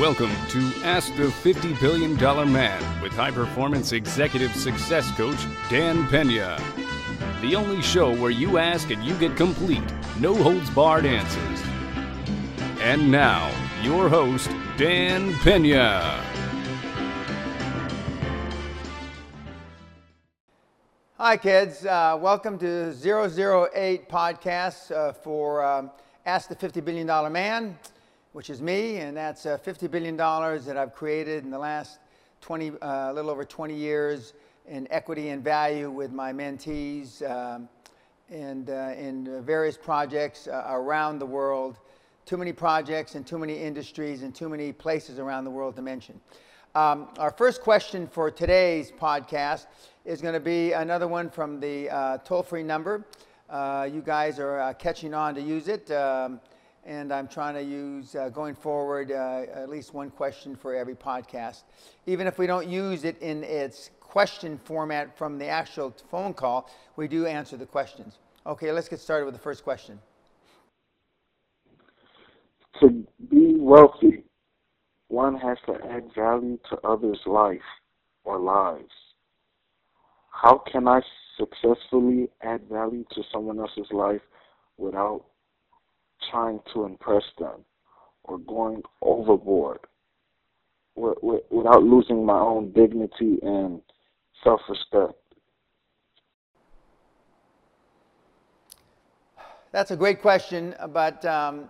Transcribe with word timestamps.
Welcome 0.00 0.32
to 0.50 0.72
Ask 0.84 1.16
the 1.16 1.28
$50 1.28 1.80
Billion 1.80 2.16
Man 2.52 3.02
with 3.02 3.12
high 3.12 3.30
performance 3.30 3.92
executive 3.92 4.54
success 4.54 5.10
coach 5.12 5.38
Dan 5.70 6.06
Pena. 6.08 6.60
The 7.40 7.56
only 7.56 7.80
show 7.80 8.14
where 8.14 8.30
you 8.30 8.58
ask 8.58 8.90
and 8.90 9.02
you 9.02 9.14
get 9.14 9.38
complete, 9.38 9.82
no 10.20 10.34
holds 10.34 10.68
barred 10.68 11.06
answers. 11.06 11.62
And 12.78 13.10
now, 13.10 13.50
your 13.80 14.10
host, 14.10 14.50
Dan 14.76 15.32
Pena. 15.38 16.22
Hi, 21.16 21.38
kids. 21.38 21.86
Uh, 21.86 22.18
welcome 22.20 22.58
to 22.58 22.92
008 22.92 24.10
podcast 24.10 24.94
uh, 24.94 25.14
for 25.14 25.64
um, 25.64 25.90
Ask 26.26 26.50
the 26.50 26.56
$50 26.56 26.84
Billion 26.84 27.32
Man 27.32 27.78
which 28.36 28.50
is 28.50 28.60
me, 28.60 28.98
and 28.98 29.16
that's 29.16 29.46
uh, 29.46 29.56
$50 29.56 29.90
billion 29.90 30.14
that 30.14 30.76
I've 30.76 30.92
created 30.92 31.42
in 31.44 31.50
the 31.50 31.58
last 31.58 32.00
20, 32.42 32.68
uh, 32.68 33.10
a 33.10 33.12
little 33.14 33.30
over 33.30 33.46
20 33.46 33.74
years 33.74 34.34
in 34.68 34.86
equity 34.90 35.30
and 35.30 35.42
value 35.42 35.90
with 35.90 36.12
my 36.12 36.34
mentees 36.34 37.22
um, 37.30 37.66
and 38.28 38.68
uh, 38.68 38.92
in 38.98 39.42
various 39.42 39.78
projects 39.78 40.48
uh, 40.48 40.64
around 40.68 41.18
the 41.18 41.24
world. 41.24 41.78
Too 42.26 42.36
many 42.36 42.52
projects 42.52 43.14
and 43.14 43.26
too 43.26 43.38
many 43.38 43.56
industries 43.58 44.22
and 44.22 44.34
too 44.34 44.50
many 44.50 44.70
places 44.70 45.18
around 45.18 45.44
the 45.44 45.50
world 45.50 45.74
to 45.76 45.80
mention. 45.80 46.20
Um, 46.74 47.08
our 47.16 47.30
first 47.30 47.62
question 47.62 48.06
for 48.06 48.30
today's 48.30 48.92
podcast 48.92 49.64
is 50.04 50.20
going 50.20 50.34
to 50.34 50.40
be 50.40 50.72
another 50.72 51.08
one 51.08 51.30
from 51.30 51.58
the 51.58 51.88
uh, 51.88 52.18
toll 52.18 52.42
free 52.42 52.62
number. 52.62 53.06
Uh, 53.48 53.88
you 53.90 54.02
guys 54.02 54.38
are 54.38 54.74
catching 54.74 55.14
on 55.14 55.34
to 55.36 55.40
use 55.40 55.68
it. 55.68 55.90
Um, 55.90 56.38
and 56.86 57.12
I'm 57.12 57.26
trying 57.26 57.54
to 57.54 57.62
use 57.62 58.14
uh, 58.14 58.28
going 58.28 58.54
forward 58.54 59.10
uh, 59.10 59.44
at 59.52 59.68
least 59.68 59.92
one 59.92 60.10
question 60.10 60.54
for 60.54 60.74
every 60.74 60.94
podcast. 60.94 61.64
Even 62.06 62.26
if 62.26 62.38
we 62.38 62.46
don't 62.46 62.68
use 62.68 63.04
it 63.04 63.20
in 63.20 63.42
its 63.44 63.90
question 64.00 64.58
format 64.64 65.18
from 65.18 65.38
the 65.38 65.46
actual 65.46 65.92
phone 66.10 66.32
call, 66.32 66.70
we 66.94 67.08
do 67.08 67.26
answer 67.26 67.56
the 67.56 67.66
questions. 67.66 68.18
Okay, 68.46 68.70
let's 68.70 68.88
get 68.88 69.00
started 69.00 69.24
with 69.24 69.34
the 69.34 69.40
first 69.40 69.64
question. 69.64 69.98
To 72.80 73.04
be 73.30 73.56
wealthy, 73.58 74.22
one 75.08 75.36
has 75.36 75.58
to 75.66 75.74
add 75.90 76.04
value 76.14 76.58
to 76.70 76.76
others' 76.84 77.20
life 77.26 77.58
or 78.24 78.38
lives. 78.38 78.92
How 80.30 80.62
can 80.70 80.86
I 80.86 81.00
successfully 81.36 82.28
add 82.42 82.62
value 82.70 83.04
to 83.12 83.22
someone 83.32 83.58
else's 83.58 83.90
life 83.90 84.20
without 84.76 85.24
trying 86.30 86.60
to 86.72 86.84
impress 86.84 87.24
them 87.38 87.64
or 88.24 88.38
going 88.38 88.82
overboard 89.02 89.80
without 90.96 91.82
losing 91.82 92.24
my 92.24 92.38
own 92.38 92.72
dignity 92.72 93.38
and 93.42 93.80
self 94.42 94.60
respect. 94.68 95.12
That's 99.72 99.90
a 99.90 99.96
great 99.96 100.22
question, 100.22 100.74
but 100.92 101.22
um, 101.26 101.68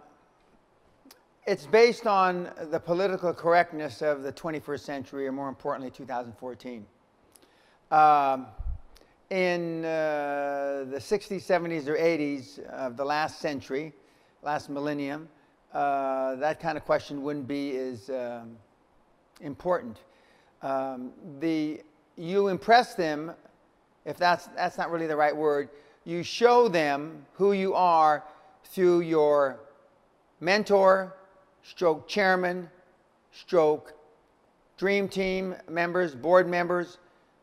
it's 1.46 1.66
based 1.66 2.06
on 2.06 2.50
the 2.70 2.78
political 2.78 3.32
correctness 3.34 4.00
of 4.00 4.22
the 4.22 4.32
21st 4.32 4.80
century, 4.80 5.26
or 5.26 5.32
more 5.32 5.48
importantly, 5.48 5.90
2014. 5.90 6.86
Um, 7.90 8.46
in 9.30 9.84
uh, 9.84 10.84
the 10.88 10.98
60s, 10.98 11.44
70s, 11.44 11.88
or 11.88 11.96
80s 11.96 12.60
of 12.68 12.96
the 12.96 13.04
last 13.04 13.40
century, 13.40 13.92
last 14.46 14.70
millennium, 14.70 15.28
uh, 15.74 16.36
that 16.36 16.60
kind 16.60 16.78
of 16.78 16.84
question 16.84 17.20
wouldn't 17.20 17.48
be 17.48 17.76
as 17.76 18.08
um, 18.10 18.56
important. 19.40 19.98
Um, 20.62 21.10
the, 21.40 21.82
you 22.16 22.46
impress 22.46 22.94
them, 22.94 23.32
if 24.04 24.16
that's, 24.16 24.46
that's 24.54 24.78
not 24.78 24.92
really 24.92 25.08
the 25.08 25.16
right 25.16 25.36
word, 25.36 25.68
you 26.04 26.22
show 26.22 26.68
them 26.68 27.26
who 27.32 27.54
you 27.54 27.74
are 27.74 28.22
through 28.66 29.00
your 29.00 29.58
mentor, 30.38 31.16
stroke 31.64 32.06
chairman, 32.06 32.70
stroke 33.32 33.94
dream 34.78 35.08
team 35.08 35.56
members, 35.68 36.14
board 36.14 36.48
members, 36.48 36.98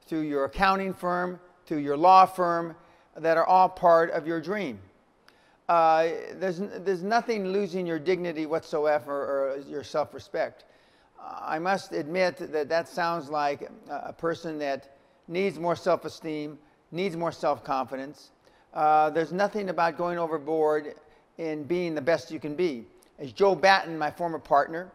through 0.07 0.21
your 0.21 0.45
accounting 0.45 0.93
firm, 0.93 1.37
through 1.65 1.79
your 1.79 1.97
law 1.97 2.25
firm, 2.25 2.73
that 3.17 3.35
are 3.35 3.45
all 3.45 3.67
part 3.67 4.09
of 4.11 4.25
your 4.25 4.39
dream 4.39 4.79
uh, 5.69 6.07
there's, 6.35 6.59
there's 6.59 7.03
nothing 7.03 7.47
losing 7.47 7.85
your 7.85 7.99
dignity 7.99 8.45
whatsoever 8.45 9.13
or 9.13 9.63
your 9.67 9.83
self 9.83 10.13
respect. 10.13 10.65
I 11.19 11.57
must 11.57 11.93
admit 11.93 12.37
that 12.51 12.67
that 12.67 12.89
sounds 12.89 13.29
like 13.29 13.69
a 13.89 14.11
person 14.11 14.59
that 14.59 14.97
needs 15.27 15.57
more 15.57 15.75
self 15.75 16.05
esteem, 16.05 16.57
needs 16.91 17.15
more 17.15 17.31
self 17.31 17.63
confidence. 17.63 18.31
Uh, 18.73 19.09
there's 19.09 19.31
nothing 19.31 19.69
about 19.69 19.97
going 19.97 20.17
overboard 20.17 20.95
in 21.37 21.63
being 21.63 21.95
the 21.95 22.01
best 22.01 22.31
you 22.31 22.39
can 22.39 22.55
be. 22.55 22.85
As 23.19 23.31
Joe 23.31 23.55
Batten, 23.55 23.97
my 23.97 24.11
former 24.11 24.39
partner, 24.39 24.91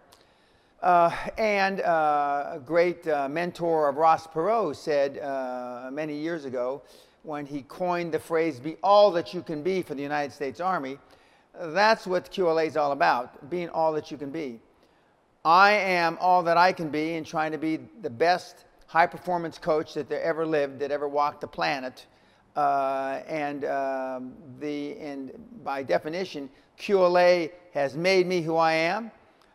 uh, 0.83 1.11
and 1.39 1.81
uh, 1.81 2.51
a 2.53 2.61
great 2.65 3.07
uh, 3.09 3.29
mentor 3.29 3.89
of 3.89 3.97
Ross 3.97 4.27
Perot, 4.27 4.77
said 4.77 5.19
uh, 5.19 5.91
many 5.93 6.15
years 6.15 6.45
ago, 6.45 6.83
when 7.23 7.47
he 7.47 7.63
coined 7.63 8.13
the 8.13 8.19
phrase, 8.19 8.61
be 8.61 8.77
all 8.83 9.11
that 9.13 9.35
you 9.35 9.43
can 9.43 9.63
be 9.63 9.83
for 9.83 9.95
the 9.95 10.03
United 10.03 10.33
States 10.33 10.61
Army. 10.61 10.99
That's 11.59 12.07
what 12.07 12.31
QLA 12.31 12.67
is 12.67 12.77
all 12.77 12.93
about, 12.93 13.51
being 13.51 13.69
all 13.69 13.93
that 13.93 14.11
you 14.11 14.17
can 14.17 14.31
be. 14.31 14.61
I 15.45 15.73
am 15.73 16.19
all 16.21 16.43
that 16.45 16.57
I 16.57 16.73
can 16.73 16.89
be 16.89 17.15
and 17.15 17.27
trying 17.27 17.53
to 17.53 17.59
be 17.59 17.79
the 18.03 18.11
best 18.11 18.65
high 18.87 19.07
performance 19.07 19.59
coach 19.59 19.95
that 19.95 20.09
there 20.09 20.23
ever 20.23 20.47
lived, 20.47 20.79
that 20.81 20.91
ever 20.91 21.09
walked 21.09 21.43
the 21.43 21.47
planet. 21.47 22.07
Uh, 22.57 23.21
and, 23.29 23.65
um, 23.67 24.33
the, 24.59 24.99
and 24.99 25.33
by 25.63 25.83
definition, 25.83 26.49
QLA 26.79 27.53
has 27.73 27.97
made 27.97 28.27
me 28.27 28.41
who 28.41 28.57
I 28.57 28.73
am, 28.73 29.11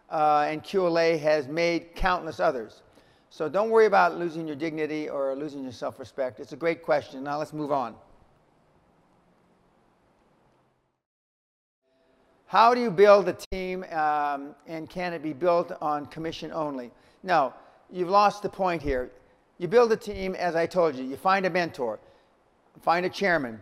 uh, 0.10 0.46
and 0.48 0.64
QLA 0.64 1.20
has 1.20 1.48
made 1.48 1.96
countless 1.96 2.40
others. 2.40 2.83
So 3.34 3.50
don't 3.50 3.72
worry 3.72 3.88
about 3.88 4.20
losing 4.20 4.46
your 4.46 4.56
dignity 4.56 5.10
or 5.10 5.34
losing 5.36 5.64
your 5.64 5.72
self 5.72 5.98
respect. 5.98 6.40
It's 6.40 6.52
a 6.52 6.56
great 6.56 6.84
question. 6.84 7.24
Now 7.24 7.40
let's 7.40 7.52
move 7.52 7.72
on. 7.72 7.96
How 12.46 12.76
do 12.76 12.80
you 12.80 12.92
build 12.92 13.28
a 13.28 13.36
team 13.52 13.86
um, 13.86 14.54
and 14.68 14.88
can 14.88 15.14
it 15.14 15.24
be 15.24 15.34
built 15.34 15.72
on 15.82 16.06
commission 16.06 16.52
only? 16.52 16.92
No, 17.24 17.56
you've 17.92 18.08
lost 18.08 18.44
the 18.44 18.50
point 18.50 18.84
here. 18.84 19.10
You 19.58 19.68
build 19.68 19.92
a 19.92 19.98
team, 19.98 20.36
as 20.36 20.56
I 20.56 20.68
told 20.68 20.94
you, 20.96 21.04
you 21.04 21.18
find 21.18 21.48
a 21.48 21.50
mentor, 21.50 22.00
find 22.84 23.04
a 23.04 23.10
chairman, 23.10 23.60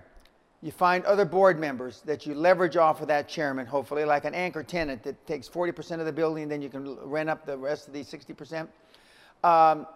you 0.61 0.73
find 0.73 1.05
other 1.05 1.23
board 1.23 1.57
members 1.57 2.01
that 2.01 2.25
you 2.25 2.35
leverage 2.35 2.75
off 2.75 2.99
of 2.99 3.07
that 3.07 3.29
chairman, 3.29 3.65
hopefully, 3.65 4.03
like 4.03 4.25
an 4.25 4.35
anchor 4.35 4.63
tenant 4.63 5.01
that 5.03 5.25
takes 5.25 5.47
40% 5.47 6.01
of 6.01 6.05
the 6.05 6.11
building, 6.11 6.49
then 6.49 6.61
you 6.61 6.67
can 6.67 6.97
rent 7.09 7.29
up 7.29 7.45
the 7.45 7.57
rest 7.57 7.87
of 7.87 7.93
the 7.93 8.03
60%. 8.03 8.67
Um, 9.43 9.87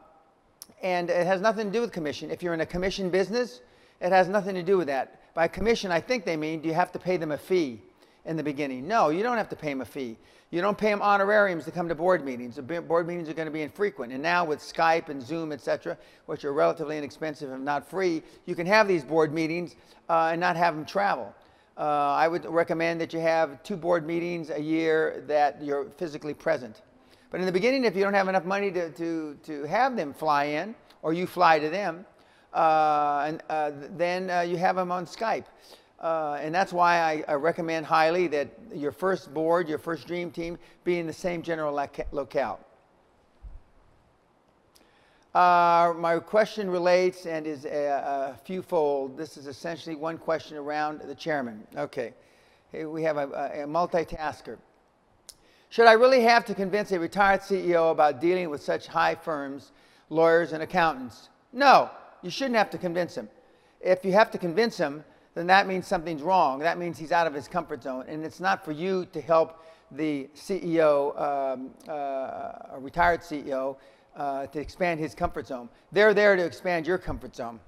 and 0.81 1.09
it 1.09 1.25
has 1.25 1.41
nothing 1.41 1.67
to 1.67 1.73
do 1.73 1.81
with 1.81 1.91
commission. 1.91 2.31
If 2.31 2.43
you're 2.43 2.53
in 2.53 2.61
a 2.61 2.65
commission 2.65 3.09
business, 3.09 3.61
it 4.01 4.11
has 4.11 4.27
nothing 4.27 4.55
to 4.55 4.63
do 4.63 4.77
with 4.77 4.87
that. 4.87 5.33
By 5.33 5.47
commission, 5.47 5.91
I 5.91 5.99
think 5.99 6.25
they 6.25 6.37
mean 6.37 6.61
do 6.61 6.67
you 6.67 6.73
have 6.73 6.91
to 6.93 6.99
pay 6.99 7.17
them 7.17 7.31
a 7.31 7.37
fee 7.37 7.81
in 8.25 8.37
the 8.37 8.43
beginning? 8.43 8.87
No, 8.87 9.09
you 9.09 9.23
don't 9.23 9.37
have 9.37 9.49
to 9.49 9.55
pay 9.55 9.69
them 9.69 9.81
a 9.81 9.85
fee. 9.85 10.17
You 10.51 10.61
don't 10.61 10.77
pay 10.77 10.89
them 10.89 11.01
honorariums 11.01 11.65
to 11.65 11.71
come 11.71 11.89
to 11.89 11.95
board 11.95 12.23
meetings. 12.23 12.55
The 12.55 12.61
board 12.61 13.07
meetings 13.07 13.27
are 13.29 13.33
going 13.33 13.47
to 13.47 13.51
be 13.51 13.61
infrequent. 13.61 14.13
And 14.13 14.21
now 14.21 14.45
with 14.45 14.59
Skype 14.59 15.09
and 15.09 15.21
Zoom, 15.21 15.51
et 15.51 15.59
cetera, 15.59 15.97
which 16.27 16.45
are 16.45 16.53
relatively 16.53 16.97
inexpensive 16.97 17.51
and 17.51 17.65
not 17.65 17.89
free, 17.89 18.21
you 18.45 18.55
can 18.55 18.67
have 18.67 18.87
these 18.87 19.03
board 19.03 19.33
meetings 19.33 19.75
uh, 20.07 20.29
and 20.31 20.39
not 20.39 20.55
have 20.55 20.75
them 20.75 20.85
travel. 20.85 21.33
Uh, 21.77 21.81
I 21.81 22.27
would 22.27 22.45
recommend 22.45 23.01
that 23.01 23.11
you 23.11 23.19
have 23.19 23.61
two 23.63 23.75
board 23.75 24.05
meetings 24.05 24.49
a 24.49 24.61
year 24.61 25.23
that 25.27 25.61
you're 25.61 25.85
physically 25.97 26.33
present. 26.33 26.81
But 27.31 27.39
in 27.39 27.45
the 27.45 27.51
beginning, 27.51 27.85
if 27.85 27.95
you 27.95 28.03
don't 28.03 28.13
have 28.13 28.27
enough 28.27 28.45
money 28.45 28.71
to, 28.71 28.89
to, 28.91 29.37
to 29.43 29.63
have 29.63 29.95
them 29.95 30.13
fly 30.13 30.45
in, 30.45 30.75
or 31.01 31.13
you 31.13 31.27
fly 31.27 31.59
to 31.59 31.69
them, 31.69 32.05
uh, 32.53 33.25
and, 33.27 33.43
uh, 33.49 33.71
then 33.97 34.29
uh, 34.29 34.41
you 34.41 34.57
have 34.57 34.75
them 34.75 34.91
on 34.91 35.05
Skype. 35.05 35.45
Uh, 35.99 36.37
and 36.41 36.53
that's 36.53 36.71
why 36.71 36.99
I, 36.99 37.23
I, 37.27 37.33
recommend 37.33 37.85
highly 37.85 38.27
that 38.27 38.49
your 38.73 38.91
first 38.91 39.33
board, 39.33 39.67
your 39.67 39.77
first 39.77 40.07
dream 40.07 40.29
team, 40.29 40.57
be 40.83 40.99
in 40.99 41.07
the 41.07 41.13
same 41.13 41.41
general 41.41 41.73
locale. 42.11 42.59
Uh, 45.33 45.93
my 45.97 46.19
question 46.19 46.69
relates 46.69 47.25
and 47.25 47.45
is 47.47 47.65
a, 47.65 48.35
a 48.35 48.39
few 48.45 48.61
fold. 48.61 49.17
This 49.17 49.35
is 49.35 49.47
essentially 49.47 49.95
one 49.95 50.17
question 50.17 50.57
around 50.57 51.01
the 51.01 51.15
chairman. 51.15 51.65
Okay. 51.75 52.13
We 52.71 53.03
have 53.03 53.17
a, 53.17 53.23
a 53.63 53.67
multitasker. 53.67 54.57
Should 55.75 55.87
I 55.87 55.91
really 55.91 56.21
have 56.21 56.45
to 56.45 56.55
convince 56.55 56.93
a 56.93 56.99
retired 57.01 57.41
CEO 57.41 57.91
about 57.91 58.21
dealing 58.21 58.49
with 58.49 58.63
such 58.63 58.87
high 58.87 59.13
firms, 59.13 59.73
lawyers, 60.09 60.53
and 60.53 60.63
accountants? 60.63 61.27
No, 61.51 61.89
you 62.21 62.29
shouldn't 62.29 62.55
have 62.55 62.69
to 62.69 62.77
convince 62.77 63.13
him. 63.15 63.27
If 63.81 64.05
you 64.05 64.13
have 64.13 64.31
to 64.31 64.37
convince 64.37 64.77
him, 64.77 65.03
then 65.33 65.47
that 65.47 65.67
means 65.67 65.85
something's 65.85 66.21
wrong. 66.21 66.59
That 66.59 66.77
means 66.77 66.97
he's 66.97 67.11
out 67.11 67.27
of 67.27 67.33
his 67.33 67.49
comfort 67.49 67.83
zone. 67.83 68.05
And 68.07 68.23
it's 68.23 68.39
not 68.39 68.63
for 68.63 68.71
you 68.71 69.05
to 69.07 69.19
help 69.19 69.65
the 69.91 70.29
CEO, 70.33 71.11
um, 71.19 71.71
uh, 71.89 71.91
a 71.91 72.79
retired 72.79 73.19
CEO, 73.19 73.75
uh, 74.15 74.47
to 74.47 74.59
expand 74.61 75.01
his 75.01 75.13
comfort 75.13 75.45
zone. 75.45 75.67
They're 75.91 76.13
there 76.13 76.37
to 76.37 76.45
expand 76.45 76.87
your 76.87 76.97
comfort 76.97 77.35
zone. 77.35 77.59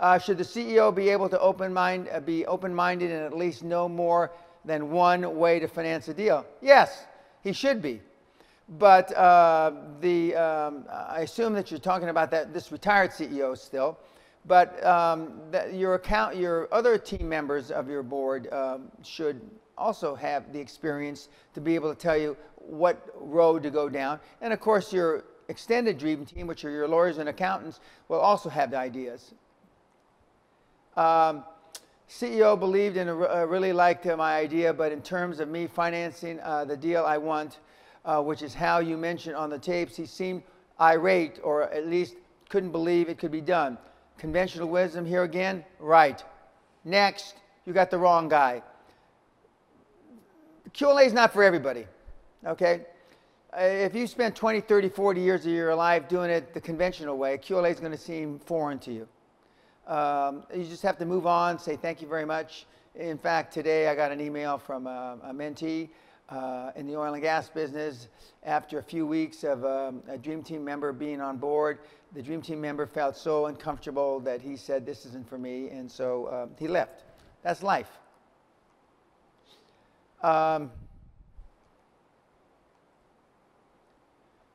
Uh, 0.00 0.18
should 0.18 0.38
the 0.38 0.44
CEO 0.44 0.92
be 0.92 1.08
able 1.08 1.28
to 1.28 1.38
open 1.38 1.72
mind, 1.72 2.10
be 2.26 2.44
open-minded 2.46 3.12
and 3.12 3.22
at 3.22 3.36
least 3.36 3.62
know 3.62 3.88
more 3.88 4.32
than 4.66 4.90
one 4.90 5.36
way 5.36 5.58
to 5.58 5.68
finance 5.68 6.08
a 6.08 6.14
deal? 6.14 6.44
Yes, 6.60 7.06
he 7.42 7.52
should 7.52 7.80
be. 7.80 8.00
But 8.78 9.16
uh, 9.16 9.72
the, 10.00 10.34
um, 10.34 10.84
I 10.90 11.20
assume 11.20 11.54
that 11.54 11.70
you're 11.70 11.80
talking 11.80 12.08
about 12.08 12.30
that 12.32 12.52
this 12.52 12.72
retired 12.72 13.12
CEO 13.12 13.56
still. 13.56 13.96
But 14.44 14.84
um, 14.84 15.40
your 15.72 15.94
account, 15.94 16.36
your 16.36 16.68
other 16.72 16.98
team 16.98 17.28
members 17.28 17.70
of 17.70 17.88
your 17.88 18.02
board 18.02 18.52
um, 18.52 18.90
should 19.02 19.40
also 19.78 20.14
have 20.14 20.52
the 20.52 20.58
experience 20.58 21.28
to 21.54 21.60
be 21.60 21.74
able 21.74 21.92
to 21.94 22.00
tell 22.00 22.16
you 22.16 22.36
what 22.56 23.08
road 23.20 23.62
to 23.62 23.70
go 23.70 23.88
down. 23.88 24.20
And 24.40 24.52
of 24.52 24.60
course, 24.60 24.92
your 24.92 25.24
extended 25.48 25.98
dream 25.98 26.24
team, 26.24 26.46
which 26.46 26.64
are 26.64 26.70
your 26.70 26.88
lawyers 26.88 27.18
and 27.18 27.28
accountants, 27.28 27.80
will 28.08 28.20
also 28.20 28.48
have 28.48 28.70
the 28.70 28.78
ideas. 28.78 29.34
Um, 30.96 31.44
CEO 32.08 32.58
believed 32.58 32.96
and 32.96 33.10
uh, 33.10 33.46
really 33.46 33.72
liked 33.72 34.06
uh, 34.06 34.16
my 34.16 34.36
idea, 34.36 34.72
but 34.72 34.92
in 34.92 35.02
terms 35.02 35.40
of 35.40 35.48
me 35.48 35.66
financing 35.66 36.38
uh, 36.40 36.64
the 36.64 36.76
deal 36.76 37.04
I 37.04 37.18
want, 37.18 37.58
uh, 38.04 38.22
which 38.22 38.42
is 38.42 38.54
how 38.54 38.78
you 38.78 38.96
mentioned 38.96 39.34
on 39.34 39.50
the 39.50 39.58
tapes, 39.58 39.96
he 39.96 40.06
seemed 40.06 40.42
irate 40.80 41.40
or 41.42 41.64
at 41.72 41.88
least 41.88 42.14
couldn't 42.48 42.70
believe 42.70 43.08
it 43.08 43.18
could 43.18 43.32
be 43.32 43.40
done. 43.40 43.76
Conventional 44.18 44.68
wisdom 44.68 45.04
here 45.04 45.24
again? 45.24 45.64
Right. 45.80 46.22
Next, 46.84 47.34
you 47.64 47.72
got 47.72 47.90
the 47.90 47.98
wrong 47.98 48.28
guy. 48.28 48.62
QLA 50.72 51.06
is 51.06 51.12
not 51.12 51.32
for 51.32 51.42
everybody, 51.42 51.86
okay? 52.46 52.86
Uh, 53.52 53.62
if 53.62 53.94
you 53.94 54.06
spent 54.06 54.36
20, 54.36 54.60
30, 54.60 54.90
40 54.90 55.20
years 55.20 55.46
of 55.46 55.52
your 55.52 55.74
life 55.74 56.08
doing 56.08 56.30
it 56.30 56.54
the 56.54 56.60
conventional 56.60 57.16
way, 57.16 57.38
QLA 57.38 57.72
is 57.72 57.80
going 57.80 57.92
to 57.92 57.98
seem 57.98 58.38
foreign 58.38 58.78
to 58.80 58.92
you. 58.92 59.08
Um, 59.86 60.42
you 60.52 60.64
just 60.64 60.82
have 60.82 60.98
to 60.98 61.06
move 61.06 61.26
on, 61.26 61.60
say 61.60 61.76
thank 61.76 62.02
you 62.02 62.08
very 62.08 62.24
much. 62.24 62.66
In 62.96 63.16
fact, 63.16 63.54
today 63.54 63.86
I 63.88 63.94
got 63.94 64.10
an 64.10 64.20
email 64.20 64.58
from 64.58 64.88
a, 64.88 65.18
a 65.22 65.32
mentee 65.32 65.90
uh, 66.28 66.72
in 66.74 66.88
the 66.88 66.96
oil 66.96 67.14
and 67.14 67.22
gas 67.22 67.48
business 67.48 68.08
after 68.42 68.78
a 68.78 68.82
few 68.82 69.06
weeks 69.06 69.44
of 69.44 69.64
um, 69.64 70.02
a 70.08 70.18
Dream 70.18 70.42
Team 70.42 70.64
member 70.64 70.92
being 70.92 71.20
on 71.20 71.36
board. 71.36 71.78
The 72.14 72.22
Dream 72.22 72.42
Team 72.42 72.60
member 72.60 72.84
felt 72.84 73.16
so 73.16 73.46
uncomfortable 73.46 74.18
that 74.20 74.40
he 74.40 74.56
said, 74.56 74.84
This 74.84 75.06
isn't 75.06 75.28
for 75.28 75.38
me, 75.38 75.68
and 75.68 75.90
so 75.90 76.26
uh, 76.26 76.46
he 76.58 76.66
left. 76.66 77.04
That's 77.42 77.62
life. 77.62 77.90
Um, 80.22 80.72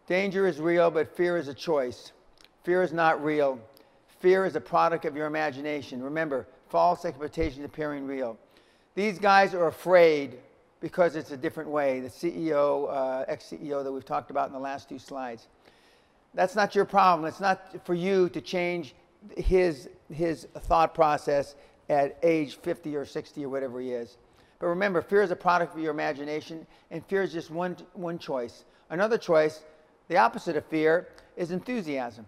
danger 0.08 0.46
is 0.46 0.60
real, 0.60 0.92
but 0.92 1.16
fear 1.16 1.38
is 1.38 1.48
a 1.48 1.54
choice. 1.54 2.12
Fear 2.64 2.84
is 2.84 2.92
not 2.92 3.24
real. 3.24 3.60
Fear 4.22 4.46
is 4.46 4.56
a 4.56 4.62
product 4.62 5.06
of 5.06 5.16
your 5.16 5.26
imagination. 5.26 6.04
Remember, 6.04 6.46
false 6.70 7.06
expectations 7.06 7.66
appearing 7.66 8.06
real. 8.06 8.38
These 8.94 9.18
guys 9.18 9.56
are 9.56 9.66
afraid 9.66 10.38
because 10.80 11.16
it's 11.16 11.32
a 11.32 11.38
different 11.38 11.72
way. 11.72 12.02
The 12.02 12.10
CEO, 12.10 12.88
uh, 12.92 13.26
ex-CEO 13.28 13.84
that 13.84 13.92
we've 13.92 14.06
talked 14.06 14.30
about 14.30 14.46
in 14.46 14.54
the 14.54 14.60
last 14.60 14.88
two 14.88 15.00
slides. 15.00 15.48
That's 16.36 16.56
not 16.56 16.76
your 16.76 16.86
problem. 16.86 17.28
It's 17.28 17.40
not 17.40 17.84
for 17.84 17.96
you 17.96 18.30
to 18.30 18.42
change 18.42 18.94
his, 19.38 19.90
his 20.14 20.48
thought 20.60 20.94
process 20.94 21.56
at 21.90 22.20
age 22.22 22.58
50 22.58 22.96
or 22.96 23.06
60 23.06 23.44
or 23.44 23.50
whatever 23.50 23.82
he 23.82 23.92
is. 23.92 24.18
But 24.60 24.68
remember, 24.68 25.02
fear 25.02 25.24
is 25.24 25.32
a 25.32 25.36
product 25.36 25.74
of 25.74 25.82
your 25.82 25.92
imagination, 25.92 26.68
and 26.92 27.04
fear 27.08 27.24
is 27.24 27.34
just 27.34 27.50
one, 27.50 27.76
one 27.94 28.20
choice. 28.20 28.66
Another 28.92 29.18
choice, 29.18 29.64
the 30.10 30.18
opposite 30.18 30.56
of 30.56 30.66
fear, 30.66 31.08
is 31.36 31.50
enthusiasm. 31.50 32.28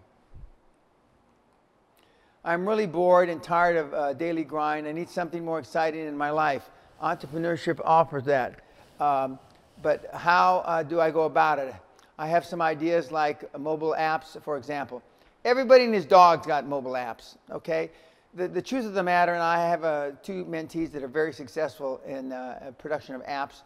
I'm 2.46 2.68
really 2.68 2.86
bored 2.86 3.30
and 3.30 3.42
tired 3.42 3.76
of 3.76 3.94
uh, 3.94 4.12
daily 4.12 4.44
grind. 4.44 4.86
I 4.86 4.92
need 4.92 5.08
something 5.08 5.42
more 5.42 5.58
exciting 5.58 6.06
in 6.06 6.16
my 6.16 6.28
life 6.28 6.68
entrepreneurship 7.02 7.80
offers 7.84 8.24
that. 8.24 8.60
Um, 9.00 9.38
but 9.82 10.10
how 10.12 10.58
uh, 10.66 10.82
do 10.82 11.00
I 11.00 11.10
go 11.10 11.22
about 11.22 11.58
it? 11.58 11.74
I 12.18 12.28
have 12.28 12.44
some 12.44 12.60
ideas 12.60 13.10
like 13.10 13.58
mobile 13.58 13.94
apps, 13.98 14.40
for 14.42 14.58
example. 14.58 15.02
Everybody 15.44 15.84
and 15.84 15.94
his 15.94 16.04
dog's 16.04 16.46
got 16.46 16.66
mobile 16.66 16.92
apps, 16.92 17.36
okay? 17.50 17.90
The, 18.34 18.46
the 18.46 18.62
truth 18.62 18.84
of 18.84 18.92
the 18.92 19.02
matter, 19.02 19.32
and 19.32 19.42
I 19.42 19.66
have 19.66 19.84
uh, 19.84 20.10
two 20.22 20.44
mentees 20.44 20.92
that 20.92 21.02
are 21.02 21.08
very 21.08 21.32
successful 21.32 22.00
in 22.06 22.32
uh, 22.32 22.72
production 22.78 23.14
of 23.14 23.22
apps, 23.24 23.62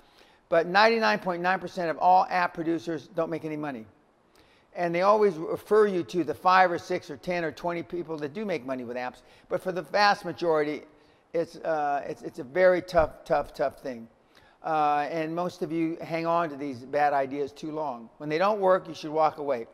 but 0.48 0.68
99.9% 0.68 1.90
of 1.90 1.98
all 1.98 2.26
app 2.30 2.54
producers 2.54 3.08
don't 3.14 3.30
make 3.30 3.44
any 3.44 3.56
money. 3.56 3.86
And 4.74 4.94
they 4.94 5.02
always 5.02 5.34
refer 5.34 5.86
you 5.86 6.04
to 6.04 6.24
the 6.24 6.34
five 6.34 6.70
or 6.70 6.78
six 6.78 7.10
or 7.10 7.16
10 7.16 7.44
or 7.44 7.50
20 7.50 7.82
people 7.82 8.16
that 8.18 8.32
do 8.32 8.44
make 8.44 8.64
money 8.64 8.84
with 8.84 8.96
apps. 8.96 9.22
But 9.48 9.62
for 9.62 9.72
the 9.72 9.82
vast 9.82 10.24
majority, 10.24 10.82
it's, 11.32 11.56
uh, 11.56 12.04
it's, 12.06 12.22
it's 12.22 12.38
a 12.38 12.44
very 12.44 12.80
tough, 12.80 13.24
tough, 13.24 13.52
tough 13.52 13.80
thing. 13.80 14.08
Uh, 14.62 15.06
and 15.10 15.34
most 15.34 15.62
of 15.62 15.72
you 15.72 15.96
hang 16.00 16.26
on 16.26 16.50
to 16.50 16.56
these 16.56 16.78
bad 16.78 17.12
ideas 17.12 17.52
too 17.52 17.72
long. 17.72 18.08
When 18.18 18.28
they 18.28 18.38
don't 18.38 18.60
work, 18.60 18.88
you 18.88 18.94
should 18.94 19.10
walk 19.10 19.38
away. 19.38 19.66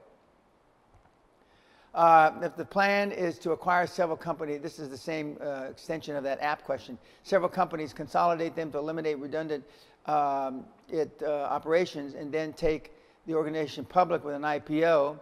Uh, 1.95 2.33
if 2.43 2.57
the 2.57 2.65
plan 2.65 3.13
is 3.13 3.39
to 3.39 3.53
acquire 3.53 3.87
several 3.87 4.17
companies, 4.17 4.61
this 4.61 4.81
is 4.81 4.89
the 4.89 4.99
same 4.99 5.39
uh, 5.41 5.67
extension 5.71 6.17
of 6.17 6.25
that 6.25 6.41
app 6.41 6.65
question. 6.65 6.99
Several 7.23 7.49
companies, 7.49 7.93
consolidate 7.93 8.57
them 8.57 8.73
to 8.73 8.79
eliminate 8.79 9.19
redundant 9.19 9.65
um, 10.07 10.65
it, 10.89 11.23
uh, 11.23 11.31
operations, 11.31 12.15
and 12.15 12.33
then 12.33 12.53
take 12.53 12.93
the 13.27 13.35
organization 13.35 13.85
public 13.85 14.25
with 14.25 14.35
an 14.35 14.43
IPO. 14.43 15.19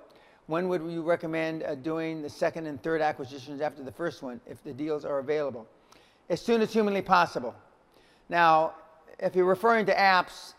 When 0.47 0.69
would 0.69 0.83
you 0.83 1.03
recommend 1.03 1.63
uh, 1.63 1.77
doing 1.77 2.23
the 2.23 2.29
second 2.29 2.67
and 2.67 2.83
third 2.83 3.01
acquisitions 3.01 3.61
after 3.61 3.83
the 3.83 3.93
first 3.93 4.23
one, 4.23 4.41
if 4.47 4.63
the 4.65 4.73
deals 4.73 5.05
are 5.05 5.19
available? 5.19 5.67
as 6.29 6.41
soon 6.41 6.63
as 6.63 6.73
humanly 6.73 7.03
possible. 7.03 7.55
Now, 8.31 8.75
if 9.19 9.37
you're 9.37 9.45
referring 9.45 9.87
to 9.87 9.95
apps, 9.95 10.55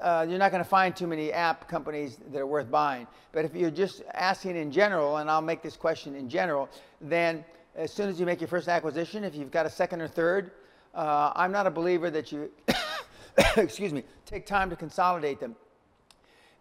uh, 0.00 0.26
you're 0.28 0.38
not 0.38 0.52
going 0.52 0.62
to 0.62 0.68
find 0.68 0.94
too 0.94 1.08
many 1.08 1.32
app 1.32 1.68
companies 1.68 2.18
that 2.30 2.38
are 2.38 2.46
worth 2.46 2.70
buying. 2.70 3.06
But 3.32 3.44
if 3.44 3.54
you're 3.54 3.70
just 3.70 4.02
asking 4.14 4.56
in 4.56 4.70
general, 4.70 5.16
and 5.16 5.30
I'll 5.30 5.42
make 5.42 5.62
this 5.62 5.76
question 5.76 6.14
in 6.14 6.28
general, 6.28 6.68
then 7.00 7.44
as 7.74 7.92
soon 7.92 8.08
as 8.08 8.20
you 8.20 8.26
make 8.26 8.40
your 8.40 8.48
first 8.48 8.68
acquisition, 8.68 9.24
if 9.24 9.34
you've 9.34 9.50
got 9.50 9.66
a 9.66 9.70
second 9.70 10.00
or 10.00 10.08
third, 10.08 10.52
uh, 10.94 11.32
I'm 11.34 11.50
not 11.50 11.66
a 11.66 11.70
believer 11.70 12.08
that 12.10 12.30
you, 12.30 12.50
excuse 13.56 13.92
me, 13.92 14.04
take 14.26 14.46
time 14.46 14.70
to 14.70 14.76
consolidate 14.76 15.40
them. 15.40 15.56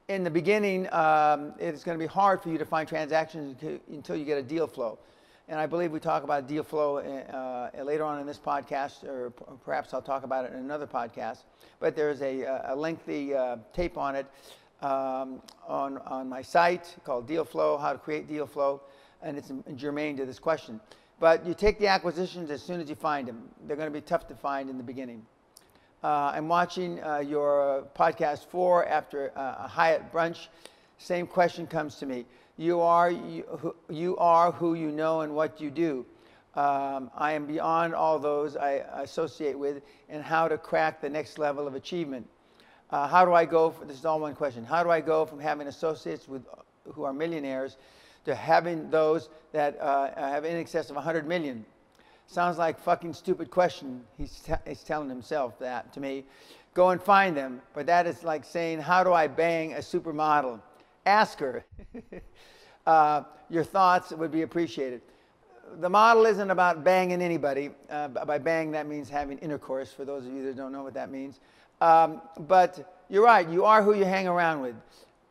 In 0.08 0.24
the 0.24 0.30
beginning, 0.30 0.92
um, 0.94 1.54
it's 1.58 1.84
going 1.84 1.98
to 1.98 2.04
be 2.04 2.08
hard 2.08 2.42
for 2.42 2.50
you 2.50 2.58
to 2.58 2.66
find 2.66 2.88
transactions 2.88 3.56
until 3.90 4.16
you 4.16 4.26
get 4.26 4.38
a 4.38 4.44
deal 4.44 4.68
flow 4.68 5.00
and 5.48 5.60
I 5.60 5.68
believe 5.68 5.92
we 5.92 6.00
talk 6.00 6.24
about 6.24 6.48
deal 6.48 6.64
flow 6.64 6.98
uh, 6.98 7.72
uh, 7.78 7.84
later 7.84 8.04
on 8.04 8.20
in 8.20 8.26
this 8.26 8.40
podcast, 8.40 9.04
or 9.04 9.30
perhaps 9.64 9.94
I'll 9.94 10.02
talk 10.02 10.24
about 10.24 10.46
it 10.46 10.54
in 10.54 10.60
another 10.60 10.88
podcast. 10.88 11.40
But 11.80 11.96
there's 11.96 12.22
a, 12.22 12.44
a 12.66 12.76
lengthy 12.76 13.36
uh, 13.36 13.58
tape 13.72 13.98
on 13.98 14.16
it 14.16 14.26
um, 14.82 15.42
on, 15.68 16.00
on 16.00 16.28
my 16.28 16.42
site 16.42 16.96
called 17.04 17.28
Deal 17.28 17.46
Flow, 17.46 17.78
How 17.78 17.94
to 17.94 18.00
Create 18.00 18.28
Deal 18.28 18.48
Flow, 18.48 18.82
and 19.22 19.38
it's 19.38 19.52
germane 19.76 20.18
to 20.18 20.26
this 20.26 20.40
question. 20.40 20.80
But 21.20 21.46
you 21.46 21.54
take 21.54 21.80
the 21.80 21.88
acquisitions 21.88 22.50
as 22.50 22.62
soon 22.62 22.82
as 22.82 22.90
you 22.90 22.96
find 22.96 23.28
them. 23.28 23.44
They're 23.68 23.78
going 23.78 23.92
to 23.92 23.94
be 23.94 24.02
tough 24.02 24.28
to 24.28 24.36
find 24.36 24.70
in 24.70 24.78
the 24.78 24.84
beginning. 24.84 25.26
Uh, 26.04 26.32
I'm 26.36 26.48
watching 26.48 27.04
uh, 27.04 27.20
your 27.20 27.88
podcast 27.98 28.46
four 28.46 28.86
after 28.86 29.32
uh, 29.36 29.66
a 29.66 29.68
Hyatt 29.68 30.12
brunch. 30.12 30.48
Same 30.98 31.26
question 31.26 31.66
comes 31.66 31.96
to 31.96 32.06
me. 32.06 32.26
You 32.58 32.80
are, 32.82 33.10
you, 33.12 33.76
you 33.90 34.16
are 34.18 34.52
who 34.52 34.76
you 34.76 34.92
know 34.92 35.22
and 35.22 35.34
what 35.34 35.60
you 35.60 35.72
do. 35.72 36.06
Um, 36.56 37.12
I 37.18 37.34
am 37.34 37.46
beyond 37.46 37.94
all 37.94 38.18
those 38.18 38.56
I 38.56 38.84
associate 39.02 39.58
with 39.58 39.82
and 40.08 40.24
how 40.24 40.48
to 40.48 40.58
crack 40.58 41.02
the 41.02 41.10
next 41.10 41.38
level 41.38 41.68
of 41.68 41.76
achievement. 41.76 42.28
Uh, 42.92 43.08
how 43.08 43.26
do 43.26 43.34
I 43.34 43.46
go, 43.46 43.72
for, 43.72 43.84
this 43.86 43.98
is 43.98 44.06
all 44.06 44.20
one 44.20 44.36
question, 44.36 44.64
how 44.64 44.84
do 44.84 44.90
I 44.90 45.02
go 45.02 45.26
from 45.26 45.40
having 45.40 45.68
associates 45.68 46.28
with, 46.28 46.44
who 46.94 47.04
are 47.04 47.12
millionaires 47.14 47.78
to 48.26 48.36
having 48.36 48.90
those 48.90 49.30
that 49.52 49.80
uh, 49.82 50.16
have 50.16 50.46
in 50.46 50.56
excess 50.56 50.90
of 50.90 50.96
100 50.96 51.28
million? 51.28 51.66
Sounds 52.28 52.58
like 52.58 52.80
fucking 52.80 53.14
stupid 53.14 53.50
question. 53.52 54.04
He's, 54.18 54.44
he's 54.68 54.84
telling 54.84 55.10
himself 55.10 55.58
that 55.60 55.94
to 55.94 56.00
me. 56.00 56.26
Go 56.74 56.90
and 56.90 57.02
find 57.02 57.38
them. 57.38 57.62
But 57.74 57.86
that 57.86 58.08
is 58.08 58.24
like 58.24 58.44
saying, 58.44 58.82
how 58.82 59.04
do 59.04 59.14
I 59.14 59.28
bang 59.28 59.74
a 59.74 59.78
supermodel? 59.78 60.60
Ask 61.06 61.40
her. 61.40 61.66
uh, 62.86 63.24
your 63.50 63.64
thoughts 63.64 64.12
would 64.12 64.32
be 64.32 64.42
appreciated. 64.42 65.02
The 65.80 65.90
model 65.90 66.26
isn't 66.26 66.52
about 66.52 66.84
banging 66.84 67.22
anybody. 67.22 67.72
Uh, 67.90 68.08
by 68.08 68.38
bang, 68.38 68.72
that 68.72 68.88
means 68.88 69.10
having 69.10 69.38
intercourse, 69.40 69.92
for 69.92 70.06
those 70.06 70.26
of 70.26 70.34
you 70.34 70.44
that 70.46 70.56
don't 70.56 70.72
know 70.72 70.84
what 70.84 70.94
that 70.94 71.12
means. 71.12 71.40
Um, 71.82 72.22
but 72.42 72.96
you're 73.10 73.24
right, 73.24 73.48
you 73.48 73.66
are 73.66 73.84
who 73.84 73.94
you 73.94 74.06
hang 74.06 74.28
around 74.28 74.62
with. 74.62 74.76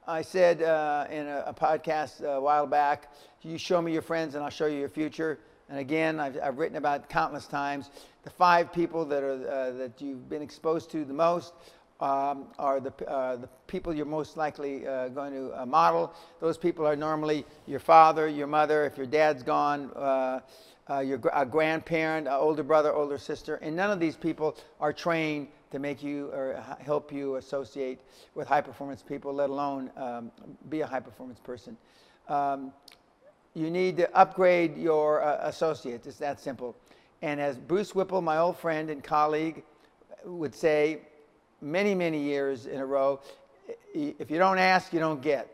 I 0.07 0.23
said 0.23 0.63
uh, 0.63 1.07
in 1.11 1.27
a, 1.27 1.45
a 1.47 1.55
podcast 1.55 2.23
a 2.23 2.41
while 2.41 2.67
back, 2.67 3.13
you 3.43 3.59
show 3.59 3.81
me 3.81 3.93
your 3.93 4.03
friends 4.03 4.35
and 4.35 4.45
I'll 4.45 4.51
show 4.51 4.67
you 4.67 4.79
your 4.79 4.89
future. 4.89 5.39
And 5.69 5.79
again, 5.79 6.21
I've, 6.21 6.39
I've 6.43 6.59
written 6.59 6.77
about 6.77 7.09
countless 7.09 7.47
times 7.47 7.91
the 8.23 8.31
five 8.31 8.73
people 8.73 9.05
that, 9.07 9.23
are, 9.23 9.33
uh, 9.33 9.71
that 9.73 10.01
you've 10.01 10.29
been 10.29 10.43
exposed 10.43 10.91
to 10.91 11.05
the 11.05 11.15
most 11.15 11.53
um, 12.01 12.47
are 12.59 12.81
the, 12.81 12.93
uh, 13.09 13.37
the 13.37 13.49
people 13.67 13.95
you're 13.95 14.07
most 14.07 14.37
likely 14.37 14.87
uh, 14.87 15.09
going 15.09 15.33
to 15.33 15.61
uh, 15.61 15.65
model. 15.67 16.13
Those 16.41 16.59
people 16.59 16.87
are 16.87 16.97
normally 16.97 17.45
your 17.67 17.81
father, 17.81 18.29
your 18.29 18.47
mother, 18.47 18.85
if 18.85 18.97
your 18.97 19.07
dad's 19.07 19.43
gone, 19.43 19.91
uh, 19.95 20.41
uh, 20.91 20.99
your 20.99 21.19
gr- 21.19 21.29
a 21.33 21.47
grandparent, 21.47 22.27
an 22.27 22.35
older 22.35 22.63
brother, 22.63 22.93
older 22.93 23.17
sister. 23.17 23.57
And 23.57 23.77
none 23.77 23.91
of 23.91 24.01
these 24.01 24.17
people 24.17 24.57
are 24.81 24.93
trained 24.93 25.49
to 25.71 25.79
make 25.79 26.03
you 26.03 26.31
or 26.33 26.63
help 26.81 27.13
you 27.13 27.37
associate 27.37 28.01
with 28.35 28.49
high 28.49 28.61
performance 28.61 29.03
people, 29.03 29.33
let 29.33 29.51
alone 29.51 29.91
um, 29.97 30.31
be 30.69 30.83
a 30.83 30.87
high 30.87 31.01
performance 31.01 31.41
person. 31.41 31.77
Um, 32.29 32.73
you 33.55 33.71
need 33.71 33.97
to 33.97 34.17
upgrade 34.17 34.77
your 34.77 35.23
uh, 35.23 35.39
associates. 35.49 36.07
It's 36.07 36.19
that 36.19 36.41
simple. 36.41 36.77
And 37.23 37.41
as 37.41 37.57
Bruce 37.57 37.95
Whipple, 37.95 38.21
my 38.21 38.39
old 38.39 38.59
friend 38.59 38.91
and 38.91 39.03
colleague, 39.03 39.63
would 40.25 40.55
say 40.55 41.01
many, 41.61 41.95
many 41.95 42.21
years 42.21 42.67
in 42.67 42.81
a 42.81 42.87
row, 42.87 43.21
if 43.95 44.31
you 44.31 44.39
don't 44.39 44.59
ask, 44.59 44.93
you 44.93 45.01
don't 45.01 45.23
get. 45.23 45.49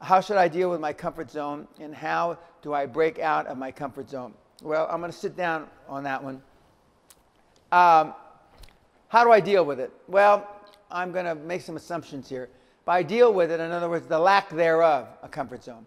How 0.00 0.20
should 0.20 0.36
I 0.36 0.48
deal 0.48 0.70
with 0.70 0.80
my 0.80 0.92
comfort 0.92 1.30
zone 1.30 1.66
and 1.80 1.94
how 1.94 2.38
do 2.62 2.74
I 2.74 2.86
break 2.86 3.18
out 3.18 3.46
of 3.46 3.56
my 3.56 3.72
comfort 3.72 4.10
zone? 4.10 4.34
Well, 4.62 4.86
I'm 4.90 5.00
going 5.00 5.10
to 5.10 5.16
sit 5.16 5.36
down 5.36 5.68
on 5.88 6.04
that 6.04 6.22
one. 6.22 6.42
Um, 7.72 8.14
how 9.08 9.24
do 9.24 9.32
I 9.32 9.40
deal 9.40 9.64
with 9.64 9.80
it? 9.80 9.92
Well, 10.06 10.46
I'm 10.90 11.12
going 11.12 11.24
to 11.24 11.34
make 11.34 11.62
some 11.62 11.76
assumptions 11.76 12.28
here. 12.28 12.48
By 12.84 13.02
deal 13.02 13.32
with 13.32 13.50
it, 13.50 13.58
in 13.58 13.72
other 13.72 13.88
words, 13.88 14.06
the 14.06 14.18
lack 14.18 14.50
thereof, 14.50 15.08
a 15.22 15.28
comfort 15.28 15.64
zone. 15.64 15.86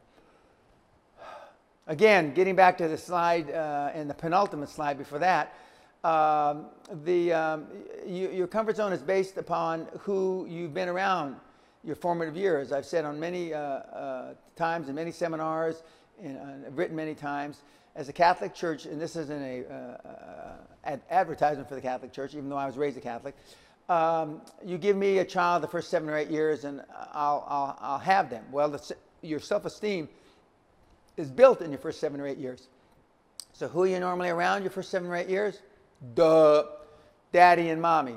Again, 1.89 2.35
getting 2.35 2.55
back 2.55 2.77
to 2.77 2.87
the 2.87 2.99
slide 2.99 3.49
uh, 3.49 3.89
and 3.95 4.07
the 4.07 4.13
penultimate 4.13 4.69
slide 4.69 4.99
before 4.99 5.17
that, 5.17 5.55
um, 6.03 6.67
the, 7.03 7.33
um, 7.33 7.65
you, 8.05 8.29
your 8.29 8.45
comfort 8.45 8.75
zone 8.75 8.93
is 8.93 9.01
based 9.01 9.37
upon 9.37 9.87
who 10.01 10.45
you've 10.47 10.71
been 10.71 10.87
around 10.87 11.35
your 11.83 11.95
formative 11.95 12.37
years. 12.37 12.71
I've 12.71 12.85
said 12.85 13.05
on 13.05 13.19
many 13.19 13.55
uh, 13.55 13.59
uh, 13.59 14.33
times 14.55 14.87
in 14.87 14.93
many 14.93 15.11
seminars, 15.11 15.81
and 16.21 16.37
uh, 16.37 16.69
written 16.73 16.95
many 16.95 17.15
times, 17.15 17.63
as 17.95 18.07
a 18.07 18.13
Catholic 18.13 18.53
church, 18.53 18.85
and 18.85 19.01
this 19.01 19.15
isn't 19.15 19.41
a 19.41 19.65
uh, 19.65 20.07
uh, 20.07 20.51
ad 20.83 21.01
advertisement 21.09 21.67
for 21.67 21.73
the 21.73 21.81
Catholic 21.81 22.13
Church, 22.13 22.35
even 22.35 22.49
though 22.49 22.57
I 22.57 22.67
was 22.67 22.77
raised 22.77 22.97
a 22.97 23.01
Catholic. 23.01 23.35
Um, 23.89 24.41
you 24.63 24.77
give 24.77 24.95
me 24.95 25.17
a 25.17 25.25
child 25.25 25.63
the 25.63 25.67
first 25.67 25.89
seven 25.89 26.07
or 26.07 26.15
eight 26.15 26.29
years, 26.29 26.65
and 26.65 26.83
I'll, 27.13 27.43
I'll, 27.47 27.77
I'll 27.81 27.97
have 27.97 28.29
them. 28.29 28.45
Well, 28.51 28.69
the, 28.69 28.95
your 29.23 29.39
self-esteem 29.39 30.07
is 31.19 31.29
built 31.29 31.61
in 31.61 31.69
your 31.69 31.79
first 31.79 31.99
seven 31.99 32.19
or 32.19 32.27
eight 32.27 32.37
years. 32.37 32.69
So 33.53 33.67
who 33.67 33.83
are 33.83 33.87
you 33.87 33.99
normally 33.99 34.29
around 34.29 34.61
your 34.61 34.71
first 34.71 34.89
seven 34.89 35.09
or 35.09 35.15
eight 35.15 35.27
years? 35.27 35.61
Duh, 36.15 36.63
daddy 37.33 37.69
and 37.69 37.81
mommy. 37.81 38.15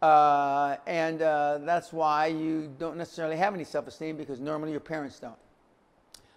Uh, 0.00 0.76
and 0.86 1.22
uh, 1.22 1.58
that's 1.62 1.92
why 1.92 2.26
you 2.26 2.72
don't 2.78 2.96
necessarily 2.96 3.36
have 3.36 3.54
any 3.54 3.64
self-esteem 3.64 4.16
because 4.16 4.38
normally 4.38 4.70
your 4.70 4.80
parents 4.80 5.18
don't. 5.18 5.34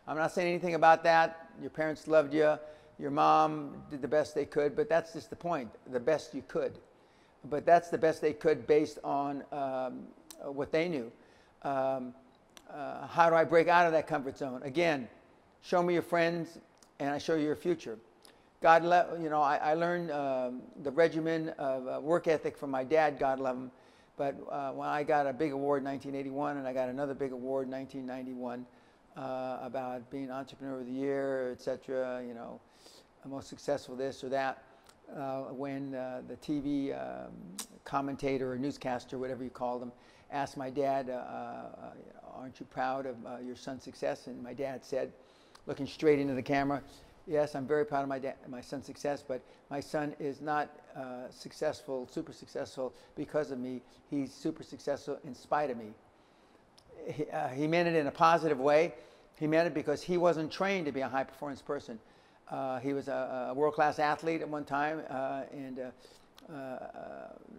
I'm 0.07 0.17
not 0.17 0.31
saying 0.31 0.48
anything 0.48 0.74
about 0.74 1.03
that. 1.03 1.50
Your 1.62 1.69
parents 1.69 2.07
loved 2.07 2.33
you. 2.33 2.57
Your 2.98 3.12
mom 3.12 3.83
did 3.91 4.01
the 4.01 4.07
best 4.07 4.33
they 4.33 4.45
could, 4.45 4.75
but 4.75 4.89
that's 4.89 5.13
just 5.13 5.29
the 5.29 5.36
point, 5.36 5.69
the 5.91 6.00
best 6.00 6.33
you 6.33 6.43
could. 6.48 6.79
But 7.50 7.65
that's 7.65 7.89
the 7.89 7.98
best 7.98 8.21
they 8.21 8.33
could 8.33 8.65
based 8.65 8.98
on 9.03 9.43
um, 9.51 10.07
what 10.43 10.71
they 10.71 10.89
knew. 10.89 11.12
Um, 11.62 12.13
uh, 12.74 13.07
how 13.07 13.29
do 13.29 13.36
I 13.36 13.43
break 13.43 13.67
out 13.67 13.86
of 13.86 13.91
that 13.91 14.07
comfort 14.07 14.38
zone? 14.38 14.62
Again, 14.63 15.07
show 15.62 15.84
me 15.84 15.94
your 15.94 16.04
friends 16.04 16.60
and 17.00 17.10
I 17.10 17.18
show 17.18 17.36
you 17.36 17.46
your 17.46 17.56
future. 17.56 17.98
God, 18.62 18.84
let, 18.84 19.20
you 19.22 19.30
know, 19.30 19.42
I, 19.42 19.56
I 19.58 19.74
learned 19.74 20.12
um, 20.12 20.62
the 20.84 20.92
regimen 20.92 21.50
of 21.58 21.88
uh, 21.88 22.00
work 22.01 22.28
ethic 22.28 22.58
from 22.58 22.72
my 22.72 22.84
dad, 22.84 23.18
God 23.18 23.39
love 23.39 23.56
him. 23.56 23.72
But 24.18 24.36
uh, 24.51 24.72
when 24.72 24.89
I 24.89 25.04
got 25.04 25.28
a 25.28 25.34
big 25.34 25.54
award 25.54 25.82
in 25.82 25.86
1981 25.86 26.58
and 26.58 26.68
I 26.68 26.74
got 26.74 26.89
another 26.89 27.13
big 27.13 27.32
award 27.32 27.68
in 27.68 27.72
1991 27.72 28.66
uh, 29.16 29.60
about 29.62 30.10
being 30.12 30.30
entrepreneur 30.30 30.82
of 30.82 30.86
the 30.86 30.92
year, 30.92 31.51
etc., 31.54 32.22
you 32.28 32.34
know, 32.34 32.60
most 33.25 33.48
successful 33.48 33.96
this 33.96 34.24
or 34.24 34.30
that, 34.30 34.63
uh, 35.16 35.44
when 35.44 35.96
uh, 35.96 36.22
the 36.28 36.36
TV 36.36 36.94
um, 36.94 37.32
commentator 37.86 38.51
or 38.51 38.58
newscaster, 38.58 39.18
whatever 39.18 39.44
you 39.44 39.50
call 39.50 39.80
them, 39.80 39.92
asked 40.32 40.58
my 40.58 40.70
dad, 40.70 41.10
uh, 41.10 41.63
aren't 42.36 42.60
you 42.60 42.66
proud 42.66 43.06
of 43.06 43.16
your 43.44 43.56
son's 43.56 43.84
success? 43.84 44.28
And 44.28 44.44
my 44.44 44.54
dad 44.54 44.84
said, 44.84 45.13
looking 45.69 45.85
straight 45.85 46.17
into 46.19 46.33
the 46.33 46.41
camera, 46.41 46.81
yes, 47.27 47.53
I'm 47.53 47.67
very 47.67 47.85
proud 47.85 48.01
of 48.01 48.09
my, 48.09 48.19
my 48.49 48.59
son's 48.59 48.88
success, 48.88 49.23
but 49.25 49.39
my 49.69 49.79
son 49.79 50.15
is 50.19 50.41
not 50.41 50.67
uh, 50.95 51.29
successful, 51.29 52.09
super 52.11 52.33
successful 52.33 52.91
because 53.15 53.51
of 53.51 53.59
me. 53.59 53.81
He's 54.09 54.33
super 54.33 54.63
successful 54.63 55.19
in 55.23 55.35
spite 55.35 55.69
of 55.69 55.77
me. 55.77 55.93
He, 57.07 57.25
uh, 57.27 57.49
he 57.49 57.67
meant 57.67 57.88
it 57.88 57.95
in 57.95 58.07
a 58.07 58.11
positive 58.11 58.59
way. 58.59 58.95
He 59.39 59.45
meant 59.45 59.67
it 59.67 59.75
because 59.75 60.01
he 60.01 60.17
wasn't 60.17 60.51
trained 60.51 60.88
to 60.88 60.91
be 60.91 61.01
a 61.01 61.07
high 61.07 61.23
performance 61.23 61.61
person. 61.61 61.99
Uh, 62.49 62.79
he 62.79 62.93
was 62.93 63.07
a, 63.07 63.49
a 63.51 63.53
world 63.53 63.75
class 63.75 63.99
athlete 63.99 64.41
at 64.41 64.49
one 64.49 64.65
time, 64.65 65.03
uh, 65.07 65.43
and 65.53 65.79
uh, 65.79 66.51
uh, 66.51 66.79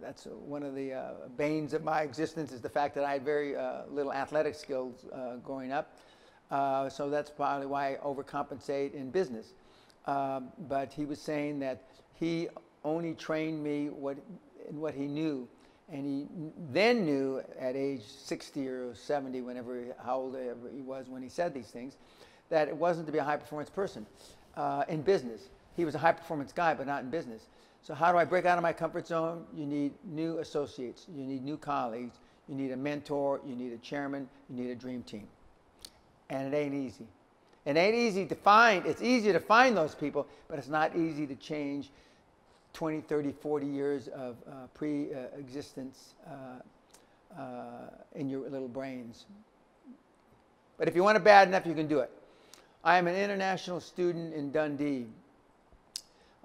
that's 0.01 0.25
one 0.25 0.63
of 0.63 0.75
the 0.75 0.93
banes 1.37 1.73
of 1.73 1.85
my 1.85 2.01
existence 2.01 2.51
is 2.51 2.59
the 2.59 2.69
fact 2.69 2.93
that 2.95 3.05
I 3.05 3.13
had 3.13 3.23
very 3.23 3.55
little 3.89 4.11
athletic 4.11 4.53
skills 4.53 5.05
growing 5.45 5.71
up. 5.71 5.95
So 6.89 7.09
that's 7.09 7.29
probably 7.29 7.67
why 7.67 7.93
I 7.93 7.97
overcompensate 8.03 8.93
in 8.93 9.09
business. 9.09 9.53
Um, 10.05 10.49
but 10.67 10.91
he 10.91 11.05
was 11.05 11.21
saying 11.21 11.59
that 11.59 11.83
he 12.13 12.49
only 12.83 13.13
trained 13.13 13.63
me 13.63 13.89
what, 13.89 14.17
in 14.69 14.79
what 14.79 14.93
he 14.93 15.07
knew. 15.07 15.47
And 15.91 16.05
he 16.05 16.27
then 16.71 17.05
knew 17.05 17.41
at 17.59 17.75
age 17.75 18.03
60 18.05 18.67
or 18.67 18.95
70, 18.95 19.41
whenever, 19.41 19.83
how 20.03 20.17
old 20.17 20.37
he 20.73 20.81
was 20.81 21.09
when 21.09 21.21
he 21.21 21.29
said 21.29 21.53
these 21.53 21.67
things, 21.67 21.97
that 22.49 22.67
it 22.67 22.75
wasn't 22.75 23.05
to 23.07 23.11
be 23.11 23.17
a 23.17 23.23
high 23.23 23.37
performance 23.37 23.69
person 23.69 24.05
uh, 24.55 24.83
in 24.87 25.01
business. 25.01 25.49
He 25.75 25.85
was 25.85 25.95
a 25.95 25.97
high 25.97 26.13
performance 26.13 26.51
guy, 26.51 26.73
but 26.73 26.87
not 26.87 27.03
in 27.03 27.09
business. 27.09 27.47
So 27.81 27.93
how 27.93 28.11
do 28.11 28.17
I 28.17 28.25
break 28.25 28.45
out 28.45 28.57
of 28.57 28.61
my 28.61 28.73
comfort 28.73 29.07
zone? 29.07 29.45
You 29.55 29.65
need 29.65 29.93
new 30.05 30.37
associates. 30.39 31.07
You 31.13 31.25
need 31.25 31.43
new 31.43 31.57
colleagues. 31.57 32.19
You 32.47 32.55
need 32.55 32.71
a 32.71 32.77
mentor. 32.77 33.41
You 33.45 33.55
need 33.55 33.73
a 33.73 33.77
chairman. 33.77 34.29
You 34.49 34.63
need 34.63 34.69
a 34.69 34.75
dream 34.75 35.03
team. 35.03 35.27
And 36.31 36.51
it 36.51 36.57
ain't 36.57 36.73
easy. 36.73 37.05
It 37.65 37.75
ain't 37.75 37.93
easy 37.93 38.25
to 38.25 38.35
find. 38.35 38.85
It's 38.85 39.01
easier 39.01 39.33
to 39.33 39.39
find 39.39 39.75
those 39.75 39.93
people, 39.93 40.25
but 40.47 40.57
it's 40.57 40.69
not 40.69 40.95
easy 40.95 41.27
to 41.27 41.35
change 41.35 41.91
20, 42.73 43.01
30, 43.01 43.33
40 43.33 43.67
years 43.67 44.07
of 44.07 44.37
uh, 44.47 44.67
pre-existence 44.73 46.15
uh, 46.25 47.39
uh, 47.39 47.89
in 48.15 48.29
your 48.29 48.49
little 48.49 48.69
brains. 48.69 49.25
But 50.77 50.87
if 50.87 50.95
you 50.95 51.03
want 51.03 51.17
it 51.17 51.23
bad 51.23 51.49
enough, 51.49 51.65
you 51.65 51.73
can 51.73 51.87
do 51.87 51.99
it. 51.99 52.09
I 52.83 52.97
am 52.97 53.07
an 53.07 53.15
international 53.15 53.81
student 53.81 54.33
in 54.33 54.51
Dundee. 54.51 55.07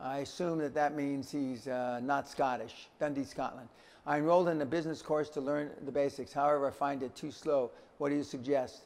I 0.01 0.19
assume 0.19 0.59
that 0.59 0.75
that 0.75 0.97
means 0.97 1.31
he's 1.31 1.69
uh, 1.69 2.01
not 2.03 2.29
Scottish, 2.29 2.89
Dundee, 2.99 3.25
Scotland. 3.25 3.69
I 4.05 4.19
enrolled 4.19 4.49
in 4.49 4.61
a 4.61 4.67
business 4.67 5.01
course 5.01 5.31
to 5.31 5.41
learn 5.41 5.71
the 5.85 5.93
basics. 5.93 6.33
However, 6.33 6.67
I 6.67 6.73
find 6.73 7.05
it 7.05 7.15
too 7.15 7.31
slow. 7.31 7.71
What 7.99 8.11
do 8.11 8.17
you 8.17 8.25
suggest? 8.25 8.83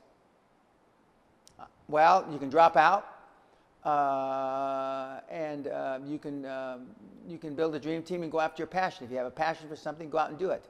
Well, 1.88 2.26
you 2.30 2.38
can 2.38 2.50
drop 2.50 2.76
out, 2.76 3.06
uh, 3.84 5.20
and 5.30 5.66
uh, 5.66 5.98
you 6.06 6.18
can 6.18 6.46
um, 6.46 6.86
you 7.26 7.38
can 7.38 7.54
build 7.54 7.74
a 7.74 7.80
dream 7.80 8.02
team 8.02 8.22
and 8.22 8.30
go 8.30 8.40
after 8.40 8.60
your 8.60 8.68
passion. 8.68 9.04
If 9.04 9.10
you 9.10 9.16
have 9.16 9.26
a 9.26 9.30
passion 9.30 9.68
for 9.68 9.76
something, 9.76 10.10
go 10.10 10.18
out 10.18 10.30
and 10.30 10.38
do 10.38 10.50
it. 10.50 10.64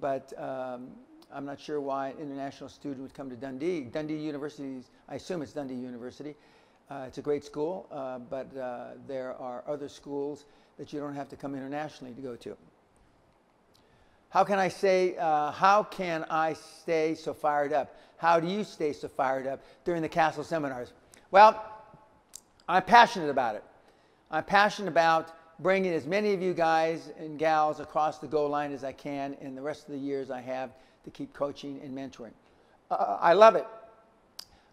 But 0.00 0.32
um, 0.38 0.88
I'm 1.32 1.44
not 1.44 1.60
sure 1.60 1.80
why 1.80 2.08
an 2.08 2.18
international 2.20 2.70
student 2.70 3.02
would 3.02 3.14
come 3.14 3.28
to 3.30 3.36
Dundee. 3.36 3.82
Dundee 3.82 4.16
University, 4.16 4.82
I 5.08 5.16
assume 5.16 5.42
it's 5.42 5.52
Dundee 5.52 5.74
University. 5.74 6.34
Uh, 6.90 7.04
it's 7.06 7.18
a 7.18 7.22
great 7.22 7.44
school, 7.44 7.86
uh, 7.92 8.18
but 8.18 8.54
uh, 8.56 8.92
there 9.06 9.34
are 9.34 9.62
other 9.66 9.88
schools 9.88 10.46
that 10.78 10.92
you 10.92 11.00
don't 11.00 11.14
have 11.14 11.28
to 11.28 11.36
come 11.36 11.54
internationally 11.54 12.14
to 12.14 12.22
go 12.22 12.34
to. 12.36 12.56
How 14.30 14.44
can 14.44 14.58
I 14.58 14.68
say, 14.68 15.16
uh, 15.16 15.50
how 15.52 15.82
can 15.82 16.24
I 16.28 16.52
stay 16.52 17.14
so 17.14 17.32
fired 17.32 17.72
up? 17.72 17.94
How 18.18 18.38
do 18.40 18.46
you 18.46 18.62
stay 18.62 18.92
so 18.92 19.08
fired 19.08 19.46
up 19.46 19.62
during 19.84 20.02
the 20.02 20.08
Castle 20.08 20.44
seminars? 20.44 20.92
Well, 21.30 21.64
I'm 22.68 22.82
passionate 22.82 23.30
about 23.30 23.54
it. 23.54 23.64
I'm 24.30 24.44
passionate 24.44 24.88
about 24.88 25.34
bringing 25.60 25.92
as 25.92 26.06
many 26.06 26.34
of 26.34 26.42
you 26.42 26.52
guys 26.52 27.10
and 27.18 27.38
gals 27.38 27.80
across 27.80 28.18
the 28.18 28.26
goal 28.26 28.50
line 28.50 28.72
as 28.72 28.84
I 28.84 28.92
can 28.92 29.34
in 29.40 29.54
the 29.54 29.62
rest 29.62 29.86
of 29.86 29.92
the 29.92 29.98
years 29.98 30.30
I 30.30 30.40
have 30.40 30.70
to 31.04 31.10
keep 31.10 31.32
coaching 31.32 31.80
and 31.82 31.96
mentoring. 31.96 32.32
Uh, 32.90 33.16
I 33.20 33.32
love 33.32 33.56
it. 33.56 33.66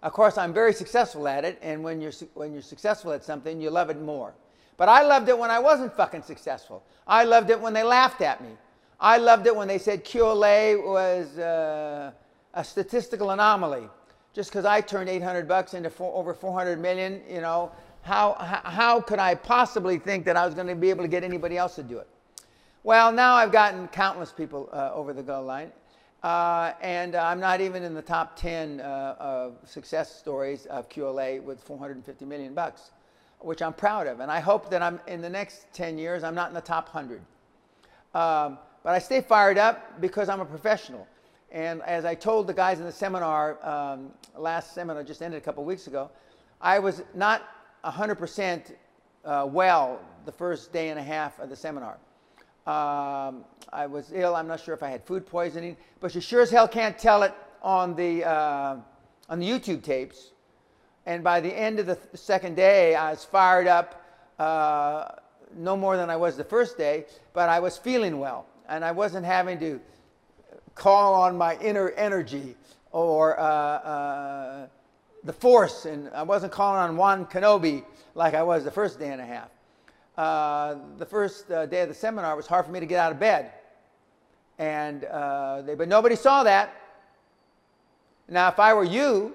Of 0.04 0.12
course, 0.12 0.38
I'm 0.38 0.54
very 0.54 0.74
successful 0.74 1.28
at 1.28 1.46
it, 1.46 1.58
and 1.62 1.84
when 1.84 2.02
you're, 2.02 2.12
when 2.34 2.54
you're 2.54 2.62
successful 2.62 3.12
at 3.14 3.24
something, 3.24 3.60
you 3.60 3.70
love 3.70 3.90
it 3.90 4.00
more. 4.02 4.34
But 4.78 4.90
I 4.90 5.04
loved 5.04 5.30
it 5.30 5.38
when 5.40 5.50
I 5.50 5.60
wasn't 5.60 5.96
fucking 5.96 6.24
successful. 6.24 6.84
I 7.08 7.24
loved 7.24 7.50
it 7.50 7.60
when 7.60 7.74
they 7.74 7.84
laughed 7.84 8.22
at 8.22 8.42
me. 8.42 8.50
I 9.00 9.18
loved 9.18 9.48
it 9.48 9.56
when 9.56 9.68
they 9.68 9.78
said 9.78 10.06
QLA 10.06 10.82
was 10.84 11.38
uh, 11.38 12.12
a 12.54 12.64
statistical 12.64 13.32
anomaly. 13.32 13.90
Just 14.34 14.50
because 14.50 14.66
I 14.66 14.82
turned 14.82 15.10
800 15.10 15.48
bucks 15.48 15.74
into 15.74 15.90
four, 15.90 16.14
over 16.14 16.34
400 16.34 16.80
million, 16.80 17.22
you 17.30 17.42
know, 17.42 17.72
how, 18.02 18.36
how, 18.64 19.02
could 19.02 19.18
I 19.18 19.34
possibly 19.34 19.98
think 19.98 20.26
that 20.26 20.38
I 20.38 20.46
was 20.46 20.54
going 20.54 20.68
to 20.68 20.76
be 20.76 20.90
able 20.90 21.04
to 21.04 21.08
get 21.08 21.24
anybody 21.24 21.58
else 21.58 21.76
to 21.76 21.84
do 21.84 21.98
it? 21.98 22.08
Well, 22.84 23.12
now 23.12 23.34
I've 23.34 23.52
gotten 23.52 23.88
countless 23.88 24.32
people 24.32 24.70
uh, 24.72 24.92
over 24.94 25.14
the 25.14 25.24
goal 25.24 25.44
line. 25.44 25.72
Uh, 26.22 26.74
and 26.82 27.16
I'm 27.16 27.40
not 27.40 27.62
even 27.62 27.84
in 27.84 27.94
the 27.94 28.02
top 28.02 28.36
10 28.36 28.82
uh, 28.82 29.16
of 29.20 29.58
success 29.64 30.16
stories 30.16 30.66
of 30.68 30.90
QLA 30.90 31.42
with 31.42 31.62
450 31.62 32.26
million 32.26 32.54
bucks, 32.54 32.92
which 33.40 33.62
I'm 33.62 33.74
proud 33.74 34.08
of. 34.08 34.20
And 34.20 34.32
I 34.32 34.40
hope 34.40 34.70
that 34.70 34.82
I'm 34.82 35.00
in 35.08 35.22
the 35.22 35.30
next 35.30 35.68
10 35.74 35.98
years, 35.98 36.24
I'm 36.24 36.36
not 36.36 36.50
in 36.50 36.56
the 36.56 36.62
top 36.62 36.94
100. 36.94 37.22
Um, 38.14 38.58
but 38.86 38.94
I 38.94 39.00
stay 39.00 39.20
fired 39.20 39.58
up 39.58 40.00
because 40.00 40.30
I'm 40.30 40.42
a 40.42 40.46
professional. 40.46 41.08
And 41.52 41.82
as 41.82 42.06
I 42.06 42.14
told 42.14 42.46
the 42.46 42.54
guys 42.54 42.80
in 42.80 42.86
the 42.86 42.92
seminar, 42.92 43.58
um, 43.66 44.12
last 44.38 44.76
seminar 44.76 45.04
just 45.04 45.24
ended 45.24 45.42
a 45.42 45.44
couple 45.44 45.66
weeks 45.66 45.88
ago, 45.88 46.12
I 46.62 46.78
was 46.78 47.02
not 47.16 47.42
100% 47.84 48.74
uh, 49.26 49.48
well 49.52 50.00
the 50.26 50.32
first 50.32 50.72
day 50.72 50.90
and 50.90 51.00
a 51.00 51.04
half 51.04 51.40
of 51.40 51.50
the 51.50 51.56
seminar. 51.56 51.98
Um, 52.68 53.44
I 53.74 53.88
was 53.88 54.12
ill. 54.14 54.36
I'm 54.36 54.48
not 54.48 54.60
sure 54.60 54.76
if 54.76 54.84
I 54.84 54.90
had 54.90 55.04
food 55.04 55.26
poisoning, 55.26 55.78
but 56.00 56.14
you 56.14 56.22
sure 56.22 56.42
as 56.42 56.52
hell 56.52 56.68
can't 56.68 56.98
tell 56.98 57.24
it 57.24 57.34
on 57.64 57.96
the, 57.96 58.24
uh, 58.24 58.76
on 59.30 59.40
the 59.40 59.50
YouTube 59.50 59.82
tapes. 59.82 60.30
And 61.08 61.24
by 61.24 61.40
the 61.40 61.52
end 61.52 61.80
of 61.80 61.88
the 61.88 61.96
th- 61.96 62.08
second 62.14 62.56
day, 62.56 62.94
I 62.94 63.10
was 63.10 63.26
fired 63.26 63.66
up, 63.66 64.06
uh, 64.38 65.08
no 65.56 65.76
more 65.76 65.98
than 65.98 66.12
I 66.12 66.18
was 66.18 66.38
the 66.38 66.44
first 66.44 66.78
day, 66.78 67.06
but 67.34 67.50
I 67.50 67.60
was 67.60 67.80
feeling 67.80 68.20
well. 68.20 68.46
And 68.68 68.84
I 68.84 68.92
wasn't 68.92 69.26
having 69.26 69.60
to 69.60 69.80
call 70.74 71.14
on 71.14 71.38
my 71.38 71.58
inner 71.58 71.92
energy 71.92 72.56
or 72.92 73.40
uh, 73.40 73.44
uh 73.44 74.68
the 75.24 75.34
force. 75.34 75.86
And 75.86 76.10
I 76.10 76.24
wasn't 76.24 76.52
calling 76.52 76.80
on 76.80 76.98
Juan 76.98 77.26
Kenobi 77.26 77.84
like 78.14 78.34
I 78.34 78.44
was 78.44 78.64
the 78.64 78.72
first 78.72 79.00
day 79.00 79.12
and 79.12 79.22
a 79.22 79.26
half 79.26 79.50
uh, 80.18 80.76
the 80.98 81.06
first 81.06 81.52
uh, 81.52 81.66
day 81.66 81.82
of 81.82 81.90
the 81.90 81.94
seminar, 81.94 82.36
was 82.36 82.48
hard 82.48 82.66
for 82.66 82.72
me 82.72 82.80
to 82.80 82.86
get 82.86 83.00
out 83.00 83.12
of 83.12 83.20
bed. 83.20 83.52
And 84.58 85.04
uh, 85.06 85.62
they, 85.64 85.76
but 85.76 85.88
nobody 85.88 86.16
saw 86.16 86.44
that. 86.44 86.74
Now, 88.30 88.48
if 88.48 88.60
I 88.60 88.74
were 88.74 88.86
you 88.86 89.34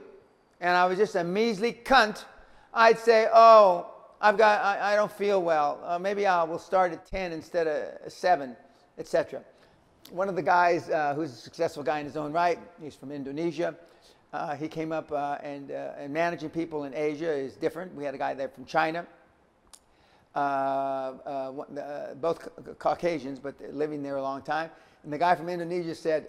and 0.60 0.76
I 0.76 0.87
was 0.87 0.99
just 0.99 1.14
a 1.14 1.22
measly 1.22 1.72
cunt, 1.72 2.25
I'd 2.72 2.99
say, 2.99 3.28
oh, 3.32 3.87
I've 4.20 4.38
got, 4.38 4.62
I, 4.62 4.92
I 4.92 4.96
don't 4.96 5.12
feel 5.12 5.42
well. 5.42 5.80
Uh, 5.84 5.99
maybe 5.99 6.26
I 6.26 6.42
will 6.44 6.58
start 6.58 6.92
at 6.92 7.06
10 7.06 7.32
instead 7.32 7.66
of 7.66 8.12
7, 8.12 8.56
etc. 9.00 9.42
One 10.11 10.28
of 10.28 10.37
the 10.37 10.42
guys 10.42 10.88
uh, 10.88 11.14
who's 11.14 11.33
a 11.33 11.37
successful 11.37 11.83
guy 11.83 11.99
in 11.99 12.04
his 12.07 12.16
own 12.16 12.33
right, 12.33 12.59
he's 12.80 12.95
from 12.95 13.11
Indonesia. 13.11 13.75
Uh, 14.33 14.54
he 14.54 14.69
came 14.69 14.92
up 14.92 15.11
and, 15.42 15.71
and 15.71 16.12
managing 16.12 16.50
people 16.50 16.85
in 16.85 16.95
Asia 16.95 17.33
is 17.33 17.57
different. 17.57 17.92
We 17.97 18.04
had 18.04 18.14
a 18.14 18.19
guy 18.19 18.35
there 18.35 18.49
from 18.49 18.64
China. 18.64 19.04
Uh, 20.37 20.38
uh, 21.26 21.64
uh, 21.76 22.14
both 22.14 22.49
Caucasians, 22.78 23.40
but 23.40 23.54
living 23.73 24.00
there 24.00 24.16
a 24.16 24.23
long 24.23 24.42
time. 24.42 24.71
And 25.02 25.12
the 25.12 25.19
guy 25.19 25.35
from 25.35 25.49
Indonesia 25.49 25.92
said, 25.92 26.28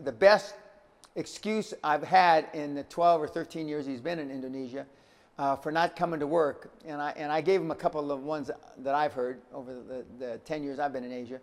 the 0.00 0.10
best 0.10 0.54
excuse 1.14 1.72
I've 1.84 2.02
had 2.02 2.48
in 2.52 2.74
the 2.74 2.82
12 2.84 3.22
or 3.22 3.28
13 3.28 3.68
years 3.68 3.86
he's 3.86 4.00
been 4.00 4.18
in 4.18 4.30
Indonesia 4.30 4.86
uh, 5.38 5.54
for 5.54 5.70
not 5.70 5.94
coming 5.94 6.18
to 6.18 6.26
work. 6.26 6.72
And 6.84 7.00
I, 7.00 7.12
and 7.16 7.30
I 7.30 7.40
gave 7.40 7.60
him 7.60 7.70
a 7.70 7.76
couple 7.76 8.10
of 8.10 8.24
ones 8.24 8.50
that 8.78 8.94
I've 8.94 9.12
heard 9.12 9.40
over 9.54 9.72
the, 9.74 10.04
the 10.18 10.38
10 10.38 10.64
years 10.64 10.80
I've 10.80 10.92
been 10.92 11.04
in 11.04 11.12
Asia. 11.12 11.38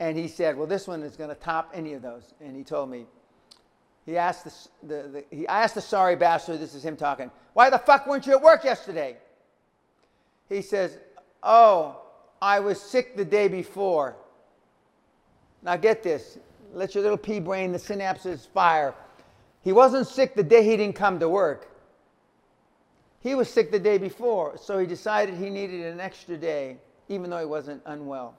And 0.00 0.16
he 0.16 0.28
said, 0.28 0.56
well, 0.56 0.66
this 0.66 0.86
one 0.88 1.02
is 1.02 1.16
going 1.16 1.30
to 1.30 1.36
top 1.36 1.70
any 1.72 1.92
of 1.92 2.02
those. 2.02 2.34
And 2.40 2.56
he 2.56 2.64
told 2.64 2.90
me, 2.90 3.06
he 4.06 4.16
asked 4.16 4.44
the, 4.44 4.86
the, 4.86 5.08
the, 5.08 5.24
he 5.30 5.46
asked 5.46 5.74
the 5.74 5.80
sorry 5.80 6.16
bastard, 6.16 6.60
this 6.60 6.74
is 6.74 6.84
him 6.84 6.96
talking, 6.96 7.30
why 7.54 7.70
the 7.70 7.78
fuck 7.78 8.06
weren't 8.06 8.26
you 8.26 8.32
at 8.32 8.42
work 8.42 8.64
yesterday? 8.64 9.16
He 10.48 10.60
says, 10.60 10.98
Oh, 11.42 12.00
I 12.40 12.60
was 12.60 12.80
sick 12.80 13.16
the 13.16 13.24
day 13.24 13.48
before. 13.48 14.16
Now 15.62 15.76
get 15.76 16.02
this. 16.02 16.38
Let 16.72 16.94
your 16.94 17.02
little 17.02 17.18
pea 17.18 17.40
brain, 17.40 17.72
the 17.72 17.78
synapses 17.78 18.48
fire. 18.48 18.94
He 19.62 19.72
wasn't 19.72 20.06
sick 20.06 20.34
the 20.34 20.42
day 20.42 20.64
he 20.64 20.76
didn't 20.76 20.96
come 20.96 21.18
to 21.20 21.28
work. 21.28 21.70
He 23.20 23.34
was 23.34 23.48
sick 23.48 23.70
the 23.70 23.78
day 23.78 23.96
before, 23.96 24.58
so 24.58 24.78
he 24.78 24.86
decided 24.86 25.36
he 25.36 25.48
needed 25.48 25.86
an 25.86 26.00
extra 26.00 26.36
day, 26.36 26.76
even 27.08 27.30
though 27.30 27.38
he 27.38 27.46
wasn't 27.46 27.80
unwell. 27.86 28.36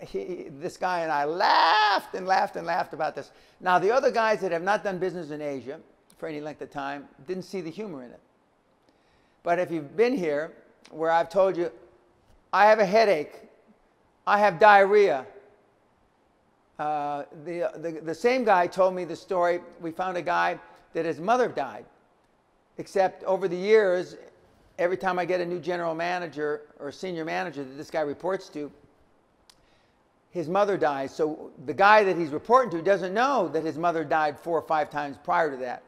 He, 0.00 0.46
this 0.60 0.76
guy 0.76 1.00
and 1.00 1.12
I 1.12 1.24
laughed 1.24 2.14
and 2.14 2.26
laughed 2.26 2.56
and 2.56 2.66
laughed 2.66 2.94
about 2.94 3.14
this. 3.14 3.30
Now, 3.60 3.78
the 3.78 3.90
other 3.90 4.10
guys 4.10 4.40
that 4.40 4.52
have 4.52 4.62
not 4.62 4.82
done 4.82 4.98
business 4.98 5.30
in 5.30 5.42
Asia 5.42 5.78
for 6.16 6.28
any 6.28 6.40
length 6.40 6.62
of 6.62 6.70
time 6.70 7.06
didn't 7.26 7.44
see 7.44 7.60
the 7.60 7.70
humor 7.70 8.02
in 8.02 8.10
it. 8.10 8.20
But 9.42 9.58
if 9.58 9.70
you've 9.70 9.96
been 9.96 10.16
here, 10.16 10.52
where 10.90 11.10
I've 11.10 11.28
told 11.28 11.56
you, 11.56 11.70
I 12.52 12.66
have 12.66 12.78
a 12.78 12.86
headache, 12.86 13.42
I 14.26 14.38
have 14.38 14.58
diarrhea. 14.58 15.26
Uh, 16.78 17.24
the, 17.44 17.70
the, 17.76 18.00
the 18.02 18.14
same 18.14 18.44
guy 18.44 18.66
told 18.66 18.94
me 18.94 19.04
the 19.04 19.16
story. 19.16 19.60
We 19.80 19.90
found 19.90 20.16
a 20.16 20.22
guy 20.22 20.58
that 20.94 21.04
his 21.04 21.20
mother 21.20 21.48
died. 21.48 21.84
Except 22.78 23.22
over 23.24 23.48
the 23.48 23.56
years, 23.56 24.16
every 24.78 24.96
time 24.96 25.18
I 25.18 25.24
get 25.26 25.40
a 25.40 25.46
new 25.46 25.58
general 25.58 25.94
manager 25.94 26.62
or 26.78 26.90
senior 26.90 27.24
manager 27.24 27.62
that 27.62 27.76
this 27.76 27.90
guy 27.90 28.00
reports 28.00 28.48
to, 28.50 28.70
his 30.30 30.48
mother 30.48 30.76
dies. 30.76 31.14
So 31.14 31.50
the 31.66 31.74
guy 31.74 32.04
that 32.04 32.16
he's 32.16 32.30
reporting 32.30 32.70
to 32.78 32.82
doesn't 32.82 33.12
know 33.12 33.48
that 33.48 33.64
his 33.64 33.76
mother 33.76 34.04
died 34.04 34.38
four 34.38 34.58
or 34.58 34.62
five 34.66 34.90
times 34.90 35.16
prior 35.22 35.50
to 35.50 35.56
that. 35.58 35.82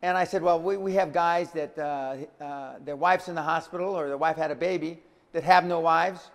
And 0.00 0.16
I 0.16 0.24
said, 0.24 0.42
well, 0.42 0.60
we, 0.60 0.76
we 0.76 0.94
have 0.94 1.12
guys 1.12 1.52
that 1.52 1.78
uh, 1.78 2.16
uh, 2.42 2.74
their 2.84 2.96
wife's 2.96 3.28
in 3.28 3.34
the 3.34 3.42
hospital 3.42 3.94
or 3.94 4.08
their 4.08 4.16
wife 4.16 4.36
had 4.36 4.50
a 4.50 4.54
baby 4.54 5.00
that 5.32 5.42
have 5.42 5.64
no 5.64 5.80
wives. 5.80 6.30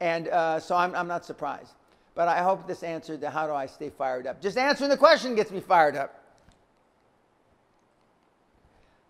And 0.00 0.28
uh, 0.28 0.60
so 0.60 0.76
I'm, 0.76 0.94
I'm 0.94 1.08
not 1.08 1.24
surprised. 1.24 1.72
But 2.14 2.28
I 2.28 2.42
hope 2.42 2.66
this 2.66 2.82
answered 2.82 3.20
the 3.20 3.30
how 3.30 3.46
do 3.46 3.54
I 3.54 3.66
stay 3.66 3.88
fired 3.88 4.26
up. 4.26 4.42
Just 4.42 4.58
answering 4.58 4.90
the 4.90 4.96
question 4.96 5.34
gets 5.34 5.50
me 5.50 5.60
fired 5.60 5.96
up. 5.96 6.16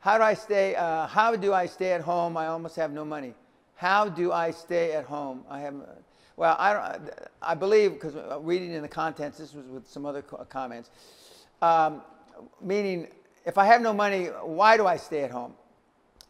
How 0.00 0.16
do 0.16 0.24
I 0.24 0.34
stay, 0.34 0.76
uh, 0.76 1.06
how 1.06 1.34
do 1.34 1.52
I 1.52 1.66
stay 1.66 1.92
at 1.92 2.02
home? 2.02 2.36
I 2.36 2.46
almost 2.46 2.76
have 2.76 2.92
no 2.92 3.04
money. 3.04 3.34
How 3.76 4.08
do 4.08 4.32
I 4.32 4.50
stay 4.50 4.92
at 4.92 5.04
home? 5.04 5.44
I 5.48 5.60
have, 5.60 5.74
well, 6.40 6.56
I, 6.58 6.72
don't, 6.72 7.10
I 7.42 7.54
believe, 7.54 7.92
because 7.92 8.14
reading 8.42 8.72
in 8.72 8.80
the 8.80 8.88
contents, 8.88 9.36
this 9.36 9.52
was 9.52 9.66
with 9.66 9.86
some 9.86 10.06
other 10.06 10.22
comments, 10.22 10.88
um, 11.60 12.00
meaning 12.62 13.08
if 13.44 13.58
I 13.58 13.66
have 13.66 13.82
no 13.82 13.92
money, 13.92 14.28
why 14.42 14.78
do 14.78 14.86
I 14.86 14.96
stay 14.96 15.22
at 15.22 15.30
home? 15.30 15.52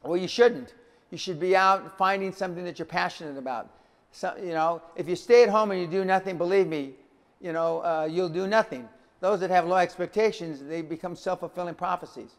Well, 0.03 0.17
you 0.17 0.27
shouldn't. 0.27 0.75
You 1.13 1.17
should 1.17 1.39
be 1.39 1.55
out 1.55 1.97
finding 1.97 2.33
something 2.33 2.65
that 2.65 2.77
you're 2.77 2.87
passionate 2.87 3.39
about. 3.39 3.71
So, 4.11 4.35
you 4.43 4.51
know, 4.51 4.83
if 4.97 5.09
you 5.09 5.15
stay 5.15 5.45
at 5.45 5.49
home 5.49 5.71
and 5.71 5.81
you 5.81 5.87
do 5.87 6.05
nothing, 6.05 6.37
believe 6.37 6.67
me, 6.67 6.95
you 7.41 7.53
know, 7.53 7.79
uh, 7.79 8.09
you'll 8.11 8.29
do 8.29 8.49
nothing. 8.49 8.89
Those 9.21 9.39
that 9.39 9.51
have 9.51 9.69
low 9.69 9.77
expectations, 9.77 10.61
they 10.61 10.83
become 10.83 11.15
self-fulfilling 11.15 11.77
prophecies. 11.77 12.33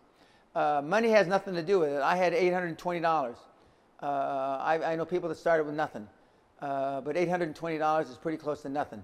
Uh, 0.54 0.82
money 0.84 1.08
has 1.08 1.26
nothing 1.26 1.54
to 1.54 1.64
do 1.64 1.80
with 1.80 1.94
it. 1.94 2.02
I 2.02 2.18
had 2.18 2.34
$820. 2.34 3.36
Uh, 4.04 4.06
I, 4.06 4.92
I, 4.92 4.96
know 4.98 5.06
people 5.06 5.30
that 5.30 5.38
started 5.38 5.66
with 5.66 5.76
nothing. 5.76 6.06
Uh, 6.62 7.02
but 7.02 7.16
$820 7.16 8.10
is 8.10 8.18
pretty 8.18 8.38
close 8.38 8.62
to 8.62 8.70
nothing. 8.70 9.04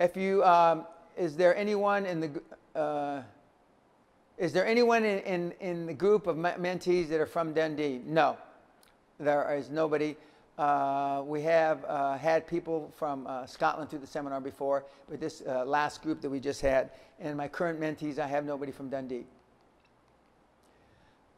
If 0.00 0.16
you, 0.16 0.42
um, 0.44 0.84
is 1.16 1.36
there 1.36 1.56
anyone 1.56 2.06
in 2.06 2.20
the, 2.20 2.42
uh, 2.78 3.22
is 4.36 4.52
there 4.52 4.66
anyone 4.66 5.04
in, 5.04 5.20
in, 5.20 5.52
in, 5.60 5.86
the 5.86 5.94
group 5.94 6.26
of 6.26 6.36
mentees 6.36 7.08
that 7.08 7.20
are 7.20 7.26
from 7.26 7.52
Dundee? 7.52 8.00
No, 8.04 8.36
there 9.20 9.54
is 9.54 9.70
nobody. 9.70 10.16
Uh, 10.56 11.22
we 11.24 11.40
have 11.42 11.84
uh, 11.84 12.16
had 12.16 12.44
people 12.46 12.92
from 12.96 13.26
uh, 13.28 13.46
Scotland 13.46 13.90
through 13.90 14.00
the 14.00 14.06
seminar 14.06 14.40
before, 14.40 14.84
but 15.08 15.20
this 15.20 15.42
last 15.64 16.02
group 16.02 16.20
that 16.20 16.30
we 16.30 16.40
just 16.40 16.60
had, 16.60 16.90
and 17.20 17.36
my 17.36 17.46
current 17.46 17.80
mentees, 17.80 18.18
I 18.18 18.26
have 18.26 18.44
nobody 18.44 18.72
from 18.72 18.88
Dundee. 18.88 19.24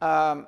Um, 0.01 0.47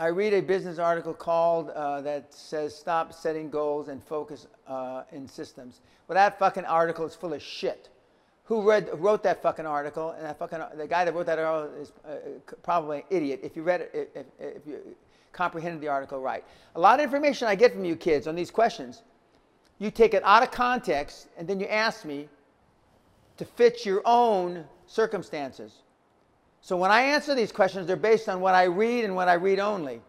I 0.00 0.06
read 0.06 0.32
a 0.32 0.40
business 0.40 0.78
article 0.78 1.12
called 1.12 1.68
uh, 1.68 2.00
that 2.00 2.32
says 2.32 2.74
stop 2.74 3.12
setting 3.12 3.50
goals 3.50 3.88
and 3.88 4.02
focus 4.02 4.46
uh, 4.66 5.02
in 5.12 5.28
systems. 5.28 5.82
Well, 6.08 6.14
that 6.14 6.38
fucking 6.38 6.64
article 6.64 7.04
is 7.04 7.14
full 7.14 7.34
of 7.34 7.42
shit 7.42 7.90
who 8.44 8.66
read, 8.66 8.88
wrote 8.94 9.22
that 9.24 9.42
fucking 9.42 9.66
article, 9.66 10.12
and 10.12 10.24
that 10.24 10.38
fucking, 10.38 10.58
the 10.78 10.86
guy 10.86 11.04
that 11.04 11.14
wrote 11.14 11.26
that 11.26 11.38
article 11.38 11.78
is 11.78 11.92
uh, 12.08 12.14
probably 12.62 13.00
an 13.00 13.04
idiot 13.10 13.40
if 13.42 13.54
you 13.54 13.62
read 13.62 13.82
it, 13.82 14.10
if, 14.14 14.26
if 14.38 14.66
you 14.66 14.78
comprehended 15.32 15.82
the 15.82 15.88
article 15.88 16.18
right. 16.18 16.44
A 16.76 16.80
lot 16.80 16.98
of 16.98 17.04
information 17.04 17.46
I 17.46 17.54
get 17.54 17.74
from 17.74 17.84
you 17.84 17.94
kids 17.94 18.26
on 18.26 18.34
these 18.34 18.50
questions, 18.50 19.02
you 19.78 19.90
take 19.90 20.14
it 20.14 20.22
out 20.24 20.42
of 20.42 20.50
context, 20.50 21.28
and 21.36 21.46
then 21.46 21.60
you 21.60 21.66
ask 21.66 22.06
me 22.06 22.26
to 23.36 23.44
fit 23.44 23.84
your 23.84 24.00
own 24.06 24.64
circumstances. 24.86 25.74
So 26.62 26.76
when 26.76 26.90
I 26.90 27.02
answer 27.02 27.34
these 27.34 27.52
questions, 27.52 27.86
they're 27.86 27.96
based 27.96 28.28
on 28.28 28.40
what 28.40 28.54
I 28.54 28.64
read 28.64 29.04
and 29.04 29.16
what 29.16 29.28
I 29.28 29.34
read 29.34 29.58
only. 29.58 30.00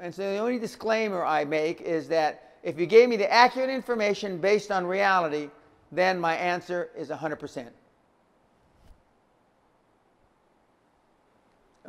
And 0.00 0.14
so 0.14 0.22
the 0.22 0.38
only 0.38 0.58
disclaimer 0.58 1.24
I 1.24 1.44
make 1.44 1.82
is 1.82 2.08
that 2.08 2.54
if 2.62 2.78
you 2.78 2.86
gave 2.86 3.08
me 3.08 3.16
the 3.16 3.30
accurate 3.30 3.70
information 3.70 4.38
based 4.38 4.70
on 4.70 4.86
reality, 4.86 5.50
then 5.92 6.18
my 6.18 6.34
answer 6.34 6.90
is 6.96 7.08
100%. 7.08 7.68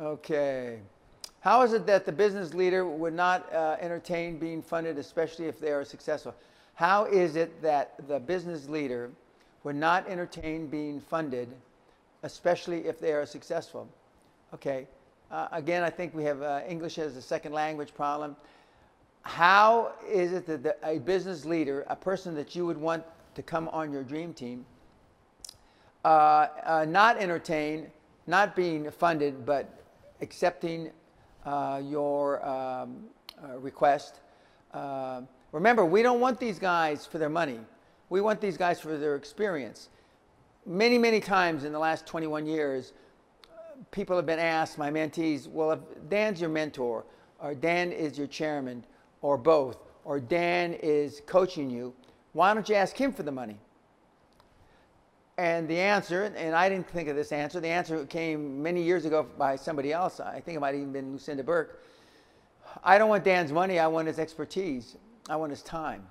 Okay. 0.00 0.78
How 1.40 1.62
is 1.62 1.72
it 1.72 1.86
that 1.86 2.04
the 2.04 2.12
business 2.12 2.54
leader 2.54 2.86
would 2.86 3.14
not 3.14 3.52
uh, 3.52 3.76
entertain 3.80 4.38
being 4.38 4.62
funded, 4.62 4.98
especially 4.98 5.46
if 5.46 5.60
they 5.60 5.70
are 5.72 5.84
successful? 5.84 6.34
How 6.74 7.04
is 7.04 7.36
it 7.36 7.60
that 7.62 7.94
the 8.08 8.18
business 8.18 8.68
leader 8.68 9.10
would 9.64 9.76
not 9.76 10.08
entertain 10.08 10.66
being 10.66 11.00
funded, 11.00 11.48
especially 12.22 12.86
if 12.86 12.98
they 12.98 13.12
are 13.12 13.26
successful? 13.26 13.88
Okay. 14.54 14.86
Uh, 15.30 15.48
again, 15.52 15.82
I 15.82 15.90
think 15.90 16.14
we 16.14 16.24
have 16.24 16.42
uh, 16.42 16.60
English 16.68 16.98
as 16.98 17.16
a 17.16 17.22
second 17.22 17.52
language 17.52 17.94
problem. 17.94 18.36
How 19.22 19.92
is 20.06 20.32
it 20.32 20.46
that 20.46 20.62
the, 20.62 20.76
a 20.84 20.98
business 20.98 21.44
leader, 21.44 21.86
a 21.88 21.96
person 21.96 22.34
that 22.34 22.54
you 22.54 22.66
would 22.66 22.76
want 22.76 23.04
to 23.34 23.42
come 23.42 23.68
on 23.68 23.92
your 23.92 24.02
dream 24.02 24.34
team, 24.34 24.66
uh, 26.04 26.48
uh, 26.66 26.86
not 26.88 27.16
entertain, 27.16 27.86
not 28.26 28.56
being 28.56 28.90
funded, 28.90 29.46
but 29.46 29.82
accepting 30.20 30.90
uh, 31.46 31.80
your 31.82 32.44
um, 32.46 33.04
uh, 33.42 33.58
request. 33.58 34.20
Remember, 35.52 35.84
we 35.84 36.02
don't 36.02 36.20
want 36.20 36.40
these 36.40 36.58
guys 36.58 37.06
for 37.06 37.18
their 37.18 37.28
money. 37.28 37.60
We 38.08 38.20
want 38.20 38.40
these 38.40 38.56
guys 38.56 38.80
for 38.80 38.96
their 38.96 39.16
experience. 39.16 39.90
Many, 40.64 40.96
many 40.96 41.18
times 41.18 41.64
in 41.64 41.72
the 41.72 41.78
last 41.78 42.06
21 42.06 42.46
years, 42.46 42.92
people 43.90 44.14
have 44.16 44.26
been 44.26 44.38
asked, 44.38 44.78
my 44.78 44.90
mentees, 44.90 45.48
well, 45.48 45.72
if 45.72 45.80
Dan's 46.08 46.40
your 46.40 46.50
mentor, 46.50 47.04
or 47.40 47.54
Dan 47.54 47.90
is 47.90 48.16
your 48.16 48.28
chairman, 48.28 48.84
or 49.22 49.36
both, 49.36 49.78
or 50.04 50.20
Dan 50.20 50.74
is 50.74 51.20
coaching 51.26 51.68
you, 51.68 51.92
why 52.32 52.54
don't 52.54 52.68
you 52.68 52.76
ask 52.76 52.96
him 52.96 53.12
for 53.12 53.24
the 53.24 53.32
money? 53.32 53.56
And 55.36 55.66
the 55.66 55.78
answer, 55.78 56.24
and 56.24 56.54
I 56.54 56.68
didn't 56.68 56.88
think 56.88 57.08
of 57.08 57.16
this 57.16 57.32
answer, 57.32 57.58
the 57.58 57.68
answer 57.68 58.04
came 58.06 58.62
many 58.62 58.82
years 58.82 59.04
ago 59.04 59.26
by 59.36 59.56
somebody 59.56 59.92
else. 59.92 60.20
I 60.20 60.40
think 60.40 60.56
it 60.56 60.60
might 60.60 60.74
have 60.74 60.76
even 60.76 60.92
been 60.92 61.12
Lucinda 61.12 61.42
Burke. 61.42 61.82
I 62.84 62.98
don't 62.98 63.08
want 63.08 63.24
Dan's 63.24 63.50
money, 63.50 63.80
I 63.80 63.88
want 63.88 64.06
his 64.06 64.20
expertise, 64.20 64.96
I 65.28 65.34
want 65.36 65.50
his 65.50 65.62
time. 65.62 66.06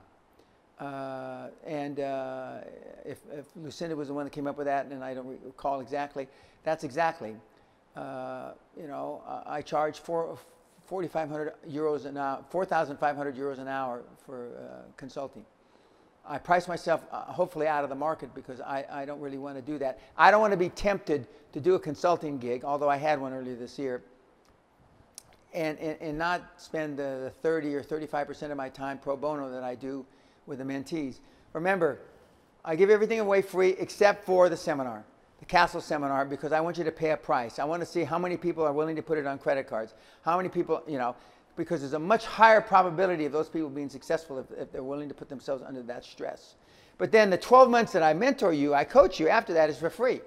Uh, 0.82 1.50
and 1.64 2.00
uh, 2.00 2.58
if, 3.06 3.20
if, 3.32 3.46
Lucinda 3.56 3.96
was 3.96 4.08
the 4.08 4.14
one 4.16 4.26
that 4.26 4.32
came 4.32 4.48
up 4.48 4.58
with 4.58 4.66
that, 4.66 4.88
and 4.88 5.04
I 5.04 5.14
don't 5.14 5.28
recall 5.44 5.80
exactly, 5.80 6.28
that's 6.64 6.84
exactly. 6.84 7.36
Uh, 7.96 8.54
you 8.76 8.88
know, 8.88 9.22
I 9.46 9.62
charge 9.62 10.00
four, 10.00 10.40
4,500 10.86 11.54
euros 11.70 12.06
an 12.06 12.18
hour, 12.18 12.44
4,500 12.50 13.36
euros 13.36 13.60
an 13.60 13.68
hour 13.68 14.02
for 14.26 14.48
uh, 14.58 14.92
consulting. 14.98 15.46
I 16.28 16.40
price 16.40 16.68
myself 16.68 17.04
uh, 17.12 17.26
hopefully 17.26 17.68
out 17.68 17.84
of 17.84 17.90
the 17.92 17.96
market 17.96 18.34
because 18.34 18.60
I, 18.60 18.84
I 18.92 19.06
don't 19.06 19.20
really 19.20 19.38
want 19.38 19.58
to 19.58 19.62
do 19.62 19.78
that. 19.78 20.00
I 20.18 20.32
don't 20.32 20.42
want 20.42 20.52
to 20.52 20.58
be 20.58 20.70
tempted 20.70 21.28
to 21.54 21.60
do 21.60 21.76
a 21.76 21.80
consulting 21.80 22.40
gig, 22.40 22.64
although 22.64 22.90
I 22.90 22.98
had 22.98 23.22
one 23.22 23.34
earlier 23.34 23.56
this 23.56 23.78
year, 23.78 24.02
and, 25.54 25.78
and, 25.78 25.98
and 26.02 26.18
not 26.18 26.42
spend 26.58 26.98
the 26.98 27.32
30 27.44 27.76
or 27.76 27.84
35% 27.84 28.50
of 28.50 28.58
my 28.58 28.70
time 28.70 28.98
pro 28.98 29.16
bono 29.16 29.52
that 29.52 29.64
I 29.64 29.76
do 29.76 30.06
with 30.52 30.60
the 30.60 30.66
mentees. 30.66 31.20
Remember, 31.54 31.98
I 32.66 32.76
give 32.76 32.90
everything 32.90 33.22
away 33.22 33.42
free 33.42 33.70
except 33.80 34.26
for 34.26 34.50
the 34.50 34.58
seminar, 34.58 35.06
the 35.40 35.46
Castle 35.46 35.80
seminar, 35.80 36.26
because 36.26 36.52
I 36.52 36.60
want 36.60 36.78
you 36.78 36.84
to 36.84 36.92
pay 36.92 37.12
a 37.12 37.18
price. 37.18 37.58
I 37.58 37.64
want 37.64 37.82
to 37.82 37.86
see 37.86 38.04
how 38.04 38.20
many 38.20 38.36
people 38.36 38.64
are 38.66 38.74
willing 38.74 38.98
to 38.98 39.02
put 39.02 39.18
it 39.18 39.26
on 39.26 39.40
credit 39.40 39.66
cards. 39.66 39.94
How 40.24 40.36
many 40.36 40.50
people, 40.50 40.84
you 40.86 40.98
know, 40.98 41.16
because 41.56 41.80
there's 41.80 41.94
a 41.94 42.00
much 42.00 42.26
higher 42.26 42.60
probability 42.60 43.24
of 43.26 43.32
those 43.32 43.48
people 43.48 43.70
being 43.70 43.90
successful 43.90 44.40
if, 44.40 44.46
if, 44.60 44.72
they're 44.74 44.84
willing 44.84 45.08
to 45.08 45.16
put 45.16 45.30
themselves 45.30 45.64
under 45.66 45.82
that 45.84 46.04
stress. 46.04 46.56
But 46.98 47.14
then 47.14 47.30
the 47.30 47.38
12 47.38 47.70
months 47.70 47.94
that 47.94 48.04
I 48.04 48.14
mentor 48.14 48.52
you, 48.52 48.74
I 48.74 48.84
coach 48.84 49.22
you, 49.22 49.30
after 49.30 49.54
that 49.54 49.70
is 49.70 49.78
for 49.78 49.90
free. 49.90 50.20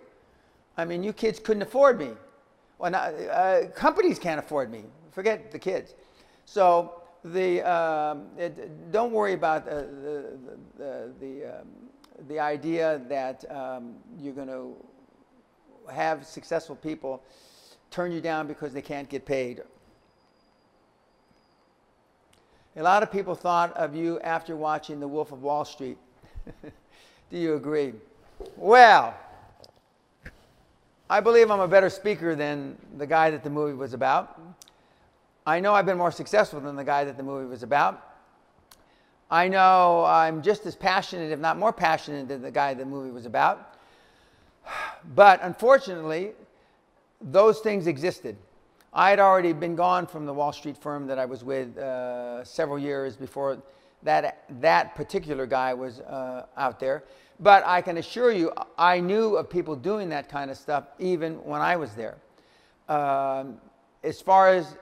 I 0.78 0.86
mean, 0.86 1.02
you 1.02 1.12
kids 1.12 1.38
couldn't 1.38 1.62
afford 1.62 1.98
me. 1.98 2.10
Well, 2.78 2.90
not, 2.90 3.12
uh, 3.14 3.66
companies 3.74 4.18
can't 4.18 4.38
afford 4.38 4.70
me. 4.70 4.84
Forget 5.12 5.52
the 5.52 5.58
kids. 5.58 5.94
So 6.46 7.03
the, 7.24 7.62
um, 7.62 8.26
it, 8.38 8.92
don't 8.92 9.12
worry 9.12 9.32
about 9.32 9.64
the, 9.64 10.38
the, 10.76 11.12
the, 11.20 11.60
um, 11.60 11.66
the 12.28 12.38
idea 12.38 13.00
that 13.08 13.44
um, 13.50 13.94
you're 14.18 14.34
going 14.34 14.48
to 14.48 14.74
have 15.92 16.26
successful 16.26 16.76
people 16.76 17.22
turn 17.90 18.12
you 18.12 18.20
down 18.20 18.46
because 18.46 18.72
they 18.72 18.82
can't 18.82 19.08
get 19.08 19.24
paid 19.24 19.62
a 22.76 22.82
lot 22.82 23.02
of 23.02 23.12
people 23.12 23.34
thought 23.34 23.72
of 23.76 23.94
you 23.94 24.18
after 24.20 24.56
watching 24.56 24.98
The 24.98 25.06
Wolf 25.06 25.30
of 25.30 25.42
Wall 25.42 25.64
Street. 25.64 25.96
Do 27.30 27.38
you 27.38 27.54
agree? 27.54 27.92
Well, 28.56 29.14
I 31.08 31.20
believe 31.20 31.50
I'm 31.50 31.60
a 31.60 31.68
better 31.68 31.88
speaker 31.88 32.34
than 32.34 32.76
the 32.96 33.06
guy 33.06 33.30
that 33.30 33.44
the 33.44 33.50
movie 33.50 33.74
was 33.74 33.92
about. 33.92 34.40
I 35.46 35.60
know 35.60 35.74
I've 35.74 35.84
been 35.84 35.98
more 35.98 36.10
successful 36.10 36.58
than 36.60 36.74
the 36.74 36.84
guy 36.84 37.04
that 37.04 37.18
the 37.18 37.22
movie 37.22 37.46
was 37.46 37.62
about. 37.62 38.14
I 39.30 39.46
know 39.48 40.02
I'm 40.06 40.40
just 40.40 40.64
as 40.64 40.74
passionate, 40.74 41.32
if 41.32 41.38
not 41.38 41.58
more 41.58 41.72
passionate, 41.72 42.28
than 42.28 42.40
the 42.40 42.50
guy 42.50 42.72
the 42.72 42.86
movie 42.86 43.10
was 43.10 43.26
about. 43.26 43.74
But 45.14 45.40
unfortunately, 45.42 46.32
those 47.20 47.60
things 47.60 47.86
existed. 47.86 48.38
I 48.94 49.10
had 49.10 49.20
already 49.20 49.52
been 49.52 49.76
gone 49.76 50.06
from 50.06 50.24
the 50.24 50.32
Wall 50.32 50.50
Street 50.50 50.78
firm 50.78 51.06
that 51.08 51.18
I 51.18 51.26
was 51.26 51.44
with 51.44 51.76
uh, 51.76 52.42
several 52.42 52.78
years 52.78 53.14
before 53.14 53.58
that, 54.02 54.44
that 54.60 54.94
particular 54.94 55.44
guy 55.44 55.74
was 55.74 56.00
uh, 56.00 56.46
out 56.56 56.80
there. 56.80 57.04
But 57.40 57.66
I 57.66 57.82
can 57.82 57.98
assure 57.98 58.32
you, 58.32 58.50
I 58.78 58.98
knew 58.98 59.36
of 59.36 59.50
people 59.50 59.76
doing 59.76 60.08
that 60.08 60.30
kind 60.30 60.50
of 60.50 60.56
stuff 60.56 60.84
even 60.98 61.34
when 61.44 61.60
I 61.60 61.76
was 61.76 61.92
there. 61.94 62.16
Um, 62.88 63.58
as 64.04 64.20
far 64.20 64.48
as 64.48 64.76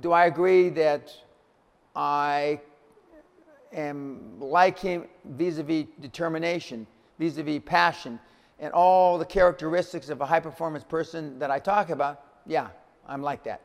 do 0.00 0.12
I 0.12 0.26
agree 0.26 0.68
that 0.70 1.12
I 1.94 2.60
am 3.72 4.38
like 4.40 4.78
him 4.78 5.06
vis 5.24 5.58
a 5.58 5.62
vis 5.62 5.86
determination, 6.00 6.86
vis 7.18 7.38
a 7.38 7.42
vis 7.42 7.60
passion, 7.64 8.18
and 8.58 8.72
all 8.72 9.18
the 9.18 9.24
characteristics 9.24 10.08
of 10.08 10.20
a 10.20 10.26
high 10.26 10.40
performance 10.40 10.84
person 10.84 11.38
that 11.38 11.50
I 11.50 11.58
talk 11.58 11.90
about? 11.90 12.22
Yeah, 12.46 12.68
I'm 13.06 13.22
like 13.22 13.44
that. 13.44 13.62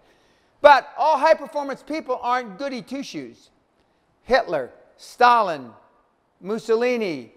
But 0.62 0.90
all 0.98 1.18
high 1.18 1.34
performance 1.34 1.84
people 1.84 2.20
aren't 2.22 2.58
goody 2.58 2.82
two 2.82 3.04
shoes. 3.04 3.50
Hitler, 4.24 4.72
Stalin, 4.98 5.72
Mussolini, 6.42 7.32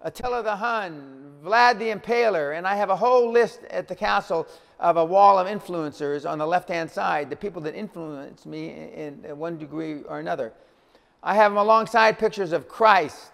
Attila 0.00 0.42
the 0.42 0.56
Hun, 0.56 1.34
Vlad 1.44 1.78
the 1.78 1.90
Impaler, 1.90 2.56
and 2.56 2.66
I 2.66 2.76
have 2.76 2.90
a 2.90 2.96
whole 2.96 3.30
list 3.30 3.60
at 3.70 3.88
the 3.88 3.94
castle 3.94 4.46
of 4.82 4.96
a 4.96 5.04
wall 5.04 5.38
of 5.38 5.46
influencers 5.46 6.28
on 6.28 6.38
the 6.38 6.46
left 6.46 6.68
hand 6.68 6.90
side, 6.90 7.30
the 7.30 7.36
people 7.36 7.62
that 7.62 7.76
influence 7.76 8.44
me 8.44 8.70
in, 8.94 9.24
in 9.24 9.38
one 9.38 9.56
degree 9.56 10.02
or 10.02 10.18
another. 10.18 10.52
I 11.22 11.36
have 11.36 11.52
them 11.52 11.58
alongside 11.58 12.18
pictures 12.18 12.50
of 12.52 12.68
Christ, 12.68 13.30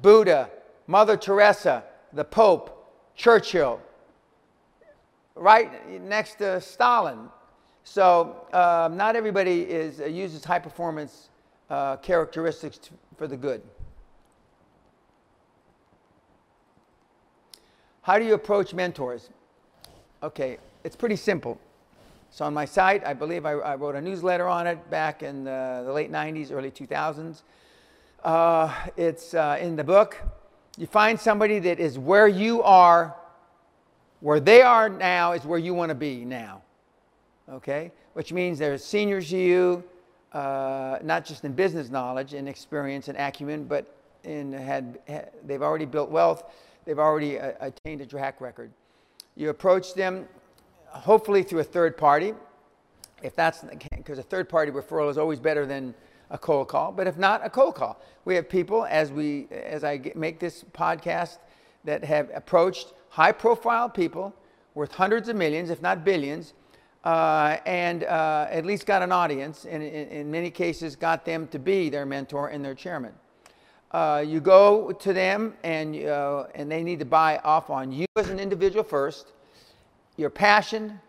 Buddha, 0.00 0.48
Mother 0.86 1.18
Teresa, 1.18 1.84
the 2.14 2.24
Pope, 2.24 2.94
Churchill, 3.14 3.78
right 5.34 6.02
next 6.02 6.36
to 6.36 6.58
Stalin. 6.62 7.28
So 7.84 8.46
um, 8.54 8.96
not 8.96 9.16
everybody 9.16 9.60
is, 9.60 10.00
uh, 10.00 10.06
uses 10.06 10.44
high 10.44 10.58
performance 10.58 11.28
uh, 11.68 11.96
characteristics 11.98 12.78
to, 12.78 12.90
for 13.18 13.26
the 13.26 13.36
good. 13.36 13.60
How 18.00 18.18
do 18.18 18.24
you 18.24 18.32
approach 18.32 18.72
mentors? 18.72 19.28
Okay, 20.22 20.56
it's 20.84 20.96
pretty 20.96 21.16
simple. 21.16 21.60
So 22.30 22.44
on 22.44 22.54
my 22.54 22.64
site, 22.64 23.04
I 23.04 23.12
believe 23.12 23.44
I, 23.44 23.52
I 23.52 23.74
wrote 23.74 23.96
a 23.96 24.00
newsletter 24.00 24.46
on 24.46 24.66
it 24.66 24.88
back 24.90 25.22
in 25.22 25.44
the, 25.44 25.82
the 25.84 25.92
late 25.92 26.12
90s, 26.12 26.52
early 26.52 26.70
2000s. 26.70 27.42
Uh, 28.22 28.72
it's 28.96 29.34
uh, 29.34 29.58
in 29.60 29.76
the 29.76 29.84
book. 29.84 30.16
You 30.78 30.86
find 30.86 31.18
somebody 31.18 31.58
that 31.60 31.80
is 31.80 31.98
where 31.98 32.28
you 32.28 32.62
are 32.62 33.16
where 34.20 34.38
they 34.38 34.62
are 34.62 34.88
now 34.88 35.32
is 35.32 35.44
where 35.44 35.58
you 35.58 35.74
want 35.74 35.88
to 35.88 35.94
be 35.94 36.24
now. 36.24 36.62
Okay? 37.48 37.90
Which 38.12 38.32
means 38.32 38.58
they're 38.58 38.78
seniors 38.78 39.30
to 39.30 39.38
you, 39.38 39.84
uh, 40.32 40.98
not 41.02 41.24
just 41.24 41.44
in 41.44 41.52
business 41.52 41.88
knowledge 41.88 42.34
and 42.34 42.48
experience 42.48 43.08
and 43.08 43.18
acumen, 43.18 43.64
but 43.64 43.96
in 44.24 44.52
had, 44.52 44.98
had 45.08 45.30
they've 45.46 45.62
already 45.62 45.86
built 45.86 46.10
wealth, 46.10 46.44
they've 46.84 46.98
already 46.98 47.40
uh, 47.40 47.52
attained 47.60 48.02
a 48.02 48.06
track 48.06 48.40
record. 48.40 48.70
You 49.36 49.48
approach 49.48 49.94
them 49.94 50.28
hopefully 50.92 51.42
through 51.42 51.60
a 51.60 51.64
third 51.64 51.96
party. 51.96 52.34
If 53.22 53.36
that's 53.36 53.64
because 53.96 54.18
a 54.18 54.22
third 54.22 54.48
party 54.48 54.72
referral 54.72 55.10
is 55.10 55.18
always 55.18 55.40
better 55.40 55.66
than 55.66 55.94
a 56.30 56.38
cold 56.38 56.68
call, 56.68 56.92
but 56.92 57.06
if 57.06 57.18
not, 57.18 57.44
a 57.44 57.50
cold 57.50 57.74
call. 57.74 58.00
We 58.24 58.34
have 58.36 58.48
people 58.48 58.86
as 58.86 59.10
we 59.12 59.48
as 59.50 59.84
I 59.84 59.96
get, 59.96 60.16
make 60.16 60.38
this 60.38 60.64
podcast 60.72 61.38
that 61.84 62.04
have 62.04 62.30
approached 62.34 62.92
high 63.08 63.32
profile 63.32 63.88
people 63.88 64.34
worth 64.74 64.92
hundreds 64.92 65.28
of 65.28 65.36
millions, 65.36 65.70
if 65.70 65.82
not 65.82 66.04
billions, 66.04 66.54
uh, 67.04 67.56
and 67.66 68.04
uh, 68.04 68.46
at 68.50 68.64
least 68.64 68.86
got 68.86 69.02
an 69.02 69.12
audience, 69.12 69.64
and 69.64 69.82
in, 69.82 70.08
in, 70.08 70.30
many 70.30 70.50
cases 70.50 70.94
got 70.96 71.24
them 71.24 71.48
to 71.48 71.58
be 71.58 71.88
their 71.88 72.06
mentor 72.06 72.48
and 72.48 72.64
their 72.64 72.74
chairman. 72.74 73.12
Uh, 73.90 74.22
you 74.24 74.38
go 74.40 74.92
to 74.92 75.12
them, 75.12 75.54
and, 75.64 75.96
uh, 76.04 76.44
and 76.54 76.70
they 76.70 76.82
need 76.82 76.98
to 76.98 77.04
buy 77.04 77.38
off 77.38 77.70
on 77.70 77.90
you 77.90 78.06
as 78.16 78.28
an 78.28 78.38
individual 78.38 78.84
first, 78.84 79.32
your 80.16 80.30
passion, 80.30 81.00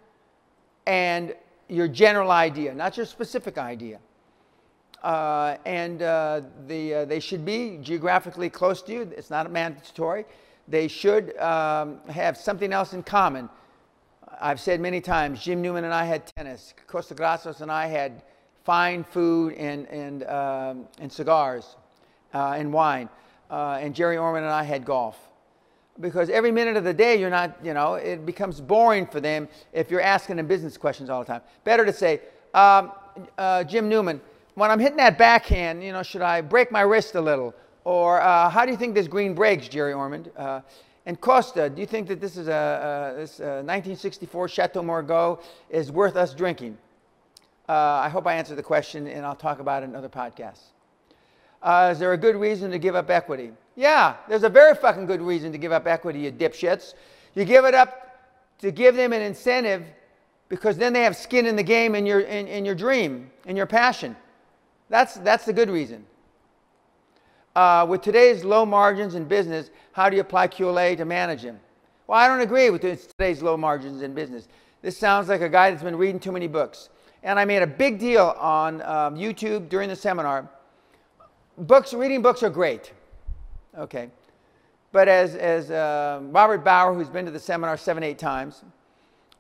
and 0.86 1.36
your 1.68 1.88
general 1.88 2.32
idea, 2.32 2.74
not 2.74 2.98
your 2.98 3.06
specific 3.06 3.58
idea. 3.58 4.00
Uh, 5.04 5.58
and 5.66 6.02
uh, 6.02 6.42
the, 6.68 6.94
uh, 6.94 7.06
they 7.06 7.20
should 7.20 7.44
be 7.44 7.80
geographically 7.82 8.50
close 8.50 8.82
to 8.84 8.92
you. 8.92 9.02
It's 9.16 9.30
not 9.30 9.52
mandatory. 9.52 10.26
They 10.68 10.88
should 10.88 11.36
um, 11.38 12.00
have 12.10 12.38
something 12.38 12.72
else 12.72 12.94
in 12.94 13.04
common. 13.04 13.50
I've 14.40 14.60
said 14.60 14.80
many 14.80 15.02
times, 15.02 15.42
Jim 15.42 15.62
Newman 15.62 15.86
and 15.86 15.94
I 15.94 16.06
had 16.06 16.28
tennis. 16.36 16.74
Costa 16.88 17.16
Gracios 17.16 17.62
and 17.62 17.72
I 17.72 17.88
had 17.88 18.24
fine 18.64 19.04
food 19.04 19.54
and, 19.54 19.88
and, 19.88 20.24
um, 20.24 20.88
and 21.00 21.12
cigars 21.12 21.76
uh, 22.34 22.54
and 22.58 22.72
wine. 22.72 23.10
Uh, 23.50 23.80
and 23.82 23.96
Jerry 23.96 24.18
Orman 24.18 24.44
and 24.44 24.52
I 24.52 24.64
had 24.64 24.86
golf. 24.86 25.18
Because 26.02 26.30
every 26.30 26.52
minute 26.52 26.76
of 26.76 26.84
the 26.84 26.94
day, 26.94 27.20
you're 27.20 27.30
not, 27.30 27.56
you 27.64 27.74
know, 27.74 27.94
it 27.94 28.26
becomes 28.26 28.60
boring 28.60 29.06
for 29.06 29.22
them 29.22 29.48
if 29.72 29.92
you're 29.92 30.02
asking 30.02 30.38
them 30.38 30.48
business 30.48 30.78
questions 30.78 31.10
all 31.10 31.20
the 31.20 31.28
time. 31.28 31.42
Better 31.64 31.86
to 31.86 31.94
say, 31.94 32.22
um, 32.54 32.92
uh, 33.38 33.64
Jim 33.64 33.88
Newman, 33.88 34.20
when 34.56 34.72
I'm 34.72 34.80
hitting 34.80 34.98
that 34.98 35.18
backhand, 35.18 35.84
you 35.84 35.94
know, 35.94 36.04
should 36.04 36.22
I 36.22 36.42
break 36.42 36.72
my 36.72 36.82
wrist 36.82 37.16
a 37.16 37.22
little? 37.22 37.54
Or 37.84 38.22
uh, 38.22 38.50
how 38.50 38.66
do 38.66 38.72
you 38.72 38.78
think 38.78 38.96
this 38.96 39.08
green 39.08 39.34
breaks, 39.34 39.68
Jerry 39.68 39.94
Ormond? 39.94 40.32
Uh, 40.36 40.62
and 41.06 41.20
Costa, 41.20 41.70
do 41.70 41.82
you 41.82 41.88
think 41.88 42.08
that 42.10 42.20
this 42.20 42.38
is 42.38 42.48
a, 42.48 43.14
a 43.16 43.20
this, 43.20 43.40
1964 43.40 44.48
Chateau 44.50 44.84
Margaux 44.84 45.40
is 45.70 45.92
worth 45.92 46.16
us 46.16 46.34
drinking? 46.34 46.78
Uh, 47.68 47.74
I 47.74 48.10
hope 48.10 48.28
I 48.28 48.36
answered 48.36 48.58
the 48.58 48.64
question, 48.64 49.08
and 49.08 49.26
I'll 49.26 49.36
talk 49.36 49.60
about 49.60 49.84
it 49.84 49.86
in 49.86 49.96
other 49.96 50.10
podcasts. 50.10 50.72
Uh, 51.62 51.90
is 51.92 52.00
there 52.00 52.14
a 52.14 52.18
good 52.18 52.36
reason 52.36 52.72
to 52.72 52.80
give 52.80 52.96
up 52.96 53.10
equity? 53.10 53.52
Yeah, 53.76 54.16
there's 54.28 54.44
a 54.44 54.50
very 54.50 54.76
fucking 54.76 55.06
good 55.06 55.22
reason 55.22 55.52
to 55.52 55.58
give 55.58 55.72
up 55.72 55.88
equity, 55.88 56.20
you 56.22 56.32
dipshits. 56.32 56.96
You 57.36 57.46
give 57.46 57.66
it 57.66 57.74
up 57.74 58.20
to 58.60 58.72
give 58.72 58.96
them 58.96 59.14
an 59.14 59.22
incentive 59.22 59.84
because 60.50 60.78
then 60.78 60.92
they 60.94 61.02
have 61.02 61.16
skin 61.16 61.46
in 61.46 61.56
the 61.56 61.64
game 61.64 61.96
in 61.96 62.06
your, 62.06 62.22
in, 62.22 62.48
in 62.48 62.66
your 62.66 62.76
dream, 62.76 63.32
in 63.46 63.56
your 63.56 63.66
passion. 63.66 64.16
That's, 64.90 65.16
that's 65.16 65.46
the 65.46 65.54
good 65.54 65.70
reason. 65.70 66.06
Uh, 67.56 67.86
with 67.88 68.02
today's 68.02 68.44
low 68.44 68.66
margins 68.66 69.16
in 69.16 69.26
business, 69.26 69.70
how 69.94 70.10
do 70.10 70.16
you 70.16 70.22
apply 70.22 70.48
QLA 70.48 70.98
to 70.98 71.06
manage 71.06 71.44
them? 71.44 71.60
Well, 72.08 72.20
I 72.20 72.28
don't 72.28 72.42
agree 72.42 72.70
with 72.70 72.82
today's 72.82 73.42
low 73.42 73.56
margins 73.56 74.02
in 74.02 74.14
business. 74.14 74.48
This 74.82 74.98
sounds 74.98 75.30
like 75.30 75.42
a 75.42 75.50
guy 75.50 75.72
that's 75.72 75.84
been 75.84 75.96
reading 75.96 76.20
too 76.20 76.32
many 76.32 76.48
books. 76.48 76.90
And 77.24 77.40
I 77.40 77.46
made 77.46 77.62
a 77.62 77.68
big 77.68 78.00
deal 78.00 78.36
on 78.38 78.82
um, 78.82 79.16
YouTube 79.16 79.70
during 79.70 79.90
the 79.90 79.96
seminar 79.96 80.50
books, 81.58 81.94
reading 81.94 82.22
books 82.22 82.44
are 82.44 82.50
great. 82.50 82.92
Okay. 83.78 84.10
But 84.92 85.08
as, 85.08 85.36
as 85.36 85.72
uh, 85.72 86.20
Robert 86.24 86.64
Bauer, 86.64 86.94
who's 86.94 87.10
been 87.10 87.26
to 87.26 87.32
the 87.32 87.40
seminar 87.40 87.78
seven, 87.78 88.04
eight 88.04 88.20
times, 88.20 88.64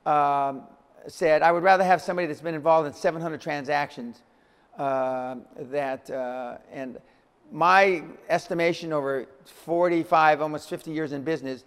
um, 0.05 0.63
said, 1.07 1.41
I 1.41 1.51
would 1.51 1.63
rather 1.63 1.83
have 1.83 2.01
somebody 2.01 2.27
that's 2.27 2.41
been 2.41 2.55
involved 2.55 2.87
in 2.87 2.93
700 2.93 3.41
transactions 3.41 4.21
uh, 4.77 5.35
that, 5.71 6.09
uh, 6.09 6.57
and 6.71 6.97
my 7.51 8.03
estimation 8.29 8.93
over 8.93 9.27
45, 9.45 10.41
almost 10.41 10.69
50 10.69 10.91
years 10.91 11.11
in 11.11 11.23
business 11.23 11.65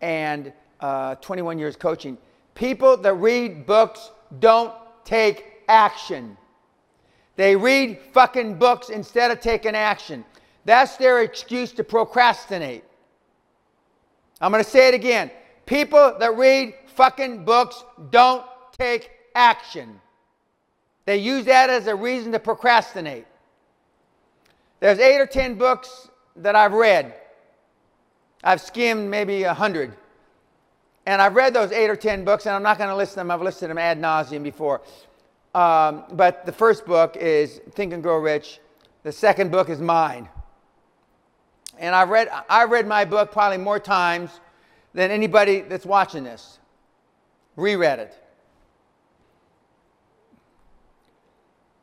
and 0.00 0.52
uh, 0.80 1.16
21 1.16 1.58
years 1.58 1.76
coaching, 1.76 2.16
people 2.54 2.96
that 2.96 3.14
read 3.14 3.66
books 3.66 4.12
don't 4.38 4.72
take 5.04 5.62
action. 5.68 6.36
They 7.40 7.56
read 7.56 7.98
fucking 8.12 8.56
books 8.56 8.90
instead 8.90 9.30
of 9.30 9.40
taking 9.40 9.74
action. 9.74 10.26
That's 10.66 10.98
their 10.98 11.22
excuse 11.22 11.72
to 11.72 11.82
procrastinate. 11.82 12.84
I'm 14.42 14.52
going 14.52 14.62
to 14.62 14.68
say 14.68 14.88
it 14.88 14.94
again. 14.94 15.30
People 15.64 16.16
that 16.20 16.36
read 16.36 16.74
fucking 16.96 17.46
books 17.46 17.82
don't 18.10 18.44
take 18.76 19.10
action. 19.34 20.02
They 21.06 21.16
use 21.16 21.46
that 21.46 21.70
as 21.70 21.86
a 21.86 21.94
reason 21.94 22.30
to 22.32 22.38
procrastinate. 22.38 23.24
There's 24.80 24.98
eight 24.98 25.18
or 25.18 25.26
ten 25.26 25.54
books 25.54 26.10
that 26.36 26.54
I've 26.54 26.74
read. 26.74 27.14
I've 28.44 28.60
skimmed 28.60 29.08
maybe 29.08 29.44
a 29.44 29.54
hundred. 29.54 29.96
And 31.06 31.22
I've 31.22 31.36
read 31.36 31.54
those 31.54 31.72
eight 31.72 31.88
or 31.88 31.96
ten 31.96 32.22
books, 32.22 32.44
and 32.44 32.54
I'm 32.54 32.62
not 32.62 32.76
going 32.76 32.90
to 32.90 32.96
list 32.96 33.14
them. 33.14 33.30
I've 33.30 33.40
listed 33.40 33.70
them 33.70 33.78
ad 33.78 33.98
nauseum 33.98 34.42
before. 34.42 34.82
Um, 35.54 36.04
but 36.12 36.46
the 36.46 36.52
first 36.52 36.86
book 36.86 37.16
is 37.16 37.60
Think 37.72 37.92
and 37.92 38.02
Grow 38.02 38.18
Rich. 38.18 38.60
The 39.02 39.12
second 39.12 39.50
book 39.50 39.68
is 39.68 39.80
mine. 39.80 40.28
And 41.78 41.94
I've 41.94 42.10
read, 42.10 42.28
I've 42.48 42.70
read 42.70 42.86
my 42.86 43.04
book 43.04 43.32
probably 43.32 43.58
more 43.58 43.80
times 43.80 44.30
than 44.92 45.10
anybody 45.10 45.60
that's 45.62 45.86
watching 45.86 46.24
this. 46.24 46.58
Reread 47.56 47.98
it. 47.98 48.14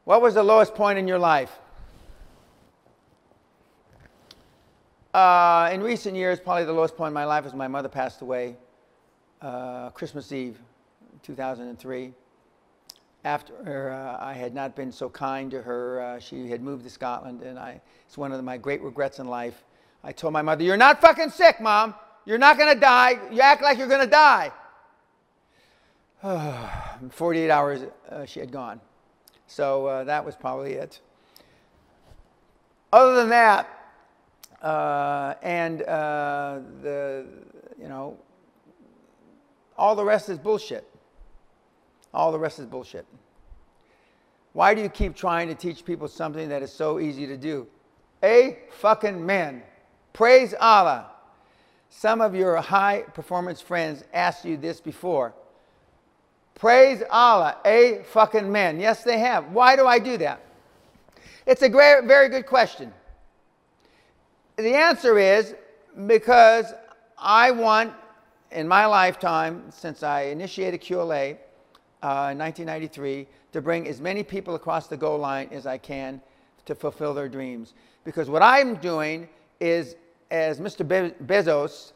What 0.05 0.21
was 0.21 0.35
the 0.35 0.43
lowest 0.43 0.73
point 0.73 0.97
in 0.97 1.07
your 1.07 1.19
life? 1.19 1.51
Uh, 5.13 5.69
in 5.73 5.81
recent 5.81 6.15
years, 6.15 6.39
probably 6.39 6.63
the 6.63 6.71
lowest 6.71 6.95
point 6.95 7.09
in 7.09 7.13
my 7.13 7.25
life 7.25 7.43
was 7.43 7.53
my 7.53 7.67
mother 7.67 7.89
passed 7.89 8.21
away 8.21 8.55
uh, 9.41 9.89
Christmas 9.89 10.31
Eve, 10.31 10.57
2003 11.23 12.13
after 13.27 13.91
uh, 13.91 14.23
I 14.23 14.33
had 14.33 14.55
not 14.55 14.73
been 14.73 14.89
so 14.91 15.09
kind 15.09 15.51
to 15.51 15.61
her. 15.61 16.01
Uh, 16.01 16.19
she 16.19 16.47
had 16.49 16.61
moved 16.61 16.85
to 16.85 16.89
Scotland, 16.89 17.41
and 17.41 17.59
I, 17.59 17.81
it's 18.05 18.17
one 18.17 18.31
of 18.31 18.41
my 18.41 18.57
great 18.57 18.81
regrets 18.81 19.19
in 19.19 19.27
life. 19.27 19.65
I 20.01 20.13
told 20.13 20.31
my 20.31 20.41
mother, 20.41 20.63
You're 20.63 20.77
not 20.77 21.01
fucking 21.01 21.31
sick, 21.31 21.59
Mom. 21.59 21.93
You're 22.25 22.37
not 22.37 22.57
going 22.57 22.73
to 22.73 22.79
die. 22.79 23.19
You 23.31 23.41
act 23.41 23.61
like 23.61 23.77
you're 23.77 23.87
going 23.87 24.01
to 24.01 24.07
die. 24.07 24.51
48 27.11 27.51
hours, 27.51 27.81
uh, 28.09 28.25
she 28.25 28.39
had 28.39 28.51
gone. 28.51 28.79
So 29.45 29.85
uh, 29.87 30.03
that 30.05 30.23
was 30.23 30.35
probably 30.35 30.73
it. 30.73 31.01
Other 32.93 33.15
than 33.15 33.29
that, 33.29 33.67
uh, 34.61 35.33
and 35.41 35.83
uh, 35.83 36.59
the, 36.81 37.25
you 37.79 37.89
know, 37.89 38.17
all 39.77 39.95
the 39.95 40.05
rest 40.05 40.29
is 40.29 40.39
bullshit. 40.39 40.89
All 42.17 42.31
the 42.31 42.39
rest 42.39 42.57
is 42.57 42.65
bullshit. 42.65 43.05
Why 44.53 44.73
do 44.73 44.81
you 44.81 44.89
keep 44.89 45.15
trying 45.15 45.49
to 45.49 45.53
teach 45.53 45.85
people 45.85 46.07
something 46.07 46.49
that 46.49 46.63
is 46.63 46.73
so 46.73 46.99
easy 46.99 47.27
to 47.27 47.37
do? 47.37 47.67
A 48.23 48.57
fucking 48.71 49.23
man. 49.23 49.61
Praise 50.13 50.55
Allah. 50.59 51.11
Some 51.91 52.21
of 52.21 52.33
your 52.33 52.55
high 52.55 53.03
performance 53.13 53.61
friends 53.61 54.03
asked 54.15 54.45
you 54.45 54.57
this 54.57 54.81
before. 54.81 55.35
Praise 56.55 57.03
Allah. 57.11 57.57
A 57.63 58.01
fucking 58.11 58.51
man. 58.51 58.79
Yes, 58.79 59.03
they 59.03 59.19
have. 59.19 59.51
Why 59.51 59.75
do 59.75 59.85
I 59.85 59.99
do 59.99 60.17
that? 60.17 60.41
It's 61.45 61.61
a 61.61 61.69
great, 61.69 62.05
very 62.05 62.29
good 62.29 62.47
question. 62.47 62.91
The 64.55 64.73
answer 64.73 65.19
is 65.19 65.53
because 66.07 66.73
I 67.15 67.51
want, 67.51 67.93
in 68.49 68.67
my 68.67 68.87
lifetime, 68.87 69.65
since 69.69 70.01
I 70.01 70.21
initiated 70.23 70.81
QLA, 70.81 71.37
uh, 72.03 72.29
in 72.31 72.37
1993 72.37 73.27
to 73.53 73.61
bring 73.61 73.87
as 73.87 73.99
many 73.99 74.23
people 74.23 74.55
across 74.55 74.87
the 74.87 74.97
goal 74.97 75.17
line 75.17 75.49
as 75.51 75.65
I 75.65 75.77
can 75.77 76.21
to 76.65 76.75
fulfill 76.75 77.13
their 77.13 77.29
dreams. 77.29 77.73
Because 78.03 78.29
what 78.29 78.43
I'm 78.43 78.75
doing 78.75 79.27
is, 79.59 79.95
as 80.29 80.59
Mr. 80.59 80.87
Be- 80.87 81.13
Bezos 81.25 81.93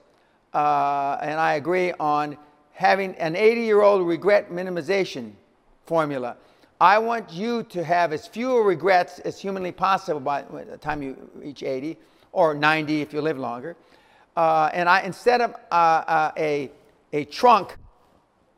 uh, 0.54 1.18
and 1.22 1.40
I 1.40 1.54
agree 1.54 1.94
on 1.94 2.38
having 2.74 3.16
an 3.16 3.36
80 3.36 3.62
year 3.62 3.82
old 3.82 4.08
regret 4.08 4.52
minimization 4.52 5.32
formula. 5.86 6.38
I 6.80 6.98
want 6.98 7.32
you 7.32 7.64
to 7.64 7.84
have 7.84 8.12
as 8.12 8.28
few 8.28 8.62
regrets 8.62 9.20
as 9.20 9.40
humanly 9.40 9.72
possible 9.72 10.20
by 10.20 10.42
the 10.42 10.78
time 10.78 11.04
you 11.04 11.16
reach 11.36 11.64
80 11.64 11.98
or 12.32 12.56
90 12.56 13.02
if 13.02 13.14
you 13.14 13.22
live 13.22 13.38
longer. 13.38 13.76
Uh, 14.36 14.70
and 14.74 14.90
I, 14.90 15.02
instead 15.02 15.42
of 15.42 15.54
uh, 15.72 15.76
uh, 15.76 16.32
a, 16.38 16.72
a 17.14 17.26
trunk 17.26 17.76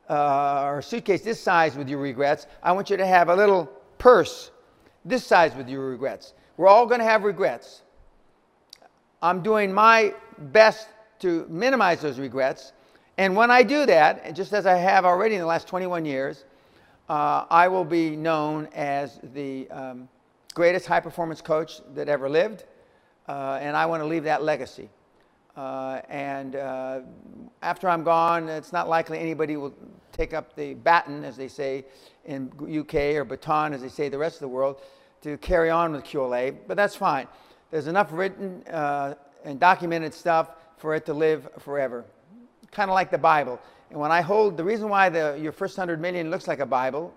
uh, 0.08 0.64
or 0.64 0.82
suitcase 0.82 1.22
this 1.22 1.40
size 1.40 1.76
with 1.76 1.88
your 1.88 2.00
regrets. 2.00 2.46
I 2.62 2.72
want 2.72 2.90
you 2.90 2.96
to 2.96 3.06
have 3.06 3.28
a 3.28 3.36
little 3.36 3.66
purse 3.98 4.50
this 5.04 5.26
size 5.26 5.54
with 5.54 5.68
your 5.68 5.88
regrets. 5.88 6.34
We're 6.56 6.68
all 6.68 6.86
going 6.86 7.00
to 7.00 7.04
have 7.04 7.24
regrets. 7.24 7.82
I'm 9.22 9.42
doing 9.42 9.72
my 9.72 10.14
best 10.38 10.88
to 11.20 11.46
minimize 11.48 12.00
those 12.00 12.18
regrets. 12.18 12.72
And 13.16 13.36
when 13.36 13.50
I 13.50 13.62
do 13.62 13.86
that, 13.86 14.34
just 14.34 14.52
as 14.52 14.66
I 14.66 14.74
have 14.74 15.04
already 15.04 15.34
in 15.34 15.40
the 15.40 15.46
last 15.46 15.68
21 15.68 16.04
years, 16.04 16.44
uh, 17.08 17.44
I 17.50 17.68
will 17.68 17.84
be 17.84 18.16
known 18.16 18.68
as 18.74 19.20
the 19.34 19.70
um, 19.70 20.08
greatest 20.54 20.86
high 20.86 21.00
performance 21.00 21.40
coach 21.40 21.80
that 21.94 22.08
ever 22.08 22.28
lived. 22.28 22.64
Uh, 23.28 23.58
and 23.60 23.76
I 23.76 23.86
want 23.86 24.02
to 24.02 24.06
leave 24.06 24.24
that 24.24 24.42
legacy. 24.42 24.88
Uh, 25.56 26.00
and 26.08 26.56
uh, 26.56 27.00
after 27.62 27.88
I'm 27.88 28.02
gone, 28.02 28.48
it's 28.48 28.72
not 28.72 28.88
likely 28.88 29.18
anybody 29.18 29.56
will 29.56 29.74
take 30.12 30.34
up 30.34 30.54
the 30.56 30.74
baton, 30.74 31.24
as 31.24 31.36
they 31.36 31.48
say 31.48 31.84
in 32.24 32.50
UK, 32.62 33.16
or 33.16 33.24
baton, 33.24 33.72
as 33.72 33.82
they 33.82 33.88
say 33.88 34.08
the 34.08 34.18
rest 34.18 34.36
of 34.36 34.40
the 34.40 34.48
world, 34.48 34.80
to 35.22 35.36
carry 35.38 35.70
on 35.70 35.92
with 35.92 36.04
QLA. 36.04 36.56
But 36.66 36.76
that's 36.76 36.96
fine. 36.96 37.28
There's 37.70 37.86
enough 37.86 38.08
written 38.12 38.62
uh, 38.68 39.14
and 39.44 39.60
documented 39.60 40.14
stuff 40.14 40.50
for 40.76 40.94
it 40.94 41.06
to 41.06 41.14
live 41.14 41.48
forever, 41.58 42.04
kind 42.70 42.90
of 42.90 42.94
like 42.94 43.10
the 43.10 43.18
Bible. 43.18 43.60
And 43.90 44.00
when 44.00 44.10
I 44.10 44.20
hold 44.22 44.56
the 44.56 44.64
reason 44.64 44.88
why 44.88 45.08
the, 45.08 45.38
your 45.40 45.52
first 45.52 45.76
hundred 45.76 46.00
million 46.00 46.30
looks 46.30 46.48
like 46.48 46.60
a 46.60 46.66
Bible, 46.66 47.14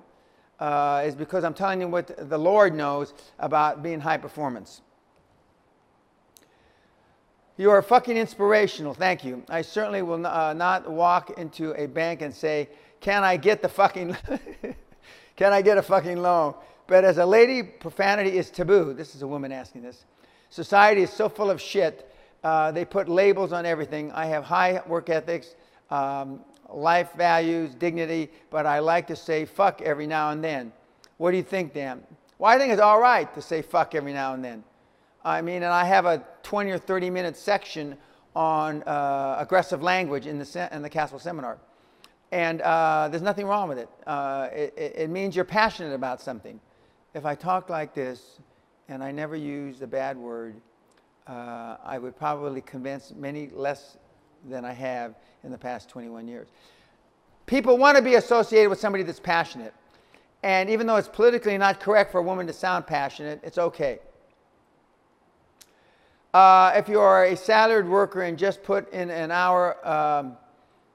uh, 0.60 1.04
is 1.06 1.15
because 1.15 1.43
I'm 1.43 1.54
telling 1.54 1.82
you 1.82 1.88
what 1.88 2.30
the 2.30 2.38
Lord 2.38 2.73
knows 2.73 3.13
about 3.39 3.84
being 3.84 4.00
high 4.00 4.17
performance. 4.17 4.82
You 7.60 7.72
are 7.72 7.82
fucking 7.82 8.15
inspirational. 8.15 8.93
Thank 8.93 9.26
you. 9.26 9.43
I 9.50 9.63
certainly 9.63 10.04
will 10.04 10.28
uh, 10.28 10.54
not 10.54 10.88
walk 10.88 11.39
into 11.39 11.74
a 11.74 11.88
bank 11.88 12.22
and 12.22 12.32
say, 12.32 12.70
"Can 13.02 13.24
I 13.24 13.36
get 13.36 13.63
the 13.63 13.70
fucking 13.70 14.15
Can 15.36 15.54
I 15.54 15.63
get 15.63 15.80
a 15.80 15.82
fucking 15.82 16.22
loan?" 16.22 16.54
But 16.86 17.04
as 17.04 17.17
a 17.17 17.26
lady, 17.26 17.63
profanity 17.63 18.38
is 18.38 18.52
taboo. 18.52 18.93
This 18.93 19.15
is 19.15 19.24
a 19.24 19.28
woman 19.28 19.52
asking 19.52 19.82
this. 19.82 20.06
Society 20.52 21.02
is 21.02 21.10
so 21.10 21.28
full 21.30 21.50
of 21.50 21.60
shit. 21.60 22.13
Uh, 22.43 22.72
they 22.72 22.86
put 22.86 23.10
labels 23.10 23.52
on 23.52 23.65
everything. 23.65 24.12
I 24.12 24.28
have 24.28 24.43
high 24.43 24.84
work 24.86 25.10
ethics, 25.10 25.56
um, 25.89 26.41
life 26.70 27.12
values, 27.17 27.74
dignity, 27.74 28.30
but 28.52 28.67
I 28.67 28.78
like 28.80 29.08
to 29.08 29.15
say 29.15 29.46
fuck 29.46 29.82
every 29.82 30.06
now 30.06 30.30
and 30.30 30.43
then. 30.43 30.72
What 31.17 31.32
do 31.32 31.38
you 31.38 31.43
think, 31.43 31.74
Dan? 31.74 32.04
Well, 32.38 32.52
I 32.52 32.60
think 32.60 32.72
it's 32.72 32.82
all 32.82 33.02
right 33.02 33.34
to 33.34 33.41
say 33.41 33.63
fuck 33.63 33.96
every 33.96 34.13
now 34.13 34.36
and 34.36 34.46
then. 34.46 34.63
I 35.26 35.41
mean, 35.41 35.63
and 35.63 35.74
I 35.74 35.84
have 35.84 36.06
a 36.06 36.24
20 36.47 36.71
or 36.71 36.77
30 36.77 37.10
minute 37.10 37.36
section 37.36 37.97
on 38.33 38.81
uh, 38.83 39.36
aggressive 39.38 39.83
language 39.83 40.27
in 40.27 40.39
the, 40.39 40.69
in 40.71 40.81
the 40.81 40.89
Castle 40.89 41.19
Seminar. 41.19 41.57
And 42.31 42.62
uh, 42.62 43.10
there's 43.12 43.21
nothing 43.21 43.45
wrong 43.45 43.67
with 43.67 43.77
it. 43.77 43.89
Uh, 44.07 44.47
it. 44.53 44.73
It 44.77 45.10
means 45.10 45.36
you're 45.36 45.43
passionate 45.43 45.93
about 45.93 46.21
something. 46.21 46.57
If 47.13 47.25
I 47.25 47.36
talk 47.36 47.69
like 47.69 47.93
this 47.93 48.39
and 48.88 49.03
I 49.03 49.12
never 49.12 49.36
use 49.36 49.81
a 49.81 49.88
bad 49.88 50.15
word, 50.15 50.55
uh, 51.27 51.75
I 51.83 51.97
would 51.97 52.15
probably 52.15 52.62
convince 52.62 53.12
many 53.13 53.49
less 53.53 53.97
than 54.47 54.63
I 54.63 54.71
have 54.71 55.15
in 55.43 55.51
the 55.51 55.57
past 55.57 55.89
21 55.89 56.29
years. 56.29 56.47
People 57.45 57.77
want 57.77 57.97
to 57.97 58.01
be 58.01 58.15
associated 58.15 58.69
with 58.69 58.79
somebody 58.79 59.03
that's 59.03 59.19
passionate. 59.19 59.73
And 60.43 60.69
even 60.69 60.88
though 60.88 60.95
it's 60.95 61.10
politically 61.10 61.57
not 61.57 61.81
correct 61.81 62.10
for 62.10 62.19
a 62.19 62.23
woman 62.23 62.47
to 62.47 62.53
sound 62.53 62.88
passionate, 62.88 63.41
it's 63.43 63.57
okay. 63.57 63.99
Uh, 66.38 66.71
if 66.76 66.88
you 66.88 67.00
are 67.00 67.26
a 67.26 67.36
salaried 67.36 67.88
worker 67.88 68.21
and 68.21 68.38
just 68.38 68.62
put 68.62 68.93
in 68.93 69.10
an 69.10 69.32
hour 69.32 69.76
um, 69.84 70.38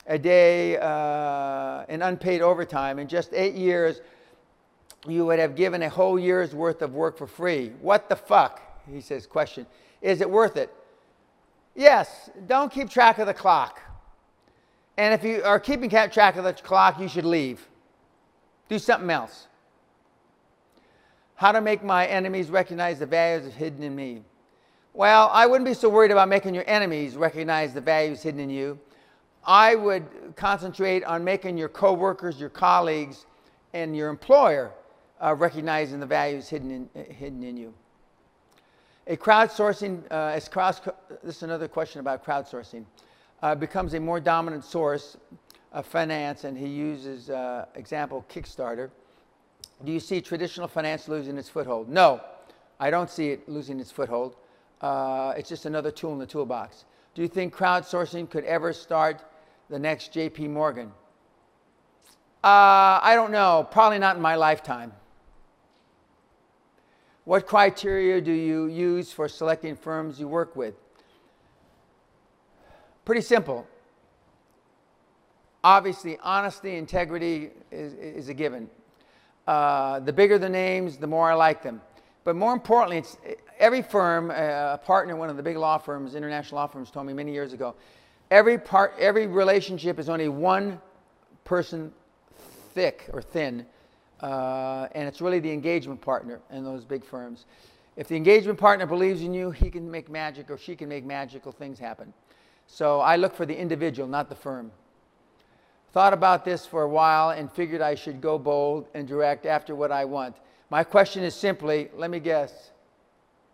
a 0.06 0.16
day 0.16 0.78
uh, 0.78 1.84
in 1.88 2.00
unpaid 2.00 2.40
overtime, 2.40 3.00
in 3.00 3.08
just 3.08 3.34
eight 3.34 3.54
years, 3.54 4.02
you 5.08 5.26
would 5.26 5.40
have 5.40 5.56
given 5.56 5.82
a 5.82 5.88
whole 5.88 6.16
year's 6.16 6.54
worth 6.54 6.80
of 6.80 6.94
work 6.94 7.18
for 7.18 7.26
free. 7.26 7.72
What 7.80 8.08
the 8.08 8.14
fuck? 8.14 8.62
He 8.88 9.00
says, 9.00 9.26
question. 9.26 9.66
Is 10.00 10.20
it 10.20 10.30
worth 10.30 10.56
it? 10.56 10.72
Yes, 11.74 12.30
don't 12.46 12.70
keep 12.70 12.88
track 12.88 13.18
of 13.18 13.26
the 13.26 13.34
clock. 13.34 13.80
And 14.96 15.12
if 15.12 15.24
you 15.24 15.42
are 15.42 15.58
keeping 15.58 15.90
track 15.90 16.36
of 16.36 16.44
the 16.44 16.52
clock, 16.52 17.00
you 17.00 17.08
should 17.08 17.24
leave. 17.24 17.66
Do 18.68 18.78
something 18.78 19.10
else. 19.10 19.48
How 21.34 21.50
to 21.50 21.60
make 21.60 21.82
my 21.82 22.06
enemies 22.06 22.48
recognize 22.48 23.00
the 23.00 23.06
values 23.06 23.52
hidden 23.54 23.82
in 23.82 23.96
me. 23.96 24.22
Well, 24.94 25.30
I 25.32 25.46
wouldn't 25.46 25.66
be 25.66 25.72
so 25.72 25.88
worried 25.88 26.10
about 26.10 26.28
making 26.28 26.54
your 26.54 26.64
enemies 26.66 27.16
recognize 27.16 27.72
the 27.72 27.80
values 27.80 28.22
hidden 28.22 28.40
in 28.40 28.50
you. 28.50 28.78
I 29.42 29.74
would 29.74 30.04
concentrate 30.36 31.02
on 31.04 31.24
making 31.24 31.56
your 31.56 31.70
coworkers, 31.70 32.38
your 32.38 32.50
colleagues, 32.50 33.24
and 33.72 33.96
your 33.96 34.10
employer 34.10 34.70
uh, 35.18 35.34
recognizing 35.34 35.98
the 35.98 36.04
values 36.04 36.50
hidden 36.50 36.88
in, 36.94 37.04
hidden 37.04 37.42
in 37.42 37.56
you. 37.56 37.72
A 39.06 39.16
crowdsourcing, 39.16 40.02
uh, 40.10 40.34
as 40.34 40.46
cross, 40.46 40.80
this 41.24 41.36
is 41.36 41.42
another 41.42 41.68
question 41.68 42.00
about 42.00 42.22
crowdsourcing, 42.22 42.84
uh, 43.42 43.54
becomes 43.54 43.94
a 43.94 44.00
more 44.00 44.20
dominant 44.20 44.62
source 44.62 45.16
of 45.72 45.86
finance, 45.86 46.44
and 46.44 46.56
he 46.56 46.66
uses 46.66 47.30
uh, 47.30 47.64
example 47.76 48.26
Kickstarter. 48.28 48.90
Do 49.86 49.90
you 49.90 50.00
see 50.00 50.20
traditional 50.20 50.68
finance 50.68 51.08
losing 51.08 51.38
its 51.38 51.48
foothold? 51.48 51.88
No, 51.88 52.20
I 52.78 52.90
don't 52.90 53.08
see 53.08 53.30
it 53.30 53.48
losing 53.48 53.80
its 53.80 53.90
foothold. 53.90 54.36
Uh, 54.82 55.32
it's 55.36 55.48
just 55.48 55.64
another 55.64 55.90
tool 55.90 56.12
in 56.12 56.18
the 56.18 56.26
toolbox. 56.26 56.84
Do 57.14 57.22
you 57.22 57.28
think 57.28 57.54
crowdsourcing 57.54 58.28
could 58.28 58.44
ever 58.44 58.72
start 58.72 59.22
the 59.70 59.78
next 59.78 60.12
JP 60.12 60.50
Morgan? 60.50 60.90
Uh, 62.42 62.98
I 63.00 63.12
don't 63.14 63.30
know. 63.30 63.68
Probably 63.70 64.00
not 64.00 64.16
in 64.16 64.22
my 64.22 64.34
lifetime. 64.34 64.92
What 67.24 67.46
criteria 67.46 68.20
do 68.20 68.32
you 68.32 68.66
use 68.66 69.12
for 69.12 69.28
selecting 69.28 69.76
firms 69.76 70.18
you 70.18 70.26
work 70.26 70.56
with? 70.56 70.74
Pretty 73.04 73.20
simple. 73.20 73.66
Obviously, 75.62 76.18
honesty, 76.20 76.76
integrity 76.76 77.50
is, 77.70 77.94
is 77.94 78.28
a 78.28 78.34
given. 78.34 78.68
Uh, 79.46 80.00
the 80.00 80.12
bigger 80.12 80.38
the 80.38 80.48
names, 80.48 80.96
the 80.96 81.06
more 81.06 81.30
I 81.30 81.34
like 81.34 81.62
them. 81.62 81.80
But 82.24 82.34
more 82.34 82.52
importantly, 82.52 82.98
it's 82.98 83.16
every 83.62 83.80
firm, 83.80 84.30
uh, 84.30 84.34
a 84.34 84.80
partner, 84.84 85.16
one 85.16 85.30
of 85.30 85.36
the 85.36 85.42
big 85.42 85.56
law 85.56 85.78
firms, 85.78 86.16
international 86.16 86.60
law 86.60 86.66
firms, 86.66 86.90
told 86.90 87.06
me 87.06 87.14
many 87.14 87.32
years 87.32 87.52
ago, 87.52 87.74
every 88.30 88.58
part, 88.58 88.92
every 88.98 89.28
relationship 89.28 89.98
is 90.00 90.08
only 90.08 90.28
one 90.28 90.80
person 91.44 91.92
thick 92.74 93.08
or 93.12 93.22
thin, 93.22 93.64
uh, 94.20 94.88
and 94.92 95.06
it's 95.06 95.20
really 95.20 95.38
the 95.38 95.50
engagement 95.50 96.00
partner 96.00 96.40
in 96.50 96.64
those 96.64 96.84
big 96.84 97.04
firms. 97.04 97.46
If 97.96 98.08
the 98.08 98.16
engagement 98.16 98.58
partner 98.58 98.84
believes 98.84 99.22
in 99.22 99.32
you, 99.32 99.52
he 99.52 99.70
can 99.70 99.88
make 99.88 100.10
magic 100.10 100.50
or 100.50 100.58
she 100.58 100.74
can 100.74 100.88
make 100.88 101.04
magical 101.04 101.52
things 101.52 101.78
happen. 101.78 102.12
So 102.66 103.00
I 103.00 103.16
look 103.16 103.34
for 103.34 103.46
the 103.46 103.56
individual, 103.56 104.08
not 104.08 104.28
the 104.28 104.34
firm. 104.34 104.72
Thought 105.92 106.14
about 106.14 106.44
this 106.44 106.66
for 106.66 106.82
a 106.82 106.88
while 106.88 107.30
and 107.30 107.52
figured 107.52 107.82
I 107.82 107.94
should 107.94 108.20
go 108.20 108.38
bold 108.38 108.88
and 108.94 109.06
direct 109.06 109.46
after 109.46 109.76
what 109.76 109.92
I 109.92 110.04
want. 110.04 110.36
My 110.70 110.82
question 110.82 111.22
is 111.22 111.34
simply 111.34 111.90
let 111.94 112.10
me 112.10 112.18
guess. 112.18 112.71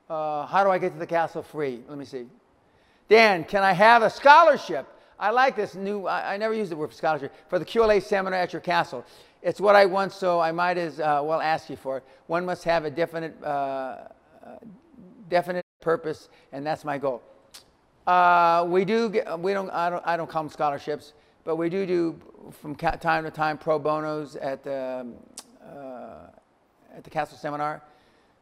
Uh, 0.08 0.46
how 0.46 0.64
do 0.64 0.70
I 0.70 0.78
get 0.78 0.94
to 0.94 0.98
the 0.98 1.06
castle 1.06 1.42
free? 1.42 1.82
Let 1.86 1.98
me 1.98 2.04
see. 2.06 2.26
Dan, 3.08 3.44
can 3.44 3.62
I 3.62 3.72
have 3.72 4.02
a 4.02 4.08
scholarship? 4.08 4.86
I 5.18 5.30
like 5.30 5.54
this 5.54 5.74
new, 5.74 6.06
I, 6.06 6.34
I 6.34 6.36
never 6.38 6.54
used 6.54 6.70
the 6.70 6.76
word 6.76 6.94
scholarship, 6.94 7.34
for 7.48 7.58
the 7.58 7.64
QLA 7.64 8.02
seminar 8.02 8.38
at 8.38 8.52
your 8.52 8.60
castle. 8.60 9.04
It's 9.42 9.60
what 9.60 9.76
I 9.76 9.84
want, 9.84 10.12
so 10.12 10.40
I 10.40 10.50
might 10.50 10.78
as 10.78 10.98
uh, 10.98 11.20
well 11.22 11.40
ask 11.40 11.68
you 11.68 11.76
for 11.76 11.98
it. 11.98 12.04
One 12.26 12.46
must 12.46 12.64
have 12.64 12.84
a 12.84 12.90
definite, 12.90 13.36
uh, 13.42 13.46
uh 13.46 14.06
definite 15.28 15.64
purpose, 15.80 16.30
and 16.52 16.64
that's 16.64 16.84
my 16.84 16.96
goal. 16.96 17.22
Uh, 18.06 18.64
we 18.66 18.86
do, 18.86 19.10
get, 19.10 19.38
we 19.38 19.52
don't 19.52 19.68
I, 19.70 19.90
don't, 19.90 20.06
I 20.06 20.16
don't 20.16 20.30
call 20.30 20.44
them 20.44 20.50
scholarships, 20.50 21.12
but 21.44 21.56
we 21.56 21.68
do 21.68 21.84
do 21.84 22.18
from 22.62 22.74
time 22.74 23.24
to 23.24 23.30
time 23.30 23.58
pro 23.58 23.78
bonos 23.78 24.36
at 24.36 24.64
the, 24.64 25.00
um, 25.00 25.14
uh, 25.62 26.96
at 26.96 27.04
the 27.04 27.10
Castle 27.10 27.36
Seminar. 27.36 27.82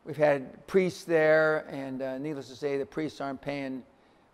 We've 0.07 0.17
had 0.17 0.65
priests 0.69 1.03
there, 1.03 1.67
and 1.69 2.01
uh, 2.01 2.19
needless 2.19 2.49
to 2.51 2.55
say, 2.55 2.79
the 2.79 2.87
priests 2.87 3.21
aren't 3.21 3.41
paying 3.41 3.83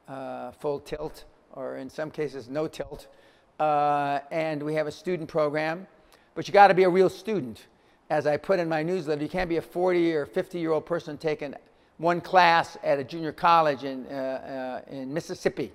uh, 0.06 0.50
full 0.50 0.78
tilt, 0.78 1.24
or 1.54 1.78
in 1.78 1.88
some 1.88 2.10
cases, 2.10 2.50
no 2.50 2.68
tilt. 2.68 3.06
Uh, 3.58 4.18
and 4.30 4.62
we 4.62 4.74
have 4.74 4.86
a 4.86 4.92
student 4.92 5.30
program, 5.30 5.86
but 6.34 6.46
you 6.46 6.52
got 6.52 6.68
to 6.68 6.74
be 6.74 6.82
a 6.82 6.90
real 6.90 7.08
student. 7.08 7.68
As 8.10 8.26
I 8.26 8.36
put 8.36 8.58
in 8.60 8.68
my 8.68 8.82
newsletter, 8.82 9.22
you 9.22 9.30
can't 9.30 9.48
be 9.48 9.56
a 9.56 9.62
40 9.62 10.14
or 10.14 10.26
50 10.26 10.58
year 10.58 10.72
old 10.72 10.84
person 10.84 11.16
taking 11.16 11.54
one 11.96 12.20
class 12.20 12.76
at 12.82 12.98
a 12.98 13.04
junior 13.04 13.32
college 13.32 13.84
in, 13.84 14.04
uh, 14.08 14.82
uh, 14.86 14.92
in 14.94 15.10
Mississippi. 15.14 15.72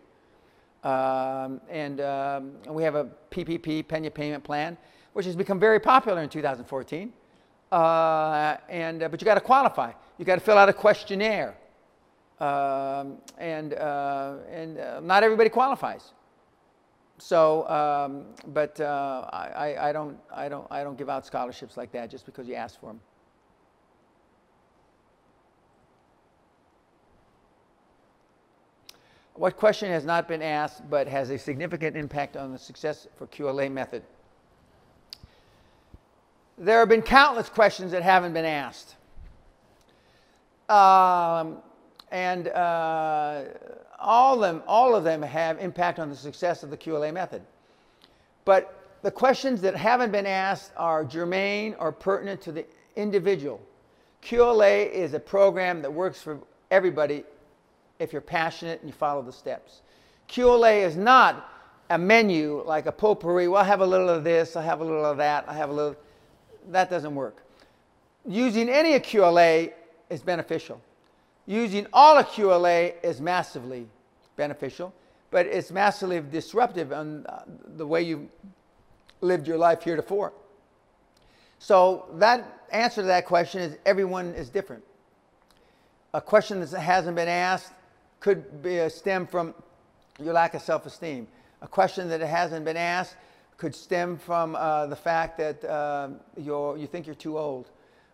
Um, 0.84 1.60
and 1.72 2.02
um, 2.02 2.52
we 2.70 2.84
have 2.84 2.94
a 2.94 3.10
PPP, 3.32 3.88
Penny 3.88 4.12
Payment 4.12 4.44
Plan, 4.44 4.78
which 5.14 5.26
has 5.26 5.36
become 5.36 5.60
very 5.60 5.80
popular 5.80 6.22
in 6.22 6.30
2014. 6.30 7.12
Uh, 7.72 8.58
and, 8.70 9.04
uh, 9.04 9.10
but 9.10 9.22
you 9.22 9.26
got 9.26 9.36
to 9.36 9.42
qualify. 9.42 9.92
You 10.18 10.26
got 10.26 10.36
to 10.36 10.42
fill 10.42 10.58
out 10.58 10.70
a 10.70 10.74
questionnaire. 10.74 11.58
Um, 12.40 13.18
and 13.40 13.74
uh, 13.74 14.36
and 14.52 14.78
uh, 14.78 15.00
not 15.00 15.24
everybody 15.24 15.50
qualifies. 15.50 16.14
So, 17.18 17.68
um, 17.68 18.26
but 18.54 18.80
I, 18.80 19.76
I, 19.80 19.92
don't, 19.92 20.20
I, 20.32 20.48
don't, 20.48 20.68
I 20.70 20.84
don't 20.84 20.96
give 21.00 21.10
out 21.10 21.26
scholarships 21.26 21.76
like 21.76 21.92
that 21.94 22.12
just 22.12 22.28
because 22.28 22.48
you 22.48 22.54
ask 22.54 22.80
for 22.80 22.88
them. 22.88 23.00
What 29.34 29.58
question 29.58 29.90
has 29.90 30.06
not 30.06 30.28
been 30.28 30.44
asked 30.44 30.88
but 30.92 31.08
has 31.08 31.32
a 31.32 31.40
significant 31.40 31.98
impact 31.98 32.38
on 32.38 32.52
the 32.52 32.60
success 32.60 33.08
for 33.16 33.26
QLA 33.28 33.72
method? 33.72 34.04
There 36.58 36.80
have 36.80 36.90
been 36.90 37.02
countless 37.02 37.50
questions 37.50 37.92
that 37.92 38.02
haven't 38.02 38.34
been 38.34 38.46
asked. 38.46 38.96
Um, 40.70 41.58
and 42.12 42.48
uh, 42.48 43.44
all, 44.00 44.36
of 44.36 44.42
them, 44.42 44.64
all 44.68 44.96
of 44.96 45.04
them 45.04 45.22
have 45.22 45.60
impact 45.60 46.00
on 46.00 46.10
the 46.10 46.16
success 46.16 46.64
of 46.64 46.70
the 46.70 46.78
QLA 46.78 47.14
method. 47.14 47.42
But 48.44 48.74
the 49.02 49.12
questions 49.12 49.62
that 49.62 49.76
haven't 49.76 50.12
been 50.12 50.26
asked 50.26 50.72
are 50.78 51.06
germane 51.06 51.76
or 51.80 51.92
pertinent 51.92 52.42
to 52.42 52.52
the 52.52 52.66
individual. 52.96 53.62
QLA 54.24 54.90
is 54.92 55.14
a 55.14 55.20
program 55.20 55.82
that 55.82 55.94
works 55.94 56.22
for 56.22 56.40
everybody 56.72 57.24
if 58.00 58.12
you're 58.12 58.22
passionate 58.22 58.80
and 58.82 58.90
you 58.90 58.94
follow 58.94 59.22
the 59.22 59.32
steps. 59.32 59.82
QLA 60.28 60.86
is 60.86 60.98
not 60.98 61.52
a 61.90 61.98
menu 61.98 62.64
like 62.66 62.86
a 62.86 62.92
potpourri. 62.92 63.48
Well, 63.48 63.62
I 63.62 63.66
have 63.66 63.82
a 63.82 63.86
little 63.86 64.10
of 64.10 64.24
this, 64.24 64.56
I 64.56 64.64
have 64.64 64.82
a 64.82 64.84
little 64.84 65.06
of 65.06 65.18
that, 65.18 65.46
I 65.48 65.54
have 65.54 65.70
a 65.70 65.74
little. 65.74 65.96
That 66.68 66.90
doesn't 66.90 67.16
work. 67.16 67.44
using 68.28 68.68
any 68.70 68.94
QLA 69.00 69.72
is 70.10 70.22
beneficial. 70.22 70.82
Using 71.46 71.88
all 71.94 72.18
a 72.18 72.24
QLA 72.24 72.96
is 73.02 73.22
massively 73.22 73.88
beneficial, 74.36 74.94
but 75.32 75.46
it's 75.46 75.72
massively 75.72 76.20
disruptive 76.20 76.92
on 76.92 77.26
uh, 77.28 77.44
the 77.78 77.88
way 77.88 78.02
you 78.02 78.30
lived 79.22 79.48
your 79.48 79.58
life 79.58 79.82
heretofore. 79.82 80.34
So 81.60 82.06
that 82.16 82.60
answer 82.72 83.02
to 83.02 83.08
that 83.08 83.26
question 83.26 83.62
is 83.62 83.78
everyone 83.86 84.34
is 84.34 84.50
different. 84.50 84.84
A 86.14 86.22
question 86.22 86.60
that 86.60 86.72
hasn't 86.72 87.16
been 87.16 87.28
asked 87.30 87.72
could 88.20 88.62
be 88.62 88.80
a 88.80 88.90
stem 88.90 89.26
from 89.26 89.54
your 90.22 90.34
lack 90.34 90.54
of 90.54 90.62
self-esteem. 90.62 91.28
A 91.62 91.68
question 91.68 92.10
that 92.10 92.22
hasn't 92.22 92.66
been 92.66 92.78
asked 92.78 93.16
could 93.58 93.74
stem 93.74 94.18
from 94.18 94.56
uh, 94.56 94.86
the 94.86 94.96
fact 94.96 95.38
that 95.38 95.64
uh, 95.66 96.10
you 96.38 96.88
think 96.92 97.06
you're 97.06 97.16
too 97.16 97.38
old. 97.38 97.70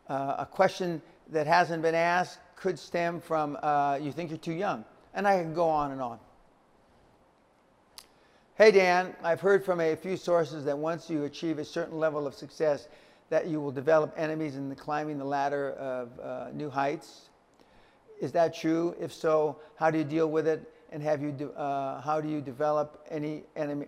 Uh, 0.10 0.36
a 0.40 0.46
question 0.46 1.02
that 1.30 1.48
hasn't 1.48 1.82
been 1.82 1.96
asked 1.96 2.40
could 2.56 2.80
stem 2.80 3.20
from 3.20 3.58
uh, 3.62 4.00
you 4.02 4.12
think 4.12 4.30
you're 4.30 4.38
too 4.38 4.54
young. 4.54 4.86
And 5.14 5.28
I 5.28 5.42
can 5.42 5.54
go 5.54 5.70
on 5.70 5.92
and 5.92 6.02
on. 6.02 6.20
Hey 8.56 8.72
Dan, 8.72 9.16
I've 9.24 9.42
heard 9.42 9.66
from 9.66 9.82
a 9.82 9.96
few 9.96 10.16
sources 10.16 10.64
that 10.66 10.78
once 10.78 11.10
you 11.10 11.24
achieve 11.24 11.60
a 11.60 11.66
certain 11.66 11.98
level 11.98 12.26
of 12.28 12.34
success, 12.34 12.88
that 13.30 13.48
you 13.48 13.60
will 13.60 13.72
develop 13.72 14.14
enemies 14.16 14.56
in 14.56 14.70
the 14.70 14.76
climbing 14.76 15.18
the 15.18 15.26
ladder 15.26 15.72
of 15.72 16.20
uh, 16.20 16.52
new 16.54 16.70
heights. 16.70 17.30
Is 18.22 18.32
that 18.34 18.54
true? 18.54 18.96
If 19.00 19.12
so, 19.12 19.58
how 19.76 19.90
do 19.90 19.98
you 19.98 20.04
deal 20.04 20.30
with 20.30 20.48
it? 20.48 20.72
And 20.92 21.02
have 21.02 21.22
you 21.22 21.52
uh, 21.58 22.02
how 22.02 22.22
do 22.22 22.30
you 22.30 22.42
develop 22.42 23.06
any 23.10 23.44
enemy? 23.56 23.88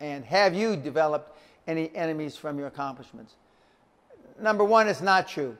And 0.00 0.24
have 0.24 0.54
you 0.54 0.76
developed 0.76 1.38
any 1.66 1.94
enemies 1.94 2.36
from 2.36 2.58
your 2.58 2.68
accomplishments? 2.68 3.34
Number 4.40 4.64
one, 4.64 4.88
it's 4.88 5.02
not 5.02 5.28
true. 5.28 5.56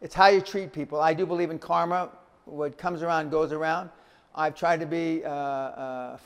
It's 0.00 0.14
how 0.14 0.28
you 0.28 0.40
treat 0.40 0.72
people. 0.72 1.00
I 1.00 1.12
do 1.12 1.26
believe 1.26 1.50
in 1.50 1.58
karma. 1.58 2.10
What 2.44 2.78
comes 2.78 3.02
around 3.02 3.30
goes 3.30 3.52
around. 3.52 3.90
I've 4.34 4.54
tried 4.54 4.80
to 4.80 4.86
be 4.86 5.24
uh, 5.24 5.28
uh, 5.28 6.18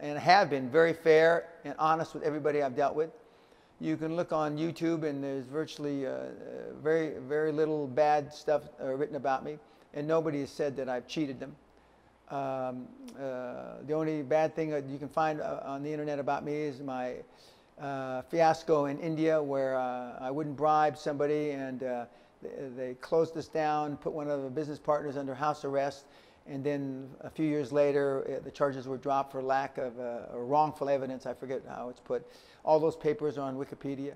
and 0.00 0.18
have 0.18 0.50
been 0.50 0.68
very 0.68 0.92
fair 0.92 1.48
and 1.64 1.74
honest 1.78 2.14
with 2.14 2.22
everybody 2.22 2.62
I've 2.62 2.74
dealt 2.74 2.96
with. 2.96 3.10
You 3.80 3.96
can 3.96 4.16
look 4.16 4.32
on 4.32 4.56
YouTube, 4.56 5.04
and 5.04 5.22
there's 5.22 5.44
virtually 5.44 6.06
uh, 6.06 6.26
very, 6.82 7.18
very 7.28 7.52
little 7.52 7.86
bad 7.86 8.32
stuff 8.32 8.62
uh, 8.80 8.86
written 8.94 9.16
about 9.16 9.44
me, 9.44 9.58
and 9.94 10.06
nobody 10.06 10.40
has 10.40 10.50
said 10.50 10.76
that 10.76 10.88
I've 10.88 11.06
cheated 11.06 11.40
them. 11.40 11.54
Um, 12.32 12.88
uh, 13.20 13.82
the 13.86 13.92
only 13.92 14.22
bad 14.22 14.56
thing 14.56 14.70
you 14.70 14.98
can 14.98 15.08
find 15.08 15.40
on 15.40 15.82
the 15.82 15.92
internet 15.92 16.18
about 16.18 16.44
me 16.44 16.54
is 16.54 16.80
my 16.80 17.16
fiasco 18.30 18.86
in 18.86 18.98
India, 18.98 19.42
where 19.42 19.76
I 19.76 20.30
wouldn't 20.30 20.56
bribe 20.56 20.96
somebody 20.96 21.50
and 21.50 21.80
they 22.76 22.94
closed 23.00 23.36
us 23.36 23.48
down, 23.48 23.96
put 23.96 24.12
one 24.12 24.28
of 24.28 24.42
the 24.42 24.50
business 24.50 24.78
partners 24.78 25.16
under 25.16 25.34
house 25.34 25.64
arrest, 25.64 26.06
and 26.46 26.64
then 26.64 27.08
a 27.20 27.30
few 27.30 27.46
years 27.46 27.72
later, 27.72 28.24
uh, 28.26 28.44
the 28.44 28.50
charges 28.50 28.88
were 28.88 28.96
dropped 28.96 29.32
for 29.32 29.42
lack 29.42 29.78
of 29.78 29.98
uh, 29.98 30.22
wrongful 30.34 30.88
evidence. 30.88 31.24
I 31.24 31.34
forget 31.34 31.62
how 31.68 31.88
it's 31.88 32.00
put. 32.00 32.26
All 32.64 32.80
those 32.80 32.96
papers 32.96 33.38
are 33.38 33.42
on 33.42 33.56
Wikipedia. 33.56 34.14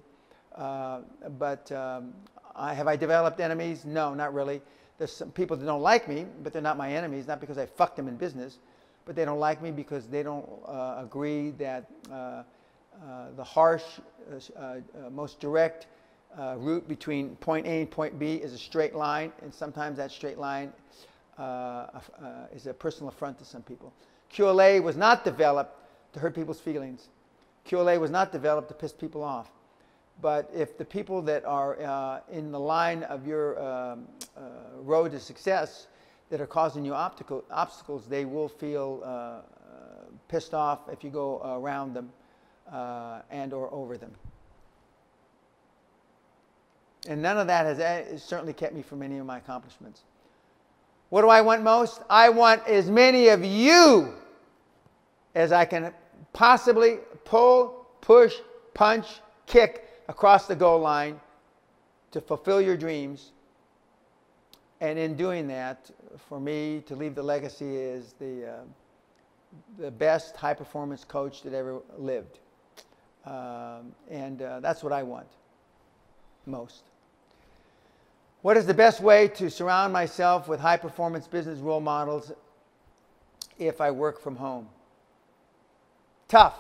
Uh, 0.55 1.03
but 1.39 1.71
um, 1.71 2.14
I, 2.57 2.75
have 2.75 2.89
I 2.89 2.97
developed 2.97 3.39
enemies? 3.41 3.85
No, 3.85 4.12
not 4.14 4.35
really. 4.35 4.61
There's 4.99 5.12
some 5.12 5.30
people 5.30 5.57
that 5.57 5.66
don't 5.66 5.82
like 5.82 6.09
me, 6.09 6.26
but 6.42 6.53
they're 6.53 6.62
not 6.62 6.76
my 6.76 6.92
enemies, 6.92 7.26
not 7.26 7.40
because 7.40 7.59
I 7.59 7.66
fucked 7.66 7.97
them 7.97 8.09
in 8.09 8.16
business, 8.16 8.59
but 9.05 9.14
they 9.14 9.24
don't 9.24 9.38
like 9.38 9.62
me 9.62 9.70
because 9.70 10.07
they 10.07 10.22
don't 10.22 10.49
uh, 10.66 11.03
agree 11.05 11.51
that 11.53 11.90
uh, 12.11 12.14
uh, 12.14 12.42
the 13.36 13.44
harsh, 13.44 13.84
most 15.11 15.38
direct, 15.38 15.86
uh, 16.38 16.55
route 16.59 16.86
between 16.88 17.36
point 17.36 17.66
A 17.66 17.80
and 17.80 17.90
point 17.90 18.18
B 18.18 18.34
is 18.34 18.53
a 18.53 18.59
straight 18.59 18.94
line, 18.94 19.32
and 19.42 19.53
sometimes 19.53 19.97
that 19.97 20.11
straight 20.11 20.38
line 20.38 20.72
uh, 21.38 21.42
uh, 21.42 22.01
is 22.55 22.66
a 22.66 22.74
personal 22.74 23.09
affront 23.09 23.38
to 23.38 23.44
some 23.44 23.62
people. 23.62 23.92
QLA 24.32 24.82
was 24.82 24.97
not 24.97 25.24
developed 25.24 25.78
to 26.12 26.20
hurt 26.20 26.34
people's 26.34 26.61
feelings. 26.61 27.09
QLA 27.66 27.99
was 27.99 28.11
not 28.11 28.32
developed 28.32 28.68
to 28.68 28.74
piss 28.74 28.92
people 28.92 29.22
off. 29.22 29.51
But 30.23 30.51
if 30.55 30.79
the 30.79 30.85
people 30.85 31.21
that 31.23 31.45
are 31.45 31.81
uh, 31.81 32.21
in 32.33 32.51
the 32.51 32.61
line 32.61 33.03
of 33.05 33.27
your 33.27 33.61
um, 33.62 34.09
uh, 34.37 34.41
road 34.81 35.12
to 35.12 35.21
success 35.21 35.89
that 36.31 36.41
are 36.41 36.47
causing 36.47 36.85
you 36.85 36.95
optical, 36.95 37.45
obstacles, 37.51 38.07
they 38.07 38.25
will 38.25 38.49
feel 38.49 39.03
uh, 39.05 39.41
pissed 40.29 40.55
off 40.55 40.89
if 40.91 41.05
you 41.05 41.11
go 41.11 41.41
around 41.61 41.95
them 41.95 42.11
and 43.31 43.53
or 43.53 43.73
over 43.73 43.97
them. 43.97 44.12
And 47.09 47.23
none 47.23 47.39
of 47.39 47.47
that 47.47 47.67
has 47.67 47.79
eh, 47.79 48.17
certainly 48.17 48.53
kept 48.53 48.75
me 48.75 48.83
from 48.83 49.03
any 49.03 49.19
of 49.19 49.27
my 49.27 49.39
accomplishments. 49.39 50.03
What 51.11 51.23
do 51.23 51.29
I 51.29 51.41
want 51.41 51.62
most? 51.62 52.03
I 52.11 52.31
want 52.31 52.67
as 52.67 52.91
many 52.91 53.29
of 53.29 53.45
you 53.45 54.12
as 55.35 55.53
I 55.53 55.64
can 55.64 55.93
possibly 56.33 56.99
pull, 57.25 57.87
push, 58.01 58.35
punch, 58.75 59.07
kick 59.47 59.86
across 60.09 60.47
the 60.47 60.57
goal 60.57 60.81
line 60.81 61.21
to 62.13 62.21
fulfill 62.21 62.61
your 62.61 62.77
dreams. 62.77 63.33
And 64.81 64.99
in 64.99 65.17
doing 65.17 65.49
that, 65.49 65.91
for 66.29 66.39
me 66.39 66.83
to 66.87 66.95
leave 66.95 67.15
the 67.15 67.23
legacy 67.23 67.77
is 67.77 68.15
the, 68.19 68.47
uh, 68.47 68.53
the 69.79 69.91
best 69.91 70.37
high 70.37 70.55
performance 70.55 71.05
coach 71.05 71.43
that 71.43 71.55
ever 71.55 71.81
lived. 71.97 72.39
Um, 73.25 73.95
and 74.11 74.41
uh, 74.43 74.61
that's 74.61 74.83
what 74.85 74.93
I 74.93 75.03
want 75.03 75.27
most. 76.47 76.83
What 78.43 78.57
is 78.57 78.67
the 78.67 78.75
best 78.75 79.01
way 79.01 79.29
to 79.29 79.51
surround 79.51 79.93
myself 79.93 80.47
with 80.47 80.61
high 80.61 80.77
performance 80.77 81.27
business 81.27 81.59
role 81.59 81.81
models 81.81 82.33
if 83.59 83.81
I 83.81 83.91
work 83.91 84.21
from 84.21 84.37
home? 84.37 84.69
Tough. 86.29 86.57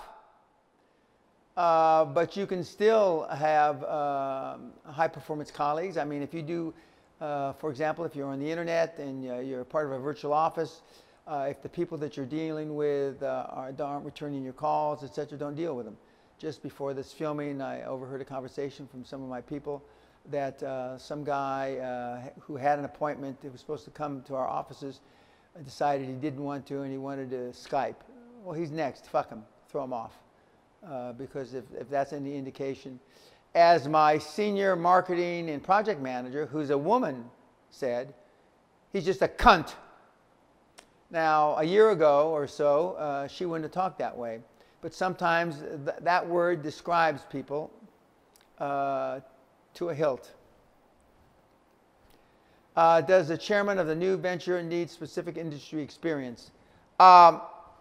Uh, 1.56 2.04
but 2.04 2.36
you 2.36 2.46
can 2.46 2.62
still 2.62 3.26
have 3.30 3.82
uh, 3.84 4.58
high 4.84 5.08
performance 5.08 5.50
colleagues. 5.50 5.96
I 5.96 6.04
mean, 6.04 6.20
if 6.20 6.34
you 6.34 6.42
do, 6.42 6.74
uh, 7.20 7.54
for 7.54 7.70
example, 7.70 8.04
if 8.04 8.14
you're 8.14 8.28
on 8.28 8.38
the 8.38 8.50
internet 8.50 8.98
and 8.98 9.30
uh, 9.30 9.38
you're 9.38 9.64
part 9.64 9.86
of 9.86 9.92
a 9.92 9.98
virtual 9.98 10.34
office, 10.34 10.82
uh, 11.26 11.46
if 11.48 11.62
the 11.62 11.68
people 11.68 11.96
that 11.98 12.16
you're 12.16 12.26
dealing 12.26 12.76
with 12.76 13.22
uh, 13.22 13.46
are, 13.48 13.72
aren't 13.80 14.04
returning 14.04 14.44
your 14.44 14.52
calls, 14.52 15.02
etc., 15.02 15.38
don't 15.38 15.54
deal 15.54 15.74
with 15.74 15.86
them. 15.86 15.96
Just 16.38 16.62
before 16.62 16.92
this 16.92 17.10
filming, 17.10 17.62
I 17.62 17.84
overheard 17.84 18.20
a 18.20 18.26
conversation 18.26 18.86
from 18.86 19.02
some 19.02 19.22
of 19.22 19.28
my 19.28 19.40
people 19.40 19.82
that 20.30 20.60
some 21.00 21.24
guy 21.24 22.30
who 22.40 22.56
had 22.56 22.78
an 22.78 22.84
appointment 22.84 23.40
that 23.40 23.50
was 23.50 23.60
supposed 23.60 23.86
to 23.86 23.90
come 23.90 24.20
to 24.22 24.34
our 24.34 24.46
offices 24.46 25.00
decided 25.64 26.06
he 26.06 26.12
didn't 26.14 26.44
want 26.44 26.66
to 26.66 26.82
and 26.82 26.92
he 26.92 26.98
wanted 26.98 27.30
to 27.30 27.36
Skype. 27.58 27.94
Well, 28.44 28.52
he's 28.52 28.70
next. 28.70 29.06
Fuck 29.06 29.30
him. 29.30 29.44
Throw 29.70 29.84
him 29.84 29.94
off. 29.94 30.12
Uh, 30.88 31.12
because 31.14 31.54
if, 31.54 31.64
if 31.78 31.90
that's 31.90 32.12
any 32.12 32.36
indication, 32.36 33.00
as 33.56 33.88
my 33.88 34.18
senior 34.18 34.76
marketing 34.76 35.50
and 35.50 35.62
project 35.62 36.00
manager, 36.00 36.46
who's 36.46 36.70
a 36.70 36.78
woman, 36.78 37.24
said, 37.70 38.14
he's 38.92 39.04
just 39.04 39.20
a 39.22 39.28
cunt. 39.28 39.74
Now, 41.10 41.56
a 41.56 41.64
year 41.64 41.90
ago 41.90 42.30
or 42.30 42.46
so, 42.46 42.92
uh, 42.92 43.26
she 43.26 43.46
wouldn't 43.46 43.64
have 43.64 43.72
talked 43.72 43.98
that 43.98 44.16
way. 44.16 44.40
But 44.80 44.94
sometimes 44.94 45.60
th- 45.60 45.96
that 46.02 46.28
word 46.28 46.62
describes 46.62 47.22
people 47.32 47.72
uh, 48.58 49.20
to 49.74 49.88
a 49.88 49.94
hilt. 49.94 50.32
Uh, 52.76 53.00
does 53.00 53.28
the 53.28 53.38
chairman 53.38 53.78
of 53.78 53.86
the 53.86 53.94
new 53.94 54.16
venture 54.16 54.62
need 54.62 54.90
specific 54.90 55.36
industry 55.36 55.82
experience? 55.82 56.50
Um, 57.00 57.40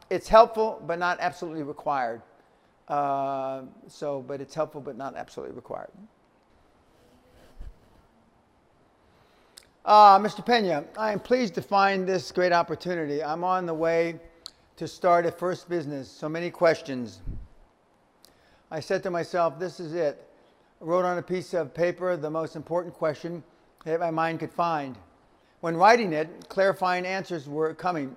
it's 0.10 0.28
helpful, 0.28 0.82
but 0.88 0.98
not 0.98 1.20
absolutely 1.20 1.64
required. 1.64 2.22
Uh, 2.88 3.64
so, 3.88 4.22
but 4.22 4.42
it's 4.42 4.54
helpful, 4.54 4.82
but 4.82 4.98
not 4.98 5.16
absolutely 5.16 5.56
required. 5.56 5.92
Uh, 9.84 10.18
Mr. 10.20 10.46
Pena, 10.46 10.84
I 10.98 11.12
am 11.12 11.20
pleased 11.20 11.54
to 11.56 11.62
find 11.62 12.08
this 12.08 12.32
great 12.32 12.52
opportunity. 12.52 13.24
I'm 13.24 13.44
on 13.44 13.66
the 13.66 13.74
way 13.74 14.20
to 14.78 14.88
start 14.88 15.26
a 15.26 15.32
first 15.32 15.70
business. 15.70 16.10
So 16.10 16.28
many 16.28 16.50
questions. 16.50 17.22
I 18.72 18.80
said 18.80 19.04
to 19.04 19.12
myself, 19.12 19.60
this 19.60 19.80
is 19.80 19.94
it 19.94 20.26
I 20.82 20.86
wrote 20.86 21.06
on 21.06 21.18
a 21.18 21.22
piece 21.22 21.54
of 21.54 21.74
paper 21.74 22.18
the 22.18 22.30
most 22.30 22.56
important 22.56 22.94
question 22.94 23.44
that 23.86 24.00
my 24.00 24.12
mind 24.12 24.40
could 24.42 24.52
find. 24.52 24.98
When 25.62 25.78
writing 25.78 26.12
it, 26.12 26.50
clarifying 26.50 27.06
answers 27.06 27.48
were 27.48 27.74
coming. 27.74 28.16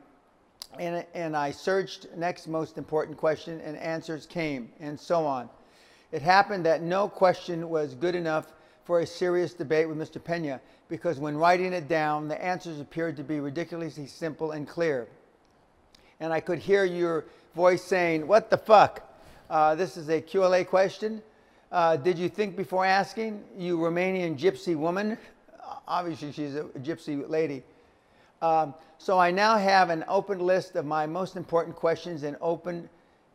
And, 0.79 1.05
and 1.15 1.37
I 1.37 1.51
searched 1.51 2.07
next 2.17 2.47
most 2.47 2.79
important 2.79 3.17
question 3.17 3.61
and 3.61 3.77
answers 3.77 4.27
came 4.27 4.71
and 4.81 4.99
so 4.99 5.27
on. 5.27 5.49
It 6.13 6.23
happened 6.23 6.65
that 6.67 6.83
no 6.83 7.09
question 7.09 7.69
was 7.69 7.95
good 7.95 8.15
enough 8.15 8.53
for 8.85 9.01
a 9.01 9.07
serious 9.07 9.53
debate 9.53 9.89
with 9.89 9.99
Mr. 9.99 10.23
Pena 10.23 10.61
because 10.89 11.19
when 11.19 11.37
writing 11.37 11.73
it 11.73 11.89
down, 11.89 12.29
the 12.29 12.43
answers 12.43 12.81
appeared 12.81 13.17
to 13.17 13.23
be 13.23 13.41
ridiculously 13.41 14.07
simple 14.07 14.53
and 14.53 14.67
clear. 14.67 15.09
And 16.21 16.33
I 16.33 16.41
could 16.41 16.59
hear 16.59 16.85
your 16.85 17.27
voice 17.55 17.83
saying, 17.83 18.27
What 18.27 18.51
the 18.51 18.57
fuck? 18.57 19.05
Uh, 19.51 19.75
this 19.75 19.97
is 19.97 20.09
a 20.09 20.23
QLA 20.23 20.67
question. 20.67 21.23
Uh, 21.71 21.97
did 21.97 22.19
you 22.19 22.29
think 22.29 22.57
before 22.57 22.87
asking, 22.87 23.45
you 23.59 23.77
Romanian 23.79 24.39
gypsy 24.39 24.75
woman? 24.75 25.19
obviously 25.87 26.33
she's 26.33 26.55
a 26.55 26.65
gypsy 26.81 27.29
lady. 27.29 27.63
Um, 28.41 28.75
so 28.99 29.19
I 29.19 29.31
now 29.31 29.59
have 29.59 29.91
an 29.91 30.05
open 30.09 30.39
list 30.39 30.77
of 30.77 30.87
my 30.87 31.07
most 31.07 31.37
important 31.37 31.77
questions 31.77 32.23
and 32.23 32.37
open 32.41 32.89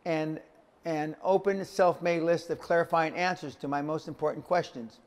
and 0.05 0.39
an 0.85 1.15
open 1.23 1.63
self-made 1.63 2.21
list 2.21 2.49
of 2.49 2.59
clarifying 2.59 3.15
answers 3.15 3.55
to 3.55 3.67
my 3.67 3.81
most 3.81 4.07
important 4.07 4.45
questions. 4.45 4.99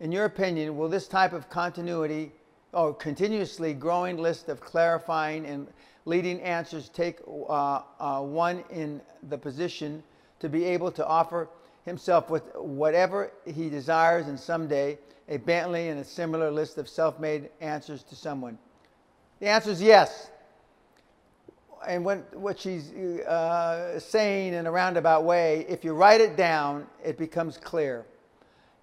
In 0.00 0.10
your 0.10 0.24
opinion, 0.24 0.76
will 0.76 0.88
this 0.88 1.06
type 1.06 1.32
of 1.32 1.48
continuity 1.48 2.32
or 2.72 2.92
continuously 2.92 3.72
growing 3.72 4.18
list 4.18 4.48
of 4.48 4.60
clarifying 4.60 5.46
and 5.46 5.68
leading 6.04 6.40
answers 6.42 6.88
take 6.88 7.20
uh, 7.26 7.82
uh, 8.00 8.20
one 8.20 8.64
in 8.70 9.00
the 9.28 9.38
position 9.38 10.02
to 10.40 10.48
be 10.48 10.64
able 10.64 10.90
to 10.90 11.06
offer 11.06 11.48
himself 11.84 12.28
with 12.28 12.42
whatever 12.56 13.32
he 13.46 13.70
desires 13.70 14.26
and 14.26 14.38
someday 14.38 14.98
a 15.28 15.36
Bentley 15.38 15.88
and 15.88 16.00
a 16.00 16.04
similar 16.04 16.50
list 16.50 16.76
of 16.78 16.88
self-made 16.88 17.48
answers 17.60 18.02
to 18.04 18.14
someone? 18.14 18.58
The 19.40 19.48
answer 19.48 19.70
is 19.70 19.82
yes. 19.82 20.30
And 21.86 22.04
what, 22.04 22.34
what 22.34 22.58
she's 22.58 22.90
uh, 22.92 24.00
saying 24.00 24.54
in 24.54 24.66
a 24.66 24.70
roundabout 24.70 25.24
way, 25.24 25.66
if 25.68 25.84
you 25.84 25.92
write 25.92 26.20
it 26.20 26.36
down, 26.36 26.86
it 27.04 27.18
becomes 27.18 27.58
clear. 27.58 28.06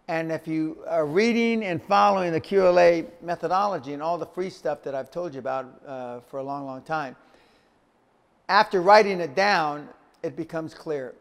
And 0.07 0.31
if 0.31 0.47
you 0.47 0.77
are 0.87 1.05
reading 1.05 1.63
and 1.63 1.81
following 1.81 2.31
the 2.31 2.41
QLA 2.41 3.07
methodology 3.21 3.93
and 3.93 4.01
all 4.01 4.17
the 4.17 4.25
free 4.27 4.49
stuff 4.49 4.83
that 4.83 4.93
I've 4.93 5.09
told 5.09 5.33
you 5.33 5.39
about 5.39 5.81
uh, 5.87 6.19
for 6.29 6.39
a 6.39 6.43
long, 6.43 6.65
long 6.65 6.81
time, 6.81 7.15
after 8.47 8.81
writing 8.81 9.19
it 9.21 9.35
down, 9.35 9.89
it 10.21 10.35
becomes 10.35 10.73
clear. 10.73 11.15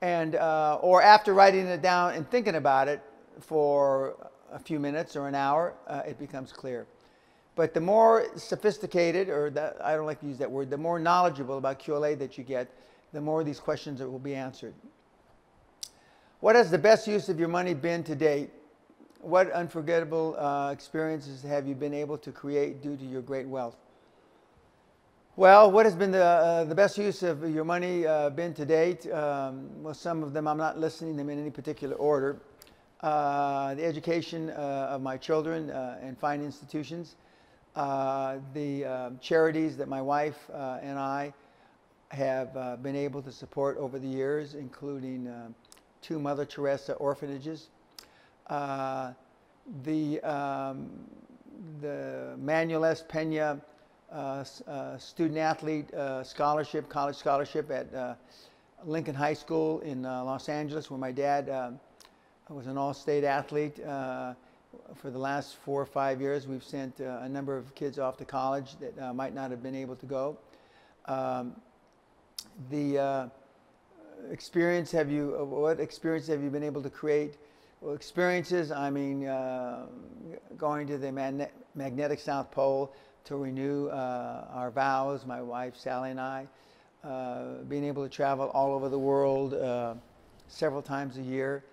And, 0.00 0.34
uh, 0.34 0.78
or 0.80 1.02
after 1.02 1.34
writing 1.34 1.66
it 1.66 1.82
down 1.82 2.14
and 2.14 2.28
thinking 2.30 2.56
about 2.56 2.88
it 2.88 3.00
for 3.38 4.16
a 4.50 4.58
few 4.58 4.80
minutes 4.80 5.14
or 5.14 5.28
an 5.28 5.34
hour, 5.34 5.74
uh, 5.86 6.02
it 6.06 6.18
becomes 6.18 6.52
clear. 6.52 6.86
But 7.60 7.74
the 7.74 7.80
more 7.82 8.24
sophisticated, 8.36 9.28
or 9.28 9.50
that, 9.50 9.76
I 9.84 9.94
don't 9.94 10.06
like 10.06 10.20
to 10.20 10.26
use 10.26 10.38
that 10.38 10.50
word, 10.50 10.70
the 10.70 10.78
more 10.78 10.98
knowledgeable 10.98 11.58
about 11.58 11.78
QLA 11.78 12.18
that 12.18 12.38
you 12.38 12.42
get, 12.42 12.70
the 13.12 13.20
more 13.20 13.44
these 13.44 13.60
questions 13.60 14.00
will 14.00 14.18
be 14.18 14.34
answered. 14.34 14.72
What 16.40 16.56
has 16.56 16.70
the 16.70 16.78
best 16.78 17.06
use 17.06 17.28
of 17.28 17.38
your 17.38 17.48
money 17.48 17.74
been 17.74 18.02
to 18.04 18.14
date? 18.14 18.48
What 19.20 19.50
unforgettable 19.50 20.36
uh, 20.38 20.70
experiences 20.70 21.42
have 21.42 21.66
you 21.66 21.74
been 21.74 21.92
able 21.92 22.16
to 22.16 22.32
create 22.32 22.80
due 22.80 22.96
to 22.96 23.04
your 23.04 23.20
great 23.20 23.46
wealth? 23.46 23.76
Well, 25.36 25.70
what 25.70 25.84
has 25.84 25.94
been 25.94 26.12
the, 26.12 26.24
uh, 26.24 26.64
the 26.64 26.74
best 26.74 26.96
use 26.96 27.22
of 27.22 27.46
your 27.54 27.64
money 27.64 28.06
uh, 28.06 28.30
been 28.30 28.54
to 28.54 28.64
date? 28.64 29.06
Um, 29.12 29.68
well, 29.82 29.92
some 29.92 30.22
of 30.22 30.32
them 30.32 30.48
I'm 30.48 30.56
not 30.56 30.78
listing 30.78 31.14
them 31.14 31.28
in 31.28 31.38
any 31.38 31.50
particular 31.50 31.96
order. 31.96 32.40
Uh, 33.02 33.74
the 33.74 33.84
education 33.84 34.48
uh, 34.48 34.92
of 34.92 35.02
my 35.02 35.18
children 35.18 35.68
uh, 35.70 35.98
and 36.00 36.18
fine 36.18 36.42
institutions, 36.42 37.16
the 37.74 38.84
um, 38.84 39.18
charities 39.20 39.76
that 39.76 39.88
my 39.88 40.02
wife 40.02 40.48
uh, 40.52 40.78
and 40.82 40.98
I 40.98 41.32
have 42.10 42.56
uh, 42.56 42.76
been 42.76 42.96
able 42.96 43.22
to 43.22 43.30
support 43.30 43.76
over 43.78 43.98
the 43.98 44.08
years, 44.08 44.54
including 44.54 45.32
two 46.02 46.18
Mother 46.18 46.44
Teresa 46.44 46.94
orphanages, 46.94 47.68
uh, 48.48 49.12
the, 49.84 50.20
um, 50.22 50.90
the 51.80 52.34
Manuel 52.38 52.84
S. 52.84 53.04
Pena 53.06 53.60
uh, 54.10 54.44
uh, 54.66 54.98
student 54.98 55.38
athlete 55.38 55.90
scholarship, 56.24 56.88
college 56.88 57.16
scholarship 57.16 57.70
at 57.70 58.18
Lincoln 58.84 59.14
High 59.14 59.34
School 59.34 59.80
in 59.80 60.02
Los 60.02 60.48
Angeles, 60.48 60.90
where 60.90 60.98
my 60.98 61.12
dad 61.12 61.48
um, 61.48 61.78
was 62.48 62.66
an 62.66 62.76
all-state 62.76 63.24
athlete 63.24 63.78
for 64.94 65.10
the 65.10 65.18
last 65.18 65.56
four 65.56 65.80
or 65.80 65.86
five 65.86 66.20
years, 66.20 66.46
we've 66.46 66.64
sent 66.64 67.00
uh, 67.00 67.20
a 67.22 67.28
number 67.28 67.56
of 67.56 67.74
kids 67.74 67.98
off 67.98 68.16
to 68.18 68.24
college 68.24 68.76
that 68.78 68.98
uh, 68.98 69.12
might 69.12 69.34
not 69.34 69.50
have 69.50 69.62
been 69.62 69.74
able 69.74 69.96
to 69.96 70.06
go. 70.06 70.38
Um, 71.06 71.56
the 72.70 72.98
uh, 72.98 73.28
experience 74.30 74.90
have 74.92 75.10
you, 75.10 75.36
uh, 75.40 75.44
what 75.44 75.80
experience 75.80 76.26
have 76.28 76.42
you 76.42 76.50
been 76.50 76.62
able 76.62 76.82
to 76.82 76.90
create? 76.90 77.38
Well, 77.80 77.94
experiences, 77.94 78.70
I 78.70 78.90
mean, 78.90 79.26
uh, 79.26 79.86
going 80.58 80.86
to 80.88 80.98
the 80.98 81.10
magnetic 81.74 82.20
South 82.20 82.50
Pole 82.50 82.94
to 83.24 83.36
renew 83.36 83.88
uh, 83.88 84.46
our 84.52 84.70
vows, 84.70 85.24
my 85.24 85.40
wife 85.40 85.76
Sally 85.76 86.10
and 86.10 86.20
I, 86.20 86.46
being 87.68 87.84
able 87.84 88.02
to 88.02 88.10
travel 88.10 88.50
all 88.50 88.72
over 88.72 88.88
the 88.90 88.98
world 88.98 89.54
several 90.48 90.82
times 90.82 91.16
a 91.16 91.22
year. 91.22 91.64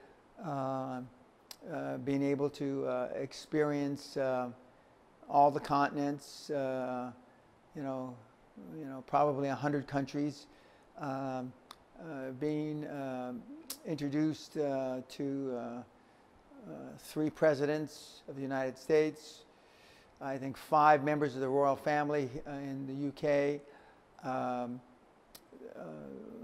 Uh, 1.72 1.98
being 1.98 2.24
able 2.24 2.50
to 2.50 2.86
uh, 2.86 3.10
experience 3.14 4.16
uh, 4.16 4.48
all 5.30 5.52
the 5.52 5.60
continents, 5.60 6.50
uh, 6.50 7.12
you 7.76 7.84
know, 7.84 8.16
you 8.78 8.86
know, 8.86 9.04
probably 9.06 9.50
100 9.50 9.86
countries, 9.86 10.46
um, 10.98 11.52
uh, 12.00 12.32
being 12.40 12.88
introduced 13.86 14.54
to 14.54 15.84
three 17.00 17.30
presidents 17.30 18.22
of 18.30 18.38
the 18.38 18.42
United 18.42 18.78
States, 18.78 19.40
I 20.22 20.38
think 20.38 20.56
five 20.56 21.04
members 21.04 21.36
of 21.36 21.42
the 21.42 21.50
royal 21.50 21.76
family 21.76 22.30
in 22.46 22.88
the 22.88 23.10
UK. 23.10 23.60
Um, 24.24 24.80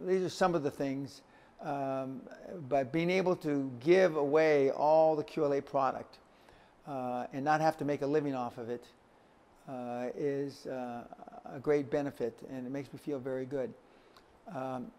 these 0.05 0.21
are 0.21 0.29
some 0.29 0.53
of 0.53 0.63
the 0.63 0.71
things 0.71 1.21
um, 1.63 2.21
but 2.69 2.91
being 2.91 3.09
able 3.09 3.35
to 3.37 3.71
give 3.79 4.17
away 4.17 4.71
all 4.71 5.15
the 5.15 5.23
QLA 5.23 5.63
product 5.63 6.19
uh, 6.87 7.25
and 7.33 7.43
not 7.43 7.61
have 7.61 7.77
to 7.77 7.85
make 7.85 8.01
a 8.01 8.07
living 8.07 8.35
off 8.35 8.57
of 8.57 8.69
it 8.69 8.85
uh, 9.69 10.07
is 10.15 10.65
uh, 10.67 11.03
a 11.53 11.59
great 11.59 11.89
benefit 11.89 12.37
and 12.49 12.67
it 12.67 12.69
makes 12.69 12.91
me 12.91 12.99
feel 12.99 13.19
very 13.19 13.45
good. 13.45 13.73
Um, 14.53 14.91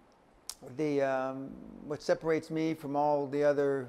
the, 0.77 1.03
um, 1.03 1.51
what 1.87 2.03
separates 2.03 2.51
me 2.51 2.73
from 2.73 2.97
all 2.97 3.27
the 3.27 3.45
other 3.45 3.89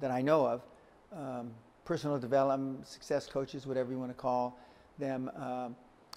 that 0.00 0.10
I 0.10 0.22
know 0.22 0.46
of, 0.46 0.62
um, 1.14 1.50
personal 1.84 2.18
development, 2.18 2.88
success 2.88 3.26
coaches, 3.26 3.66
whatever 3.66 3.92
you 3.92 3.98
want 3.98 4.10
to 4.10 4.16
call 4.16 4.58
them, 4.98 5.30
um, 5.36 5.76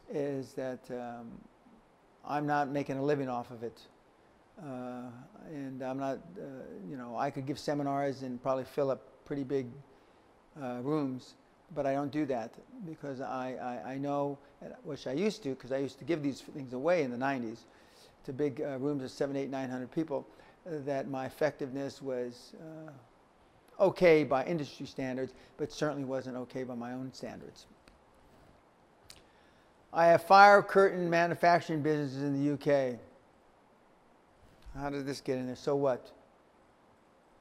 is 0.09 0.53
that 0.53 0.79
um, 0.89 1.27
I'm 2.25 2.47
not 2.47 2.69
making 2.69 2.97
a 2.97 3.03
living 3.03 3.27
off 3.27 3.51
of 3.51 3.63
it. 3.63 3.81
Uh, 4.61 5.09
and 5.53 5.81
I'm 5.81 5.99
not, 5.99 6.17
uh, 6.37 6.41
you 6.89 6.97
know, 6.97 7.15
I 7.17 7.29
could 7.29 7.45
give 7.45 7.59
seminars 7.59 8.23
and 8.23 8.41
probably 8.41 8.63
fill 8.63 8.89
up 8.89 9.01
pretty 9.25 9.43
big 9.43 9.67
uh, 10.61 10.79
rooms, 10.81 11.35
but 11.75 11.85
I 11.85 11.93
don't 11.93 12.11
do 12.11 12.25
that 12.25 12.53
because 12.85 13.21
I, 13.21 13.81
I, 13.85 13.93
I 13.93 13.97
know, 13.97 14.37
which 14.83 15.05
I 15.05 15.13
used 15.13 15.43
to, 15.43 15.49
because 15.49 15.71
I 15.71 15.77
used 15.77 15.99
to 15.99 16.05
give 16.05 16.23
these 16.23 16.41
things 16.41 16.73
away 16.73 17.03
in 17.03 17.11
the 17.11 17.17
90s 17.17 17.59
to 18.25 18.33
big 18.33 18.61
uh, 18.61 18.77
rooms 18.77 19.03
of 19.03 19.11
seven, 19.11 19.35
eight, 19.35 19.49
nine 19.49 19.69
hundred 19.69 19.91
people, 19.91 20.27
that 20.65 21.07
my 21.07 21.25
effectiveness 21.25 22.01
was 22.01 22.53
uh, 22.59 22.91
okay 23.83 24.23
by 24.23 24.43
industry 24.45 24.85
standards, 24.85 25.33
but 25.57 25.71
certainly 25.71 26.03
wasn't 26.03 26.35
okay 26.35 26.63
by 26.63 26.75
my 26.75 26.93
own 26.93 27.11
standards. 27.13 27.67
I 29.93 30.07
have 30.07 30.23
fire 30.23 30.61
curtain 30.61 31.09
manufacturing 31.09 31.81
businesses 31.81 32.21
in 32.21 32.33
the 32.33 32.53
UK. 32.53 32.99
How 34.79 34.91
did 34.91 35.07
this 35.07 35.21
get 35.21 35.37
in 35.37 35.47
there? 35.47 35.55
So 35.55 35.75
what? 35.75 36.11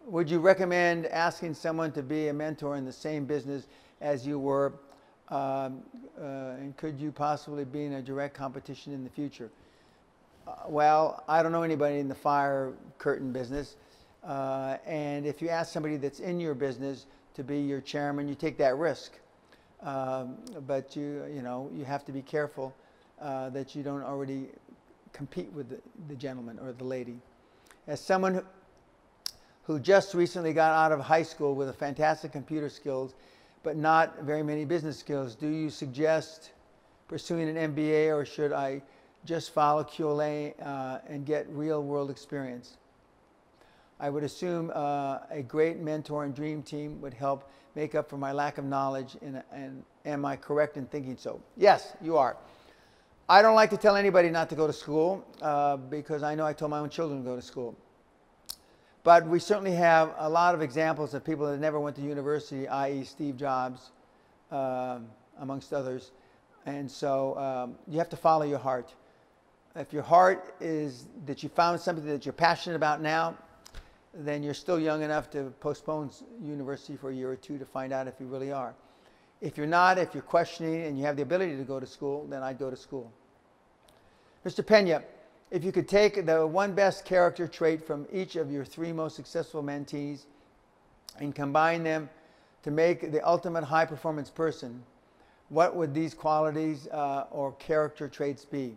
Would 0.07 0.31
you 0.31 0.39
recommend 0.39 1.07
asking 1.07 1.55
someone 1.55 1.93
to 1.93 2.03
be 2.03 2.29
a 2.29 2.33
mentor 2.33 2.77
in 2.77 2.85
the 2.87 2.93
same 2.93 3.27
business 3.27 3.67
as 4.01 4.27
you 4.27 4.39
were? 4.39 4.73
Um, 5.29 5.83
uh, 6.19 6.55
and 6.59 6.75
could 6.77 6.99
you 6.99 7.13
possibly 7.13 7.65
be 7.65 7.85
in 7.85 7.95
a 7.95 8.03
direct 8.03 8.35
competition 8.35 8.95
in 8.95 9.05
the 9.05 9.11
future? 9.11 9.51
Uh, 10.47 10.53
well, 10.69 11.25
I 11.29 11.43
don't 11.43 11.53
know 11.53 11.63
anybody 11.63 11.99
in 11.99 12.09
the 12.09 12.15
fire 12.15 12.73
curtain 12.97 13.33
business. 13.33 13.77
Uh, 14.25 14.79
and 14.87 15.27
if 15.27 15.43
you 15.43 15.51
ask 15.51 15.73
somebody 15.73 15.97
that's 15.97 16.21
in 16.21 16.41
your 16.41 16.55
business 16.55 17.07
to 17.35 17.45
be 17.45 17.61
your 17.61 17.81
chairman, 17.83 18.29
you 18.29 18.35
take 18.35 18.57
that 18.59 18.77
risk. 18.77 19.13
Um, 19.83 20.37
but 20.67 20.97
you, 20.97 21.25
you 21.35 21.43
know, 21.43 21.71
you 21.75 21.85
have 21.85 22.05
to 22.07 22.13
be 22.13 22.23
careful 22.23 22.75
uh, 23.21 23.51
that 23.51 23.75
you 23.75 23.83
don't 23.83 24.03
already 24.03 24.49
compete 25.17 25.51
with 25.53 25.71
the, 25.71 25.81
the 26.09 26.15
gentleman 26.15 26.59
or 26.59 26.73
the 26.73 26.85
lady. 26.85 27.19
As 27.87 28.01
someone 28.01 28.43
who, 29.63 29.81
just 29.81 30.15
recently 30.15 30.53
got 30.53 30.73
out 30.73 30.93
of 30.93 31.01
high 31.01 31.23
school 31.23 31.55
with 31.55 31.69
a 31.69 31.73
fantastic 31.73 32.31
computer 32.31 32.69
skills, 32.69 33.15
but 33.63 33.77
not 33.77 34.23
very 34.23 34.43
many 34.43 34.65
business 34.65 34.99
skills, 34.99 35.35
do 35.35 35.49
you 35.49 35.71
suggest 35.71 36.53
pursuing 37.09 37.49
an 37.49 37.75
MBA 37.75 38.15
or 38.15 38.25
should 38.25 38.53
I 38.53 38.83
just 39.25 39.53
follow 39.53 39.83
QLA 39.83 40.55
uh, 40.65 40.99
and 41.09 41.25
get 41.25 41.49
real 41.49 41.83
world 41.83 42.11
experience? 42.11 42.77
I 43.99 44.11
would 44.11 44.23
assume 44.23 44.71
uh, 44.75 45.21
a 45.31 45.43
great 45.43 45.79
mentor 45.79 46.25
and 46.25 46.35
dream 46.35 46.63
team 46.63 47.01
would 47.01 47.15
help 47.15 47.51
make 47.75 47.95
up 47.95 48.11
for 48.11 48.19
my 48.19 48.33
lack 48.33 48.59
of 48.59 48.65
knowledge 48.65 49.17
and 49.23 49.83
am 50.05 50.25
I 50.25 50.37
correct 50.37 50.77
in 50.77 50.87
thinking 50.87 51.17
so? 51.17 51.41
Yes, 51.57 51.95
you 52.03 52.17
are. 52.19 52.37
I 53.29 53.43
don't 53.43 53.57
like 53.57 53.71
to 53.71 53.77
tell 53.77 53.97
anybody 53.97 54.31
not 54.31 54.49
to 54.51 54.55
go 54.55 54.69
to 54.69 54.73
school 54.73 55.27
uh, 55.43 55.77
because 55.77 56.23
I 56.23 56.37
know 56.37 56.47
I 56.47 56.53
told 56.53 56.71
my 56.71 56.79
own 56.79 56.91
children 56.91 57.25
to 57.25 57.29
go 57.29 57.35
to 57.35 57.43
school. 57.43 57.75
But 59.03 59.27
we 59.27 59.41
certainly 59.41 59.73
have 59.73 60.15
a 60.19 60.29
lot 60.29 60.55
of 60.55 60.63
examples 60.63 61.13
of 61.13 61.25
people 61.25 61.51
that 61.51 61.59
never 61.59 61.81
went 61.81 61.97
to 61.97 62.03
university, 62.03 62.69
i.e. 62.69 63.03
Steve 63.03 63.37
Jobs, 63.37 63.91
um, 64.53 65.09
amongst 65.41 65.73
others. 65.73 66.13
And 66.67 66.89
so 66.89 67.37
um, 67.37 67.75
you 67.89 67.99
have 67.99 68.09
to 68.11 68.17
follow 68.17 68.45
your 68.45 68.61
heart. 68.61 68.95
If 69.75 69.93
your 69.93 70.05
heart 70.05 70.55
is 70.61 71.07
that 71.27 71.43
you 71.43 71.49
found 71.49 71.81
something 71.81 72.07
that 72.07 72.25
you're 72.25 72.33
passionate 72.33 72.77
about 72.77 73.03
now, 73.03 73.37
then 74.15 74.45
you're 74.45 74.55
still 74.55 74.79
young 74.79 75.03
enough 75.03 75.31
to 75.31 75.53
postpone 75.59 76.11
university 76.41 76.97
for 76.97 77.11
a 77.11 77.15
year 77.15 77.31
or 77.31 77.37
two 77.37 77.59
to 77.59 77.65
find 77.65 77.93
out 77.93 78.07
if 78.07 78.15
you 78.21 78.27
really 78.27 78.53
are. 78.53 78.73
If 79.41 79.57
you're 79.57 79.67
not, 79.67 79.99
if 79.99 80.15
you're 80.15 80.23
questioning 80.23 80.85
and 80.85 80.99
you 80.99 81.05
have 81.05 81.17
the 81.17 81.23
ability 81.23 81.57
to 81.57 81.65
go 81.65 81.79
to 81.79 81.87
school, 81.87 82.27
then 82.29 82.43
I'd 82.43 82.59
go 82.59 82.71
to 82.71 82.77
school. 82.77 83.13
Mr. 84.45 84.67
Pena, 84.67 85.03
if 85.51 85.63
you 85.63 85.73
could 85.73 85.89
take 85.89 86.25
the 86.27 86.47
one 86.47 86.73
best 86.73 87.05
character 87.05 87.47
trait 87.47 87.85
from 87.87 88.07
each 88.13 88.37
of 88.37 88.51
your 88.51 88.65
three 88.65 88.93
most 88.93 89.17
successful 89.17 89.63
mentees 89.63 90.25
and 91.19 91.35
combine 91.35 91.83
them 91.85 92.09
to 92.63 92.71
make 92.71 93.13
the 93.13 93.27
ultimate 93.27 93.65
high 93.65 93.85
performance 93.85 94.31
person, 94.31 94.83
what 95.49 95.77
would 95.77 95.95
these 95.95 96.15
qualities 96.15 96.89
uh, 96.89 97.27
or 97.31 97.53
character 97.53 98.09
traits 98.09 98.45
be? 98.45 98.77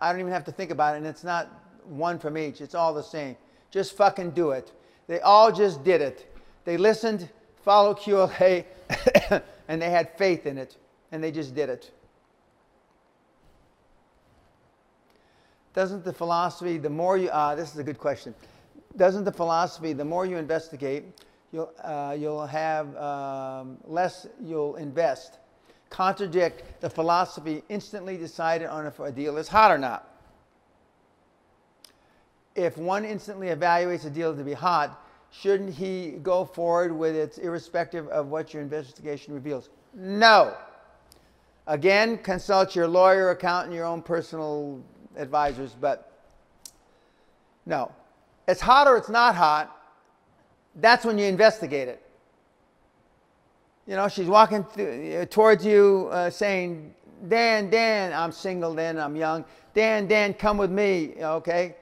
I 0.00 0.12
don't 0.12 0.20
even 0.20 0.32
have 0.32 0.44
to 0.44 0.52
think 0.52 0.70
about 0.70 0.94
it, 0.94 0.98
and 0.98 1.06
it's 1.06 1.24
not 1.24 1.48
one 1.84 2.18
from 2.18 2.36
each, 2.36 2.60
it's 2.60 2.74
all 2.74 2.92
the 2.92 3.02
same. 3.02 3.36
Just 3.70 3.96
fucking 3.96 4.32
do 4.32 4.50
it. 4.50 4.72
They 5.06 5.20
all 5.20 5.50
just 5.50 5.82
did 5.82 6.00
it. 6.00 6.34
They 6.64 6.76
listened, 6.76 7.28
followed 7.64 7.98
QLA, 7.98 8.64
and 9.68 9.80
they 9.80 9.90
had 9.90 10.16
faith 10.16 10.46
in 10.46 10.58
it, 10.58 10.76
and 11.10 11.22
they 11.22 11.30
just 11.30 11.54
did 11.54 11.68
it. 11.68 11.90
Doesn't 15.74 16.04
the 16.04 16.12
philosophy, 16.12 16.76
the 16.76 16.90
more 16.90 17.16
you, 17.16 17.28
uh, 17.30 17.54
this 17.54 17.72
is 17.72 17.78
a 17.78 17.84
good 17.84 17.98
question. 17.98 18.34
Doesn't 18.96 19.24
the 19.24 19.32
philosophy, 19.32 19.94
the 19.94 20.04
more 20.04 20.26
you 20.26 20.36
investigate, 20.36 21.04
you'll, 21.50 21.72
uh, 21.82 22.14
you'll 22.18 22.46
have 22.46 22.94
um, 22.96 23.78
less 23.84 24.26
you'll 24.42 24.76
invest, 24.76 25.38
contradict 25.88 26.80
the 26.82 26.90
philosophy 26.90 27.62
instantly 27.70 28.18
decided 28.18 28.68
on 28.68 28.86
if 28.86 29.00
a 29.00 29.10
deal 29.10 29.38
is 29.38 29.48
hot 29.48 29.70
or 29.70 29.78
not? 29.78 30.12
if 32.54 32.76
one 32.76 33.04
instantly 33.04 33.48
evaluates 33.48 34.04
a 34.06 34.10
deal 34.10 34.36
to 34.36 34.44
be 34.44 34.52
hot, 34.52 35.00
shouldn't 35.32 35.74
he 35.74 36.10
go 36.22 36.44
forward 36.44 36.92
with 36.92 37.16
it 37.16 37.38
irrespective 37.38 38.06
of 38.08 38.28
what 38.28 38.52
your 38.52 38.62
investigation 38.62 39.34
reveals? 39.34 39.70
No. 39.94 40.54
Again, 41.66 42.18
consult 42.18 42.76
your 42.76 42.86
lawyer, 42.86 43.30
accountant, 43.30 43.74
your 43.74 43.86
own 43.86 44.02
personal 44.02 44.82
advisors, 45.16 45.74
but 45.80 46.12
no. 47.64 47.90
It's 48.46 48.60
hot 48.60 48.86
or 48.86 48.96
it's 48.96 49.08
not 49.08 49.34
hot. 49.34 49.74
That's 50.76 51.04
when 51.04 51.18
you 51.18 51.26
investigate 51.26 51.88
it. 51.88 52.02
You 53.86 53.96
know, 53.96 54.08
she's 54.08 54.26
walking 54.26 54.64
th- 54.74 55.22
uh, 55.22 55.26
towards 55.26 55.64
you 55.64 56.08
uh, 56.12 56.30
saying, 56.30 56.94
Dan, 57.28 57.70
Dan, 57.70 58.12
I'm 58.12 58.32
single 58.32 58.74
then, 58.74 58.98
I'm 58.98 59.16
young. 59.16 59.44
Dan, 59.74 60.06
Dan, 60.06 60.34
come 60.34 60.58
with 60.58 60.70
me, 60.70 61.14
okay? 61.20 61.76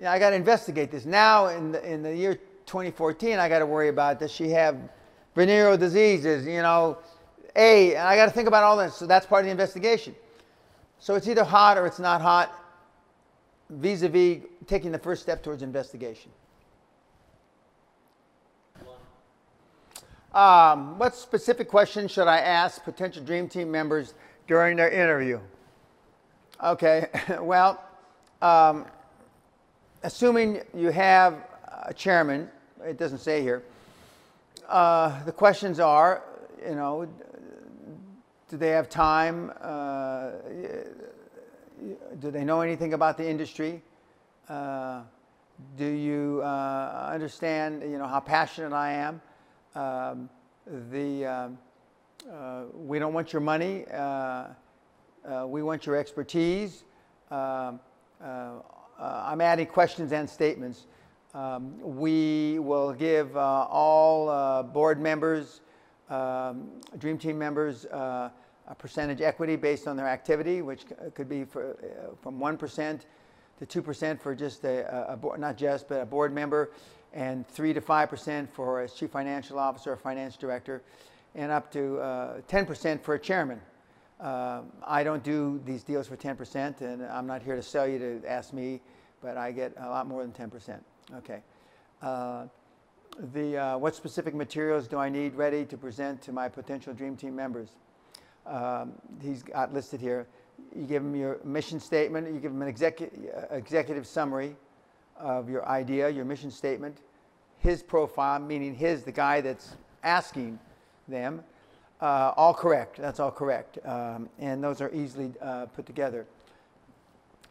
know, 0.00 0.10
I 0.10 0.18
got 0.18 0.30
to 0.30 0.36
investigate 0.36 0.90
this. 0.90 1.04
Now, 1.04 1.48
in 1.48 1.72
the, 1.72 1.90
in 1.90 2.02
the 2.02 2.14
year 2.14 2.38
2014, 2.68 3.38
I 3.38 3.48
got 3.48 3.58
to 3.58 3.66
worry 3.66 3.88
about 3.88 4.20
does 4.20 4.30
she 4.30 4.50
have 4.50 4.76
venereal 5.34 5.76
diseases, 5.76 6.46
you 6.46 6.62
know, 6.62 6.98
A, 7.56 7.94
and 7.96 8.06
I 8.06 8.14
got 8.14 8.26
to 8.26 8.30
think 8.30 8.46
about 8.46 8.62
all 8.62 8.76
this. 8.76 8.94
So 8.94 9.06
that's 9.06 9.26
part 9.26 9.40
of 9.40 9.46
the 9.46 9.50
investigation. 9.50 10.14
So 11.00 11.14
it's 11.14 11.26
either 11.26 11.44
hot 11.44 11.78
or 11.78 11.86
it's 11.86 11.98
not 11.98 12.20
hot, 12.20 12.52
vis 13.70 14.02
a 14.02 14.08
vis 14.08 14.38
taking 14.66 14.92
the 14.92 14.98
first 14.98 15.22
step 15.22 15.42
towards 15.42 15.62
investigation. 15.62 16.30
Um, 20.34 20.98
what 20.98 21.16
specific 21.16 21.68
questions 21.68 22.10
should 22.10 22.28
I 22.28 22.38
ask 22.38 22.84
potential 22.84 23.24
Dream 23.24 23.48
Team 23.48 23.70
members 23.70 24.14
during 24.46 24.76
their 24.76 24.90
interview? 24.90 25.40
Okay, 26.62 27.06
well, 27.40 27.82
um, 28.42 28.84
assuming 30.02 30.60
you 30.74 30.90
have 30.90 31.34
a 31.82 31.94
chairman, 31.94 32.50
it 32.84 32.98
doesn't 32.98 33.18
say 33.18 33.42
here, 33.42 33.62
uh, 34.68 35.22
the 35.24 35.32
questions 35.32 35.80
are, 35.80 36.22
you 36.66 36.74
know, 36.74 37.08
do 38.48 38.56
they 38.56 38.70
have 38.70 38.88
time? 38.88 39.52
Uh, 39.60 40.30
do 42.18 42.30
they 42.30 42.44
know 42.44 42.60
anything 42.60 42.94
about 42.94 43.16
the 43.16 43.28
industry? 43.28 43.82
Uh, 44.48 45.02
do 45.76 45.86
you 45.86 46.40
uh, 46.42 47.10
understand, 47.12 47.82
you 47.82 47.98
know, 47.98 48.06
how 48.06 48.20
passionate 48.20 48.72
I 48.72 48.92
am? 48.92 49.20
Um, 49.74 50.30
the, 50.90 51.26
um, 51.26 51.58
uh, 52.30 52.62
we 52.74 52.98
don't 52.98 53.12
want 53.12 53.32
your 53.32 53.42
money. 53.42 53.84
Uh, 53.92 54.46
we 55.46 55.62
want 55.62 55.84
your 55.84 55.96
expertise. 55.96 56.84
Um, 57.30 57.80
uh, 58.22 58.60
I'm 58.98 59.40
adding 59.40 59.66
questions 59.66 60.12
and 60.12 60.28
statements. 60.28 60.86
Um, 61.34 61.78
we 61.80 62.58
will 62.58 62.92
give 62.92 63.36
uh, 63.36 63.66
all 63.70 64.30
uh, 64.30 64.62
board 64.62 64.98
members, 64.98 65.60
um, 66.08 66.68
Dream 66.98 67.18
Team 67.18 67.38
members, 67.38 67.84
uh, 67.86 68.30
a 68.66 68.74
percentage 68.74 69.20
equity 69.20 69.56
based 69.56 69.86
on 69.86 69.96
their 69.96 70.08
activity, 70.08 70.62
which 70.62 70.84
could 71.14 71.28
be 71.28 71.44
for, 71.44 71.72
uh, 71.72 72.14
from 72.22 72.38
1% 72.38 73.00
to 73.58 73.82
2% 73.82 74.20
for 74.20 74.34
just 74.34 74.64
a, 74.64 75.12
a, 75.12 75.16
board, 75.16 75.38
not 75.38 75.58
just, 75.58 75.88
but 75.88 76.00
a 76.00 76.06
board 76.06 76.32
member, 76.32 76.70
and 77.12 77.46
3 77.48 77.74
to 77.74 77.80
5% 77.80 78.48
for 78.48 78.82
a 78.82 78.88
chief 78.88 79.10
financial 79.10 79.58
officer 79.58 79.92
or 79.92 79.96
finance 79.96 80.36
director, 80.36 80.82
and 81.34 81.52
up 81.52 81.70
to 81.72 81.98
10% 82.48 82.94
uh, 82.94 82.98
for 82.98 83.14
a 83.14 83.18
chairman. 83.18 83.60
Uh, 84.18 84.62
I 84.84 85.04
don't 85.04 85.22
do 85.22 85.60
these 85.64 85.82
deals 85.82 86.08
for 86.08 86.16
10%, 86.16 86.80
and 86.80 87.04
I'm 87.04 87.26
not 87.26 87.42
here 87.42 87.54
to 87.54 87.62
sell 87.62 87.86
you 87.86 87.98
to 87.98 88.22
ask 88.26 88.52
me, 88.52 88.80
but 89.20 89.36
I 89.36 89.52
get 89.52 89.74
a 89.78 89.88
lot 89.88 90.06
more 90.06 90.26
than 90.26 90.32
10%. 90.32 90.78
Okay. 91.16 91.40
Uh, 92.02 92.44
the, 93.32 93.56
uh, 93.56 93.78
what 93.78 93.94
specific 93.94 94.34
materials 94.34 94.86
do 94.86 94.98
I 94.98 95.08
need 95.08 95.34
ready 95.34 95.64
to 95.64 95.76
present 95.76 96.22
to 96.22 96.32
my 96.32 96.48
potential 96.48 96.92
Dream 96.92 97.16
Team 97.16 97.34
members? 97.34 97.70
Um, 98.46 98.92
he's 99.22 99.42
got 99.42 99.72
listed 99.72 100.00
here. 100.00 100.26
You 100.74 100.84
give 100.84 101.02
them 101.02 101.14
your 101.14 101.40
mission 101.44 101.80
statement, 101.80 102.32
you 102.32 102.40
give 102.40 102.52
them 102.52 102.62
an 102.62 102.72
execu 102.72 103.08
executive 103.50 104.06
summary 104.06 104.56
of 105.16 105.48
your 105.48 105.66
idea, 105.66 106.08
your 106.08 106.24
mission 106.24 106.50
statement, 106.50 106.98
his 107.58 107.82
profile, 107.82 108.38
meaning 108.38 108.74
his, 108.74 109.02
the 109.02 109.12
guy 109.12 109.40
that's 109.40 109.76
asking 110.02 110.58
them, 111.08 111.42
uh, 112.00 112.32
all 112.36 112.54
correct. 112.54 112.96
That's 112.96 113.18
all 113.18 113.30
correct. 113.30 113.78
Um, 113.84 114.28
and 114.38 114.62
those 114.62 114.80
are 114.80 114.92
easily 114.94 115.32
uh, 115.40 115.66
put 115.66 115.86
together. 115.86 116.26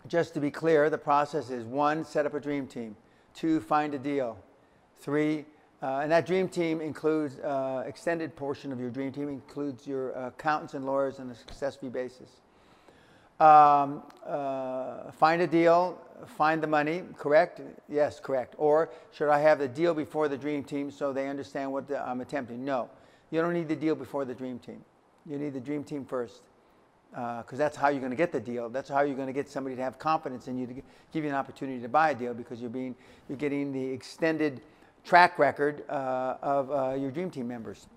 Just 0.08 0.34
to 0.36 0.40
be 0.40 0.52
clear, 0.52 0.90
the 0.90 0.98
process 0.98 1.50
is 1.50 1.66
one, 1.66 2.06
set 2.06 2.26
up 2.26 2.34
a 2.34 2.40
dream 2.40 2.68
team. 2.68 2.96
Two, 3.38 3.60
find 3.60 3.94
a 3.94 4.00
deal. 4.00 4.36
Three, 5.00 5.46
uh, 5.84 6.00
and 6.00 6.12
that 6.12 6.26
dream 6.26 6.50
team 6.50 6.82
includes 6.82 7.38
uh, 7.38 7.84
extended 7.86 8.36
portion 8.36 8.72
of 8.72 8.80
your 8.80 8.90
dream 8.90 9.12
team 9.12 9.30
includes 9.30 9.86
your 9.86 10.10
accountants 10.14 10.74
and 10.74 10.88
lawyers 10.88 11.20
on 11.20 11.30
a 11.30 11.36
success 11.36 11.76
fee 11.76 11.90
basis. 11.90 12.42
Um, 13.40 14.02
uh, 14.26 15.12
find 15.12 15.44
a 15.44 15.46
deal, 15.46 16.02
find 16.26 16.64
the 16.64 16.68
money, 16.68 17.04
correct? 17.16 17.62
Yes, 17.88 18.20
correct. 18.20 18.56
Or 18.58 18.90
should 19.12 19.30
I 19.30 19.40
have 19.40 19.60
the 19.60 19.68
deal 19.68 19.94
before 19.94 20.28
the 20.28 20.38
dream 20.38 20.64
team 20.64 20.90
so 20.90 21.14
they 21.14 21.28
understand 21.30 21.72
what 21.72 21.88
the, 21.88 22.02
I'm 22.02 22.22
attempting? 22.22 22.66
No. 22.66 22.90
You 23.30 23.42
don't 23.42 23.54
need 23.54 23.68
the 23.68 23.76
deal 23.76 23.94
before 23.94 24.26
the 24.26 24.34
dream 24.34 24.58
team. 24.58 24.84
You 25.28 25.38
need 25.38 25.54
the 25.54 25.60
dream 25.60 25.84
team 25.84 26.06
first 26.06 26.42
because 27.12 27.54
uh, 27.54 27.58
that's 27.58 27.76
how 27.76 27.90
you're 27.90 28.00
going 28.00 28.12
to 28.12 28.18
get 28.18 28.32
the 28.32 28.40
deal. 28.40 28.70
That's 28.70 28.90
how 28.90 29.02
you're 29.02 29.16
going 29.16 29.28
to 29.28 29.34
get 29.34 29.50
somebody 29.50 29.76
to 29.76 29.82
have 29.82 29.98
confidence 29.98 30.48
in 30.48 30.58
you 30.58 30.68
to 30.68 30.74
give 30.74 31.24
you 31.24 31.30
an 31.30 31.36
opportunity 31.36 31.82
to 31.82 31.90
buy 31.90 32.12
a 32.12 32.16
deal 32.16 32.34
because 32.34 32.62
you're 32.62 32.70
being 32.70 32.96
you're 33.30 33.38
getting 33.38 33.72
the 33.72 33.84
extended 33.84 34.62
track 35.04 35.40
record 35.40 35.84
uh, 35.90 36.36
of 36.42 36.72
uh, 36.72 36.96
your 36.96 37.12
dream 37.12 37.32
team 37.32 37.48
members. 37.48 37.88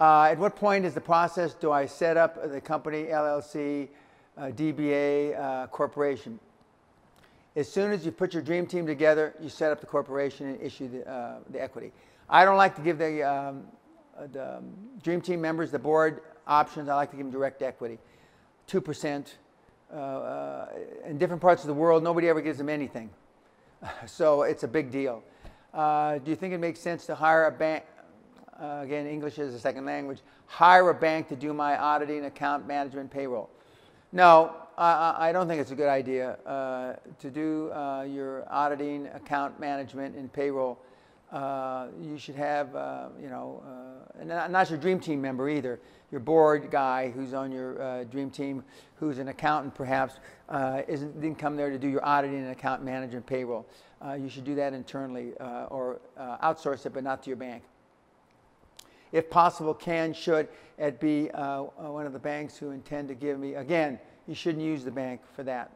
Uh, 0.00 0.24
at 0.24 0.38
what 0.38 0.56
point 0.56 0.84
is 0.84 0.94
the 0.94 1.00
process 1.00 1.54
do 1.54 1.70
I 1.70 1.86
set 1.86 2.16
up 2.16 2.50
the 2.50 2.60
company 2.60 3.04
LLC, 3.04 3.88
uh, 4.36 4.46
DBA 4.46 5.38
uh, 5.38 5.66
corporation? 5.68 6.40
As 7.54 7.70
soon 7.70 7.92
as 7.92 8.04
you 8.04 8.10
put 8.10 8.34
your 8.34 8.42
dream 8.42 8.66
team 8.66 8.84
together, 8.84 9.34
you 9.40 9.48
set 9.48 9.70
up 9.70 9.80
the 9.80 9.86
corporation 9.86 10.48
and 10.48 10.60
issue 10.60 10.88
the, 10.88 11.38
the 11.50 11.62
equity. 11.62 11.92
I 12.28 12.44
don't 12.44 12.56
like 12.56 12.74
to 12.74 12.82
give 12.82 12.98
the, 12.98 13.22
um, 13.22 13.64
the 14.32 14.56
um, 14.56 14.64
Dream 15.04 15.20
Team 15.20 15.40
members, 15.40 15.70
the 15.70 15.78
board 15.78 16.22
options. 16.46 16.88
I 16.88 16.94
like 16.94 17.10
to 17.10 17.16
give 17.16 17.26
them 17.26 17.32
direct 17.32 17.62
equity, 17.62 17.98
2%. 18.68 19.34
Uh, 19.92 19.96
uh, 19.96 20.68
in 21.06 21.18
different 21.18 21.40
parts 21.40 21.62
of 21.62 21.68
the 21.68 21.74
world, 21.74 22.02
nobody 22.02 22.28
ever 22.28 22.40
gives 22.40 22.58
them 22.58 22.68
anything. 22.68 23.10
so 24.06 24.42
it's 24.42 24.64
a 24.64 24.68
big 24.68 24.90
deal. 24.90 25.22
Uh, 25.72 26.18
do 26.18 26.30
you 26.30 26.36
think 26.36 26.52
it 26.52 26.58
makes 26.58 26.80
sense 26.80 27.06
to 27.06 27.14
hire 27.14 27.46
a 27.46 27.52
bank? 27.52 27.84
Uh, 28.60 28.80
again, 28.82 29.06
English 29.06 29.38
is 29.38 29.54
a 29.54 29.58
second 29.58 29.84
language. 29.84 30.20
Hire 30.46 30.90
a 30.90 30.94
bank 30.94 31.28
to 31.28 31.36
do 31.36 31.52
my 31.52 31.76
auditing, 31.76 32.24
account 32.24 32.66
management, 32.66 33.10
payroll. 33.10 33.50
No, 34.12 34.54
I, 34.78 35.28
I 35.28 35.32
don't 35.32 35.46
think 35.46 35.60
it's 35.60 35.70
a 35.70 35.76
good 35.76 35.88
idea 35.88 36.38
uh, 36.46 36.94
to 37.20 37.30
do 37.30 37.70
your 38.08 38.44
auditing, 38.50 39.06
account 39.14 39.60
management, 39.60 40.16
and 40.16 40.32
payroll 40.32 40.78
Uh, 41.34 41.88
you 42.00 42.16
should 42.16 42.36
have, 42.36 42.76
uh, 42.76 43.08
you 43.20 43.28
know, 43.28 43.60
uh, 43.66 44.20
and 44.20 44.52
not, 44.52 44.70
your 44.70 44.78
dream 44.78 45.00
team 45.00 45.20
member 45.20 45.48
either. 45.48 45.80
Your 46.14 46.20
board 46.20 46.70
guy 46.70 47.10
who's 47.10 47.34
on 47.34 47.50
your 47.50 47.82
uh, 47.82 48.04
dream 48.04 48.30
team, 48.30 48.62
who's 49.00 49.18
an 49.18 49.26
accountant 49.26 49.74
perhaps, 49.74 50.20
uh, 50.48 50.82
isn't, 50.86 51.20
didn't 51.20 51.40
come 51.40 51.56
there 51.56 51.70
to 51.70 51.76
do 51.76 51.88
your 51.88 52.06
auditing 52.06 52.38
and 52.38 52.52
account 52.52 52.84
management 52.84 53.26
payroll. 53.26 53.66
Uh, 54.00 54.12
you 54.12 54.28
should 54.28 54.44
do 54.44 54.54
that 54.54 54.72
internally 54.74 55.32
or 55.40 55.98
outsource 56.40 56.86
it, 56.86 56.94
but 56.94 57.02
not 57.02 57.20
to 57.24 57.30
your 57.30 57.36
bank. 57.36 57.64
If 59.10 59.28
possible, 59.28 59.74
can, 59.74 60.12
should 60.14 60.46
it 60.78 61.00
be 61.00 61.30
one 61.34 62.06
of 62.06 62.12
the 62.12 62.20
banks 62.20 62.56
who 62.56 62.70
intend 62.70 63.08
to 63.08 63.14
give 63.14 63.40
me, 63.40 63.54
again, 63.54 63.98
you 64.28 64.36
shouldn't 64.36 64.62
use 64.62 64.84
the 64.84 64.92
bank 64.92 65.20
for 65.34 65.42
that. 65.42 65.72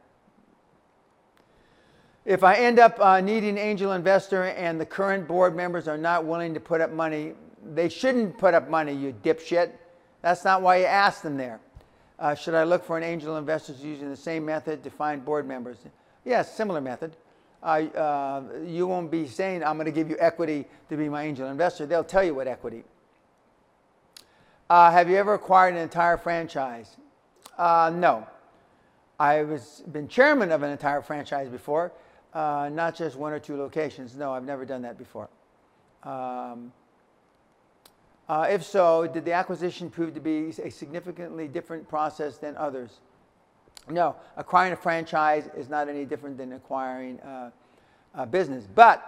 If 2.23 2.45
I 2.45 2.55
end 2.55 2.79
up 2.79 2.97
uh, 3.01 3.19
needing 3.19 3.57
angel 3.57 3.91
investor 3.91 4.45
and 4.45 4.79
the 4.79 4.85
current 4.85 5.27
board 5.27 5.53
members 5.53 5.89
are 5.89 5.97
not 5.97 6.23
willing 6.23 6.53
to 6.53 6.61
put 6.61 6.79
up 6.79 6.93
money, 6.93 7.33
they 7.73 7.89
shouldn't 7.89 8.37
put 8.37 8.53
up 8.53 8.69
money, 8.69 8.93
you 8.93 9.13
dipshit. 9.21 9.71
That's 10.21 10.43
not 10.43 10.61
why 10.61 10.77
you 10.77 10.85
asked 10.85 11.23
them 11.23 11.37
there. 11.37 11.59
Uh, 12.17 12.35
should 12.35 12.53
I 12.53 12.63
look 12.63 12.83
for 12.83 12.97
an 12.97 13.03
angel 13.03 13.37
investor 13.37 13.73
using 13.81 14.09
the 14.09 14.17
same 14.17 14.45
method 14.45 14.83
to 14.83 14.89
find 14.89 15.23
board 15.23 15.47
members? 15.47 15.77
Yes, 16.25 16.53
similar 16.53 16.81
method. 16.81 17.15
Uh, 17.63 18.41
you 18.65 18.87
won't 18.87 19.09
be 19.09 19.27
saying, 19.27 19.63
I'm 19.63 19.77
going 19.77 19.85
to 19.85 19.91
give 19.91 20.09
you 20.09 20.17
equity 20.19 20.65
to 20.89 20.97
be 20.97 21.09
my 21.09 21.23
angel 21.23 21.47
investor. 21.47 21.85
They'll 21.85 22.03
tell 22.03 22.23
you 22.23 22.33
what 22.33 22.47
equity. 22.47 22.83
Uh, 24.69 24.91
have 24.91 25.09
you 25.09 25.15
ever 25.15 25.33
acquired 25.33 25.75
an 25.75 25.81
entire 25.81 26.17
franchise? 26.17 26.97
Uh, 27.57 27.91
no. 27.93 28.27
I've 29.19 29.61
been 29.91 30.07
chairman 30.07 30.51
of 30.51 30.63
an 30.63 30.71
entire 30.71 31.01
franchise 31.01 31.49
before. 31.49 31.91
Uh, 32.33 32.69
not 32.71 32.95
just 32.95 33.15
one 33.15 33.33
or 33.33 33.39
two 33.39 33.57
locations. 33.57 34.15
No, 34.15 34.31
I've 34.33 34.45
never 34.45 34.63
done 34.65 34.83
that 34.83 34.97
before. 34.97 35.29
Um, 36.03 36.71
uh, 38.29 38.47
if 38.49 38.63
so, 38.63 39.07
did 39.07 39.25
the 39.25 39.33
acquisition 39.33 39.89
prove 39.89 40.13
to 40.13 40.19
be 40.19 40.49
a 40.63 40.69
significantly 40.69 41.47
different 41.47 41.89
process 41.89 42.37
than 42.37 42.55
others? 42.57 42.99
No, 43.89 44.15
acquiring 44.37 44.73
a 44.73 44.75
franchise 44.75 45.49
is 45.57 45.67
not 45.67 45.89
any 45.89 46.05
different 46.05 46.37
than 46.37 46.53
acquiring 46.53 47.19
uh, 47.21 47.49
a 48.13 48.27
business. 48.27 48.67
But 48.73 49.03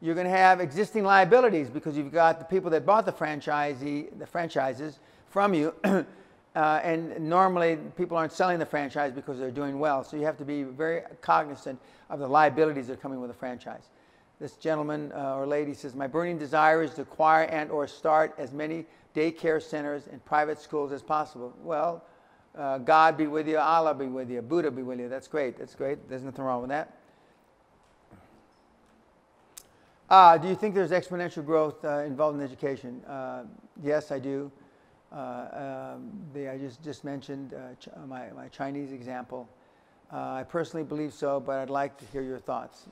you're 0.00 0.14
going 0.14 0.26
to 0.26 0.36
have 0.36 0.60
existing 0.60 1.04
liabilities 1.04 1.68
because 1.68 1.96
you've 1.96 2.12
got 2.12 2.38
the 2.38 2.44
people 2.44 2.70
that 2.70 2.86
bought 2.86 3.04
the 3.04 3.12
franchisee, 3.12 4.18
the 4.18 4.26
franchises 4.26 4.98
from 5.28 5.54
you. 5.54 5.74
Uh, 6.54 6.80
and 6.84 7.18
normally 7.18 7.76
people 7.96 8.16
aren't 8.16 8.32
selling 8.32 8.60
the 8.60 8.66
franchise 8.66 9.10
because 9.10 9.40
they're 9.40 9.50
doing 9.50 9.80
well. 9.80 10.04
So 10.04 10.16
you 10.16 10.24
have 10.24 10.36
to 10.36 10.44
be 10.44 10.62
very 10.62 11.02
cognizant 11.20 11.80
of 12.08 12.20
the 12.20 12.28
liabilities 12.28 12.86
that 12.86 12.92
are 12.92 13.02
coming 13.02 13.20
with 13.20 13.30
a 13.30 13.34
franchise. 13.34 13.88
This 14.40 14.56
gentleman 14.56 15.12
uh, 15.14 15.36
or 15.36 15.46
lady 15.46 15.74
says, 15.74 15.94
my 15.94 16.06
burning 16.06 16.38
desire 16.38 16.82
is 16.82 16.94
to 16.94 17.02
acquire 17.02 17.44
and 17.44 17.70
or 17.70 17.86
start 17.86 18.34
as 18.36 18.52
many 18.52 18.84
daycare 19.14 19.62
centers 19.62 20.08
and 20.10 20.24
private 20.24 20.60
schools 20.60 20.90
as 20.92 21.02
possible. 21.02 21.54
Well, 21.62 22.04
uh, 22.58 22.78
God 22.78 23.16
be 23.16 23.26
with 23.26 23.46
you, 23.48 23.58
Allah 23.58 23.94
be 23.94 24.06
with 24.06 24.30
you, 24.30 24.42
Buddha 24.42 24.70
be 24.70 24.82
with 24.82 24.98
you. 24.98 25.08
That's 25.08 25.28
great. 25.28 25.56
That's 25.56 25.74
great. 25.74 26.08
There's 26.08 26.22
nothing 26.22 26.44
wrong 26.44 26.60
with 26.60 26.70
that. 26.70 26.98
Uh, 30.10 30.36
do 30.36 30.48
you 30.48 30.54
think 30.54 30.74
there's 30.74 30.90
exponential 30.90 31.44
growth 31.44 31.84
uh, 31.84 32.00
involved 32.00 32.38
in 32.38 32.44
education? 32.44 33.02
Uh, 33.04 33.44
yes, 33.82 34.12
I 34.12 34.18
do. 34.18 34.50
Uh, 35.10 35.94
um, 35.94 36.10
the, 36.34 36.48
I 36.48 36.58
just, 36.58 36.82
just 36.82 37.04
mentioned 37.04 37.54
uh, 37.54 38.06
my, 38.06 38.30
my 38.30 38.48
Chinese 38.48 38.92
example. 38.92 39.48
I 40.10 40.44
personally 40.44 40.84
believe 40.84 41.12
so, 41.12 41.40
but 41.40 41.58
I'd 41.58 41.70
like 41.70 41.96
to 41.98 42.04
hear 42.12 42.22
your 42.22 42.38
thoughts. 42.38 42.86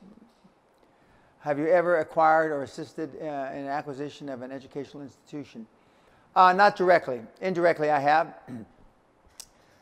Have 1.42 1.58
you 1.58 1.66
ever 1.66 1.98
acquired 1.98 2.52
or 2.52 2.62
assisted 2.62 3.16
in 3.16 3.26
an 3.26 3.66
acquisition 3.66 4.28
of 4.28 4.42
an 4.42 4.52
educational 4.52 5.02
institution? 5.02 5.66
not 6.36 6.76
directly. 6.76 7.20
Indirectly, 7.40 7.90
I 7.90 7.98
have. 7.98 8.38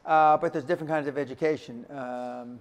but 0.06 0.54
there's 0.54 0.64
different 0.64 0.88
kinds 0.88 1.06
of 1.06 1.18
education. 1.18 1.84
Um, 1.90 2.60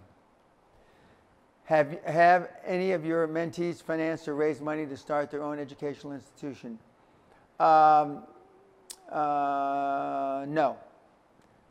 have, 1.64 2.04
have 2.04 2.50
any 2.66 2.92
of 2.92 3.06
your 3.06 3.26
mentees 3.26 3.82
financed 3.82 4.28
or 4.28 4.36
raised 4.36 4.62
money 4.62 4.86
to 4.86 4.98
start 4.98 5.32
their 5.32 5.44
own 5.44 5.60
educational 5.60 6.12
institution? 6.12 6.78
Um, 7.58 8.24
uh, 9.10 10.46
no. 10.46 10.76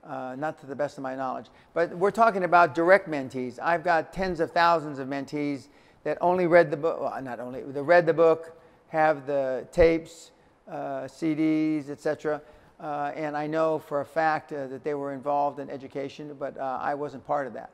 Uh, 0.02 0.34
not 0.38 0.58
to 0.60 0.66
the 0.66 0.74
best 0.74 0.96
of 0.96 1.02
my 1.02 1.14
knowledge. 1.14 1.46
But 1.74 1.94
we're 1.94 2.10
talking 2.10 2.44
about 2.44 2.74
direct 2.74 3.06
mentees. 3.06 3.58
I've 3.62 3.84
got 3.84 4.14
tens 4.14 4.40
of 4.40 4.50
thousands 4.52 4.98
of 4.98 5.08
mentees 5.08 5.68
that 6.08 6.16
only 6.22 6.46
read 6.46 6.70
the 6.70 6.76
book, 6.76 7.02
well, 7.02 7.22
not 7.22 7.38
only, 7.38 7.60
they 7.60 7.82
read 7.82 8.06
the 8.06 8.14
book, 8.14 8.58
have 8.88 9.26
the 9.26 9.68
tapes, 9.72 10.30
uh, 10.66 11.02
CDs, 11.02 11.90
etc. 11.90 12.40
Uh, 12.80 13.12
and 13.14 13.36
I 13.36 13.46
know 13.46 13.78
for 13.78 14.00
a 14.00 14.06
fact 14.06 14.50
uh, 14.50 14.68
that 14.68 14.82
they 14.82 14.94
were 14.94 15.12
involved 15.12 15.58
in 15.58 15.68
education, 15.68 16.34
but 16.38 16.56
uh, 16.56 16.78
I 16.80 16.94
wasn't 16.94 17.26
part 17.26 17.46
of 17.46 17.52
that. 17.52 17.72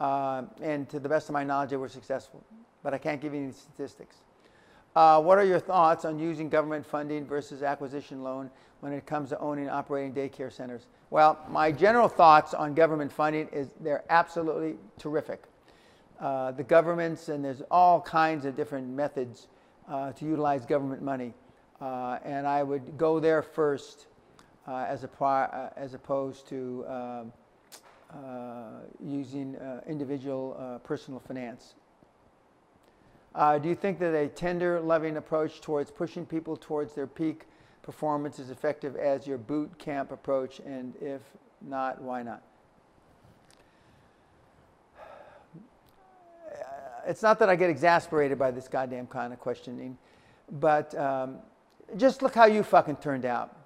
Uh, 0.00 0.42
and 0.60 0.88
to 0.88 0.98
the 0.98 1.08
best 1.08 1.28
of 1.28 1.32
my 1.32 1.44
knowledge, 1.44 1.70
they 1.70 1.76
were 1.76 1.88
successful. 1.88 2.42
But 2.82 2.92
I 2.92 2.98
can't 2.98 3.20
give 3.20 3.34
you 3.34 3.42
any 3.42 3.52
statistics. 3.52 4.16
Uh, 4.96 5.22
what 5.22 5.38
are 5.38 5.44
your 5.44 5.60
thoughts 5.60 6.04
on 6.04 6.18
using 6.18 6.48
government 6.48 6.84
funding 6.84 7.24
versus 7.24 7.62
acquisition 7.62 8.24
loan 8.24 8.50
when 8.80 8.92
it 8.92 9.06
comes 9.06 9.28
to 9.28 9.38
owning 9.38 9.66
and 9.66 9.72
operating 9.72 10.12
daycare 10.12 10.52
centers? 10.52 10.88
Well, 11.10 11.38
my 11.48 11.70
general 11.70 12.08
thoughts 12.08 12.52
on 12.52 12.74
government 12.74 13.12
funding 13.12 13.46
is 13.52 13.74
they're 13.80 14.02
absolutely 14.10 14.74
terrific. 14.98 15.44
Uh, 16.22 16.52
the 16.52 16.62
governments, 16.62 17.28
and 17.28 17.44
there's 17.44 17.62
all 17.68 18.00
kinds 18.00 18.44
of 18.44 18.54
different 18.54 18.88
methods 18.88 19.48
uh, 19.88 20.12
to 20.12 20.24
utilize 20.24 20.64
government 20.64 21.02
money. 21.02 21.34
Uh, 21.80 22.20
and 22.24 22.46
I 22.46 22.62
would 22.62 22.96
go 22.96 23.18
there 23.18 23.42
first 23.42 24.06
uh, 24.68 24.86
as, 24.88 25.02
a 25.02 25.24
uh, 25.24 25.70
as 25.76 25.94
opposed 25.94 26.46
to 26.50 26.86
um, 26.88 27.32
using 29.04 29.56
individual 29.88 30.80
personal 30.84 31.18
finance. 31.18 31.74
Do 33.34 33.68
you 33.68 33.74
think 33.74 33.98
that 33.98 34.14
a 34.14 34.28
tender, 34.28 34.80
loving 34.80 35.16
approach 35.16 35.60
towards 35.60 35.90
pushing 35.90 36.24
people 36.24 36.56
towards 36.56 36.94
their 36.94 37.08
peak 37.08 37.46
performance 37.82 38.38
is 38.38 38.50
effective 38.50 38.94
as 38.94 39.26
your 39.26 39.38
boot 39.38 39.76
camp 39.76 40.12
approach? 40.12 40.60
And 40.60 40.94
if 41.00 41.22
not, 41.60 42.00
why 42.00 42.22
not? 42.22 42.42
It's 47.06 47.22
not 47.22 47.38
that 47.40 47.48
I 47.48 47.56
get 47.56 47.70
exasperated 47.70 48.38
by 48.38 48.50
this 48.50 48.68
goddamn 48.68 49.06
kind 49.06 49.32
of 49.32 49.40
questioning, 49.40 49.96
but 50.60 50.94
um, 50.96 51.38
just 51.96 52.22
look 52.22 52.34
how 52.34 52.46
you 52.46 52.62
fucking 52.62 52.96
turned 52.96 53.24
out. 53.24 53.56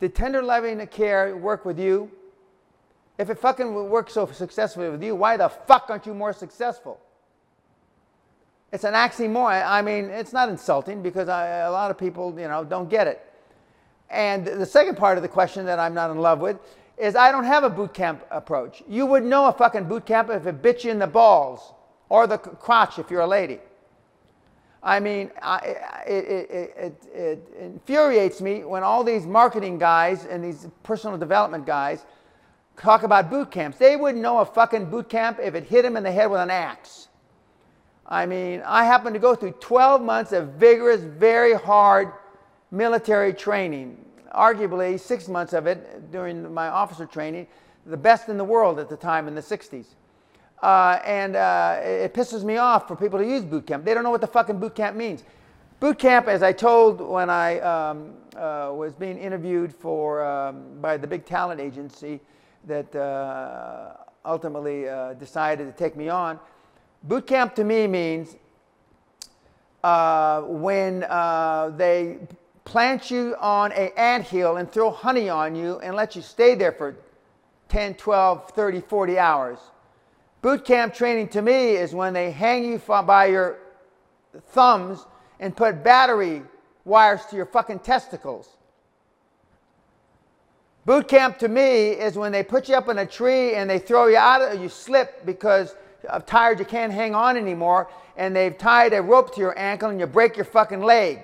Did 0.00 0.14
tender, 0.14 0.42
loving 0.42 0.84
care 0.88 1.36
work 1.36 1.64
with 1.64 1.78
you? 1.78 2.10
If 3.18 3.30
it 3.30 3.38
fucking 3.38 3.72
worked 3.88 4.12
so 4.12 4.26
successfully 4.26 4.90
with 4.90 5.02
you, 5.02 5.14
why 5.14 5.36
the 5.36 5.48
fuck 5.48 5.86
aren't 5.88 6.04
you 6.04 6.14
more 6.14 6.32
successful? 6.32 7.00
It's 8.72 8.84
an 8.84 8.94
oxymoron. 8.94 9.66
I 9.66 9.80
mean, 9.80 10.06
it's 10.06 10.32
not 10.32 10.48
insulting 10.48 11.02
because 11.02 11.28
I, 11.28 11.46
a 11.60 11.70
lot 11.70 11.90
of 11.90 11.96
people, 11.96 12.38
you 12.38 12.48
know, 12.48 12.62
don't 12.62 12.90
get 12.90 13.06
it. 13.06 13.22
And 14.10 14.46
the 14.46 14.66
second 14.66 14.96
part 14.96 15.16
of 15.16 15.22
the 15.22 15.28
question 15.28 15.64
that 15.66 15.78
I'm 15.78 15.94
not 15.94 16.10
in 16.10 16.18
love 16.18 16.40
with 16.40 16.58
is 16.98 17.16
I 17.16 17.32
don't 17.32 17.44
have 17.44 17.64
a 17.64 17.70
boot 17.70 17.94
camp 17.94 18.24
approach. 18.30 18.82
You 18.88 19.06
would 19.06 19.24
know 19.24 19.46
a 19.46 19.52
fucking 19.52 19.84
boot 19.84 20.04
camp 20.04 20.30
if 20.30 20.46
it 20.46 20.62
bit 20.62 20.84
you 20.84 20.90
in 20.90 20.98
the 20.98 21.06
balls 21.06 21.72
or 22.08 22.26
the 22.26 22.38
crotch 22.38 22.98
if 22.98 23.10
you're 23.10 23.20
a 23.20 23.26
lady. 23.26 23.60
I 24.82 25.00
mean, 25.00 25.32
I, 25.42 25.56
it, 26.06 26.24
it, 26.24 26.50
it, 26.50 27.06
it, 27.12 27.52
infuriates 27.58 28.40
me 28.40 28.62
when 28.62 28.84
all 28.84 29.02
these 29.02 29.26
marketing 29.26 29.78
guys 29.78 30.26
and 30.26 30.44
these 30.44 30.68
personal 30.84 31.18
development 31.18 31.66
guys 31.66 32.06
talk 32.76 33.02
about 33.02 33.28
boot 33.28 33.50
camps. 33.50 33.78
They 33.78 33.96
wouldn't 33.96 34.22
know 34.22 34.38
a 34.38 34.44
fucking 34.44 34.90
boot 34.90 35.08
camp 35.08 35.38
if 35.42 35.56
it 35.56 35.64
hit 35.64 35.82
them 35.82 35.96
in 35.96 36.04
the 36.04 36.12
head 36.12 36.30
with 36.30 36.40
an 36.40 36.50
axe. 36.50 37.08
I 38.06 38.26
mean, 38.26 38.62
I 38.64 38.84
happened 38.84 39.14
to 39.14 39.20
go 39.20 39.34
through 39.34 39.52
12 39.52 40.02
months 40.02 40.30
of 40.30 40.50
vigorous, 40.50 41.00
very 41.00 41.54
hard 41.54 42.12
military 42.70 43.32
training. 43.32 43.98
Arguably, 44.32 45.00
six 45.00 45.26
months 45.26 45.52
of 45.52 45.66
it 45.66 46.12
during 46.12 46.52
my 46.52 46.68
officer 46.68 47.06
training, 47.06 47.48
the 47.86 47.96
best 47.96 48.28
in 48.28 48.38
the 48.38 48.44
world 48.44 48.78
at 48.78 48.88
the 48.88 48.96
time 48.96 49.26
in 49.26 49.34
the 49.34 49.40
60s. 49.40 49.86
Uh, 50.62 50.98
and 51.04 51.36
uh, 51.36 51.78
it 51.82 52.14
pisses 52.14 52.42
me 52.42 52.56
off 52.56 52.88
for 52.88 52.96
people 52.96 53.18
to 53.18 53.26
use 53.26 53.44
boot 53.44 53.66
camp. 53.66 53.84
They 53.84 53.94
don't 53.94 54.02
know 54.02 54.10
what 54.10 54.20
the 54.20 54.26
fucking 54.26 54.58
boot 54.58 54.74
camp 54.74 54.96
means. 54.96 55.24
Boot 55.80 55.98
camp, 55.98 56.28
as 56.28 56.42
I 56.42 56.52
told 56.52 57.00
when 57.00 57.28
I 57.28 57.60
um, 57.60 58.14
uh, 58.34 58.72
was 58.74 58.94
being 58.94 59.18
interviewed 59.18 59.74
for 59.74 60.24
um, 60.24 60.80
by 60.80 60.96
the 60.96 61.06
big 61.06 61.26
talent 61.26 61.60
agency 61.60 62.20
that 62.66 62.94
uh, 62.96 63.92
ultimately 64.24 64.88
uh, 64.88 65.12
decided 65.14 65.66
to 65.66 65.72
take 65.72 65.96
me 65.96 66.08
on, 66.08 66.38
Boot 67.02 67.26
camp 67.26 67.54
to 67.54 67.62
me 67.62 67.86
means 67.86 68.34
uh, 69.84 70.40
when 70.42 71.00
they 71.76 72.18
plant 72.64 73.10
you 73.12 73.36
on 73.38 73.70
an 73.72 73.90
ant 73.96 74.24
hill 74.24 74.56
and 74.56 74.70
throw 74.70 74.90
honey 74.90 75.28
on 75.28 75.54
you 75.54 75.78
and 75.80 75.94
let 75.94 76.16
you 76.16 76.22
stay 76.22 76.56
there 76.56 76.72
for 76.72 76.96
10, 77.68 77.94
12, 77.94 78.50
30, 78.50 78.80
40 78.80 79.18
hours. 79.18 79.58
Boot 80.46 80.64
camp 80.64 80.94
training 80.94 81.26
to 81.26 81.42
me 81.42 81.70
is 81.70 81.92
when 81.92 82.12
they 82.12 82.30
hang 82.30 82.64
you 82.64 82.78
by 82.78 83.26
your 83.26 83.58
thumbs 84.50 85.04
and 85.40 85.56
put 85.56 85.82
battery 85.82 86.40
wires 86.84 87.26
to 87.30 87.34
your 87.34 87.46
fucking 87.46 87.80
testicles. 87.80 88.48
Boot 90.84 91.08
camp 91.08 91.36
to 91.38 91.48
me 91.48 91.88
is 91.88 92.16
when 92.16 92.30
they 92.30 92.44
put 92.44 92.68
you 92.68 92.76
up 92.76 92.88
in 92.88 92.98
a 92.98 93.06
tree 93.06 93.54
and 93.54 93.68
they 93.68 93.80
throw 93.80 94.06
you 94.06 94.18
out, 94.18 94.40
of, 94.40 94.62
you 94.62 94.68
slip 94.68 95.26
because 95.26 95.74
of 96.08 96.26
tired 96.26 96.60
you 96.60 96.64
can't 96.64 96.92
hang 96.92 97.12
on 97.12 97.36
anymore, 97.36 97.90
and 98.16 98.36
they've 98.36 98.56
tied 98.56 98.92
a 98.92 99.02
rope 99.02 99.34
to 99.34 99.40
your 99.40 99.58
ankle 99.58 99.90
and 99.90 99.98
you 99.98 100.06
break 100.06 100.36
your 100.36 100.44
fucking 100.44 100.80
leg. 100.80 101.18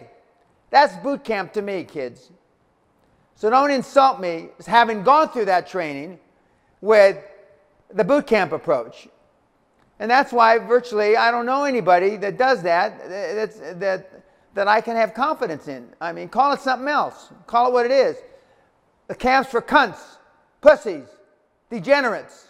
That's 0.70 0.96
boot 0.96 1.22
camp 1.22 1.52
to 1.52 1.62
me, 1.62 1.84
kids. 1.84 2.32
So 3.36 3.50
don't 3.50 3.70
insult 3.70 4.18
me 4.18 4.48
as 4.58 4.66
having 4.66 5.04
gone 5.04 5.28
through 5.28 5.44
that 5.44 5.68
training 5.68 6.18
with 6.80 7.18
the 7.94 8.04
boot 8.04 8.26
camp 8.26 8.52
approach. 8.52 9.08
And 10.02 10.10
that's 10.10 10.32
why 10.32 10.58
virtually 10.58 11.16
I 11.16 11.30
don't 11.30 11.46
know 11.46 11.62
anybody 11.62 12.16
that 12.16 12.36
does 12.36 12.60
that, 12.64 13.08
that's, 13.08 13.60
that, 13.74 14.10
that 14.52 14.66
I 14.66 14.80
can 14.80 14.96
have 14.96 15.14
confidence 15.14 15.68
in. 15.68 15.90
I 16.00 16.12
mean, 16.12 16.28
call 16.28 16.50
it 16.50 16.60
something 16.60 16.88
else. 16.88 17.28
Call 17.46 17.68
it 17.68 17.72
what 17.72 17.86
it 17.86 17.92
is. 17.92 18.16
The 19.06 19.14
camps 19.14 19.52
for 19.52 19.62
cunts, 19.62 20.00
pussies, 20.60 21.06
degenerates. 21.70 22.48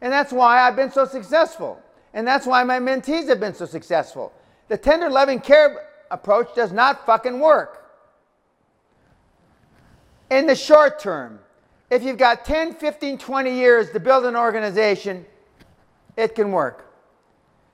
And 0.00 0.10
that's 0.10 0.32
why 0.32 0.62
I've 0.62 0.76
been 0.76 0.90
so 0.90 1.04
successful. 1.04 1.78
And 2.14 2.26
that's 2.26 2.46
why 2.46 2.64
my 2.64 2.78
mentees 2.78 3.28
have 3.28 3.38
been 3.38 3.52
so 3.52 3.66
successful. 3.66 4.32
The 4.68 4.78
tender 4.78 5.10
loving 5.10 5.40
care 5.40 5.88
approach 6.10 6.54
does 6.54 6.72
not 6.72 7.04
fucking 7.04 7.38
work. 7.38 7.92
In 10.30 10.46
the 10.46 10.56
short 10.56 10.98
term, 10.98 11.38
if 11.90 12.02
you've 12.02 12.16
got 12.16 12.46
10, 12.46 12.76
15, 12.76 13.18
20 13.18 13.54
years 13.54 13.90
to 13.90 14.00
build 14.00 14.24
an 14.24 14.36
organization, 14.36 15.26
it 16.16 16.34
can 16.34 16.52
work. 16.52 16.92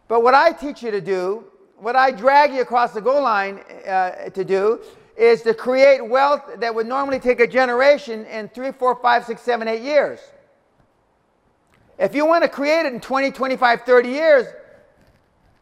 But 0.08 0.22
what 0.22 0.34
I 0.34 0.52
teach 0.52 0.82
you 0.82 0.90
to 0.90 1.00
do, 1.00 1.44
what 1.76 1.96
I 1.96 2.10
drag 2.10 2.52
you 2.52 2.62
across 2.62 2.92
the 2.92 3.00
goal 3.00 3.22
line 3.22 3.58
uh, 3.86 4.30
to 4.30 4.44
do, 4.44 4.80
is 5.16 5.42
to 5.42 5.52
create 5.52 6.06
wealth 6.06 6.42
that 6.58 6.74
would 6.74 6.86
normally 6.86 7.18
take 7.18 7.40
a 7.40 7.46
generation 7.46 8.24
in 8.26 8.48
three, 8.48 8.72
four, 8.72 8.94
five, 8.96 9.24
six, 9.24 9.42
seven, 9.42 9.66
eight 9.66 9.82
years. 9.82 10.20
If 11.98 12.14
you 12.14 12.24
want 12.24 12.44
to 12.44 12.48
create 12.48 12.86
it 12.86 12.92
in 12.92 13.00
20, 13.00 13.32
25, 13.32 13.82
30 13.82 14.08
years, 14.08 14.46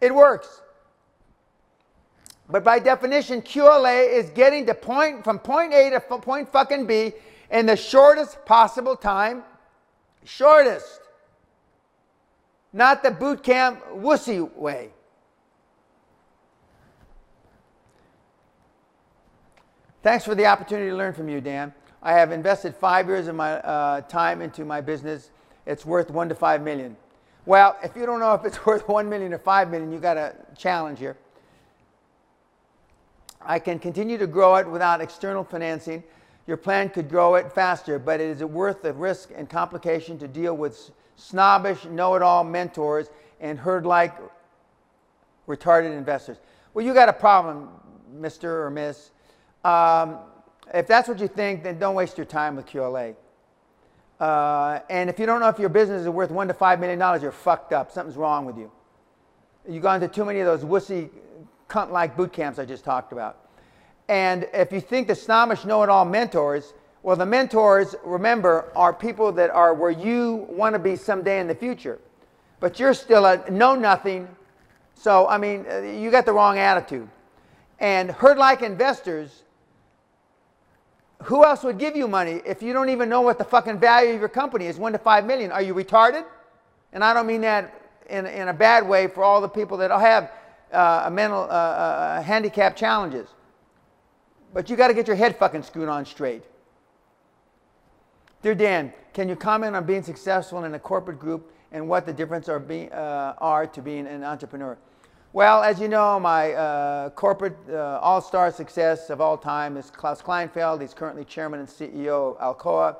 it 0.00 0.14
works. 0.14 0.60
But 2.48 2.62
by 2.62 2.78
definition, 2.78 3.42
QLA 3.42 4.12
is 4.12 4.30
getting 4.30 4.66
to 4.66 4.74
point 4.74 5.24
from 5.24 5.38
point 5.38 5.72
A 5.72 5.90
to 5.90 6.00
point 6.00 6.48
fucking 6.52 6.86
B 6.86 7.12
in 7.50 7.66
the 7.66 7.76
shortest 7.76 8.44
possible 8.44 8.94
time. 8.94 9.42
Shortest. 10.24 11.00
Not 12.76 13.02
the 13.02 13.10
boot 13.10 13.42
camp 13.42 13.82
wussy 13.94 14.54
way. 14.54 14.90
Thanks 20.02 20.26
for 20.26 20.34
the 20.34 20.44
opportunity 20.44 20.90
to 20.90 20.94
learn 20.94 21.14
from 21.14 21.30
you, 21.30 21.40
Dan. 21.40 21.72
I 22.02 22.12
have 22.12 22.32
invested 22.32 22.76
five 22.76 23.06
years 23.06 23.28
of 23.28 23.34
my 23.34 23.52
uh, 23.52 24.02
time 24.02 24.42
into 24.42 24.66
my 24.66 24.82
business. 24.82 25.30
It's 25.64 25.86
worth 25.86 26.10
one 26.10 26.28
to 26.28 26.34
five 26.34 26.60
million. 26.60 26.98
Well, 27.46 27.78
if 27.82 27.96
you 27.96 28.04
don't 28.04 28.20
know 28.20 28.34
if 28.34 28.44
it's 28.44 28.66
worth 28.66 28.86
one 28.86 29.08
million 29.08 29.32
or 29.32 29.38
five 29.38 29.70
million, 29.70 29.90
you 29.90 29.98
got 29.98 30.18
a 30.18 30.34
challenge 30.54 30.98
here. 30.98 31.16
I 33.40 33.58
can 33.58 33.78
continue 33.78 34.18
to 34.18 34.26
grow 34.26 34.56
it 34.56 34.68
without 34.68 35.00
external 35.00 35.44
financing. 35.44 36.04
Your 36.46 36.58
plan 36.58 36.90
could 36.90 37.08
grow 37.08 37.36
it 37.36 37.50
faster, 37.52 37.98
but 37.98 38.20
it 38.20 38.28
is 38.28 38.44
worth 38.44 38.82
the 38.82 38.92
risk 38.92 39.30
and 39.34 39.48
complication 39.48 40.18
to 40.18 40.28
deal 40.28 40.54
with 40.54 40.90
snobbish, 41.16 41.84
know-it-all 41.86 42.44
mentors 42.44 43.08
and 43.40 43.58
herd-like 43.58 44.14
retarded 45.48 45.96
investors. 45.96 46.38
Well, 46.74 46.84
you 46.84 46.94
got 46.94 47.08
a 47.08 47.12
problem, 47.12 47.68
Mr. 48.18 48.44
or 48.44 48.70
Miss. 48.70 49.10
Um, 49.64 50.18
if 50.72 50.86
that's 50.86 51.08
what 51.08 51.18
you 51.18 51.28
think, 51.28 51.62
then 51.62 51.78
don't 51.78 51.94
waste 51.94 52.16
your 52.16 52.26
time 52.26 52.56
with 52.56 52.66
QLA. 52.66 53.16
Uh, 54.18 54.80
and 54.88 55.10
if 55.10 55.18
you 55.18 55.26
don't 55.26 55.40
know 55.40 55.48
if 55.48 55.58
your 55.58 55.68
business 55.68 56.02
is 56.02 56.08
worth 56.08 56.30
one 56.30 56.48
to 56.48 56.54
five 56.54 56.80
million 56.80 56.98
dollars, 56.98 57.22
you're 57.22 57.32
fucked 57.32 57.72
up. 57.72 57.92
Something's 57.92 58.16
wrong 58.16 58.44
with 58.46 58.56
you. 58.56 58.70
You've 59.68 59.82
gone 59.82 60.00
to 60.00 60.08
too 60.08 60.24
many 60.24 60.40
of 60.40 60.46
those 60.46 60.64
wussy, 60.64 61.10
cunt-like 61.68 62.16
boot 62.16 62.32
camps 62.32 62.58
I 62.58 62.64
just 62.64 62.84
talked 62.84 63.12
about. 63.12 63.48
And 64.08 64.48
if 64.54 64.72
you 64.72 64.80
think 64.80 65.08
the 65.08 65.14
snobbish 65.14 65.64
know-it-all 65.64 66.04
mentors, 66.04 66.72
well, 67.06 67.14
the 67.14 67.24
mentors, 67.24 67.94
remember, 68.02 68.72
are 68.74 68.92
people 68.92 69.30
that 69.30 69.48
are 69.50 69.72
where 69.72 69.92
you 69.92 70.44
want 70.50 70.72
to 70.72 70.80
be 70.80 70.96
someday 70.96 71.38
in 71.38 71.46
the 71.46 71.54
future. 71.54 72.00
But 72.58 72.80
you're 72.80 72.94
still 72.94 73.26
a 73.26 73.48
know-nothing. 73.48 74.26
So, 74.94 75.28
I 75.28 75.38
mean, 75.38 75.66
uh, 75.70 75.82
you 75.82 76.10
got 76.10 76.26
the 76.26 76.32
wrong 76.32 76.58
attitude. 76.58 77.08
And 77.78 78.10
herd-like 78.10 78.62
investors 78.62 79.44
who 81.22 81.44
else 81.44 81.62
would 81.62 81.78
give 81.78 81.94
you 81.94 82.08
money 82.08 82.42
if 82.44 82.60
you 82.60 82.72
don't 82.72 82.88
even 82.88 83.08
know 83.08 83.20
what 83.20 83.38
the 83.38 83.44
fucking 83.44 83.78
value 83.78 84.14
of 84.14 84.18
your 84.18 84.28
company 84.28 84.66
is? 84.66 84.76
One 84.76 84.90
to 84.90 84.98
five 84.98 85.24
million. 85.24 85.52
Are 85.52 85.62
you 85.62 85.74
retarded? 85.74 86.24
And 86.92 87.04
I 87.04 87.14
don't 87.14 87.28
mean 87.28 87.42
that 87.42 87.72
in, 88.10 88.26
in 88.26 88.48
a 88.48 88.52
bad 88.52 88.84
way 88.84 89.06
for 89.06 89.22
all 89.22 89.40
the 89.40 89.48
people 89.48 89.76
that 89.76 89.92
have 89.92 90.32
uh, 90.72 91.04
a 91.04 91.10
mental 91.12 91.42
uh, 91.42 91.44
uh, 91.44 92.22
handicap 92.22 92.74
challenges. 92.74 93.28
But 94.52 94.68
you 94.68 94.74
got 94.74 94.88
to 94.88 94.94
get 94.94 95.06
your 95.06 95.14
head 95.14 95.36
fucking 95.36 95.62
screwed 95.62 95.88
on 95.88 96.04
straight. 96.04 96.42
Dear 98.46 98.54
Dan, 98.54 98.92
can 99.12 99.28
you 99.28 99.34
comment 99.34 99.74
on 99.74 99.84
being 99.86 100.04
successful 100.04 100.62
in 100.62 100.74
a 100.74 100.78
corporate 100.78 101.18
group 101.18 101.52
and 101.72 101.88
what 101.88 102.06
the 102.06 102.12
difference 102.12 102.48
are, 102.48 102.60
be, 102.60 102.88
uh, 102.92 103.32
are 103.38 103.66
to 103.66 103.82
being 103.82 104.06
an 104.06 104.22
entrepreneur? 104.22 104.78
Well, 105.32 105.64
as 105.64 105.80
you 105.80 105.88
know, 105.88 106.20
my 106.20 106.52
uh, 106.52 107.10
corporate 107.10 107.56
uh, 107.68 107.98
all-star 108.00 108.52
success 108.52 109.10
of 109.10 109.20
all 109.20 109.36
time 109.36 109.76
is 109.76 109.90
Klaus 109.90 110.22
Kleinfeld. 110.22 110.80
He's 110.80 110.94
currently 110.94 111.24
chairman 111.24 111.58
and 111.58 111.68
CEO 111.68 112.36
of 112.38 112.56
Alcoa, 112.56 112.98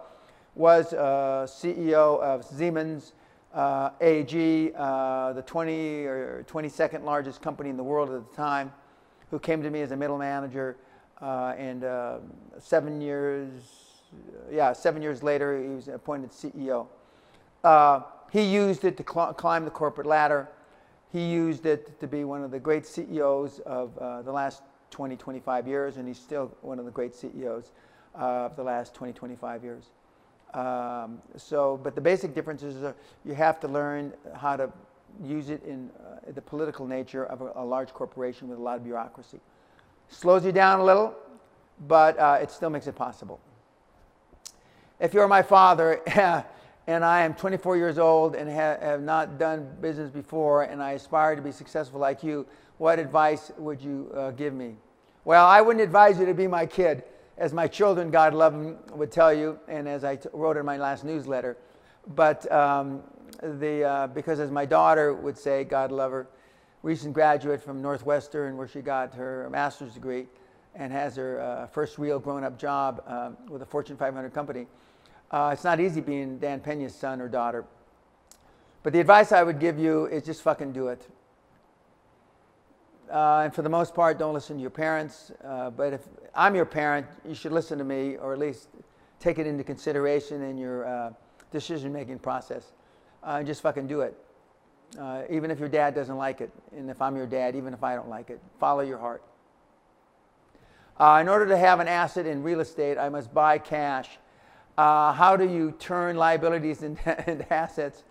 was 0.57 0.93
uh, 0.93 1.47
CEO 1.49 2.21
of 2.21 2.45
Siemens 2.45 3.13
uh, 3.55 3.91
AG, 4.01 4.73
uh, 4.77 5.33
the 5.33 5.43
20 5.43 6.07
or 6.07 6.45
22nd 6.49 7.05
largest 7.05 7.41
company 7.41 7.71
in 7.71 7.77
the 7.77 7.85
world 7.85 8.11
at 8.11 8.29
the 8.29 8.37
time, 8.37 8.73
who 9.31 9.39
came 9.39 9.63
to 9.63 9.71
me 9.71 9.81
as 9.83 9.93
a 9.93 9.97
middle 9.97 10.19
manager. 10.19 10.77
And 11.21 11.85
seven 12.59 13.01
years, 13.01 13.86
yeah, 14.51 14.73
seven 14.73 15.03
years 15.03 15.23
later, 15.23 15.61
he 15.61 15.69
was 15.69 15.89
appointed 15.89 16.31
CEO. 16.31 16.87
he 18.33 18.43
used 18.43 18.85
it 18.85 18.97
to 18.97 19.05
cl 19.05 19.33
climb 19.35 19.65
the 19.65 19.71
corporate 19.71 20.07
ladder. 20.07 20.49
He 21.13 21.25
used 21.25 21.67
it 21.67 21.99
to 22.01 22.07
be 22.07 22.25
one 22.25 22.43
of 22.43 22.51
the 22.51 22.59
great 22.59 22.87
CEOs 22.87 23.61
of 23.61 23.97
uh, 23.99 24.23
the 24.23 24.33
last 24.33 24.63
20, 24.91 25.17
25 25.17 25.67
years, 25.67 25.97
and 25.97 26.07
he's 26.07 26.19
still 26.19 26.53
one 26.63 26.79
of 26.79 26.85
the 26.85 26.91
great 26.91 27.15
CEOs 27.15 27.73
uh, 28.15 28.47
of 28.47 28.57
the 28.57 28.63
last 28.63 28.95
20, 28.95 29.13
25 29.13 29.65
years. 29.65 29.91
Um, 30.55 31.21
so, 31.37 31.79
but 31.83 31.95
the 31.95 32.01
basic 32.01 32.35
difference 32.35 32.63
is 32.63 32.83
uh, 32.83 32.93
you 33.25 33.35
have 33.35 33.61
to 33.61 33.69
learn 33.69 34.13
how 34.35 34.57
to 34.57 34.71
use 35.23 35.51
it 35.51 35.63
in 35.65 35.91
uh, 35.99 36.33
the 36.33 36.41
political 36.41 36.87
nature 36.87 37.25
of 37.27 37.41
a, 37.41 37.53
a, 37.57 37.65
large 37.65 37.93
corporation 37.93 38.49
with 38.49 38.59
a 38.59 38.63
lot 38.63 38.77
of 38.77 38.85
bureaucracy. 38.85 39.41
Slows 40.09 40.45
you 40.45 40.53
down 40.53 40.81
a 40.81 40.85
little, 40.85 41.15
but 41.87 42.19
uh, 42.19 42.39
it 42.41 42.51
still 42.51 42.71
makes 42.71 42.87
it 42.87 42.95
possible. 42.95 43.41
If 44.99 45.13
you're 45.13 45.29
my 45.29 45.43
father, 45.43 46.01
and 46.87 47.05
I 47.05 47.23
am 47.23 47.35
24 47.35 47.77
years 47.77 47.99
old 47.99 48.35
and 48.35 48.49
ha 48.51 48.79
have 48.81 49.03
not 49.03 49.39
done 49.39 49.69
business 49.83 50.11
before, 50.11 50.63
and 50.63 50.83
I 50.83 50.93
aspire 50.93 51.37
to 51.37 51.43
be 51.43 51.53
successful 51.53 52.01
like 52.01 52.23
you, 52.23 52.47
what 52.79 52.99
advice 52.99 53.53
would 53.59 53.83
you 53.83 54.11
uh, 54.15 54.31
give 54.31 54.55
me? 54.55 54.77
Well, 55.27 55.45
I 55.45 55.61
wouldn't 55.61 55.83
advise 55.83 56.19
you 56.19 56.25
to 56.25 56.33
be 56.33 56.47
my 56.47 56.65
kid, 56.65 57.05
as 57.37 57.53
my 57.53 57.69
children, 57.69 58.11
God 58.11 58.33
love 58.33 58.55
them, 58.55 58.79
would 58.93 59.13
tell 59.13 59.35
you, 59.35 59.59
and 59.69 59.87
as 59.87 60.03
I 60.03 60.19
wrote 60.33 60.57
in 60.57 60.65
my 60.65 60.79
last 60.79 61.05
newsletter. 61.05 61.59
But 62.15 62.51
um, 62.51 63.03
the, 63.43 63.85
uh, 63.85 64.07
because 64.07 64.41
as 64.41 64.51
my 64.51 64.65
daughter 64.65 65.13
would 65.13 65.37
say, 65.37 65.65
God 65.65 65.93
love 65.93 66.13
her, 66.13 66.27
recent 66.83 67.13
graduate 67.13 67.63
from 67.63 67.83
Northwestern, 67.83 68.57
where 68.57 68.69
she 68.69 68.81
got 68.81 69.15
her 69.15 69.47
master's 69.51 69.93
degree 69.93 70.27
and 70.75 70.91
has 70.93 71.17
her 71.17 71.41
uh, 71.41 71.67
first 71.67 71.99
real 71.99 72.19
grown-up 72.19 72.59
job 72.59 73.03
um, 73.07 73.37
with 73.51 73.61
a 73.61 73.67
Fortune 73.67 73.97
500 73.97 74.33
company. 74.33 74.67
Uh, 75.31 75.51
it's 75.53 75.65
not 75.65 75.81
easy 75.81 76.01
being 76.01 76.39
Dan 76.39 76.61
Pena's 76.61 76.95
son 76.95 77.21
or 77.21 77.29
daughter. 77.29 77.65
But 78.83 78.93
the 78.93 79.01
advice 79.01 79.33
I 79.33 79.43
would 79.43 79.59
give 79.59 79.79
you 79.79 80.07
is 80.07 80.23
just 80.23 80.43
fucking 80.43 80.73
do 80.73 80.89
it. 80.89 81.09
Uh, 83.11 83.43
and 83.45 83.55
for 83.55 83.63
the 83.63 83.69
most 83.69 83.95
part, 83.95 84.19
don't 84.19 84.35
listen 84.35 84.57
to 84.57 84.61
your 84.61 84.71
parents. 84.71 85.33
Uh, 85.45 85.71
but 85.71 85.93
if 85.93 86.03
I'm 86.35 86.55
your 86.55 86.65
parent, 86.65 87.07
you 87.27 87.35
should 87.35 87.53
listen 87.53 87.79
to 87.79 87.85
me 87.85 88.17
or 88.17 88.33
at 88.33 88.39
least 88.39 88.69
take 89.19 89.39
it 89.39 89.47
into 89.47 89.65
consideration 89.65 90.43
in 90.43 90.57
your 90.57 90.87
uh, 90.87 91.13
decision 91.51 91.93
making 91.93 92.21
process. 92.21 92.73
Uh, 93.25 93.37
and 93.39 93.47
just 93.47 93.61
fucking 93.63 93.89
do 93.89 94.03
it. 94.03 94.17
Uh, 94.97 95.23
even 95.29 95.51
if 95.51 95.59
your 95.59 95.69
dad 95.69 95.95
doesn't 95.95 96.17
like 96.17 96.41
it. 96.41 96.51
And 96.77 96.89
if 96.89 97.03
I'm 97.03 97.17
your 97.17 97.27
dad, 97.27 97.57
even 97.57 97.75
if 97.75 97.83
I 97.83 97.97
don't 97.97 98.09
like 98.09 98.31
it, 98.31 98.41
follow 98.61 98.83
your 98.83 98.99
heart. 98.99 99.23
in 101.21 101.29
order 101.29 101.47
to 101.47 101.57
have 101.57 101.81
an 101.81 101.89
asset 101.89 102.27
in 102.27 102.45
real 102.45 102.61
estate, 102.61 102.99
I 102.99 103.09
must 103.09 103.35
buy 103.35 103.59
cash 103.59 104.19
uh, 104.77 105.13
how 105.13 105.37
do 105.37 105.49
you 105.49 105.73
turn 105.79 106.17
liabilities 106.17 106.83
into, 106.83 107.31
into, 107.31 107.53
assets? 107.53 108.05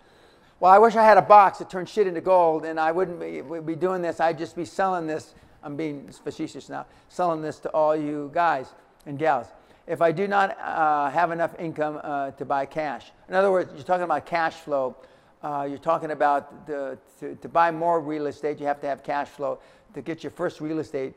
Well, 0.58 0.72
I 0.72 0.78
wish 0.78 0.96
I 0.96 1.04
had 1.04 1.18
a 1.18 1.22
box 1.22 1.58
that 1.58 1.70
turned 1.70 1.88
shit 1.88 2.06
into 2.06 2.20
gold, 2.20 2.64
and 2.64 2.80
I 2.80 2.92
wouldn't 2.92 3.20
be, 3.20 3.42
be 3.60 3.76
doing 3.76 4.02
this. 4.02 4.20
I'd 4.20 4.38
just 4.38 4.56
be 4.56 4.64
selling 4.64 5.06
this. 5.06 5.34
I'm 5.62 5.76
being 5.76 6.08
facetious 6.08 6.68
now, 6.68 6.86
selling 7.08 7.42
this 7.42 7.58
to 7.60 7.68
all 7.70 7.94
you 7.94 8.30
guys 8.32 8.68
and 9.04 9.18
gals. 9.18 9.48
If 9.86 10.02
I 10.02 10.10
do 10.10 10.26
not 10.26 10.58
uh, 10.58 11.10
have 11.10 11.30
enough 11.30 11.54
income 11.58 12.00
uh, 12.02 12.32
to 12.32 12.44
buy 12.44 12.66
cash, 12.66 13.12
in 13.28 13.34
other 13.34 13.52
words, 13.52 13.72
you're 13.74 13.84
talking 13.84 14.04
about 14.04 14.26
cash 14.26 14.54
flow. 14.54 14.96
Uh, 15.42 15.66
you're 15.68 15.78
talking 15.78 16.10
about 16.10 16.66
the, 16.66 16.98
to, 17.20 17.36
to 17.36 17.48
buy 17.48 17.70
more 17.70 18.00
real 18.00 18.26
estate, 18.26 18.58
you 18.58 18.66
have 18.66 18.80
to 18.80 18.86
have 18.86 19.04
cash 19.04 19.28
flow. 19.28 19.58
To 19.94 20.02
get 20.02 20.22
your 20.22 20.32
first 20.32 20.60
real 20.60 20.80
estate, 20.80 21.14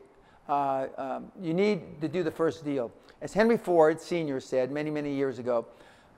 uh, 0.48 0.86
um, 0.96 1.32
you 1.40 1.52
need 1.52 2.00
to 2.00 2.08
do 2.08 2.22
the 2.22 2.30
first 2.30 2.64
deal. 2.64 2.92
As 3.20 3.32
Henry 3.32 3.56
Ford 3.56 4.00
Sr. 4.00 4.40
said 4.40 4.70
many, 4.70 4.90
many 4.90 5.12
years 5.14 5.38
ago, 5.38 5.66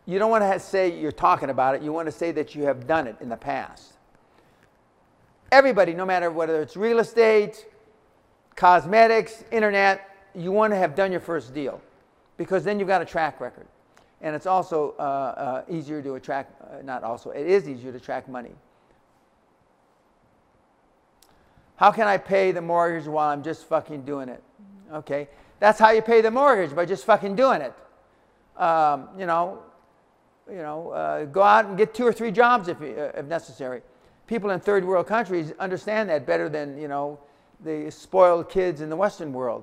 you 0.07 0.19
don't 0.19 0.31
want 0.31 0.45
to 0.45 0.59
say 0.59 0.99
you're 0.99 1.13
talking 1.13 1.51
about 1.51 1.75
it, 1.75 1.83
you 1.83 1.93
want 1.93 2.07
to 2.07 2.13
say 2.13 2.33
that 2.33 2.55
you 2.55 2.65
have 2.65 2.87
done 2.87 3.07
it 3.07 3.17
in 3.21 3.29
the 3.29 3.37
past. 3.37 3.95
Everybody, 5.51 5.95
no 5.95 6.07
matter 6.07 6.31
whether 6.31 6.63
it's 6.63 6.77
real 6.77 6.99
estate, 6.99 7.67
cosmetics, 8.57 9.45
internet, 9.51 10.09
you 10.35 10.51
want 10.51 10.73
to 10.73 10.77
have 10.77 10.95
done 10.95 11.11
your 11.13 11.21
first 11.21 11.53
deal 11.53 11.81
because 12.37 12.65
then 12.65 12.79
you've 12.79 12.89
got 12.89 13.03
a 13.03 13.05
track 13.05 13.41
record. 13.41 13.67
And 14.21 14.35
it's 14.37 14.47
also 14.47 14.95
uh, 14.99 15.03
uh, 15.03 15.63
easier 15.69 16.01
to 16.03 16.15
attract, 16.15 16.61
uh, 16.63 16.83
not 16.83 17.03
also, 17.03 17.31
it 17.31 17.47
is 17.47 17.69
easier 17.69 17.91
to 17.91 17.99
attract 17.99 18.29
money. 18.29 18.53
How 21.77 21.91
can 21.91 22.07
I 22.07 22.17
pay 22.17 22.53
the 22.53 22.63
mortgage 22.63 23.07
while 23.07 23.29
I'm 23.29 23.43
just 23.43 23.65
fucking 23.69 24.05
doing 24.05 24.29
it? 24.29 24.43
Okay, 24.93 25.29
that's 25.63 25.79
how 25.79 25.93
you 25.93 26.03
pay 26.03 26.21
the 26.21 26.31
mortgage 26.31 26.75
by 26.75 26.85
just 26.85 27.05
fucking 27.05 27.37
doing 27.37 27.61
it. 27.61 27.73
Um, 28.61 29.09
you 29.17 29.27
know, 29.27 29.63
you 30.51 30.57
know, 30.57 30.91
uh, 30.91 31.25
go 31.27 31.41
out 31.41 31.67
and 31.67 31.79
get 31.79 31.95
two 31.95 32.05
or 32.05 32.13
three 32.13 32.33
jobs 32.33 32.67
if, 32.67 32.83
uh, 32.83 33.13
if 33.15 33.27
necessary. 33.27 33.81
People 34.27 34.51
in 34.51 34.59
third 34.59 34.85
world 34.85 35.07
countries 35.07 35.53
understand 35.61 36.11
that 36.11 36.27
better 36.27 36.49
than, 36.49 36.77
you 36.77 36.89
know, 36.89 37.21
the 37.65 37.89
spoiled 37.93 38.51
kids 38.51 38.81
in 38.81 38.91
the 38.91 38.97
Western 38.97 39.33
world. 39.33 39.63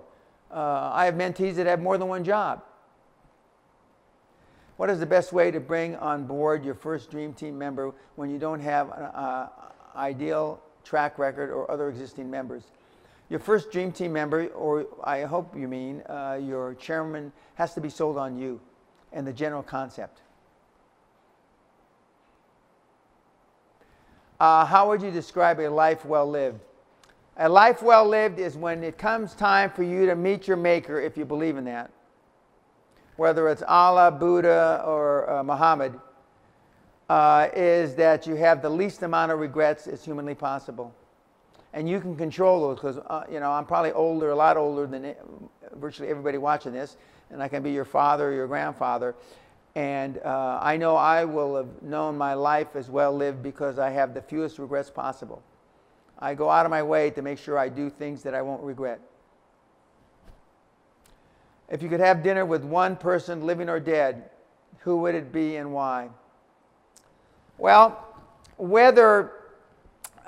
Uh, 0.49 0.89
I 0.93 1.03
have 1.03 1.15
mentees 1.15 1.55
that 1.55 1.67
have 1.67 1.81
more 1.81 1.97
than 1.97 2.07
one 2.07 2.23
job. 2.23 2.63
What 4.77 4.89
is 4.89 5.01
the 5.01 5.05
best 5.05 5.33
way 5.33 5.51
to 5.51 5.59
bring 5.59 5.97
on 5.97 6.25
board 6.25 6.63
your 6.63 6.75
first 6.75 7.11
Dream 7.11 7.33
Team 7.33 7.57
member 7.57 7.91
when 8.15 8.29
you 8.29 8.39
don't 8.39 8.61
have 8.61 8.87
an 8.87 9.03
uh, 9.03 9.49
ideal 9.97 10.61
track 10.85 11.19
record 11.19 11.51
or 11.51 11.69
other 11.69 11.89
existing 11.89 12.31
members? 12.31 12.63
Your 13.29 13.39
first 13.39 13.71
Dream 13.71 13.91
Team 13.91 14.13
member, 14.13 14.47
or 14.47 14.87
I 15.03 15.21
hope 15.21 15.55
you 15.55 15.67
mean 15.67 16.01
uh, 16.09 16.39
your 16.41 16.73
chairman, 16.75 17.31
has 17.55 17.73
to 17.75 17.81
be 17.81 17.89
sold 17.89 18.17
on 18.17 18.39
you 18.39 18.59
and 19.13 19.25
the 19.25 19.33
general 19.33 19.61
concept. 19.61 20.21
Uh, 24.39 24.65
how 24.65 24.87
would 24.87 25.01
you 25.01 25.11
describe 25.11 25.59
a 25.59 25.67
life 25.67 26.05
well 26.05 26.27
lived? 26.27 26.59
A 27.37 27.47
life 27.47 27.83
well 27.83 28.05
lived 28.05 28.39
is 28.39 28.57
when 28.57 28.83
it 28.83 28.97
comes 28.97 29.35
time 29.35 29.69
for 29.69 29.83
you 29.83 30.05
to 30.05 30.15
meet 30.15 30.47
your 30.47 30.57
Maker, 30.57 30.99
if 30.99 31.15
you 31.17 31.25
believe 31.25 31.57
in 31.57 31.65
that. 31.65 31.91
Whether 33.17 33.47
it's 33.49 33.63
Allah, 33.67 34.11
Buddha, 34.11 34.81
or 34.85 35.29
uh, 35.29 35.43
Muhammad, 35.43 35.99
uh, 37.09 37.49
is 37.53 37.95
that 37.95 38.25
you 38.25 38.35
have 38.35 38.61
the 38.61 38.69
least 38.69 39.03
amount 39.03 39.31
of 39.31 39.39
regrets 39.39 39.87
as 39.87 40.03
humanly 40.03 40.35
possible. 40.35 40.95
And 41.73 41.87
you 41.87 41.99
can 41.99 42.15
control 42.15 42.61
those 42.61 42.75
because, 42.77 42.97
uh, 42.97 43.25
you 43.31 43.39
know, 43.39 43.51
I'm 43.51 43.65
probably 43.65 43.91
older, 43.91 44.31
a 44.31 44.35
lot 44.35 44.57
older 44.57 44.87
than 44.87 45.13
virtually 45.73 46.09
everybody 46.09 46.37
watching 46.37 46.73
this, 46.73 46.97
and 47.29 47.43
I 47.43 47.47
can 47.47 47.61
be 47.61 47.71
your 47.71 47.85
father 47.85 48.29
or 48.29 48.33
your 48.33 48.47
grandfather. 48.47 49.15
And 49.75 50.17
uh, 50.25 50.59
I 50.61 50.77
know 50.77 50.95
I 50.95 51.25
will 51.25 51.55
have 51.55 51.81
known 51.83 52.17
my 52.17 52.33
life 52.33 52.75
as 52.75 52.89
well 52.89 53.15
lived 53.15 53.43
because 53.43 53.77
I 53.77 53.91
have 53.91 54.13
the 54.13 54.21
fewest 54.21 54.57
regrets 54.57 54.89
possible. 54.89 55.43
I 56.17 56.33
go 56.33 56.49
out 56.49 56.65
of 56.65 56.69
my 56.69 56.83
way 56.83 57.11
to 57.11 57.21
make 57.21 57.37
sure 57.37 57.57
I 57.57 57.69
do 57.69 57.89
things 57.89 58.23
that 58.23 58.33
I 58.33 58.41
won't 58.41 58.63
regret. 58.63 58.99
If 61.69 61.83
you 61.83 61.87
could 61.87 61.99
have 61.99 62.23
dinner 62.23 62.45
with 62.45 62.63
one 62.63 62.95
person, 62.95 63.45
living 63.45 63.69
or 63.69 63.79
dead, 63.79 64.31
who 64.79 64.97
would 64.97 65.13
it 65.13 65.31
be 65.31 65.57
and 65.57 65.71
why? 65.71 66.09
Well, 67.59 68.05
whether 68.57 69.33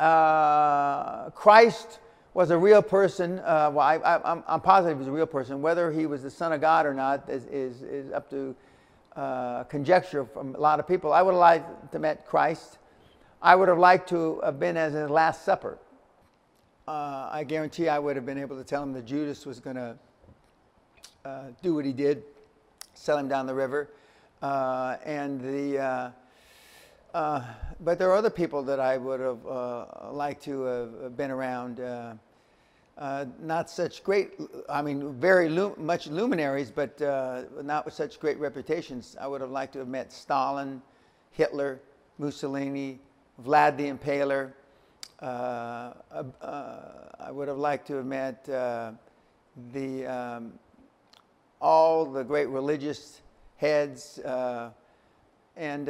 uh, 0.01 1.29
Christ 1.29 1.99
was 2.33 2.49
a 2.49 2.57
real 2.57 2.81
person, 2.81 3.39
uh, 3.39 3.69
well, 3.71 3.85
I, 3.85 4.41
am 4.47 4.61
positive 4.61 4.97
he 4.97 4.99
was 4.99 5.07
a 5.07 5.11
real 5.11 5.27
person. 5.27 5.61
Whether 5.61 5.91
he 5.91 6.07
was 6.07 6.23
the 6.23 6.31
Son 6.31 6.53
of 6.53 6.61
God 6.61 6.87
or 6.87 6.93
not 6.93 7.29
is, 7.29 7.45
is, 7.45 7.83
is 7.83 8.11
up 8.11 8.29
to 8.31 8.55
uh, 9.15 9.63
conjecture 9.65 10.25
from 10.25 10.55
a 10.55 10.59
lot 10.59 10.79
of 10.79 10.87
people. 10.87 11.13
I 11.13 11.21
would 11.21 11.33
have 11.33 11.39
liked 11.39 11.91
to 11.91 11.99
met 11.99 12.25
Christ. 12.25 12.79
I 13.43 13.55
would 13.55 13.67
have 13.67 13.77
liked 13.77 14.09
to 14.09 14.39
have 14.43 14.59
been 14.59 14.75
as 14.75 14.93
his 14.93 15.09
Last 15.09 15.45
Supper. 15.45 15.77
Uh, 16.87 17.29
I 17.31 17.43
guarantee 17.43 17.87
I 17.87 17.99
would 17.99 18.15
have 18.15 18.25
been 18.25 18.39
able 18.39 18.57
to 18.57 18.63
tell 18.63 18.81
him 18.81 18.93
that 18.93 19.05
Judas 19.05 19.45
was 19.45 19.59
going 19.59 19.75
to 19.75 19.97
uh, 21.25 21.43
do 21.61 21.75
what 21.75 21.85
he 21.85 21.93
did, 21.93 22.23
sell 22.95 23.19
him 23.19 23.27
down 23.27 23.45
the 23.45 23.53
river. 23.53 23.91
Uh, 24.41 24.97
and 25.05 25.39
the, 25.41 26.11
uh, 27.13 27.17
uh, 27.17 27.43
but 27.79 27.99
there 27.99 28.09
are 28.09 28.15
other 28.15 28.29
people 28.29 28.63
that 28.63 28.79
I 28.79 28.97
would 28.97 29.19
have 29.19 29.43
liked 30.11 30.43
to 30.43 30.61
have 30.61 31.17
been 31.17 31.31
around. 31.31 31.79
Uh, 32.97 33.25
not 33.39 33.67
such 33.67 34.03
great, 34.03 34.33
I 34.69 34.83
mean, 34.83 35.13
very 35.13 35.49
much 35.49 36.05
luminaries, 36.05 36.69
but 36.69 37.01
uh, 37.01 37.43
not 37.63 37.85
with 37.85 37.95
such 37.95 38.19
great 38.19 38.37
reputations. 38.37 39.17
I 39.19 39.25
would 39.25 39.41
have 39.41 39.49
liked 39.49 39.73
to 39.73 39.79
have 39.79 39.87
met 39.87 40.11
Stalin, 40.11 40.81
Hitler, 41.31 41.79
Mussolini, 42.19 42.99
Vlad 43.43 43.77
the 43.77 43.89
Impaler. 43.89 44.51
Uh, 45.19 45.93
uh 46.41 46.79
I 47.19 47.31
would 47.31 47.47
have 47.47 47.57
liked 47.57 47.87
to 47.87 47.95
have 47.95 48.05
met 48.05 48.47
uh, 48.49 48.91
the, 49.73 50.05
um, 50.05 50.53
all 51.59 52.05
the 52.05 52.23
great 52.23 52.49
religious 52.49 53.21
heads 53.57 54.19
and, 55.55 55.89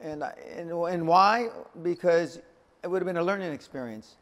and, 0.00 0.22
and, 0.54 0.70
and 0.70 1.06
why? 1.06 1.48
Because 1.82 2.40
it 2.82 2.88
would 2.88 3.02
have 3.02 3.06
been 3.06 3.16
a 3.16 3.24
learning 3.24 3.52
experience 3.52 4.16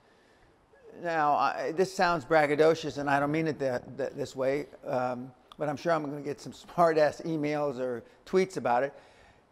now, 1.03 1.35
I, 1.35 1.73
this 1.73 1.93
sounds 1.93 2.25
braggadocious, 2.25 2.99
and 2.99 3.09
I 3.09 3.19
don't 3.19 3.33
mean 3.33 3.47
it 3.47 3.59
that, 3.59 3.97
that 3.97 4.17
this 4.17 4.37
way, 4.37 4.67
um, 4.87 5.33
but 5.59 5.69
I'm 5.69 5.77
sure 5.77 5.93
I'm 5.93 6.05
going 6.05 6.17
to 6.17 6.23
get 6.23 6.41
some 6.41 6.53
smart-ass 6.75 7.23
emails 7.25 7.79
or 7.79 8.05
tweets 8.27 8.57
about 8.57 8.83
it. 8.83 8.95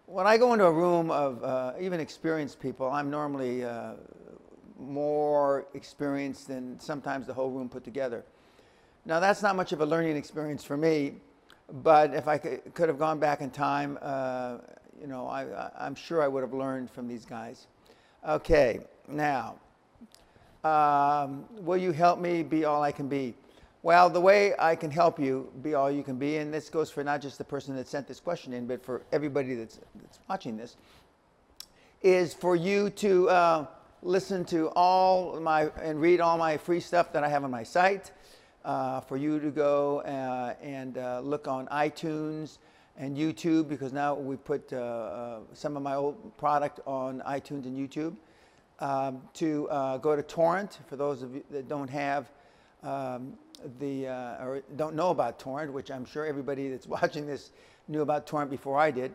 When 0.07 0.27
I 0.27 0.37
go 0.37 0.53
into 0.53 0.67
a 0.67 0.73
room 0.73 1.11
of 1.11 1.43
uh, 1.43 1.73
even 1.81 2.01
experienced 2.01 2.61
people, 2.61 2.91
I'm 2.91 3.11
normally 3.11 3.65
uh, 3.65 3.95
more 4.79 5.67
experienced 5.75 6.49
than 6.49 6.79
sometimes 6.79 7.27
the 7.27 7.35
whole 7.35 7.51
room 7.51 7.69
put 7.69 7.85
together. 7.85 8.25
Now, 9.05 9.21
that's 9.21 9.43
not 9.43 9.57
much 9.57 9.73
of 9.73 9.81
a 9.81 9.87
learning 9.87 10.17
experience 10.17 10.65
for 10.65 10.77
me, 10.77 11.15
but 11.71 12.15
if 12.15 12.29
I 12.29 12.39
could, 12.39 12.75
could 12.75 12.89
have 12.89 12.99
gone 12.99 13.19
back 13.19 13.41
in 13.41 13.51
time, 13.51 13.99
uh, 14.03 14.59
you 15.01 15.07
know, 15.07 15.27
I, 15.27 15.71
I'm 15.79 15.95
sure 15.95 16.23
I 16.23 16.29
would 16.29 16.43
have 16.43 16.53
learned 16.53 16.91
from 16.91 17.09
these 17.09 17.25
guys. 17.25 17.67
Okay, 18.27 18.81
now, 19.09 19.57
um, 20.65 21.45
will 21.61 21.77
you 21.77 21.93
help 21.93 22.21
me 22.21 22.43
be 22.43 22.65
all 22.65 22.83
I 22.83 22.93
can 22.93 23.09
be? 23.09 23.35
Well, 23.83 24.09
the 24.09 24.21
way 24.21 24.55
I 24.59 24.77
can 24.77 24.93
help 24.93 25.19
you 25.19 25.51
be 25.61 25.75
all 25.75 25.91
you 25.91 26.05
can 26.05 26.17
be, 26.17 26.37
and 26.37 26.55
this 26.55 26.69
goes 26.69 26.89
for 26.89 27.03
not 27.03 27.21
just 27.21 27.37
the 27.37 27.45
person 27.45 27.75
that 27.77 27.89
sent 27.89 28.07
this 28.07 28.21
question 28.21 28.53
in, 28.53 28.67
but 28.67 28.85
for 28.85 29.03
everybody 29.11 29.57
that's, 29.57 29.81
that's 30.01 30.21
watching 30.29 30.57
this, 30.57 30.77
is 32.01 32.33
for 32.33 32.55
you 32.55 32.91
to 32.91 33.29
uh, 33.29 33.67
listen 34.03 34.45
to 34.45 34.69
all 34.77 35.41
my 35.41 35.65
and 35.83 36.01
read 36.01 36.21
all 36.21 36.39
my 36.39 36.57
free 36.57 36.81
stuff 36.81 37.13
that 37.13 37.25
I 37.25 37.29
have 37.29 37.43
on 37.43 37.51
my 37.51 37.65
site. 37.65 38.13
Uh, 38.65 39.01
for 39.01 39.17
you 39.17 39.41
to 39.41 39.51
go 39.51 40.03
uh, 40.03 40.55
and 40.63 40.97
uh, 40.97 41.19
look 41.19 41.49
on 41.49 41.67
iTunes 41.67 42.59
and 42.97 43.17
YouTube 43.17 43.69
because 43.69 43.93
now 43.93 44.15
we 44.15 44.37
put 44.37 44.73
uh, 44.73 44.77
uh, 44.77 45.39
some 45.53 45.77
of 45.77 45.83
my 45.83 45.95
old 45.95 46.37
product 46.37 46.81
on 46.87 47.23
iTunes 47.27 47.65
and 47.65 47.77
YouTube 47.77 48.15
um, 48.81 49.23
to 49.35 49.69
uh, 49.71 49.99
go 49.99 50.15
to 50.15 50.23
Torrent 50.23 50.81
for 50.87 50.97
those 50.97 51.23
of 51.23 51.35
you 51.35 51.45
that 51.51 51.69
don't 51.69 51.89
have 51.89 52.31
um, 52.83 53.35
the 53.79 54.09
uh, 54.09 54.45
or 54.45 54.63
don't 54.77 54.95
know 54.95 55.11
about 55.11 55.39
Torrent, 55.39 55.73
which 55.73 55.91
I'm 55.91 56.05
sure 56.05 56.27
everybody 56.27 56.69
that's 56.69 56.87
watching 56.99 57.27
this 57.27 57.53
knew 57.89 58.03
about 58.03 58.27
Torrent 58.27 58.51
before 58.51 58.79
I 58.79 58.91
did. 58.91 59.15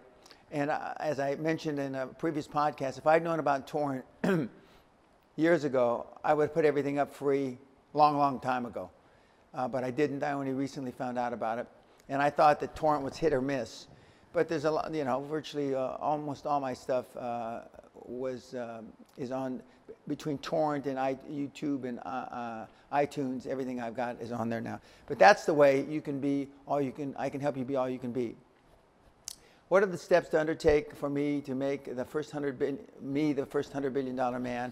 And 0.52 0.72
as 0.98 1.20
I 1.20 1.36
mentioned 1.36 1.78
in 1.78 1.96
a 1.96 2.08
previous 2.08 2.48
podcast, 2.48 2.98
if 2.98 3.06
I'd 3.06 3.24
known 3.24 3.40
about 3.40 3.68
Torrent 3.68 4.06
years 5.36 5.66
ago, 5.66 6.08
I 6.24 6.34
would 6.34 6.44
have 6.44 6.54
put 6.54 6.64
everything 6.64 7.00
up 7.00 7.14
free 7.14 7.58
long, 7.94 8.18
long 8.18 8.40
time 8.40 8.66
ago. 8.66 8.90
Uh, 9.54 9.68
but 9.68 9.84
I 9.84 9.92
didn't. 9.92 10.24
I 10.24 10.32
only 10.32 10.54
recently 10.54 10.92
found 10.92 11.18
out 11.18 11.34
about 11.34 11.60
it. 11.60 11.68
And 12.10 12.22
I 12.22 12.30
thought 12.30 12.60
that 12.62 12.76
Torrent 12.76 13.04
was 13.04 13.18
hit 13.18 13.34
or 13.34 13.42
miss. 13.42 13.88
But 14.34 14.48
there's 14.48 14.66
a 14.66 14.72
lot, 14.72 14.94
you 14.94 15.04
know, 15.04 15.22
virtually 15.22 15.74
uh, 15.74 15.96
almost 16.00 16.46
all 16.46 16.60
my 16.60 16.74
stuff 16.74 17.06
uh, 17.18 17.62
was 18.06 18.56
um, 18.56 18.88
is 19.18 19.32
on 19.32 19.62
between 20.08 20.38
torrent 20.40 20.86
and 20.86 21.00
I, 21.00 21.16
YouTube 21.30 21.86
and 21.86 22.00
uh, 22.00 22.10
uh, 22.10 22.66
iTunes. 22.94 23.48
Everything 23.48 23.82
I've 23.82 23.96
got 23.96 24.22
is 24.22 24.32
on 24.32 24.50
there 24.50 24.62
now. 24.62 24.80
But 25.08 25.20
that's 25.20 25.46
the 25.46 25.54
way 25.54 25.86
you 25.90 26.02
can 26.02 26.20
be 26.20 26.48
all 26.68 26.82
you 26.82 26.92
can. 26.92 27.16
I 27.18 27.30
can 27.30 27.42
help 27.42 27.58
you 27.58 27.66
be 27.66 27.76
all 27.76 27.90
you 27.90 28.00
can 28.00 28.12
be. 28.12 28.36
what 29.70 29.84
are 29.84 29.88
the 29.88 29.98
steps 29.98 30.30
to 30.30 30.40
undertake 30.40 30.96
for 30.96 31.10
me 31.10 31.42
to 31.42 31.56
make 31.56 31.96
the 31.96 32.06
first 32.06 32.32
hundred 32.32 32.58
billion, 32.58 32.80
me 33.02 33.34
the 33.34 33.46
first 33.46 33.74
hundred 33.74 33.94
billion 33.94 34.16
dollar 34.16 34.40
man? 34.40 34.72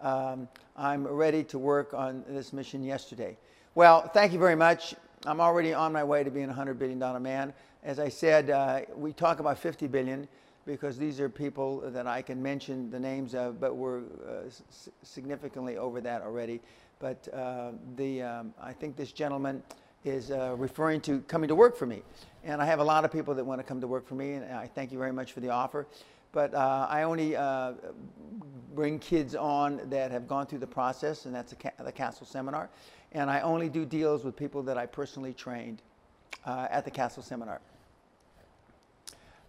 Um, 0.00 0.48
I'm 0.76 1.06
ready 1.06 1.44
to 1.44 1.58
work 1.58 1.92
on 1.92 2.24
this 2.28 2.52
mission 2.52 2.82
yesterday. 2.82 3.36
Well, 3.74 4.08
thank 4.08 4.32
you 4.32 4.38
very 4.38 4.56
much. 4.56 4.94
I'm 5.26 5.38
already 5.38 5.74
on 5.74 5.92
my 5.92 6.02
way 6.02 6.24
to 6.24 6.30
being 6.30 6.48
a 6.48 6.52
hundred 6.52 6.78
billion 6.78 6.98
dollar 6.98 7.20
man. 7.20 7.52
As 7.84 7.98
I 7.98 8.08
said, 8.08 8.48
uh, 8.48 8.80
we 8.96 9.12
talk 9.12 9.38
about 9.38 9.58
50 9.58 9.86
billion 9.86 10.26
because 10.64 10.96
these 10.96 11.20
are 11.20 11.28
people 11.28 11.82
that 11.90 12.06
I 12.06 12.22
can 12.22 12.42
mention 12.42 12.90
the 12.90 12.98
names 12.98 13.34
of, 13.34 13.60
but 13.60 13.76
we're 13.76 13.98
uh, 13.98 14.48
significantly 15.02 15.76
over 15.76 16.00
that 16.00 16.22
already. 16.22 16.60
But 17.00 17.28
uh, 17.34 17.72
the, 17.96 18.22
um, 18.22 18.54
I 18.62 18.72
think 18.72 18.96
this 18.96 19.12
gentleman 19.12 19.62
is 20.06 20.30
uh, 20.30 20.54
referring 20.56 21.02
to 21.02 21.20
coming 21.22 21.48
to 21.48 21.54
work 21.54 21.76
for 21.76 21.84
me. 21.84 22.02
And 22.42 22.62
I 22.62 22.64
have 22.64 22.78
a 22.78 22.84
lot 22.84 23.04
of 23.04 23.12
people 23.12 23.34
that 23.34 23.44
want 23.44 23.58
to 23.58 23.64
come 23.64 23.80
to 23.82 23.86
work 23.86 24.08
for 24.08 24.14
me, 24.14 24.32
and 24.32 24.50
I 24.54 24.68
thank 24.68 24.90
you 24.90 24.98
very 24.98 25.12
much 25.12 25.32
for 25.32 25.40
the 25.40 25.50
offer. 25.50 25.86
But 26.32 26.54
uh, 26.54 26.86
I 26.88 27.02
only 27.02 27.36
uh, 27.36 27.72
bring 28.74 28.98
kids 28.98 29.34
on 29.34 29.80
that 29.90 30.12
have 30.12 30.26
gone 30.26 30.46
through 30.46 30.60
the 30.60 30.66
process, 30.66 31.26
and 31.26 31.34
that's 31.34 31.52
ca 31.60 31.72
the 31.84 31.92
Castle 31.92 32.26
Seminar. 32.26 32.70
And 33.12 33.30
I 33.30 33.40
only 33.40 33.68
do 33.68 33.84
deals 33.84 34.24
with 34.24 34.36
people 34.36 34.62
that 34.64 34.78
I 34.78 34.86
personally 34.86 35.32
trained 35.32 35.82
uh, 36.46 36.68
at 36.70 36.84
the 36.84 36.90
Castle 36.90 37.22
Seminar. 37.22 37.60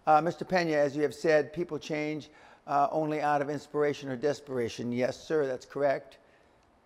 Uh, 0.06 0.20
Mr. 0.20 0.46
Pena, 0.46 0.72
as 0.72 0.96
you 0.96 1.02
have 1.02 1.14
said, 1.14 1.52
people 1.52 1.78
change 1.78 2.28
uh, 2.66 2.88
only 2.90 3.20
out 3.20 3.40
of 3.40 3.48
inspiration 3.48 4.08
or 4.08 4.16
desperation. 4.16 4.90
Yes, 4.90 5.16
sir, 5.16 5.46
that's 5.46 5.64
correct. 5.64 6.18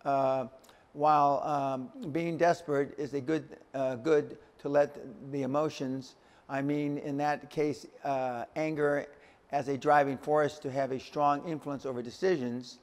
Uh, 0.05 0.47
while 0.93 1.41
um, 1.43 2.11
being 2.11 2.37
desperate 2.37 2.93
is 2.97 3.13
a 3.13 3.21
good, 3.21 3.57
uh, 3.73 3.95
good 3.95 4.37
to 4.59 4.69
let 4.69 4.97
the 5.31 5.43
emotions, 5.43 6.15
I 6.49 6.61
mean, 6.61 6.97
in 6.99 7.17
that 7.17 7.49
case, 7.49 7.85
uh, 8.03 8.45
anger 8.55 9.07
as 9.51 9.67
a 9.67 9.77
driving 9.77 10.17
force 10.17 10.59
to 10.59 10.71
have 10.71 10.91
a 10.91 10.99
strong 10.99 11.47
influence 11.47 11.85
over 11.85 12.01
decisions. 12.01 12.79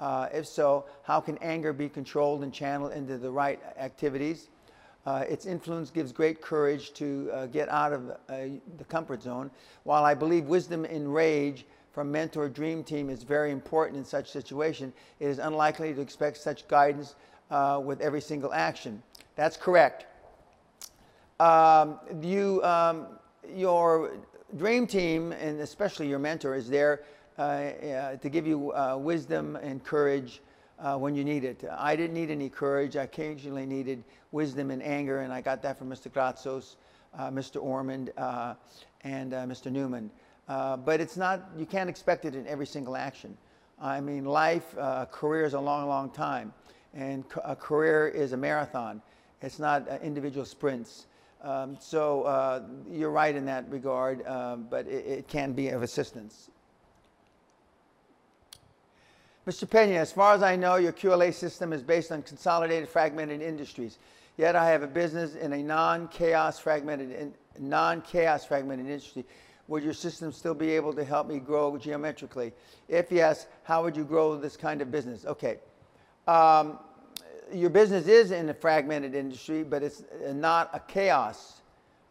Uh, 0.00 0.28
if 0.32 0.46
so, 0.46 0.84
how 1.04 1.20
can 1.20 1.38
anger 1.38 1.72
be 1.72 1.88
controlled 1.88 2.42
and 2.42 2.52
channeled 2.52 2.92
into 2.92 3.18
the 3.18 3.30
right 3.30 3.60
activities? 3.78 4.48
Uh, 5.04 5.24
its 5.28 5.46
influence 5.46 5.90
gives 5.90 6.12
great 6.12 6.40
courage 6.40 6.92
to 6.92 7.28
uh, 7.32 7.46
get 7.46 7.68
out 7.68 7.92
of 7.92 8.10
uh, 8.10 8.16
the 8.78 8.84
comfort 8.88 9.22
zone. 9.22 9.50
While 9.82 10.04
I 10.04 10.14
believe 10.14 10.46
wisdom 10.46 10.84
in 10.84 11.08
rage 11.08 11.66
from 11.92 12.10
mentor 12.10 12.48
dream 12.48 12.84
team 12.84 13.10
is 13.10 13.24
very 13.24 13.50
important 13.50 13.98
in 13.98 14.04
such 14.04 14.30
situation, 14.30 14.92
it 15.18 15.26
is 15.26 15.38
unlikely 15.38 15.92
to 15.94 16.00
expect 16.00 16.36
such 16.36 16.68
guidance 16.68 17.16
uh, 17.50 17.80
with 17.84 18.00
every 18.00 18.20
single 18.20 18.52
action. 18.52 19.02
That's 19.34 19.56
correct. 19.56 20.06
Um, 21.40 21.98
you, 22.20 22.62
um, 22.62 23.06
your 23.52 24.12
dream 24.56 24.86
team, 24.86 25.32
and 25.32 25.60
especially 25.60 26.08
your 26.08 26.20
mentor, 26.20 26.54
is 26.54 26.68
there 26.68 27.02
to 27.36 28.28
give 28.30 28.46
you 28.46 28.72
uh, 28.72 28.96
wisdom 28.96 29.56
and 29.56 29.82
courage 29.84 30.40
uh, 30.78 30.96
when 30.96 31.14
you 31.14 31.24
need 31.24 31.44
it. 31.44 31.64
I 31.76 31.96
didn't 31.96 32.14
need 32.14 32.30
any 32.30 32.48
courage. 32.48 32.96
I 32.96 33.04
occasionally 33.04 33.66
needed 33.66 34.04
wisdom 34.32 34.70
and 34.70 34.82
anger, 34.82 35.20
and 35.20 35.32
I 35.32 35.40
got 35.40 35.62
that 35.62 35.78
from 35.78 35.90
Mr. 35.90 36.10
Gratsos, 36.10 36.76
uh, 37.18 37.30
Mr. 37.30 37.62
Ormond, 37.62 38.10
and 39.04 39.32
Mr. 39.32 39.70
Newman. 39.70 40.10
but 40.46 41.00
it's 41.00 41.16
not, 41.16 41.50
you 41.56 41.66
can't 41.66 41.90
expect 41.90 42.24
it 42.24 42.34
in 42.34 42.46
every 42.46 42.66
single 42.66 42.96
action. 42.96 43.36
I 43.80 44.00
mean, 44.00 44.24
life, 44.24 44.74
career 45.10 45.44
is 45.44 45.54
a 45.54 45.60
long, 45.60 45.88
long 45.88 46.10
time 46.10 46.52
and 46.94 47.24
a 47.44 47.56
career 47.56 48.08
is 48.08 48.32
a 48.32 48.36
marathon. 48.36 49.00
It's 49.40 49.58
not 49.58 49.88
uh, 49.88 49.98
individual 50.02 50.44
sprints. 50.44 51.06
Um, 51.42 51.76
so 51.80 52.22
uh, 52.22 52.62
you're 52.90 53.10
right 53.10 53.34
in 53.34 53.44
that 53.46 53.68
regard, 53.68 54.24
um, 54.26 54.66
but 54.70 54.86
it, 54.86 55.06
it, 55.06 55.28
can 55.28 55.52
be 55.52 55.68
of 55.68 55.82
assistance. 55.82 56.50
Mr. 59.46 59.68
Pena, 59.68 59.94
as 59.94 60.12
far 60.12 60.34
as 60.34 60.42
I 60.42 60.56
know, 60.56 60.76
your 60.76 60.92
QLA 60.92 61.34
system 61.34 61.72
is 61.72 61.82
based 61.82 62.12
on 62.12 62.22
consolidated 62.22 62.88
fragmented 62.88 63.42
industries. 63.42 63.98
Yet 64.36 64.54
I 64.56 64.68
have 64.70 64.82
a 64.82 64.86
business 64.86 65.34
in 65.34 65.52
a 65.52 65.62
non-chaos 65.62 66.58
fragmented, 66.58 67.34
non-chaos 67.58 68.44
fragmented 68.44 68.86
industry. 68.86 69.24
Would 69.68 69.82
your 69.82 69.94
system 69.94 70.32
still 70.32 70.54
be 70.54 70.70
able 70.70 70.92
to 70.94 71.04
help 71.04 71.26
me 71.26 71.38
grow 71.38 71.76
geometrically? 71.76 72.52
If 72.88 73.10
yes, 73.10 73.46
how 73.64 73.82
would 73.82 73.96
you 73.96 74.04
grow 74.04 74.36
this 74.36 74.56
kind 74.56 74.80
of 74.80 74.90
business? 74.90 75.24
Okay 75.26 75.58
um, 76.26 76.78
your 77.52 77.70
business 77.70 78.06
is 78.06 78.30
in 78.30 78.48
a 78.48 78.54
fragmented 78.54 79.14
industry, 79.14 79.62
but 79.62 79.82
it's 79.82 80.04
not 80.32 80.70
a 80.72 80.80
chaos 80.80 81.60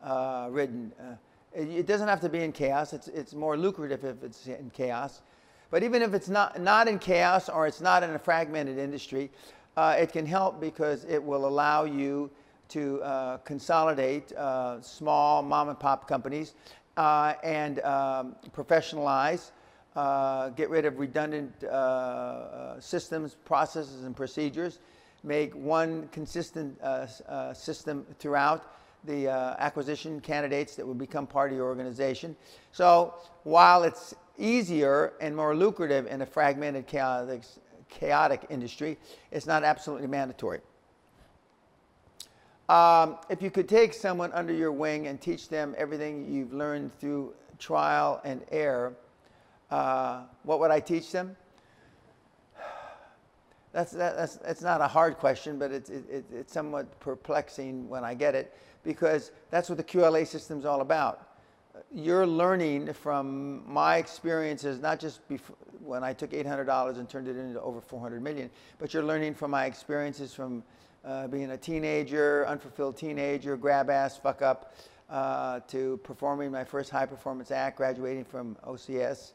uh, 0.03 0.47
ridden. 0.51 0.91
Uh, 0.99 1.15
it, 1.53 1.69
it, 1.69 1.87
doesn't 1.87 2.07
have 2.07 2.21
to 2.21 2.29
be 2.29 2.43
in 2.43 2.51
chaos. 2.51 2.93
It's, 2.93 3.07
it's 3.07 3.33
more 3.33 3.57
lucrative 3.57 4.03
if 4.03 4.23
it's 4.23 4.47
in 4.47 4.71
chaos. 4.73 5.21
But 5.71 5.83
even 5.83 6.01
if 6.01 6.13
it's 6.13 6.29
not, 6.29 6.61
not 6.61 6.87
in 6.87 6.99
chaos 6.99 7.49
or 7.49 7.65
it's 7.65 7.81
not 7.81 8.03
in 8.03 8.11
a 8.11 8.19
fragmented 8.19 8.77
industry, 8.77 9.31
uh, 9.77 9.95
it 9.97 10.11
can 10.11 10.25
help 10.25 10.59
because 10.59 11.05
it 11.05 11.23
will 11.23 11.47
allow 11.47 11.85
you 11.85 12.29
to 12.69 13.01
uh, 13.01 13.37
consolidate 13.37 14.31
uh, 14.33 14.81
small 14.81 15.41
mom 15.41 15.69
and 15.69 15.79
pop 15.79 16.07
companies 16.07 16.53
uh, 16.97 17.33
and 17.43 17.79
um, 17.81 18.35
professionalize 18.53 19.51
uh, 19.95 20.49
get 20.49 20.69
rid 20.69 20.85
of 20.85 20.99
redundant 20.99 21.63
uh, 21.65 22.79
systems, 22.79 23.35
processes, 23.43 24.05
and 24.05 24.15
procedures, 24.15 24.79
make 25.23 25.53
one 25.53 26.07
consistent 26.13 26.79
system 27.53 28.05
throughout 28.17 28.73
the 29.03 29.27
acquisition 29.59 30.21
candidates 30.21 30.75
that 30.75 30.87
will 30.87 30.93
become 30.93 31.27
part 31.27 31.51
of 31.51 31.57
your 31.57 31.67
organization. 31.67 32.35
So 32.71 33.15
while 33.43 33.83
it's 33.83 34.15
easier 34.41 35.13
and 35.21 35.35
more 35.35 35.55
lucrative 35.55 36.07
in 36.07 36.21
a 36.21 36.25
fragmented, 36.25 36.87
chaotic, 36.87 37.43
chaotic 37.89 38.45
industry, 38.49 38.97
it's 39.31 39.45
not 39.45 39.63
absolutely 39.63 40.07
mandatory. 40.07 40.59
Um, 42.67 43.17
if 43.29 43.41
you 43.41 43.51
could 43.51 43.67
take 43.67 43.93
someone 43.93 44.31
under 44.31 44.53
your 44.53 44.71
wing 44.71 45.07
and 45.07 45.19
teach 45.19 45.49
them 45.49 45.75
everything 45.77 46.31
you've 46.31 46.53
learned 46.53 46.97
through 46.99 47.33
trial 47.59 48.21
and 48.23 48.41
error, 48.49 48.93
uh, 49.69 50.23
what 50.43 50.59
would 50.59 50.71
I 50.71 50.79
teach 50.79 51.11
them? 51.11 51.35
That's, 53.73 53.91
that, 53.91 54.17
that's, 54.17 54.35
that's 54.35 54.61
not 54.61 54.81
a 54.81 54.87
hard 54.87 55.17
question, 55.17 55.57
but 55.57 55.71
it's, 55.71 55.89
it, 55.89 56.25
it's 56.33 56.51
somewhat 56.51 56.99
perplexing 56.99 57.87
when 57.87 58.03
I 58.03 58.13
get 58.13 58.35
it 58.35 58.53
because 58.83 59.31
that's 59.49 59.69
what 59.69 59.77
the 59.77 59.83
QLA 59.83 60.27
system 60.27 60.59
is 60.59 60.65
all 60.65 60.81
about. 60.81 61.30
You're 61.89 62.27
learning 62.27 62.93
from 62.93 63.63
my 63.71 63.97
experiences, 63.97 64.79
not 64.79 64.99
just 64.99 65.21
when 65.83 66.03
I 66.03 66.13
took 66.13 66.31
$800 66.31 66.97
and 66.97 67.09
turned 67.09 67.27
it 67.27 67.37
into 67.37 67.61
over 67.61 67.81
400 67.81 68.21
million, 68.21 68.49
but 68.77 68.93
you're 68.93 69.03
learning 69.03 69.33
from 69.33 69.51
my 69.51 69.65
experiences 69.65 70.33
from 70.33 70.63
uh, 71.03 71.27
being 71.27 71.51
a 71.51 71.57
teenager, 71.57 72.45
unfulfilled 72.47 72.97
teenager, 72.97 73.57
grab 73.57 73.89
ass, 73.89 74.17
fuck 74.17 74.41
up, 74.41 74.75
uh, 75.09 75.59
to 75.67 75.99
performing 76.03 76.51
my 76.51 76.63
first 76.63 76.89
high 76.89 77.05
performance 77.05 77.51
act, 77.51 77.77
graduating 77.77 78.23
from 78.23 78.55
OCS, 78.65 79.33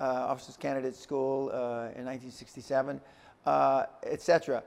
uh, 0.00 0.04
Officers 0.04 0.56
Candidate 0.56 0.94
School 0.94 1.48
uh, 1.48 1.90
in 1.96 2.06
1967, 2.06 3.00
uh, 3.44 3.84
etc. 4.04 4.62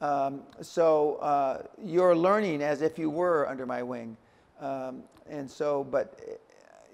Um, 0.00 0.42
so 0.60 1.66
you're 1.82 2.14
learning 2.14 2.62
as 2.62 2.82
if 2.82 2.98
you 2.98 3.10
were 3.10 3.48
under 3.48 3.66
my 3.66 3.82
wing. 3.82 4.16
Um, 4.60 5.02
and 5.28 5.50
so, 5.50 5.84
but 5.84 6.20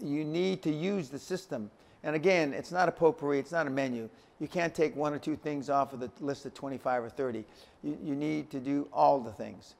you 0.02 0.24
need 0.24 0.62
to 0.62 0.70
use 0.70 1.08
the 1.08 1.18
system. 1.18 1.70
And 2.02 2.16
again, 2.16 2.52
it's 2.54 2.72
not 2.72 2.88
a 2.88 2.92
potpourri, 2.92 3.38
it's 3.38 3.52
not 3.52 3.66
a 3.66 3.70
menu. 3.70 4.08
You 4.38 4.48
can't 4.48 4.74
take 4.74 4.96
one 4.96 5.12
or 5.12 5.18
two 5.18 5.36
things 5.36 5.68
off 5.68 5.92
of 5.92 6.00
the 6.00 6.10
list 6.20 6.46
of 6.46 6.54
25 6.54 7.04
or 7.04 7.08
30. 7.10 7.44
You, 7.82 7.98
you 8.02 8.14
need 8.14 8.50
to 8.50 8.60
do 8.60 8.88
all 8.92 9.20
the 9.20 9.32
things. 9.32 9.74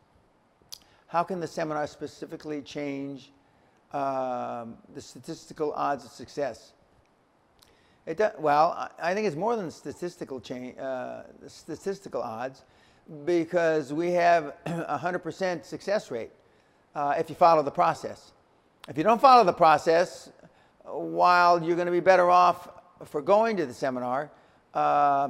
How 1.06 1.22
can 1.22 1.40
the 1.40 1.46
seminar 1.46 1.86
specifically 1.86 2.60
change 2.62 3.32
um, 3.92 4.76
the 4.94 5.00
statistical 5.00 5.72
odds 5.72 6.04
of 6.04 6.10
success? 6.10 6.72
It 8.06 8.16
does, 8.16 8.32
well, 8.38 8.90
I 9.00 9.14
think 9.14 9.26
it's 9.26 9.36
more 9.36 9.56
than 9.56 9.70
statistical 9.70 10.40
change, 10.40 10.78
uh, 10.78 11.22
statistical 11.46 12.22
odds, 12.22 12.62
because 13.24 13.92
we 13.92 14.10
have 14.12 14.54
a 14.66 14.98
100% 14.98 15.64
success 15.64 16.10
rate 16.10 16.30
uh, 16.94 17.14
if 17.18 17.28
you 17.28 17.34
follow 17.34 17.62
the 17.62 17.70
process. 17.70 18.32
If 18.88 18.96
you 18.96 19.04
don't 19.04 19.20
follow 19.20 19.44
the 19.44 19.52
process, 19.52 20.30
while 20.84 21.62
you're 21.62 21.76
going 21.76 21.86
to 21.86 21.92
be 21.92 22.00
better 22.00 22.30
off 22.30 22.68
for 23.04 23.20
going 23.20 23.56
to 23.58 23.66
the 23.66 23.74
seminar, 23.74 24.30
uh, 24.74 25.28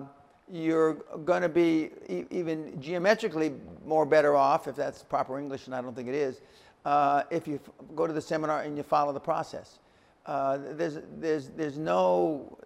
you're 0.48 0.94
going 1.24 1.42
to 1.42 1.48
be 1.48 1.90
e 2.08 2.24
even 2.30 2.80
geometrically 2.80 3.52
more 3.84 4.06
better 4.06 4.36
off, 4.36 4.68
if 4.68 4.76
that's 4.76 5.02
proper 5.02 5.38
English, 5.38 5.66
and 5.66 5.74
I 5.74 5.82
don't 5.82 5.94
think 5.94 6.08
it 6.08 6.14
is, 6.14 6.40
uh, 6.84 7.24
if 7.30 7.48
you 7.48 7.60
go 7.96 8.06
to 8.06 8.12
the 8.12 8.20
seminar 8.20 8.62
and 8.62 8.76
you 8.76 8.82
follow 8.82 9.12
the 9.12 9.20
process. 9.20 9.80
Uh, 10.26 10.58
there's, 10.72 10.98
there's, 11.18 11.48
there's, 11.48 11.76
no, 11.76 12.56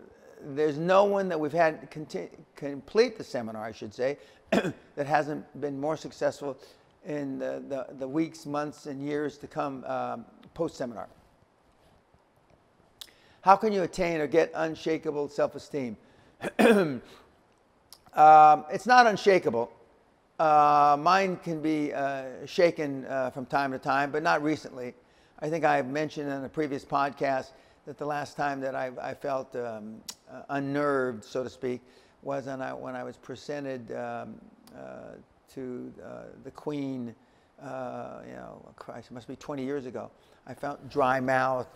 there's 0.42 0.76
no 0.76 1.04
one 1.04 1.28
that 1.28 1.40
we've 1.40 1.52
had 1.52 1.90
complete 1.90 3.16
the 3.16 3.24
seminar, 3.24 3.64
I 3.64 3.72
should 3.72 3.94
say, 3.94 4.18
that 4.50 5.06
hasn't 5.06 5.44
been 5.60 5.80
more 5.80 5.96
successful 5.96 6.58
in 7.06 7.38
the, 7.38 7.62
the, 7.68 7.86
the 7.98 8.08
weeks, 8.08 8.44
months, 8.44 8.86
and 8.86 9.02
years 9.02 9.38
to 9.38 9.46
come 9.46 9.84
um, 9.84 10.24
post-seminar. 10.54 11.08
how 13.44 13.56
can 13.56 13.74
you 13.74 13.82
attain 13.82 14.22
or 14.22 14.26
get 14.26 14.50
unshakable 14.54 15.28
self-esteem? 15.28 15.96
um, 16.58 17.02
it's 18.72 18.86
not 18.86 19.06
unshakable. 19.06 19.70
Uh, 20.38 20.96
mine 20.98 21.36
can 21.36 21.60
be 21.60 21.92
uh, 21.92 22.24
shaken 22.46 23.04
uh, 23.04 23.28
from 23.30 23.44
time 23.44 23.70
to 23.70 23.78
time, 23.78 24.10
but 24.10 24.22
not 24.22 24.42
recently. 24.42 24.94
I 25.40 25.50
think 25.50 25.64
I 25.64 25.82
mentioned 25.82 26.30
in 26.30 26.42
a 26.42 26.48
previous 26.48 26.86
podcast 26.86 27.52
that 27.84 27.98
the 27.98 28.06
last 28.06 28.34
time 28.34 28.60
that 28.62 28.74
I, 28.74 28.90
I 29.00 29.12
felt 29.12 29.54
um, 29.56 29.96
uh, 30.32 30.42
unnerved, 30.48 31.22
so 31.22 31.44
to 31.44 31.50
speak, 31.50 31.82
was 32.22 32.46
when 32.46 32.62
I, 32.62 32.72
when 32.72 32.96
I 32.96 33.04
was 33.04 33.18
presented 33.18 33.92
um, 33.92 34.36
uh, 34.74 35.16
to 35.54 35.92
uh, 36.02 36.22
the 36.44 36.50
Queen, 36.50 37.14
you 37.60 38.32
know, 38.32 38.72
Christ, 38.76 39.10
it 39.10 39.14
must 39.14 39.28
be 39.28 39.36
20 39.36 39.62
years 39.62 39.84
ago. 39.84 40.10
I 40.46 40.54
felt 40.54 40.88
dry 40.90 41.20
mouth. 41.20 41.68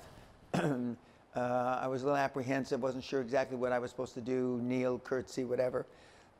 I 0.54 1.86
was 1.86 2.02
a 2.02 2.06
little 2.06 2.16
apprehensive, 2.16 2.82
wasn't 2.82 3.04
sure 3.04 3.20
exactly 3.20 3.56
what 3.56 3.72
I 3.72 3.78
was 3.78 3.90
supposed 3.90 4.14
to 4.14 4.20
do, 4.20 4.60
kneel, 4.62 4.98
curtsy, 4.98 5.44
whatever. 5.44 5.86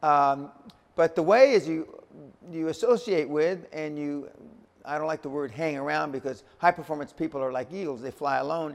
Um, 0.02 0.50
but 0.96 1.14
the 1.14 1.22
way 1.22 1.52
is 1.52 1.68
you, 1.68 2.02
you 2.50 2.68
associate 2.68 3.28
with 3.28 3.66
and 3.72 3.96
you, 3.98 4.28
I 4.84 4.98
don't 4.98 5.06
like 5.06 5.22
the 5.22 5.28
word 5.28 5.50
hang 5.50 5.76
around 5.76 6.12
because 6.12 6.42
high 6.58 6.72
performance 6.72 7.12
people 7.12 7.40
are 7.40 7.52
like 7.52 7.72
eagles, 7.72 8.02
they 8.02 8.10
fly 8.10 8.38
alone. 8.38 8.74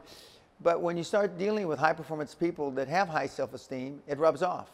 But 0.61 0.81
when 0.81 0.95
you 0.95 1.03
start 1.03 1.38
dealing 1.38 1.67
with 1.67 1.80
high 1.80 1.93
performance 1.93 2.34
people 2.34 2.71
that 2.71 2.88
have 2.88 3.09
high 3.09 3.27
self 3.27 3.53
esteem, 3.53 4.01
it 4.07 4.17
rubs 4.17 4.41
off. 4.41 4.69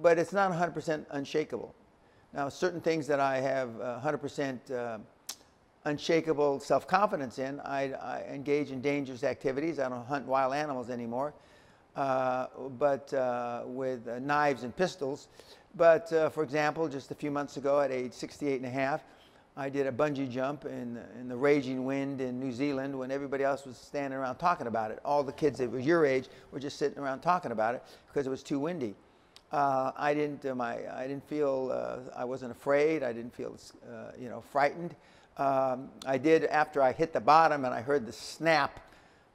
But 0.00 0.18
it's 0.18 0.32
not 0.32 0.52
100% 0.52 1.04
unshakable. 1.10 1.74
Now, 2.32 2.48
certain 2.48 2.80
things 2.80 3.06
that 3.08 3.18
I 3.18 3.40
have 3.40 3.70
100% 3.70 4.70
uh, 4.70 4.98
unshakable 5.86 6.58
self 6.60 6.86
confidence 6.86 7.38
in, 7.38 7.60
I, 7.60 7.92
I, 7.92 8.24
engage 8.28 8.70
in 8.70 8.80
dangerous 8.80 9.22
activities. 9.24 9.78
I 9.78 9.88
don't 9.88 10.04
hunt 10.04 10.26
wild 10.26 10.52
animals 10.52 10.90
anymore, 10.90 11.32
uh, 11.94 12.46
but 12.78 13.12
uh, 13.14 13.62
with 13.64 14.06
uh, 14.08 14.18
knives 14.18 14.64
and 14.64 14.76
pistols. 14.76 15.28
But 15.76 16.12
uh, 16.12 16.28
for 16.30 16.42
example, 16.42 16.88
just 16.88 17.10
a 17.10 17.14
few 17.14 17.30
months 17.30 17.56
ago 17.56 17.80
at 17.80 17.90
age 17.92 18.12
68 18.12 18.56
and 18.56 18.66
a 18.66 18.70
half, 18.70 19.02
I 19.56 19.70
did 19.70 19.86
a 19.86 19.92
bungee 19.92 20.30
jump 20.30 20.64
in, 20.64 20.98
in 21.18 21.28
the 21.28 21.36
raging 21.36 21.84
wind 21.84 22.20
in 22.20 22.40
New 22.40 22.52
Zealand 22.52 22.98
when 22.98 23.10
everybody 23.10 23.44
else 23.44 23.64
was 23.64 23.78
standing 23.78 24.18
around 24.18 24.36
talking 24.36 24.66
about 24.66 24.90
it. 24.90 24.98
All 25.04 25.22
the 25.22 25.32
kids 25.32 25.58
that 25.58 25.70
were 25.70 25.78
your 25.78 26.04
age 26.04 26.28
were 26.50 26.60
just 26.60 26.78
sitting 26.78 26.98
around 26.98 27.20
talking 27.20 27.52
about 27.52 27.74
it 27.74 27.82
because 28.08 28.26
it 28.26 28.30
was 28.30 28.42
too 28.42 28.58
windy. 28.58 28.94
Uh, 29.52 29.92
I 29.96 30.12
didn't, 30.12 30.44
uh, 30.44 30.54
my, 30.56 30.78
I 30.94 31.06
didn't 31.06 31.26
feel, 31.28 32.04
I 32.14 32.24
wasn't 32.24 32.50
afraid. 32.50 33.04
I 33.04 33.12
didn't 33.12 33.34
feel, 33.34 33.56
you 34.18 34.28
know, 34.28 34.42
frightened. 34.50 34.96
Um, 35.38 35.90
I 36.06 36.16
did 36.18 36.44
after 36.44 36.82
I 36.82 36.92
hit 36.92 37.12
the 37.12 37.20
bottom 37.20 37.64
and 37.64 37.74
I 37.74 37.82
heard 37.82 38.06
the 38.06 38.12
snap 38.12 38.80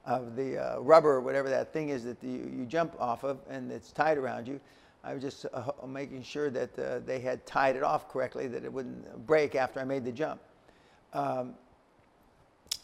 of 0.06 0.36
the 0.36 0.58
uh, 0.58 0.80
rubber, 0.80 1.22
whatever 1.22 1.50
that 1.50 1.72
thing 1.72 1.90
is 1.90 2.04
that 2.06 2.20
the, 2.22 2.28
you 2.28 2.66
jump 2.68 2.96
off 3.00 3.24
of 3.24 3.40
and 3.50 3.72
it's 3.72 3.92
tied 3.92 4.18
around 4.18 4.48
you. 4.48 4.60
I 5.04 5.14
was 5.14 5.22
just 5.22 5.46
uh, 5.54 5.72
making 5.88 6.24
sure 6.24 6.50
that 6.50 6.78
uh, 6.78 7.00
they 7.00 7.20
had 7.20 7.46
tied 7.46 7.76
it 7.76 7.84
off 7.84 8.10
correctly, 8.10 8.48
that 8.48 8.64
it 8.64 8.72
wouldn't 8.72 9.26
break 9.26 9.56
after 9.56 9.80
I 9.80 9.84
made 9.84 10.04
the 10.04 10.12
jump. 10.12 10.42
Um, 11.14 11.54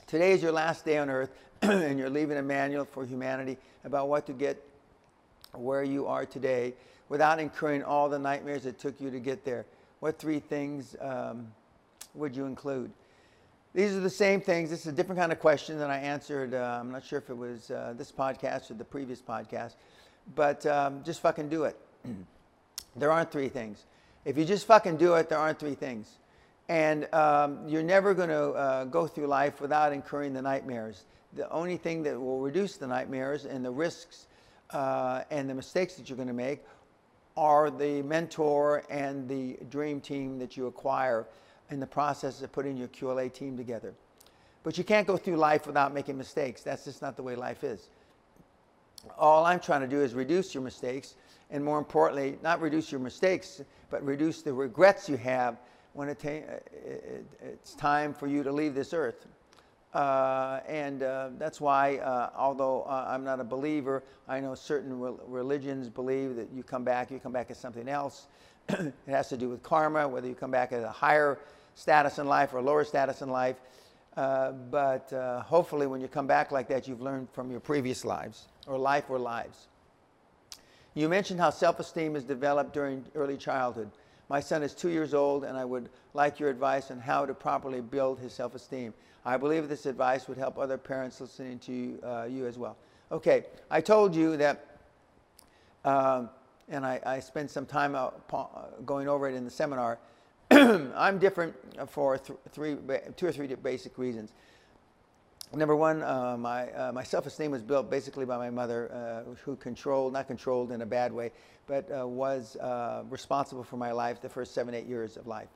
today 0.06 0.31
is 0.31 0.41
your 0.41 0.52
last 0.52 0.85
day 0.85 0.98
on 0.98 1.10
earth, 1.10 1.31
and 1.61 1.98
you're 1.98 2.10
leaving 2.10 2.38
a 2.38 2.41
manual 2.41 2.85
for 2.85 3.06
humanity 3.06 3.57
about 3.84 4.10
what 4.10 4.26
to 4.27 4.34
get 4.34 4.61
where 5.53 5.84
you 5.84 6.06
are 6.07 6.26
today 6.26 6.73
without 7.10 7.39
incurring 7.39 7.84
all 7.84 8.10
the 8.10 8.19
nightmares 8.19 8.65
it 8.65 8.77
took 8.80 8.99
you 8.99 9.10
to 9.10 9.19
get 9.19 9.45
there. 9.45 9.65
What 9.99 10.19
three 10.19 10.39
things 10.39 10.95
um, 11.02 11.48
would 12.14 12.35
you 12.35 12.45
include? 12.45 12.91
These 13.73 13.95
are 13.95 13.99
the 13.99 14.10
same 14.10 14.41
things. 14.41 14.69
This 14.69 14.81
is 14.81 14.88
a 14.88 14.91
different 14.91 15.19
kind 15.19 15.31
of 15.31 15.39
question 15.39 15.77
that 15.80 15.89
I 15.89 15.98
answered. 15.98 16.53
Uh, 16.53 16.77
I'm 16.80 16.91
not 16.91 17.03
sure 17.03 17.19
if 17.19 17.30
it 17.30 17.38
was 17.38 17.69
uh, 17.69 17.94
this 17.98 18.11
podcast 18.11 18.72
or 18.72 18.76
the 18.76 18.85
previous 18.85 19.22
podcast, 19.22 19.76
but 20.35 20.65
um, 20.65 21.03
just 21.03 21.22
fucking 21.22 21.49
do 21.49 21.65
it. 21.65 21.77
there 22.95 23.11
aren't 23.11 23.31
three 23.31 23.49
things. 23.49 23.85
If 24.26 24.38
you 24.38 24.45
just 24.45 24.65
fucking 24.65 24.98
do 24.98 25.14
it, 25.15 25.30
there 25.30 25.38
aren't 25.38 25.60
three 25.60 25.76
things. 25.76 26.18
And 26.69 27.14
um, 27.14 27.60
you're 27.68 27.84
never 27.84 28.14
going 28.14 28.30
to 28.30 28.52
uh, 28.52 28.84
go 28.85 29.06
through 29.06 29.27
life 29.27 29.61
without 29.61 29.94
incurring 29.94 30.34
the 30.34 30.41
nightmares. 30.41 31.06
The 31.34 31.49
only 31.52 31.77
thing 31.77 32.03
that 32.03 32.19
will 32.19 32.39
reduce 32.39 32.77
the 32.77 32.88
nightmares 32.88 33.45
and 33.45 33.64
the 33.64 33.72
risks 33.72 34.27
uh, 34.72 35.23
and 35.30 35.49
the 35.49 35.53
mistakes 35.53 35.95
that 35.95 36.10
you're 36.10 36.18
going 36.18 36.27
to 36.27 36.34
make 36.34 36.64
are 37.35 37.69
the 37.69 38.02
mentor 38.02 38.84
and 38.89 39.30
the 39.30 39.57
dream 39.69 40.02
team 40.02 40.39
that 40.39 40.57
you 40.57 40.68
acquire 40.68 41.27
in 41.69 41.80
the 41.80 41.88
process 41.88 42.41
of 42.41 42.52
putting 42.52 42.77
your 42.77 42.88
QLA 42.89 43.31
team 43.31 43.57
together. 43.57 43.94
But 44.64 44.77
you 44.77 44.84
can't 44.84 45.07
go 45.07 45.18
through 45.18 45.38
life 45.38 45.68
without 45.68 45.94
making 45.94 46.18
mistakes. 46.18 46.61
That's 46.61 46.85
just 46.85 47.02
not 47.02 47.15
the 47.15 47.23
way 47.23 47.35
life 47.35 47.64
is. 47.64 47.89
All 49.18 49.45
I'm 49.45 49.60
trying 49.60 49.81
to 49.81 49.88
do 49.88 50.02
is 50.02 50.14
reduce 50.14 50.53
your 50.53 50.64
mistakes 50.64 51.15
and 51.49 51.64
more 51.64 51.77
importantly, 51.77 52.38
not 52.44 52.60
reduce 52.61 52.91
your 52.91 52.99
mistakes, 52.99 53.61
but 53.89 54.03
reduce 54.03 54.41
the 54.41 54.53
regrets 54.53 55.07
you 55.07 55.18
have 55.18 55.57
when 55.94 56.10
it 56.10 56.23
it's 57.41 57.73
time 57.76 58.14
for 58.14 58.27
you 58.27 58.44
to 58.44 58.52
leave 58.52 58.76
this 58.76 58.94
earth. 58.94 59.26
Uh, 59.94 60.60
and 60.68 61.02
uh, 61.02 61.30
that's 61.39 61.61
why, 61.61 61.98
uh, 61.98 62.30
although 62.35 62.84
uh, 62.84 63.06
I'm 63.07 63.23
not 63.23 63.39
a 63.39 63.44
believer, 63.44 64.03
I 64.27 64.39
know 64.39 64.53
certain 64.53 64.99
re- 64.99 65.14
religions 65.26 65.89
believe 65.89 66.35
that 66.35 66.49
you 66.53 66.61
come 66.61 66.84
back, 66.84 67.10
you 67.10 67.19
come 67.19 67.31
back 67.31 67.49
as 67.49 67.57
something 67.57 67.88
else. 67.88 68.27
it 68.69 68.94
has 69.07 69.30
to 69.30 69.38
do 69.38 69.49
with 69.49 69.64
karma, 69.64 70.07
whether 70.07 70.27
you 70.27 70.35
come 70.35 70.52
back 70.52 70.73
as 70.73 70.84
a 70.84 70.91
higher 70.91 71.39
status 71.78 72.18
in 72.18 72.28
life 72.28 72.54
or 72.54 72.62
lower 72.62 72.84
status 72.84 73.22
in 73.22 73.30
life. 73.30 73.58
Uh, 74.18 74.52
but 74.52 75.14
uh, 75.14 75.41
hopefully, 75.41 75.86
when 75.86 76.02
you 76.02 76.08
come 76.08 76.26
back 76.26 76.52
like 76.52 76.68
that, 76.68 76.88
you've 76.88 77.02
learned 77.02 77.30
from 77.30 77.52
your 77.52 77.60
previous 77.60 78.04
lives, 78.04 78.48
or 78.66 78.78
life 78.78 79.06
or 79.10 79.20
lives. 79.20 79.68
You 80.95 81.08
mentioned 81.08 81.40
how 81.40 81.52
self 81.52 81.80
esteem 81.80 82.16
is 82.16 82.24
developed 82.24 82.74
during 82.74 83.06
early 83.14 83.38
childhood. 83.38 83.91
My 84.28 84.40
son 84.40 84.64
is 84.64 84.74
two 84.74 84.90
years 84.90 85.14
old, 85.14 85.44
and 85.44 85.56
I 85.56 85.64
would 85.64 85.90
like 86.16 86.40
your 86.40 86.49
advice 86.49 86.90
on 86.90 86.99
how 86.99 87.28
to 87.28 87.34
properly 87.36 87.80
build 87.80 88.20
his 88.20 88.34
self 88.34 88.56
esteem. 88.56 88.95
I 89.24 89.38
believe 89.38 89.70
this 89.70 89.86
advice 89.86 90.28
would 90.28 90.38
help 90.38 90.58
other 90.58 90.80
parents 90.80 91.22
listening 91.22 91.60
to 91.60 91.72
you, 91.72 91.99
uh, 92.04 92.28
you 92.28 92.48
as 92.48 92.58
well. 92.58 92.76
Okay, 93.12 93.45
I 93.70 93.82
told 93.82 94.16
you 94.16 94.36
that, 94.38 94.80
um, 95.86 96.30
and 96.70 96.84
I, 96.84 96.99
I, 97.06 97.20
spent 97.20 97.52
some 97.52 97.66
time 97.66 97.95
going 98.86 99.08
over 99.08 99.30
it 99.30 99.36
in 99.36 99.45
the 99.45 99.52
seminar. 99.52 99.99
I'm 100.52 101.19
different 101.19 101.56
for 101.90 102.18
th- 102.18 102.40
three, 102.52 102.78
two 103.15 103.28
or 103.28 103.32
three 103.32 103.48
basic 103.56 103.98
reasons 103.98 104.32
number 105.56 105.76
one, 105.76 106.03
uh, 106.03 106.36
my, 106.38 106.69
uh, 106.72 106.91
my 106.91 107.03
self-esteem 107.03 107.52
was 107.52 107.61
built 107.61 107.90
basically 107.90 108.26
by 108.26 108.38
my 108.38 108.49
mother, 108.49 108.91
uh, 108.91 109.36
who 109.44 109.56
controlled, 109.56 110.14
not 110.14 110.28
controlled 110.28 110.72
in 110.72 110.82
a 110.82 110.86
bad 110.86 111.14
way, 111.14 111.32
but 111.68 111.90
uh, 111.91 112.07
was 112.07 112.56
uh, 112.57 113.03
responsible 113.10 113.64
for 113.64 113.78
my 113.78 113.91
life 113.91 114.22
the 114.22 114.30
first 114.30 114.53
seven, 114.53 114.74
eight 114.74 114.86
years 114.86 115.18
of 115.18 115.28
life. 115.28 115.49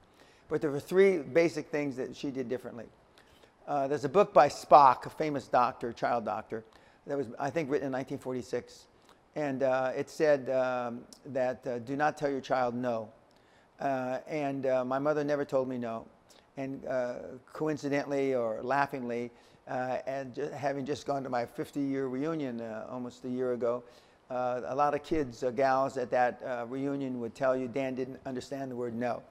But 0.48 0.62
there 0.62 0.72
were 0.72 0.80
three 0.80 1.18
basic 1.20 1.68
things 1.68 1.96
that 1.98 2.16
she 2.16 2.32
did 2.32 2.50
differently. 2.50 2.86
Uh, 3.68 3.88
there's 3.88 4.06
a 4.06 4.10
book 4.10 4.34
by 4.34 4.50
Spock, 4.50 5.06
a 5.06 5.10
famous 5.10 5.48
doctor, 5.48 5.94
child 5.94 6.26
doctor, 6.26 6.64
that 7.08 7.18
was, 7.18 7.28
I 7.40 7.50
think, 7.50 7.70
written 7.70 7.88
in 7.88 7.94
1946. 7.94 8.88
And 9.36 9.62
it 9.96 10.10
said 10.10 10.50
um, 10.50 11.02
that 11.28 11.86
do 11.86 11.96
not 11.96 12.18
tell 12.18 12.30
your 12.30 12.42
child 12.42 12.76
no. 12.76 13.10
And 13.82 14.64
my 14.88 15.00
mother 15.00 15.24
never 15.24 15.46
told 15.46 15.68
me 15.68 15.78
no. 15.78 16.06
And 16.58 16.84
coincidentally 17.54 18.36
or 18.36 18.62
laughingly, 18.62 19.32
uh, 19.68 20.00
and 20.06 20.36
having 20.54 20.86
just 20.86 21.06
gone 21.06 21.24
to 21.24 21.30
my 21.30 21.46
50 21.46 21.80
year 21.80 22.08
reunion 22.08 22.62
uh, 22.62 22.86
almost 22.90 23.24
a 23.26 23.30
year 23.30 23.54
ago, 23.54 23.84
uh, 24.30 24.62
a 24.68 24.76
lot 24.76 24.94
of 24.94 25.04
kids, 25.04 25.44
uh, 25.44 25.52
gals 25.52 25.98
at 25.98 26.10
that 26.12 26.42
uh, 26.46 26.66
reunion 26.68 27.20
would 27.20 27.36
tell 27.36 27.56
you 27.56 27.68
Dan 27.68 27.96
didn't 27.96 28.20
understand 28.26 28.72
the 28.72 28.76
word 28.76 28.96
no. 28.96 29.22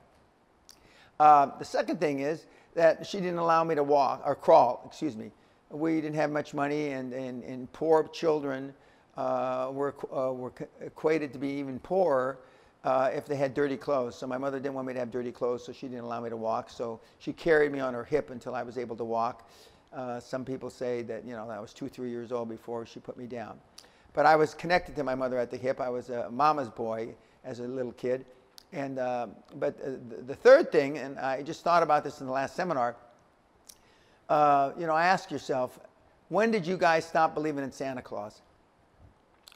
Uh, 1.19 1.51
the 1.59 1.65
second 1.65 2.01
thing 2.01 2.21
is 2.21 2.47
that 2.75 3.07
she 3.07 3.19
didn't 3.19 3.39
allow 3.39 3.65
me 3.65 3.75
to 3.75 3.83
walk 3.83 4.23
or 4.25 4.35
crawl, 4.35 4.83
excuse 4.87 5.17
me. 5.17 5.31
We 5.71 6.01
didn't 6.01 6.17
have 6.17 6.31
much 6.31 6.55
money, 6.55 6.89
and, 6.89 7.13
and, 7.13 7.45
and 7.45 7.71
poor 7.73 8.05
children 8.09 8.73
were, 9.17 9.95
were 10.11 10.53
equated 10.81 11.33
to 11.35 11.39
be 11.39 11.49
even 11.49 11.79
poorer 11.81 12.39
uh, 12.85 13.11
if 13.13 13.27
they 13.27 13.37
had 13.37 13.55
dirty 13.55 13.77
clothes. 13.77 14.17
So 14.17 14.27
my 14.27 14.39
mother 14.39 14.59
didn't 14.59 14.75
want 14.75 14.87
me 14.87 14.95
to 14.95 14.99
have 14.99 15.11
dirty 15.11 15.33
clothes, 15.33 15.65
so 15.65 15.73
she 15.73 15.87
didn't 15.87 16.05
allow 16.05 16.21
me 16.21 16.31
to 16.31 16.37
walk. 16.37 16.71
So 16.71 17.01
she 17.19 17.33
carried 17.33 17.73
me 17.73 17.81
on 17.81 17.95
her 17.95 18.05
hip 18.05 18.31
until 18.31 18.55
I 18.55 18.63
was 18.63 18.79
able 18.79 18.97
to 18.97 19.05
walk. 19.05 19.49
Uh, 19.93 20.21
some 20.21 20.45
people 20.45 20.71
say 20.71 21.03
that, 21.03 21.25
you 21.25 21.35
know, 21.35 21.51
I 21.51 21.59
was 21.59 21.73
two, 21.73 21.89
three 21.89 22.11
years 22.11 22.33
old 22.33 22.49
before 22.49 22.87
she 22.87 23.01
put 23.01 23.17
me 23.17 23.27
down. 23.27 23.59
But 24.13 24.27
I 24.27 24.37
was 24.37 24.55
connected 24.55 24.97
to 24.97 25.05
my 25.05 25.15
mother 25.15 25.39
at 25.39 25.51
the 25.51 25.57
hip. 25.57 25.81
I 25.81 25.89
was 25.89 26.11
a 26.11 26.31
mama's 26.31 26.69
boy 26.69 27.15
as 27.45 27.61
a 27.61 27.65
little 27.65 27.93
kid. 27.93 28.25
And, 28.73 28.99
uh, 28.99 29.29
but 29.57 29.77
uh, 29.85 29.91
the 30.27 30.35
third 30.35 30.71
thing, 30.71 30.99
and 30.99 31.19
I 31.19 31.43
just 31.43 31.65
thought 31.65 31.83
about 31.83 32.05
this 32.05 32.21
in 32.21 32.27
the 32.27 32.33
last 32.33 32.55
seminar, 32.55 32.97
uh, 34.29 34.73
you 34.79 34.87
know, 34.87 34.97
ask 34.97 35.31
yourself, 35.31 35.81
when 36.29 36.53
did 36.53 36.65
you 36.65 36.77
guys 36.77 37.05
stop 37.05 37.35
believing 37.35 37.65
in 37.65 37.73
Santa 37.73 38.01
Claus? 38.01 38.43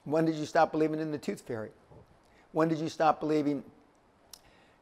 When 0.05 0.25
did 0.25 0.35
you 0.35 0.47
stop 0.47 0.73
believing 0.73 0.99
in 0.99 1.13
the 1.13 1.19
Tooth 1.19 1.43
Fairy? 1.43 1.71
When 2.55 2.69
did 2.69 2.79
you 2.79 2.89
stop 2.89 3.19
believing 3.19 3.65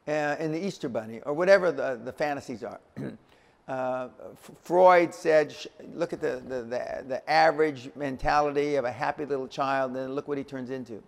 uh, 0.06 0.36
in 0.38 0.52
the 0.52 0.62
Easter 0.62 0.90
Bunny 0.90 1.20
or 1.20 1.32
whatever 1.32 1.72
the, 1.72 1.98
the 2.04 2.12
fantasies 2.12 2.62
are? 2.62 2.80
Uh, 3.68 4.08
Freud 4.62 5.14
said, 5.14 5.54
look 5.94 6.12
at 6.12 6.20
the, 6.20 6.42
the, 6.48 6.62
the, 6.62 7.04
the, 7.06 7.30
average 7.30 7.88
mentality 7.94 8.74
of 8.74 8.84
a 8.84 8.90
happy 8.90 9.24
little 9.24 9.46
child, 9.46 9.96
and 9.96 10.16
look 10.16 10.26
what 10.26 10.36
he 10.36 10.42
turns 10.42 10.70
into, 10.70 11.00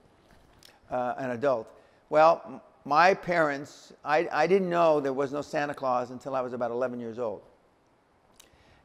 uh, 0.89 1.15
an 1.19 1.31
adult. 1.31 1.69
Well, 2.11 2.62
my 2.85 3.12
parents, 3.12 3.93
I, 4.05 4.28
I 4.31 4.47
didn't 4.47 4.70
know 4.70 5.01
there 5.01 5.12
was 5.12 5.32
no 5.32 5.43
Santa 5.43 5.74
Claus 5.74 6.12
until 6.12 6.36
I 6.36 6.43
was 6.43 6.53
about 6.53 6.70
11 6.70 7.01
years 7.01 7.19
old. 7.19 7.43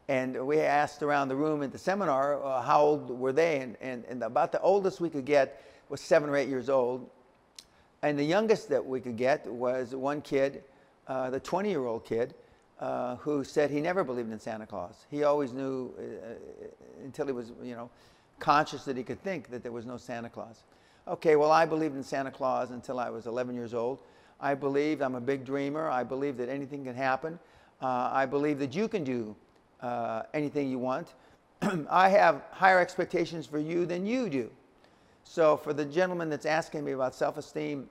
And 0.08 0.48
we 0.48 0.60
asked 0.62 1.04
around 1.04 1.28
the 1.28 1.36
room 1.36 1.62
at 1.62 1.72
the 1.72 1.78
seminar, 1.78 2.44
uh, 2.44 2.64
how 2.64 2.82
old 2.82 3.12
were 3.12 3.32
they? 3.32 3.60
And, 3.60 3.78
and, 3.82 4.04
and 4.10 4.24
about 4.24 4.52
the 4.52 4.60
oldest 4.62 5.00
we 5.00 5.12
could 5.12 5.26
get 5.26 5.64
was 5.90 6.02
seven 6.02 6.28
or 6.28 6.36
eight 6.36 6.50
years 6.50 6.70
old. 6.70 7.08
And 8.02 8.18
the 8.18 8.24
youngest 8.24 8.70
that 8.70 8.86
we 8.86 9.02
could 9.02 9.18
get 9.18 9.46
was 9.46 9.96
one 9.96 10.22
kid, 10.22 10.64
uh, 11.08 11.30
the 11.30 11.40
20 11.40 11.70
year 11.70 11.86
old 11.86 12.06
kid, 12.06 12.34
uh, 12.80 13.18
who 13.18 13.44
said 13.44 13.70
he 13.70 13.82
never 13.82 14.04
believed 14.04 14.32
in 14.32 14.40
Santa 14.40 14.66
Claus. 14.66 15.06
He 15.12 15.24
always 15.24 15.52
knew 15.52 15.94
uh, 15.98 16.02
uh, 16.02 17.04
until 17.04 17.26
he 17.26 17.34
was, 17.34 17.52
you 17.62 17.76
know, 17.76 17.90
conscious 18.40 18.86
that 18.86 18.96
he 18.96 19.04
could 19.04 19.22
think 19.22 19.50
that 19.50 19.64
there 19.64 19.72
was 19.72 19.86
no 19.86 19.98
Santa 19.98 20.30
Claus. 20.30 20.64
Okay, 21.08 21.36
well, 21.36 21.52
I 21.52 21.66
believed 21.66 21.96
in 21.96 22.04
Santa 22.04 22.32
Claus 22.32 22.72
until 22.72 23.00
I 23.00 23.10
was 23.10 23.26
11 23.26 23.54
years 23.56 23.74
old. 23.74 24.00
I 24.40 24.54
believed 24.54 25.02
I'm 25.02 25.16
a 25.16 25.22
big 25.22 25.44
dreamer. 25.44 25.90
I 25.90 26.04
believe 26.04 26.38
that 26.38 26.48
anything 26.48 26.86
can 26.86 26.96
happen. 26.96 27.38
Uh, 27.82 28.10
I 28.14 28.26
believe 28.26 28.60
that 28.60 28.74
you 28.74 28.88
can 28.88 29.04
do 29.04 29.36
uh, 29.82 30.24
anything 30.34 30.70
you 30.70 30.80
want. 30.80 31.16
I 31.90 32.10
have 32.10 32.44
higher 32.52 32.80
expectations 32.80 33.46
for 33.46 33.60
you 33.60 33.86
than 33.86 34.06
you 34.06 34.30
do. 34.30 34.50
So, 35.32 35.58
for 35.58 35.74
the 35.74 35.86
gentleman 35.86 36.32
that's 36.32 36.48
asking 36.48 36.84
me 36.84 36.94
about 36.94 37.14
self 37.14 37.38
esteem 37.38 37.88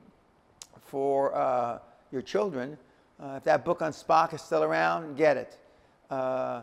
for 0.87 1.33
uh, 1.37 1.79
your 2.11 2.21
children, 2.21 2.77
uh, 3.23 3.35
if 3.37 3.45
that 3.45 3.65
book 3.65 3.81
on 3.81 3.93
Spock 3.93 4.35
is 4.35 4.43
still 4.43 4.65
around, 4.65 5.17
get 5.17 5.37
it. 5.37 5.57
Uh, 6.11 6.63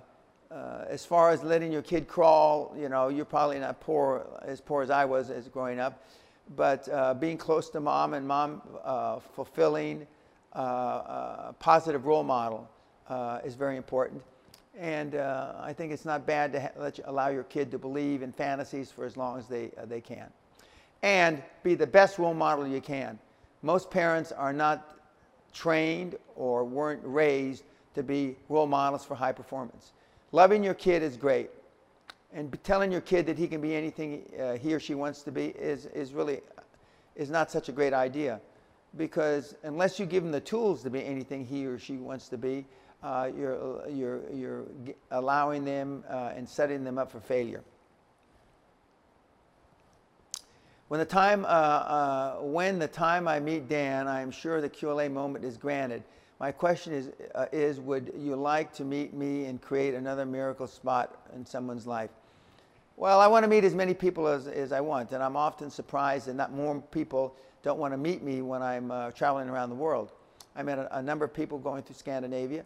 uh, 0.52 0.84
as 0.90 1.06
far 1.06 1.30
as 1.30 1.42
letting 1.44 1.72
your 1.72 1.82
kid 1.82 2.10
crawl, 2.10 2.76
you 2.78 2.90
know, 2.90 3.08
you're 3.08 3.24
probably 3.24 3.58
not 3.58 3.80
poor 3.80 4.28
as 4.42 4.60
poor 4.60 4.84
as 4.84 4.90
I 4.90 5.06
was 5.06 5.30
as 5.30 5.48
growing 5.48 5.80
up, 5.80 6.04
but 6.58 6.90
uh, 6.90 7.14
being 7.14 7.38
close 7.38 7.70
to 7.70 7.80
mom 7.80 8.14
and 8.14 8.28
mom 8.28 8.62
uh, 8.84 9.20
fulfilling 9.34 10.06
uh, 10.52 11.54
positive 11.54 12.06
role 12.06 12.24
model 12.24 12.70
is 13.46 13.56
very 13.56 13.78
important. 13.78 14.22
And 14.78 15.16
I 15.16 15.72
think 15.72 15.94
it's 15.94 16.04
not 16.04 16.26
bad 16.26 16.52
to 16.52 16.70
let 16.76 16.98
you, 16.98 17.06
allow 17.08 17.30
your 17.30 17.44
kid 17.44 17.72
to 17.72 17.78
believe 17.78 18.22
in 18.22 18.34
fantasies 18.34 18.92
for 18.92 19.06
as 19.06 19.16
long 19.16 19.40
as 19.40 19.48
they, 19.48 19.72
they 19.88 20.02
can. 20.02 20.30
And 21.06 21.44
be 21.62 21.76
the 21.76 21.86
best 21.86 22.18
role 22.18 22.34
model 22.34 22.66
you 22.66 22.82
can. 22.82 23.20
Most 23.62 23.92
parents 23.92 24.32
are 24.32 24.52
not 24.52 24.98
trained 25.54 26.16
or 26.36 26.66
weren't 26.66 27.02
raised 27.04 27.64
to 27.94 28.02
be 28.02 28.36
role 28.50 28.66
models 28.66 29.06
for 29.06 29.14
high 29.14 29.32
performance. 29.32 29.94
Loving 30.32 30.64
your 30.64 30.74
kid 30.74 31.04
is 31.04 31.16
great. 31.16 31.52
And 32.34 32.58
telling 32.64 32.92
your 32.92 33.02
kid 33.02 33.28
that 33.28 33.38
he 33.38 33.48
can 33.48 33.62
be 33.62 33.76
anything 33.76 34.24
uh, 34.42 34.58
he 34.58 34.74
or 34.74 34.80
she 34.80 34.96
wants 34.96 35.22
to 35.22 35.32
be 35.32 35.50
is, 35.50 35.86
is 35.86 36.12
really 36.12 36.42
is 37.16 37.30
not 37.30 37.52
such 37.52 37.70
a 37.70 37.72
great 37.72 37.94
idea. 37.94 38.42
Because 38.98 39.54
unless 39.62 40.00
you 40.00 40.08
give 40.08 40.24
them 40.24 40.32
the 40.32 40.42
tools 40.42 40.82
to 40.82 40.90
be 40.90 41.06
anything 41.06 41.46
he 41.46 41.68
or 41.68 41.78
she 41.78 41.98
wants 41.98 42.30
to 42.30 42.38
be, 42.38 42.66
uh, 43.04 43.30
you're, 43.38 43.88
you're, 43.88 44.22
you're 44.34 44.66
allowing 45.12 45.66
them 45.66 46.04
uh, 46.10 46.34
and 46.36 46.50
setting 46.50 46.84
them 46.84 46.98
up 46.98 47.12
for 47.12 47.20
failure. 47.20 47.62
When 50.88 51.00
the 51.00 51.06
time, 51.06 51.46
uh, 51.46 51.48
uh, 51.48 52.36
when 52.42 52.78
the 52.78 52.88
time 52.88 53.28
I 53.28 53.40
meet 53.40 53.68
Dan, 53.68 54.08
I 54.08 54.22
am 54.22 54.30
sure 54.30 54.62
the 54.62 54.70
QLA 54.70 55.12
moment 55.12 55.44
is 55.44 55.58
granted. 55.58 56.04
My 56.40 56.52
question 56.52 56.94
is, 56.94 57.10
uh, 57.34 57.48
is 57.52 57.80
would 57.80 58.14
you 58.16 58.36
like 58.36 58.72
to 58.74 58.84
meet 58.84 59.12
me 59.12 59.46
and 59.46 59.60
create 59.60 59.96
another 59.96 60.28
miracle 60.28 60.68
spot 60.68 61.26
in 61.36 61.44
someone's 61.44 61.88
life? 61.88 62.12
Well, 62.98 63.20
I 63.20 63.26
want 63.26 63.44
to 63.44 63.50
meet 63.50 63.64
as 63.64 63.74
many 63.74 63.96
people 63.96 64.28
as, 64.28 64.48
as 64.48 64.72
I 64.72 64.80
want, 64.80 65.12
and 65.12 65.24
I'm 65.24 65.36
often 65.36 65.72
surprised 65.72 66.28
that 66.28 66.36
not 66.36 66.54
more 66.54 66.80
people 66.92 67.36
don't 67.64 67.80
want 67.80 67.94
to 67.94 67.98
meet 67.98 68.22
me 68.22 68.44
when 68.44 68.62
I'm 68.62 68.92
uh, 68.92 69.10
traveling 69.10 69.50
around 69.50 69.70
the 69.70 69.76
world. 69.76 70.12
I 70.56 70.62
met 70.62 70.78
a, 70.78 71.00
a, 71.00 71.02
number 71.02 71.26
of 71.26 71.34
people 71.34 71.58
going 71.58 71.82
through 71.82 71.96
Scandinavia. 71.96 72.64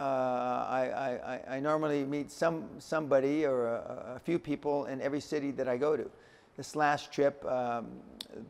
Uh, 0.00 0.02
I, 0.02 1.20
I, 1.26 1.56
I, 1.56 1.60
normally 1.60 2.04
meet 2.04 2.32
some, 2.32 2.64
somebody 2.78 3.44
or 3.44 3.66
a, 3.66 4.14
a 4.16 4.18
few 4.18 4.38
people 4.38 4.86
in 4.86 5.00
every 5.02 5.20
city 5.20 5.50
that 5.52 5.68
I 5.68 5.76
go 5.76 5.94
to 5.94 6.10
this 6.60 6.76
last 6.76 7.10
trip 7.10 7.42
um, 7.46 7.86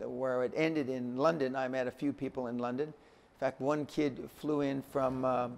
where 0.01 0.43
it 0.43 0.53
ended 0.57 0.89
in 0.89 1.17
London, 1.17 1.55
I 1.55 1.69
met 1.69 1.87
a 1.87 1.93
few 1.93 2.13
people 2.13 2.49
in 2.49 2.59
London. 2.59 2.89
In 2.89 3.39
fact, 3.39 3.61
one 3.61 3.87
kid 3.87 4.29
flew 4.39 4.63
in 4.63 4.83
from, 4.83 5.25
um, 5.25 5.57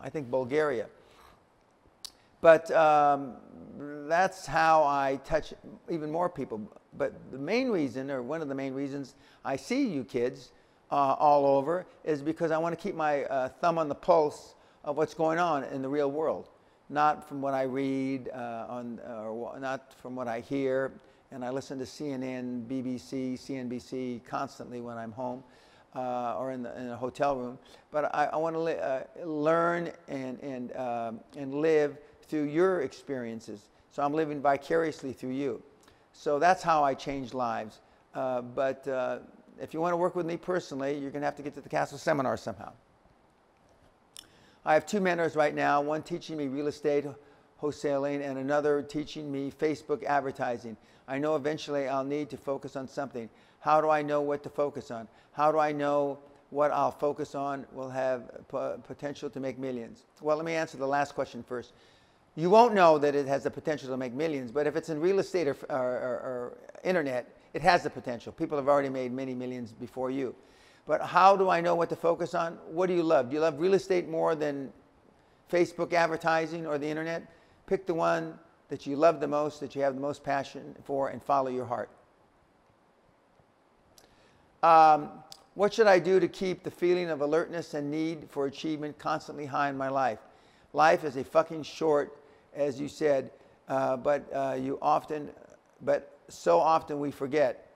I 0.00 0.08
think, 0.08 0.30
Bulgaria. 0.30 0.86
But 2.40 2.70
um, 2.70 3.34
that's 4.08 4.46
how 4.46 4.82
I 4.84 5.20
touch 5.26 5.52
even 5.90 6.10
more 6.10 6.30
people. 6.30 6.62
But 6.96 7.12
the 7.32 7.38
main 7.38 7.68
reason, 7.68 8.10
or 8.10 8.22
one 8.22 8.40
of 8.40 8.48
the 8.48 8.54
main 8.54 8.72
reasons 8.72 9.14
I 9.44 9.56
see 9.56 9.86
you 9.86 10.02
kids 10.02 10.52
uh, 10.90 10.94
all 10.94 11.44
over, 11.44 11.84
is 12.02 12.22
because 12.22 12.50
I 12.50 12.56
want 12.56 12.74
to 12.74 12.82
keep 12.82 12.94
my 12.94 13.24
uh, 13.24 13.50
thumb 13.60 13.76
on 13.76 13.90
the 13.90 13.94
pulse 13.94 14.54
of 14.84 14.96
what's 14.96 15.12
going 15.12 15.38
on 15.38 15.64
in 15.64 15.82
the 15.82 15.88
real 15.90 16.10
world. 16.10 16.48
Not 16.88 17.28
from 17.28 17.42
what 17.42 17.52
I 17.52 17.64
read, 17.64 18.30
uh, 18.34 18.64
on, 18.70 19.00
or 19.06 19.60
not 19.60 19.92
from 20.00 20.16
what 20.16 20.28
I 20.28 20.40
hear, 20.40 20.92
and 21.32 21.44
I 21.44 21.50
listen 21.50 21.78
to 21.78 21.84
CNN, 21.84 22.66
BBC, 22.66 23.34
CNBC 23.34 24.24
constantly 24.24 24.80
when 24.80 24.98
I'm 24.98 25.12
home 25.12 25.44
uh, 25.94 26.36
or 26.36 26.52
in, 26.52 26.62
the, 26.62 26.76
in, 26.78 26.88
a 26.88 26.96
hotel 26.96 27.36
room. 27.36 27.58
But 27.90 28.14
I, 28.14 28.26
I 28.26 28.36
want 28.36 28.56
to 28.56 28.60
uh, 28.60 29.04
learn 29.24 29.92
and, 30.08 30.40
and, 30.40 30.72
uh, 30.72 31.12
and 31.36 31.54
live 31.54 31.98
through 32.22 32.44
your 32.44 32.82
experiences. 32.82 33.68
So 33.92 34.02
I'm 34.02 34.12
living 34.12 34.40
vicariously 34.40 35.12
through 35.12 35.30
you. 35.30 35.62
So 36.12 36.38
that's 36.38 36.62
how 36.62 36.82
I 36.82 36.94
change 36.94 37.32
lives. 37.32 37.80
Uh, 38.14 38.42
but 38.42 38.86
uh, 38.88 39.18
if 39.60 39.72
you 39.72 39.80
want 39.80 39.92
to 39.92 39.96
work 39.96 40.16
with 40.16 40.26
me 40.26 40.36
personally, 40.36 40.92
you're 40.98 41.10
going 41.10 41.22
to 41.22 41.26
have 41.26 41.36
to 41.36 41.42
get 41.42 41.54
to 41.54 41.60
the 41.60 41.68
Castle 41.68 41.98
Seminar 41.98 42.36
somehow. 42.36 42.72
I 44.64 44.74
have 44.74 44.84
two 44.84 45.00
mentors 45.00 45.36
right 45.36 45.54
now, 45.54 45.80
one 45.80 46.02
teaching 46.02 46.36
me 46.36 46.48
real 46.48 46.66
estate 46.66 47.06
wholesaling 47.60 48.26
and 48.26 48.38
another 48.38 48.82
teaching 48.82 49.30
me 49.30 49.50
Facebook 49.50 50.04
advertising. 50.04 50.76
I 51.08 51.18
know 51.18 51.36
eventually 51.36 51.88
I'll 51.88 52.04
need 52.04 52.30
to 52.30 52.36
focus 52.36 52.76
on 52.76 52.88
something. 52.88 53.28
How 53.60 53.80
do 53.80 53.90
I 53.90 54.02
know 54.02 54.20
what 54.22 54.42
to 54.44 54.48
focus 54.48 54.90
on? 54.90 55.08
How 55.32 55.52
do 55.52 55.58
I 55.58 55.72
know 55.72 56.18
what 56.50 56.72
I'll 56.72 56.90
focus 56.90 57.34
on 57.34 57.66
will 57.72 57.90
have 57.90 58.30
potential 58.86 59.30
to 59.30 59.40
make 59.40 59.58
millions? 59.58 60.04
Well, 60.20 60.36
let 60.36 60.46
me 60.46 60.54
answer 60.54 60.76
the 60.76 60.86
last 60.86 61.14
question 61.14 61.42
first. 61.42 61.72
You 62.36 62.48
won't 62.48 62.74
know 62.74 62.96
that 62.98 63.14
it 63.14 63.26
has 63.26 63.42
the 63.44 63.50
potential 63.50 63.88
to 63.88 63.96
make 63.96 64.12
millions, 64.12 64.50
but 64.52 64.66
if 64.66 64.76
it's 64.76 64.88
in 64.88 65.00
real 65.00 65.18
estate 65.18 65.48
or, 65.48 65.56
or, 65.68 65.76
or, 65.76 66.20
or 66.24 66.58
internet, 66.84 67.36
it 67.54 67.62
has 67.62 67.82
the 67.82 67.90
potential. 67.90 68.32
People 68.32 68.56
have 68.56 68.68
already 68.68 68.88
made 68.88 69.12
many 69.12 69.34
millions 69.34 69.72
before 69.72 70.10
you. 70.10 70.34
But 70.86 71.02
how 71.02 71.36
do 71.36 71.48
I 71.48 71.60
know 71.60 71.74
what 71.74 71.88
to 71.90 71.96
focus 71.96 72.34
on? 72.34 72.54
What 72.66 72.86
do 72.86 72.94
you 72.94 73.02
love? 73.02 73.30
Do 73.30 73.34
you 73.34 73.40
love 73.40 73.60
real 73.60 73.74
estate 73.74 74.08
more 74.08 74.34
than 74.34 74.72
Facebook 75.52 75.92
advertising 75.92 76.66
or 76.66 76.78
the 76.78 76.86
internet? 76.86 77.26
Pick 77.70 77.86
the 77.86 77.94
one 77.94 78.36
that 78.68 78.84
you 78.84 78.96
love 78.96 79.20
the 79.20 79.28
most, 79.28 79.60
that 79.60 79.76
you 79.76 79.82
have 79.82 79.94
the 79.94 80.00
most 80.00 80.24
passion 80.24 80.74
for, 80.82 81.10
and 81.10 81.22
follow 81.22 81.50
your 81.50 81.64
heart. 81.64 81.88
Um, 84.60 85.10
what 85.54 85.72
should 85.72 85.86
I 85.86 86.00
do 86.00 86.18
to 86.18 86.26
keep 86.26 86.64
the 86.64 86.70
feeling 86.72 87.10
of 87.10 87.20
alertness 87.20 87.74
and 87.74 87.88
need 87.88 88.28
for 88.28 88.46
achievement 88.46 88.98
constantly 88.98 89.46
high 89.46 89.68
in 89.68 89.76
my 89.76 89.88
life? 89.88 90.18
Life 90.72 91.04
is 91.04 91.16
a 91.16 91.22
fucking 91.22 91.62
short, 91.62 92.18
as 92.56 92.80
you 92.80 92.88
said, 92.88 93.30
uh, 93.68 93.96
but 93.96 94.28
uh, 94.34 94.56
you 94.60 94.76
often, 94.82 95.30
but 95.82 96.18
so 96.26 96.58
often 96.58 96.98
we 96.98 97.12
forget. 97.12 97.72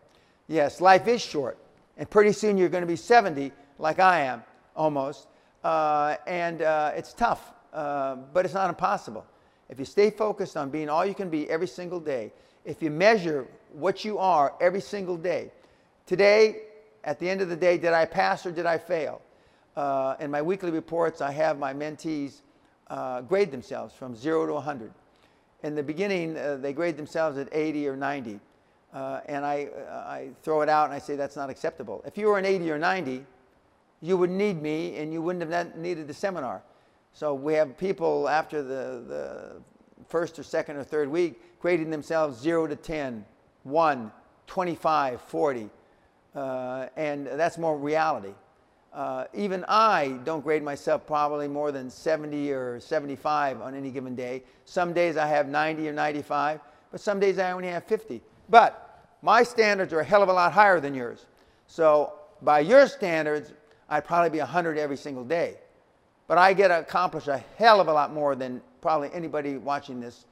Yes, 0.48 0.80
life 0.80 1.06
is 1.06 1.22
short, 1.22 1.56
and 1.96 2.10
pretty 2.10 2.32
soon 2.32 2.58
you're 2.58 2.68
going 2.68 2.82
to 2.82 2.88
be 2.88 2.96
70, 2.96 3.52
like 3.78 4.00
I 4.00 4.22
am, 4.22 4.42
almost, 4.74 5.28
uh, 5.62 6.16
and 6.26 6.62
uh, 6.62 6.90
it's 6.96 7.12
tough, 7.12 7.52
uh, 7.72 8.16
but 8.16 8.44
it's 8.44 8.54
not 8.54 8.68
impossible. 8.68 9.24
If 9.68 9.78
you 9.78 9.84
stay 9.84 10.10
focused 10.10 10.56
on 10.56 10.70
being 10.70 10.88
all 10.88 11.04
you 11.06 11.14
can 11.14 11.30
be 11.30 11.48
every 11.48 11.66
single 11.66 12.00
day, 12.00 12.32
if 12.64 12.82
you 12.82 12.90
measure 12.90 13.46
what 13.72 14.04
you 14.04 14.18
are 14.18 14.54
every 14.60 14.80
single 14.80 15.16
day, 15.16 15.50
today, 16.06 16.62
at 17.02 17.18
the 17.18 17.28
end 17.28 17.40
of 17.40 17.48
the 17.48 17.56
day, 17.56 17.76
did 17.78 17.92
I 17.92 18.04
pass 18.04 18.46
or 18.46 18.50
did 18.50 18.66
I 18.66 18.78
fail? 18.78 19.20
Uh, 19.76 20.16
in 20.20 20.30
my 20.30 20.40
weekly 20.40 20.70
reports, 20.70 21.20
I 21.20 21.30
have 21.32 21.58
my 21.58 21.74
mentees 21.74 22.40
uh, 22.88 23.22
grade 23.22 23.50
themselves 23.50 23.94
from 23.94 24.14
zero 24.14 24.46
to 24.46 24.54
100. 24.54 24.92
In 25.62 25.74
the 25.74 25.82
beginning, 25.82 26.36
uh, 26.36 26.56
they 26.60 26.72
grade 26.72 26.96
themselves 26.96 27.38
at 27.38 27.48
80 27.52 27.88
or 27.88 27.96
90. 27.96 28.40
Uh, 28.92 29.20
and 29.26 29.44
I, 29.44 29.68
I 29.90 30.28
throw 30.42 30.60
it 30.60 30.68
out 30.68 30.84
and 30.84 30.94
I 30.94 30.98
say 30.98 31.16
that's 31.16 31.36
not 31.36 31.50
acceptable. 31.50 32.02
If 32.06 32.16
you 32.16 32.28
were 32.28 32.38
an 32.38 32.44
80 32.44 32.70
or 32.70 32.78
90, 32.78 33.24
you 34.00 34.16
would 34.16 34.30
need 34.30 34.62
me 34.62 34.96
and 34.98 35.12
you 35.12 35.20
wouldn't 35.20 35.50
have 35.50 35.76
needed 35.76 36.06
the 36.06 36.14
seminar. 36.14 36.62
So 37.14 37.32
we 37.32 37.54
have 37.54 37.78
people 37.78 38.28
after 38.28 38.60
the, 38.60 39.04
the 39.06 39.52
first 40.08 40.36
or 40.36 40.42
second 40.42 40.76
or 40.76 40.82
third 40.82 41.08
week 41.08 41.40
grading 41.60 41.88
themselves 41.88 42.38
0 42.40 42.66
to 42.66 42.76
10, 42.76 43.24
1, 43.62 44.12
25, 44.48 45.20
40. 45.22 45.70
Uh, 46.34 46.86
and 46.96 47.26
that's 47.28 47.56
more 47.56 47.78
reality. 47.78 48.34
Uh, 48.92 49.26
even 49.32 49.64
I 49.68 50.18
don't 50.24 50.42
grade 50.42 50.64
myself 50.64 51.06
probably 51.06 51.46
more 51.46 51.70
than 51.70 51.88
70 51.88 52.52
or 52.52 52.80
75 52.80 53.60
on 53.60 53.76
any 53.76 53.92
given 53.92 54.16
day. 54.16 54.42
Some 54.64 54.92
days 54.92 55.16
I 55.16 55.28
have 55.28 55.48
90 55.48 55.88
or 55.88 55.92
95, 55.92 56.60
but 56.90 57.00
some 57.00 57.20
days 57.20 57.38
I 57.38 57.52
only 57.52 57.68
have 57.68 57.84
50. 57.84 58.22
But 58.48 59.06
my 59.22 59.44
standards 59.44 59.92
are 59.92 60.00
a 60.00 60.04
hell 60.04 60.22
of 60.22 60.28
a 60.28 60.32
lot 60.32 60.52
higher 60.52 60.80
than 60.80 60.94
yours. 60.94 61.26
So 61.68 62.14
by 62.42 62.58
your 62.60 62.88
standards, 62.88 63.52
I'd 63.88 64.04
probably 64.04 64.30
be 64.30 64.38
100 64.38 64.78
every 64.78 64.96
single 64.96 65.24
day. 65.24 65.58
But 66.26 66.38
I 66.38 66.52
get 66.54 66.68
to 66.68 66.78
accomplish 66.78 67.28
a 67.28 67.38
hell 67.56 67.80
of 67.80 67.88
a 67.88 67.92
lot 67.92 68.12
more 68.12 68.34
than 68.34 68.62
probably 68.80 69.10
anybody 69.12 69.56
watching 69.56 70.00
this 70.00 70.24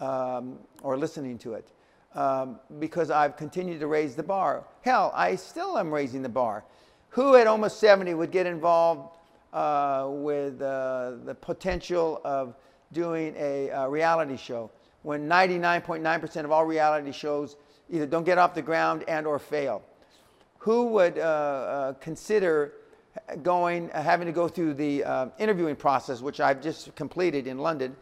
um, 0.00 0.58
or 0.82 0.96
listening 0.96 1.38
to 1.38 1.54
it 1.54 1.72
um, 2.14 2.58
because 2.78 3.10
I've 3.10 3.36
continued 3.36 3.80
to 3.80 3.86
raise 3.86 4.16
the 4.16 4.22
bar. 4.22 4.64
Hell, 4.82 5.12
I 5.14 5.36
still 5.36 5.78
am 5.78 5.92
raising 5.92 6.22
the 6.22 6.28
bar. 6.28 6.64
Who 7.10 7.36
at 7.36 7.46
almost 7.46 7.78
70 7.78 8.14
would 8.14 8.32
get 8.32 8.46
involved 8.46 9.10
uh, 9.52 10.08
with 10.10 10.60
uh, 10.60 11.12
the 11.24 11.34
potential 11.34 12.20
of 12.24 12.56
doing 12.92 13.34
a, 13.36 13.88
reality 13.88 14.36
show 14.36 14.70
when 15.02 15.28
99.9% 15.28 16.44
of 16.44 16.50
all 16.50 16.64
reality 16.64 17.12
shows 17.12 17.56
either 17.88 18.06
don't 18.06 18.24
get 18.24 18.38
off 18.38 18.54
the 18.54 18.62
ground 18.62 19.04
and 19.06 19.26
or 19.26 19.38
fail? 19.38 19.82
Who 20.58 20.86
would 20.88 21.18
uh, 21.18 21.22
uh 21.22 21.92
consider 21.94 22.72
going, 23.42 23.88
having 23.90 24.26
to 24.26 24.32
go 24.32 24.48
through 24.48 24.74
the 24.74 25.04
uh, 25.04 25.26
interviewing 25.38 25.76
process, 25.76 26.20
which 26.20 26.40
I've 26.40 26.62
just 26.62 26.94
completed 26.94 27.46
in 27.46 27.58
London, 27.58 27.96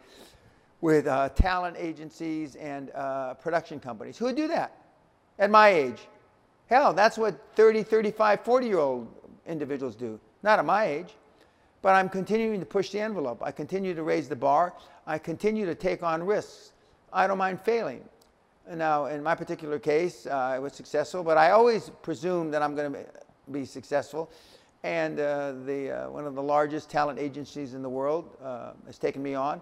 with 0.81 1.07
uh, 1.07 1.29
talent 1.29 1.77
agencies 1.79 2.55
and 2.55 2.91
uh, 2.91 3.33
production 3.35 3.79
companies. 3.79 4.17
Who 4.17 4.25
would 4.25 4.35
do 4.35 4.47
that 4.49 4.77
at 5.39 5.49
my 5.49 5.69
age? 5.69 5.99
Hell, 6.67 6.93
that's 6.93 7.17
what 7.17 7.39
30, 7.55 7.83
35, 7.83 8.41
40 8.41 8.67
year 8.67 8.79
old 8.79 9.07
individuals 9.45 9.95
do. 9.95 10.19
Not 10.43 10.59
at 10.59 10.65
my 10.65 10.85
age. 10.85 11.13
But 11.81 11.93
I'm 11.93 12.09
continuing 12.09 12.59
to 12.59 12.65
push 12.65 12.89
the 12.89 12.99
envelope. 12.99 13.43
I 13.43 13.51
continue 13.51 13.93
to 13.93 14.01
raise 14.01 14.27
the 14.27 14.35
bar. 14.35 14.73
I 15.05 15.19
continue 15.19 15.67
to 15.67 15.75
take 15.75 16.01
on 16.01 16.23
risks. 16.23 16.71
I 17.13 17.27
don't 17.27 17.37
mind 17.37 17.61
failing. 17.61 18.03
Now, 18.73 19.05
in 19.05 19.21
my 19.21 19.35
particular 19.35 19.77
case, 19.77 20.25
uh, 20.25 20.31
I 20.31 20.57
was 20.57 20.73
successful, 20.73 21.23
but 21.23 21.37
I 21.37 21.51
always 21.51 21.91
presume 22.01 22.49
that 22.49 22.63
I'm 22.63 22.75
going 22.75 22.91
to 22.91 23.05
be 23.51 23.65
successful. 23.65 24.31
And 24.85 25.19
uh, 25.19 25.53
the, 25.65 25.89
uh, 25.89 26.09
one 26.11 26.27
of 26.27 26.35
the 26.35 26.43
largest 26.43 26.91
talent 26.91 27.17
agencies 27.17 27.73
in 27.73 27.81
the 27.81 27.89
world 27.89 28.37
uh, 28.39 28.73
has 28.85 28.99
taken 28.99 29.23
me 29.23 29.33
on 29.33 29.59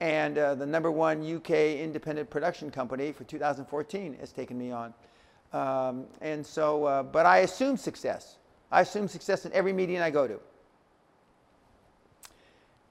and 0.00 0.36
uh, 0.36 0.54
the 0.54 0.66
number 0.66 0.90
one 0.90 1.22
UK 1.36 1.50
independent 1.50 2.28
production 2.28 2.70
company 2.70 3.10
for 3.10 3.24
2014 3.24 4.18
has 4.20 4.32
taken 4.32 4.58
me 4.58 4.70
on. 4.70 4.92
Um, 5.54 6.04
and 6.20 6.44
so, 6.44 6.84
uh, 6.84 7.02
but 7.02 7.24
I 7.24 7.38
assume 7.38 7.78
success. 7.78 8.36
I 8.70 8.82
assume 8.82 9.08
success 9.08 9.46
in 9.46 9.52
every 9.54 9.72
meeting 9.72 9.98
I 9.98 10.10
go 10.10 10.28
to. 10.28 10.38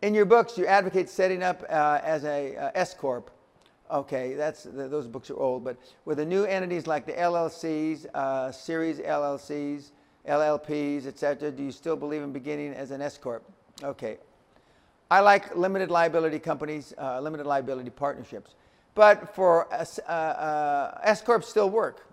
In 0.02 0.16
your 0.16 0.26
books, 0.26 0.58
you 0.58 0.66
advocate 0.66 1.08
setting 1.08 1.44
up 1.44 1.64
uh, 1.70 2.00
as 2.04 2.24
a 2.24 2.72
S 2.74 2.96
corp. 2.96 3.30
Okay, 3.92 4.34
that's 4.34 4.64
those 4.64 5.06
books 5.06 5.30
are 5.30 5.38
old, 5.38 5.64
but 5.64 5.78
with 6.06 6.18
the 6.18 6.26
new 6.26 6.46
entities 6.46 6.88
like 6.88 7.06
the 7.06 7.14
LLCs, 7.14 8.54
series 8.56 8.98
LLCs, 8.98 9.92
LLPs, 10.28 11.06
etc., 11.06 11.52
do 11.52 11.64
you 11.64 11.72
still 11.72 11.96
believe 11.96 12.22
in 12.22 12.32
beginning 12.32 12.74
as 12.74 12.92
an 12.92 13.02
S 13.02 13.18
corp? 13.18 13.44
Okay, 13.84 14.18
I 15.10 15.22
like 15.22 15.56
limited 15.56 15.90
liability 15.90 16.40
companies, 16.40 16.94
uh, 16.98 17.20
limited 17.20 17.46
liability 17.46 17.90
partnerships. 17.90 18.56
But 18.96 19.34
for 19.34 19.72
uh, 19.74 20.12
uh, 20.12 21.00
S 21.04 21.22
corps 21.22 21.42
still 21.42 21.70
work. 21.70 22.06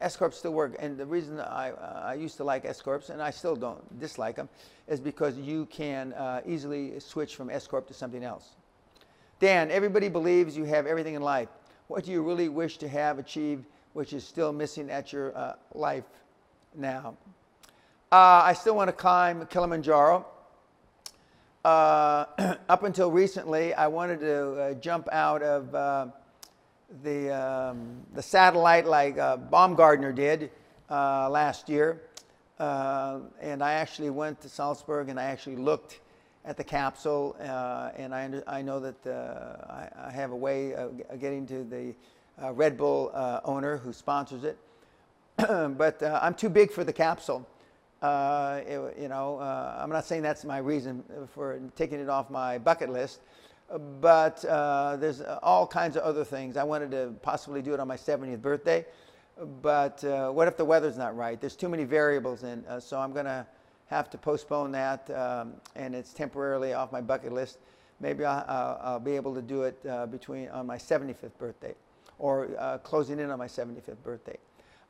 S 0.00 0.16
corps 0.16 0.32
still 0.32 0.52
work, 0.52 0.76
and 0.78 0.98
the 0.98 1.06
reason 1.06 1.40
I, 1.40 1.70
uh, 1.70 2.02
I 2.04 2.14
used 2.14 2.36
to 2.36 2.44
like 2.44 2.64
S 2.66 2.82
corps, 2.82 3.08
and 3.08 3.22
I 3.22 3.30
still 3.30 3.56
don't 3.56 3.98
dislike 3.98 4.36
them, 4.36 4.48
is 4.86 5.00
because 5.00 5.38
you 5.38 5.66
can 5.66 6.12
uh, 6.12 6.42
easily 6.44 7.00
switch 7.00 7.36
from 7.36 7.48
S 7.48 7.66
corp 7.66 7.86
to 7.88 7.94
something 7.94 8.22
else. 8.22 8.50
Dan, 9.40 9.70
everybody 9.70 10.08
believes 10.08 10.56
you 10.56 10.64
have 10.64 10.86
everything 10.86 11.14
in 11.14 11.22
life. 11.22 11.48
What 11.88 12.04
do 12.04 12.12
you 12.12 12.22
really 12.22 12.48
wish 12.48 12.76
to 12.78 12.88
have 12.88 13.18
achieved, 13.18 13.64
which 13.94 14.12
is 14.12 14.24
still 14.24 14.52
missing 14.52 14.90
at 14.90 15.12
your 15.12 15.36
uh, 15.36 15.54
life 15.72 16.04
now? 16.74 17.16
I 18.16 18.52
still 18.52 18.76
want 18.76 18.88
to 18.88 18.92
climb 18.92 19.44
Kilimanjaro. 19.46 20.24
Uh, 21.64 22.26
up 22.68 22.84
until 22.84 23.10
recently, 23.10 23.74
I 23.74 23.88
wanted 23.88 24.20
to 24.20 24.52
uh, 24.52 24.74
jump 24.74 25.08
out 25.10 25.42
of 25.42 25.74
uh, 25.74 26.06
the, 27.02 27.30
um, 27.34 28.02
the 28.14 28.22
satellite 28.22 28.86
like 28.86 29.18
uh, 29.18 29.36
Baumgartner 29.36 30.12
did 30.12 30.50
uh, 30.90 31.28
last 31.28 31.68
year. 31.68 32.02
Uh, 32.60 33.18
and 33.40 33.62
I 33.64 33.72
actually 33.72 34.10
went 34.10 34.40
to 34.42 34.48
Salzburg 34.48 35.08
and 35.08 35.18
I 35.18 35.24
actually 35.24 35.56
looked 35.56 35.98
at 36.44 36.56
the 36.56 36.64
capsule. 36.64 37.34
and 37.40 38.14
I, 38.14 38.42
I 38.46 38.62
know 38.62 38.78
that 38.78 39.06
I, 39.68 39.88
I, 40.06 40.10
have 40.12 40.30
a 40.30 40.36
way 40.36 40.74
of 40.74 41.00
getting 41.18 41.46
to 41.48 41.64
the 41.64 41.94
Red 42.52 42.76
Bull 42.76 43.10
owner 43.44 43.78
who 43.78 43.92
sponsors 43.92 44.44
it. 44.44 44.56
but 45.36 46.00
I'm 46.02 46.34
too 46.34 46.48
big 46.48 46.70
for 46.70 46.84
the 46.84 46.92
capsule. 46.92 47.48
Uh, 48.04 48.60
it, 48.66 48.98
you 49.00 49.08
know, 49.08 49.38
uh, 49.38 49.78
I'm 49.80 49.88
not 49.88 50.04
saying 50.04 50.20
that's 50.20 50.44
my 50.44 50.58
reason 50.58 51.02
for 51.32 51.58
taking 51.74 52.00
it 52.00 52.10
off 52.10 52.28
my 52.28 52.58
bucket 52.58 52.90
list, 52.90 53.22
but 53.98 54.44
uh, 54.44 54.96
there's 54.96 55.22
all 55.42 55.66
kinds 55.66 55.96
of 55.96 56.02
other 56.02 56.22
things. 56.22 56.58
I 56.58 56.64
wanted 56.64 56.90
to 56.90 57.14
possibly 57.22 57.62
do 57.62 57.72
it 57.72 57.80
on 57.80 57.88
my 57.88 57.96
70th 57.96 58.42
birthday, 58.42 58.84
but 59.62 60.04
uh, 60.04 60.28
what 60.30 60.48
if 60.48 60.58
the 60.58 60.64
weather's 60.66 60.98
not 60.98 61.16
right? 61.16 61.40
There's 61.40 61.56
too 61.56 61.70
many 61.70 61.84
variables 61.84 62.42
in, 62.42 62.62
uh, 62.66 62.78
so 62.78 63.00
I'm 63.00 63.14
going 63.14 63.24
to 63.24 63.46
have 63.86 64.10
to 64.10 64.18
postpone 64.18 64.72
that, 64.72 65.08
um, 65.08 65.54
and 65.74 65.94
it's 65.94 66.12
temporarily 66.12 66.74
off 66.74 66.92
my 66.92 67.00
bucket 67.00 67.32
list. 67.32 67.56
Maybe 68.00 68.26
I'll, 68.26 68.78
I'll 68.82 69.00
be 69.00 69.16
able 69.16 69.34
to 69.34 69.40
do 69.40 69.62
it 69.62 69.82
between 70.10 70.50
on 70.50 70.66
my 70.66 70.76
75th 70.76 71.38
birthday, 71.38 71.74
or 72.18 72.80
closing 72.84 73.18
in 73.18 73.30
on 73.30 73.38
my 73.38 73.48
75th 73.48 74.02
birthday. 74.04 74.36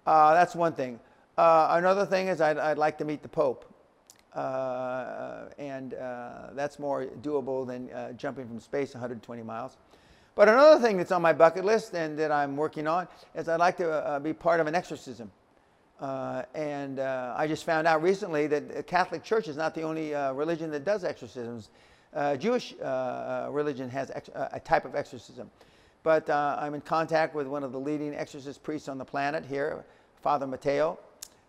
that's 0.05 0.57
one 0.57 0.73
thing. 0.73 0.99
Uh, 1.36 1.66
another 1.70 2.06
thing 2.06 2.28
is 2.28 2.40
I'd, 2.40 2.59
I'd, 2.59 2.78
like 2.78 2.98
to 2.98 3.05
meet 3.05 3.23
the 3.23 3.28
Pope. 3.28 3.65
Uh, 4.35 5.47
and 5.59 5.94
uh, 5.94 6.51
that's 6.55 6.78
more 6.78 7.06
doable 7.23 7.66
than 7.66 7.90
uh, 7.90 8.12
jumping 8.12 8.47
from 8.47 8.61
space 8.61 8.94
120 8.94 9.43
miles. 9.43 9.77
But 10.36 10.48
another 10.48 10.81
thing 10.81 10.97
that's 10.97 11.12
on 11.12 11.23
my 11.23 11.32
bucket 11.32 11.65
list 11.65 11.94
and 11.94 12.19
that 12.19 12.32
I'm 12.32 12.56
working 12.56 12.86
on 12.86 13.06
is 13.35 13.48
I'd 13.48 13.61
like 13.61 13.77
to 13.77 13.90
uh, 13.90 14.19
be 14.19 14.32
part 14.32 14.61
of 14.61 14.66
an 14.66 14.74
exorcism. 14.74 15.31
Uh, 16.01 16.43
and 16.55 16.98
I 17.01 17.47
just 17.47 17.65
found 17.65 17.86
out 17.86 18.02
recently 18.02 18.48
that 18.48 18.74
the 18.74 18.82
Catholic 18.82 19.23
Church 19.23 19.47
is 19.47 19.56
not 19.56 19.74
the 19.74 19.82
only 19.82 20.12
religion 20.35 20.70
that 20.73 20.85
does 20.85 21.05
exorcisms. 21.05 21.70
Jewish 22.39 22.74
religion 22.81 23.89
has 23.90 24.11
a 24.35 24.61
type 24.61 24.85
of 24.85 24.97
exorcism. 24.97 25.51
But 26.02 26.28
I'm 26.28 26.74
in 26.74 26.81
contact 26.81 27.35
with 27.36 27.47
one 27.47 27.62
of 27.62 27.70
the 27.70 27.78
leading 27.78 28.12
exorcist 28.12 28.65
priests 28.65 28.89
on 28.89 28.98
the 28.98 29.05
planet 29.05 29.47
here, 29.47 29.85
Father 30.20 30.48
Mateo 30.48 30.98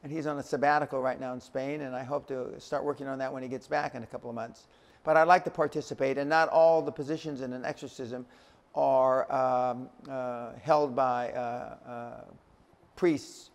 and 0.05 0.13
he's 0.13 0.27
on 0.27 0.37
a 0.37 0.43
sabbatical 0.43 1.01
right 1.01 1.19
now 1.19 1.33
in 1.33 1.41
Spain, 1.41 1.81
and 1.81 1.95
I 1.95 2.03
hope 2.03 2.27
to 2.27 2.59
start 2.59 2.83
working 2.83 3.07
on 3.07 3.17
that 3.17 3.33
when 3.33 3.41
he 3.41 3.49
gets 3.49 3.65
back 3.65 3.95
in 3.95 4.03
a 4.03 4.05
couple 4.05 4.29
of 4.29 4.35
months. 4.35 4.67
But 5.03 5.17
I'd 5.17 5.23
like 5.23 5.43
to 5.45 5.49
participate, 5.49 6.19
and 6.19 6.29
not 6.29 6.47
all 6.49 6.83
the 6.83 6.91
positions 6.91 7.41
in 7.41 7.51
an 7.53 7.65
exorcism 7.65 8.23
are 8.75 9.25
um, 9.33 9.89
uh, 10.07 10.51
held 10.61 10.95
by 10.95 11.31
uh, 11.31 11.77
uh, 11.89 12.21
priests. 12.95 13.49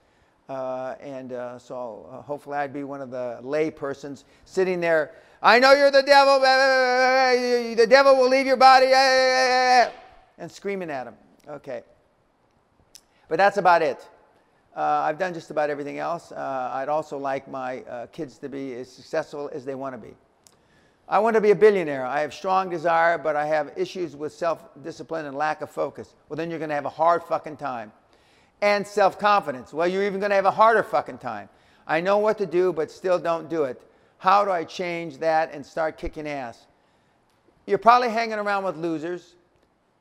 Uh, 0.49 0.97
and 1.01 1.35
uh, 1.35 1.57
so 1.57 2.11
uh, 2.11 2.21
hopefully 2.23 2.57
I'd 2.57 2.73
be 2.73 2.83
one 2.83 3.01
of 3.01 3.13
the 3.13 3.39
lay 3.43 3.71
persons 3.71 4.25
sitting 4.45 4.81
there. 4.81 5.13
I 5.41 5.61
know 5.61 5.73
you're 5.75 5.93
the 5.93 6.03
devil. 6.03 6.41
The 6.41 7.87
devil 7.89 8.17
will 8.17 8.29
leave 8.29 8.47
your 8.47 8.57
body. 8.57 8.89
And 8.93 10.51
screaming 10.51 10.91
at 10.91 11.07
him. 11.07 11.15
Okay. 11.49 11.85
But 13.29 13.37
that's 13.37 13.57
about 13.57 13.83
it. 13.83 14.05
Uh, 14.77 14.81
I've 14.81 15.19
done 15.19 15.35
just 15.35 15.51
about 15.51 15.69
everything 15.69 15.99
else. 15.99 16.31
Uh, 16.31 16.71
I'd 16.73 16.89
also 16.89 17.19
like 17.19 17.49
my 17.49 17.81
uh, 17.81 18.07
kids 18.07 18.39
to 18.39 18.49
be 18.49 18.75
as 18.75 18.91
successful 18.91 19.51
as 19.53 19.65
they 19.65 19.75
want 19.75 19.95
to 19.95 19.99
be. 19.99 20.15
I 21.09 21.19
want 21.19 21.35
to 21.35 21.41
be 21.41 21.51
a 21.51 21.57
billionaire. 21.57 22.07
I 22.07 22.21
have 22.21 22.33
strong 22.33 22.71
desire, 22.71 23.19
but 23.19 23.35
I 23.35 23.45
have 23.47 23.73
issues 23.77 24.15
with 24.15 24.33
self-discipline 24.33 25.27
and 25.27 25.37
lack 25.37 25.61
of 25.61 25.69
focus. 25.69 26.15
Well, 26.29 26.37
then 26.37 26.51
you're 26.51 26.61
going 26.61 26.69
to 26.69 26.77
have 26.77 26.85
a 26.85 26.91
hard 26.91 27.25
fucking 27.25 27.57
time. 27.57 27.91
And 28.63 28.87
self-confidence. 28.87 29.73
Well, 29.73 29.89
you're 29.89 30.05
even 30.05 30.21
going 30.21 30.31
to 30.31 30.37
have 30.37 30.45
a 30.45 30.53
harder 30.53 30.85
fucking 30.85 31.19
time. 31.19 31.49
I 31.89 32.01
know 32.01 32.19
what 32.19 32.39
to 32.39 32.47
do, 32.47 32.73
but 32.73 32.93
still 32.93 33.19
don't 33.19 33.51
do 33.51 33.65
it. 33.65 33.83
How 34.19 34.45
do 34.45 34.53
I 34.53 34.63
change 34.63 35.19
that 35.19 35.53
and 35.53 35.67
start 35.67 35.99
kicking 35.99 36.29
ass? 36.29 36.67
You're 37.67 37.79
probably 37.79 38.11
hanging 38.11 38.39
around 38.39 38.63
with 38.65 38.77
losers. 38.77 39.35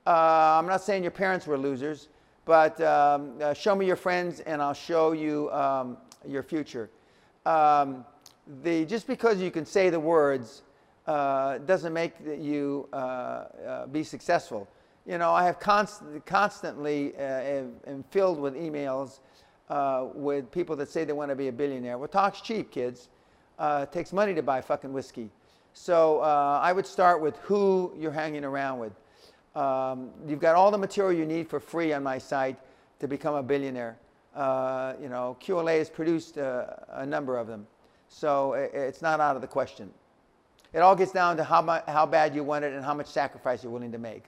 Uh, 0.06 0.60
I'm 0.60 0.68
not 0.68 0.82
saying 0.82 1.04
your 1.04 1.12
parents 1.12 1.48
were 1.48 1.58
losers 1.58 2.10
but 2.50 2.82
um, 2.82 3.34
uh, 3.40 3.54
show 3.54 3.76
me 3.76 3.86
your 3.86 3.96
friends 3.96 4.40
and 4.40 4.60
I'll 4.60 4.74
show 4.74 5.12
you 5.12 5.52
um, 5.52 5.98
your 6.28 6.42
future. 6.42 6.90
Um, 7.46 8.04
the, 8.64 8.86
just 8.86 9.06
because 9.06 9.40
you 9.40 9.52
can 9.52 9.68
say 9.68 9.92
the 9.92 10.00
words 10.00 10.64
uh, 11.06 11.60
doesn't 11.60 11.94
make 11.94 12.14
you 12.26 12.90
uh, 12.92 12.96
uh 12.96 13.86
be 13.86 14.04
successful. 14.04 14.68
You 15.06 15.20
know, 15.20 15.32
I 15.32 15.44
have 15.44 15.60
const 15.60 16.02
constantly 16.26 17.16
uh, 17.18 17.68
am 17.86 18.04
filled 18.10 18.40
with 18.40 18.56
emails 18.56 19.20
with 20.16 20.50
people 20.52 20.76
that 20.78 20.90
say 20.90 21.04
they 21.04 21.14
want 21.14 21.30
to 21.30 21.36
be 21.36 21.50
a 21.50 21.54
billionaire. 21.54 22.00
Well, 22.00 22.08
talk's 22.08 22.42
cheap, 22.42 22.72
kids. 22.72 23.10
It 23.60 23.92
takes 23.92 24.12
money 24.12 24.34
to 24.34 24.42
buy 24.42 24.62
fucking 24.62 24.92
whiskey. 24.92 25.30
So 25.74 26.22
I 26.22 26.74
would 26.74 26.88
start 26.88 27.22
with 27.22 27.38
who 27.44 27.94
you're 27.96 28.12
hanging 28.24 28.44
around 28.44 28.80
with. 28.80 28.94
Um, 29.56 30.12
you've 30.28 30.40
got 30.40 30.56
all 30.56 30.72
the 30.72 30.78
material 30.78 31.18
you 31.18 31.26
need 31.26 31.50
for 31.50 31.60
free 31.60 31.94
on 31.94 32.04
my 32.04 32.18
site 32.18 32.58
to 33.00 33.08
become 33.08 33.36
a 33.36 33.44
billionaire. 33.44 33.98
Uh, 34.36 34.94
you 35.02 35.10
know, 35.10 35.36
QLA 35.42 35.80
has 35.80 35.90
produced 35.90 36.38
uh, 36.38 36.68
a 36.90 37.06
number 37.06 37.38
of 37.38 37.48
them. 37.48 37.66
So 38.10 38.54
it's 38.54 39.02
not 39.02 39.20
out 39.20 39.36
of 39.36 39.42
the 39.42 39.48
question. 39.48 39.92
It 40.74 40.80
all 40.80 40.96
gets 40.96 41.12
down 41.12 41.38
to 41.38 41.44
how, 41.44 41.64
how 41.88 42.06
bad 42.06 42.36
you 42.36 42.44
want 42.44 42.66
it 42.66 42.74
and 42.74 42.84
how 42.84 42.94
much 42.94 43.08
sacrifice 43.08 43.64
you're 43.64 43.72
willing 43.72 43.92
to 43.92 43.98
make. 43.98 44.24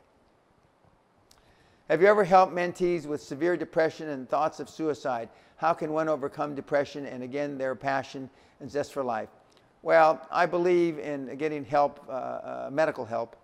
Have 1.89 2.02
you 2.02 2.07
ever 2.07 2.23
helped 2.23 2.53
mentees 2.53 3.06
with 3.06 3.22
severe 3.22 3.57
depression 3.57 4.10
and 4.10 4.30
thoughts 4.30 4.60
of 4.60 4.69
suicide? 4.69 5.30
How 5.57 5.73
can 5.73 5.91
one 5.91 6.10
overcome 6.10 6.56
depression 6.56 7.06
and 7.06 7.22
again 7.22 7.57
their 7.57 7.76
passion 7.76 8.30
and 8.60 8.72
zest 8.72 8.93
for 8.93 9.03
life? 9.03 9.30
Well, 9.84 10.26
I 10.31 10.45
believe 10.45 10.99
in 10.99 11.35
getting 11.38 11.65
help, 11.65 11.99
uh, 12.07 12.11
uh, 12.11 12.69
medical 12.72 13.03
help, 13.03 13.35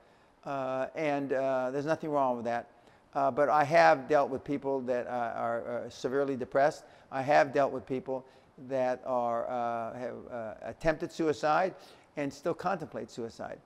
uh, 0.48 0.88
and 0.96 1.34
uh, 1.34 1.70
there's 1.72 1.86
nothing 1.86 2.10
wrong 2.10 2.38
with 2.38 2.46
that. 2.46 2.70
Uh, 3.14 3.30
but 3.30 3.50
I 3.50 3.64
have 3.64 4.08
dealt 4.08 4.30
with 4.30 4.44
people 4.44 4.80
that 4.82 5.06
uh, 5.08 5.34
are 5.36 5.86
severely 5.90 6.36
depressed. 6.36 6.86
I 7.12 7.22
have 7.22 7.54
dealt 7.54 7.72
with 7.72 7.86
people 7.86 8.26
that 8.68 9.02
are, 9.06 9.94
have 9.98 10.58
attempted 10.64 11.12
suicide 11.12 11.76
and 12.16 12.34
still 12.34 12.54
contemplate 12.54 13.12
suicide. 13.12 13.60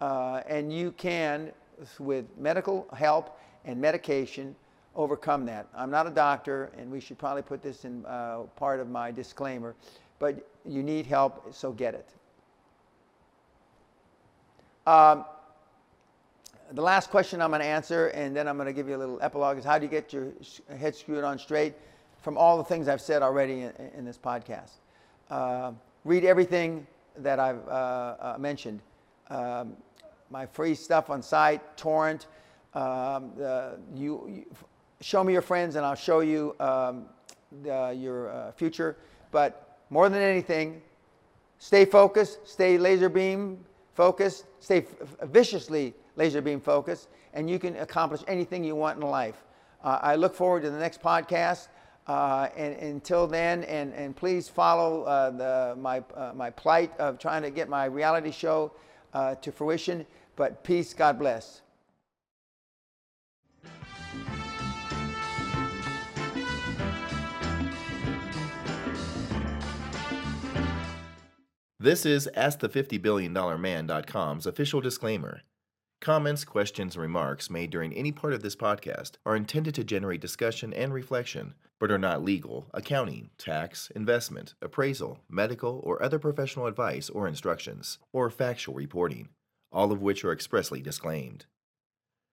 and 0.00 0.72
you 0.72 0.92
can, 0.92 1.52
with 1.98 2.26
medical 2.36 2.86
help 2.94 3.38
and 3.64 3.80
medication, 3.80 4.56
overcome 4.96 5.46
that. 5.46 5.66
I'm 5.74 5.90
not 5.90 6.06
a 6.06 6.10
doctor, 6.10 6.70
and 6.78 6.90
we 6.90 7.00
should 7.00 7.18
probably 7.18 7.42
put 7.42 7.62
this 7.62 7.84
in 7.84 8.04
uh, 8.06 8.40
part 8.56 8.80
of 8.80 8.88
my 8.88 9.10
disclaimer, 9.10 9.74
but 10.18 10.46
you 10.64 10.82
need 10.82 11.06
help, 11.06 11.52
so 11.54 11.72
get 11.72 11.94
it. 11.94 12.08
Um, 14.86 15.24
the 16.72 16.82
last 16.82 17.10
question 17.10 17.40
I'm 17.42 17.50
going 17.50 17.60
to 17.60 17.66
answer, 17.66 18.08
and 18.08 18.34
then 18.34 18.48
I'm 18.48 18.56
going 18.56 18.66
to 18.66 18.72
give 18.72 18.88
you 18.88 18.96
a 18.96 18.98
little 18.98 19.18
epilogue, 19.20 19.58
is 19.58 19.64
how 19.64 19.78
do 19.78 19.84
you 19.84 19.90
get 19.90 20.12
your 20.12 20.32
head 20.78 20.94
screwed 20.94 21.24
on 21.24 21.38
straight 21.38 21.74
from 22.22 22.38
all 22.38 22.56
the 22.56 22.64
things 22.64 22.88
I've 22.88 23.00
said 23.00 23.22
already 23.22 23.62
in, 23.62 23.72
in 23.96 24.04
this 24.04 24.18
podcast? 24.18 24.72
Uh, 25.30 25.72
read 26.04 26.24
everything 26.24 26.86
that 27.18 27.38
I've 27.38 27.66
uh, 27.68 27.70
uh, 27.70 28.36
mentioned. 28.38 28.80
Um, 29.30 29.76
my 30.30 30.46
free 30.46 30.74
stuff 30.74 31.10
on 31.10 31.22
site, 31.22 31.76
torrent. 31.76 32.26
Um, 32.74 33.32
you, 33.94 34.26
you, 34.28 34.46
show 35.00 35.22
me 35.22 35.32
your 35.32 35.42
friends, 35.42 35.76
and 35.76 35.84
I'll 35.84 35.94
show 35.94 36.20
you 36.20 36.56
um, 36.60 37.04
the, 37.62 37.96
your 37.96 38.30
uh, 38.30 38.52
future. 38.52 38.96
But 39.30 39.78
more 39.90 40.08
than 40.08 40.22
anything, 40.22 40.80
stay 41.58 41.84
focused, 41.84 42.48
stay 42.48 42.78
laser 42.78 43.08
beam 43.08 43.58
focused, 43.94 44.46
stay 44.60 44.86
viciously 45.22 45.94
laser 46.16 46.40
beam 46.40 46.60
focused, 46.60 47.08
and 47.32 47.48
you 47.48 47.58
can 47.58 47.76
accomplish 47.76 48.22
anything 48.28 48.64
you 48.64 48.76
want 48.76 49.00
in 49.00 49.08
life. 49.08 49.44
Uh, 49.82 49.98
I 50.02 50.16
look 50.16 50.34
forward 50.34 50.62
to 50.62 50.70
the 50.70 50.78
next 50.78 51.02
podcast. 51.02 51.68
Uh, 52.06 52.48
and, 52.54 52.74
and, 52.74 52.92
until 52.92 53.26
then, 53.26 53.64
and, 53.64 53.94
and 53.94 54.14
please 54.14 54.46
follow 54.46 55.04
uh, 55.04 55.30
the, 55.30 55.74
my, 55.80 56.04
uh, 56.14 56.32
my 56.34 56.50
plight 56.50 56.92
of 56.98 57.18
trying 57.18 57.40
to 57.40 57.50
get 57.50 57.66
my 57.66 57.86
reality 57.86 58.30
show 58.30 58.72
uh, 59.14 59.34
to 59.36 59.50
fruition. 59.50 60.04
But 60.36 60.62
peace, 60.62 60.92
God 60.92 61.18
bless. 61.18 61.62
This 71.80 72.06
is 72.06 72.30
AskThe50BillionDollarMan.com's 72.34 74.46
official 74.46 74.80
disclaimer. 74.80 75.42
Comments, 76.04 76.44
questions, 76.44 76.96
and 76.96 77.00
remarks 77.00 77.48
made 77.48 77.70
during 77.70 77.94
any 77.94 78.12
part 78.12 78.34
of 78.34 78.42
this 78.42 78.54
podcast 78.54 79.12
are 79.24 79.34
intended 79.34 79.74
to 79.74 79.82
generate 79.82 80.20
discussion 80.20 80.74
and 80.74 80.92
reflection, 80.92 81.54
but 81.80 81.90
are 81.90 81.96
not 81.96 82.22
legal, 82.22 82.66
accounting, 82.74 83.30
tax, 83.38 83.90
investment, 83.96 84.52
appraisal, 84.60 85.20
medical, 85.30 85.80
or 85.82 86.02
other 86.02 86.18
professional 86.18 86.66
advice 86.66 87.08
or 87.08 87.26
instructions, 87.26 87.98
or 88.12 88.28
factual 88.28 88.74
reporting, 88.74 89.30
all 89.72 89.92
of 89.92 90.02
which 90.02 90.22
are 90.26 90.32
expressly 90.32 90.82
disclaimed. 90.82 91.46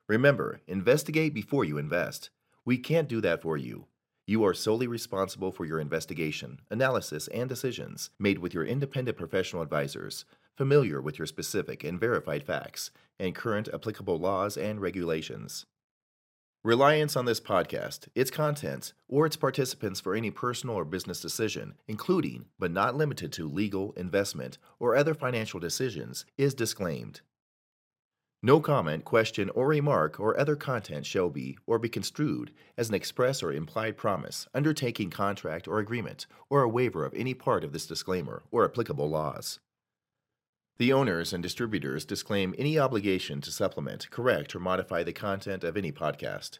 Remember, 0.09 0.59
investigate 0.67 1.33
before 1.33 1.63
you 1.63 1.77
invest. 1.77 2.29
We 2.65 2.77
can't 2.77 3.07
do 3.07 3.21
that 3.21 3.41
for 3.41 3.55
you. 3.55 3.85
You 4.27 4.43
are 4.43 4.53
solely 4.53 4.87
responsible 4.87 5.53
for 5.53 5.63
your 5.63 5.79
investigation, 5.79 6.59
analysis, 6.69 7.29
and 7.29 7.47
decisions 7.47 8.09
made 8.19 8.39
with 8.39 8.53
your 8.53 8.65
independent 8.65 9.15
professional 9.15 9.61
advisors, 9.61 10.25
familiar 10.55 11.01
with 11.01 11.19
your 11.19 11.25
specific 11.25 11.83
and 11.83 11.99
verified 11.99 12.43
facts, 12.43 12.91
and 13.19 13.35
current 13.35 13.69
applicable 13.73 14.17
laws 14.17 14.57
and 14.57 14.81
regulations. 14.81 15.65
Reliance 16.63 17.15
on 17.15 17.25
this 17.25 17.39
podcast, 17.39 18.07
its 18.13 18.29
contents, 18.29 18.93
or 19.07 19.25
its 19.25 19.35
participants 19.35 19.99
for 19.99 20.13
any 20.13 20.29
personal 20.29 20.75
or 20.75 20.85
business 20.85 21.19
decision, 21.19 21.73
including 21.87 22.45
but 22.59 22.71
not 22.71 22.95
limited 22.95 23.31
to 23.31 23.49
legal, 23.49 23.93
investment, 23.93 24.59
or 24.79 24.95
other 24.95 25.15
financial 25.15 25.59
decisions, 25.59 26.23
is 26.37 26.53
disclaimed. 26.53 27.21
No 28.43 28.59
comment, 28.59 29.05
question, 29.05 29.49
or 29.51 29.67
remark 29.67 30.19
or 30.19 30.39
other 30.39 30.55
content 30.55 31.05
shall 31.05 31.29
be 31.29 31.57
or 31.65 31.79
be 31.79 31.89
construed 31.89 32.51
as 32.77 32.89
an 32.89 32.95
express 32.95 33.41
or 33.41 33.51
implied 33.51 33.97
promise, 33.97 34.47
undertaking, 34.53 35.09
contract, 35.09 35.67
or 35.67 35.79
agreement, 35.79 36.27
or 36.49 36.61
a 36.61 36.69
waiver 36.69 37.05
of 37.05 37.13
any 37.15 37.33
part 37.33 37.63
of 37.63 37.71
this 37.71 37.85
disclaimer 37.85 38.43
or 38.51 38.65
applicable 38.65 39.09
laws. 39.09 39.59
The 40.81 40.93
owners 40.93 41.31
and 41.31 41.43
distributors 41.43 42.05
disclaim 42.05 42.55
any 42.57 42.79
obligation 42.79 43.39
to 43.41 43.51
supplement, 43.51 44.09
correct, 44.09 44.55
or 44.55 44.59
modify 44.59 45.03
the 45.03 45.13
content 45.13 45.63
of 45.63 45.77
any 45.77 45.91
podcast. 45.91 46.57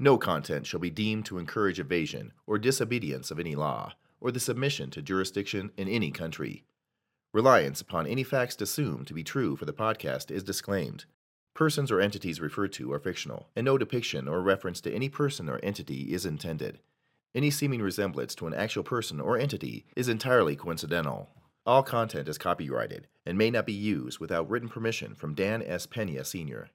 No 0.00 0.18
content 0.18 0.66
shall 0.66 0.80
be 0.80 0.90
deemed 0.90 1.26
to 1.26 1.38
encourage 1.38 1.78
evasion 1.78 2.32
or 2.44 2.58
disobedience 2.58 3.30
of 3.30 3.38
any 3.38 3.54
law, 3.54 3.92
or 4.20 4.32
the 4.32 4.40
submission 4.40 4.90
to 4.90 5.00
jurisdiction 5.00 5.70
in 5.76 5.86
any 5.86 6.10
country. 6.10 6.64
Reliance 7.32 7.80
upon 7.80 8.08
any 8.08 8.24
facts 8.24 8.60
assumed 8.60 9.06
to 9.06 9.14
be 9.14 9.22
true 9.22 9.54
for 9.54 9.64
the 9.64 9.72
podcast 9.72 10.32
is 10.32 10.42
disclaimed. 10.42 11.04
Persons 11.54 11.92
or 11.92 12.00
entities 12.00 12.40
referred 12.40 12.72
to 12.72 12.92
are 12.92 12.98
fictional, 12.98 13.48
and 13.54 13.64
no 13.64 13.78
depiction 13.78 14.26
or 14.26 14.42
reference 14.42 14.80
to 14.80 14.92
any 14.92 15.08
person 15.08 15.48
or 15.48 15.60
entity 15.62 16.12
is 16.12 16.26
intended. 16.26 16.80
Any 17.32 17.52
seeming 17.52 17.80
resemblance 17.80 18.34
to 18.34 18.48
an 18.48 18.54
actual 18.54 18.82
person 18.82 19.20
or 19.20 19.38
entity 19.38 19.86
is 19.94 20.08
entirely 20.08 20.56
coincidental. 20.56 21.30
All 21.64 21.84
content 21.84 22.28
is 22.28 22.38
copyrighted 22.38 23.06
and 23.24 23.38
may 23.38 23.48
not 23.48 23.66
be 23.66 23.72
used 23.72 24.18
without 24.18 24.50
written 24.50 24.68
permission 24.68 25.14
from 25.14 25.34
Dan 25.34 25.62
S. 25.62 25.86
Pena 25.86 26.24
Sr. 26.24 26.70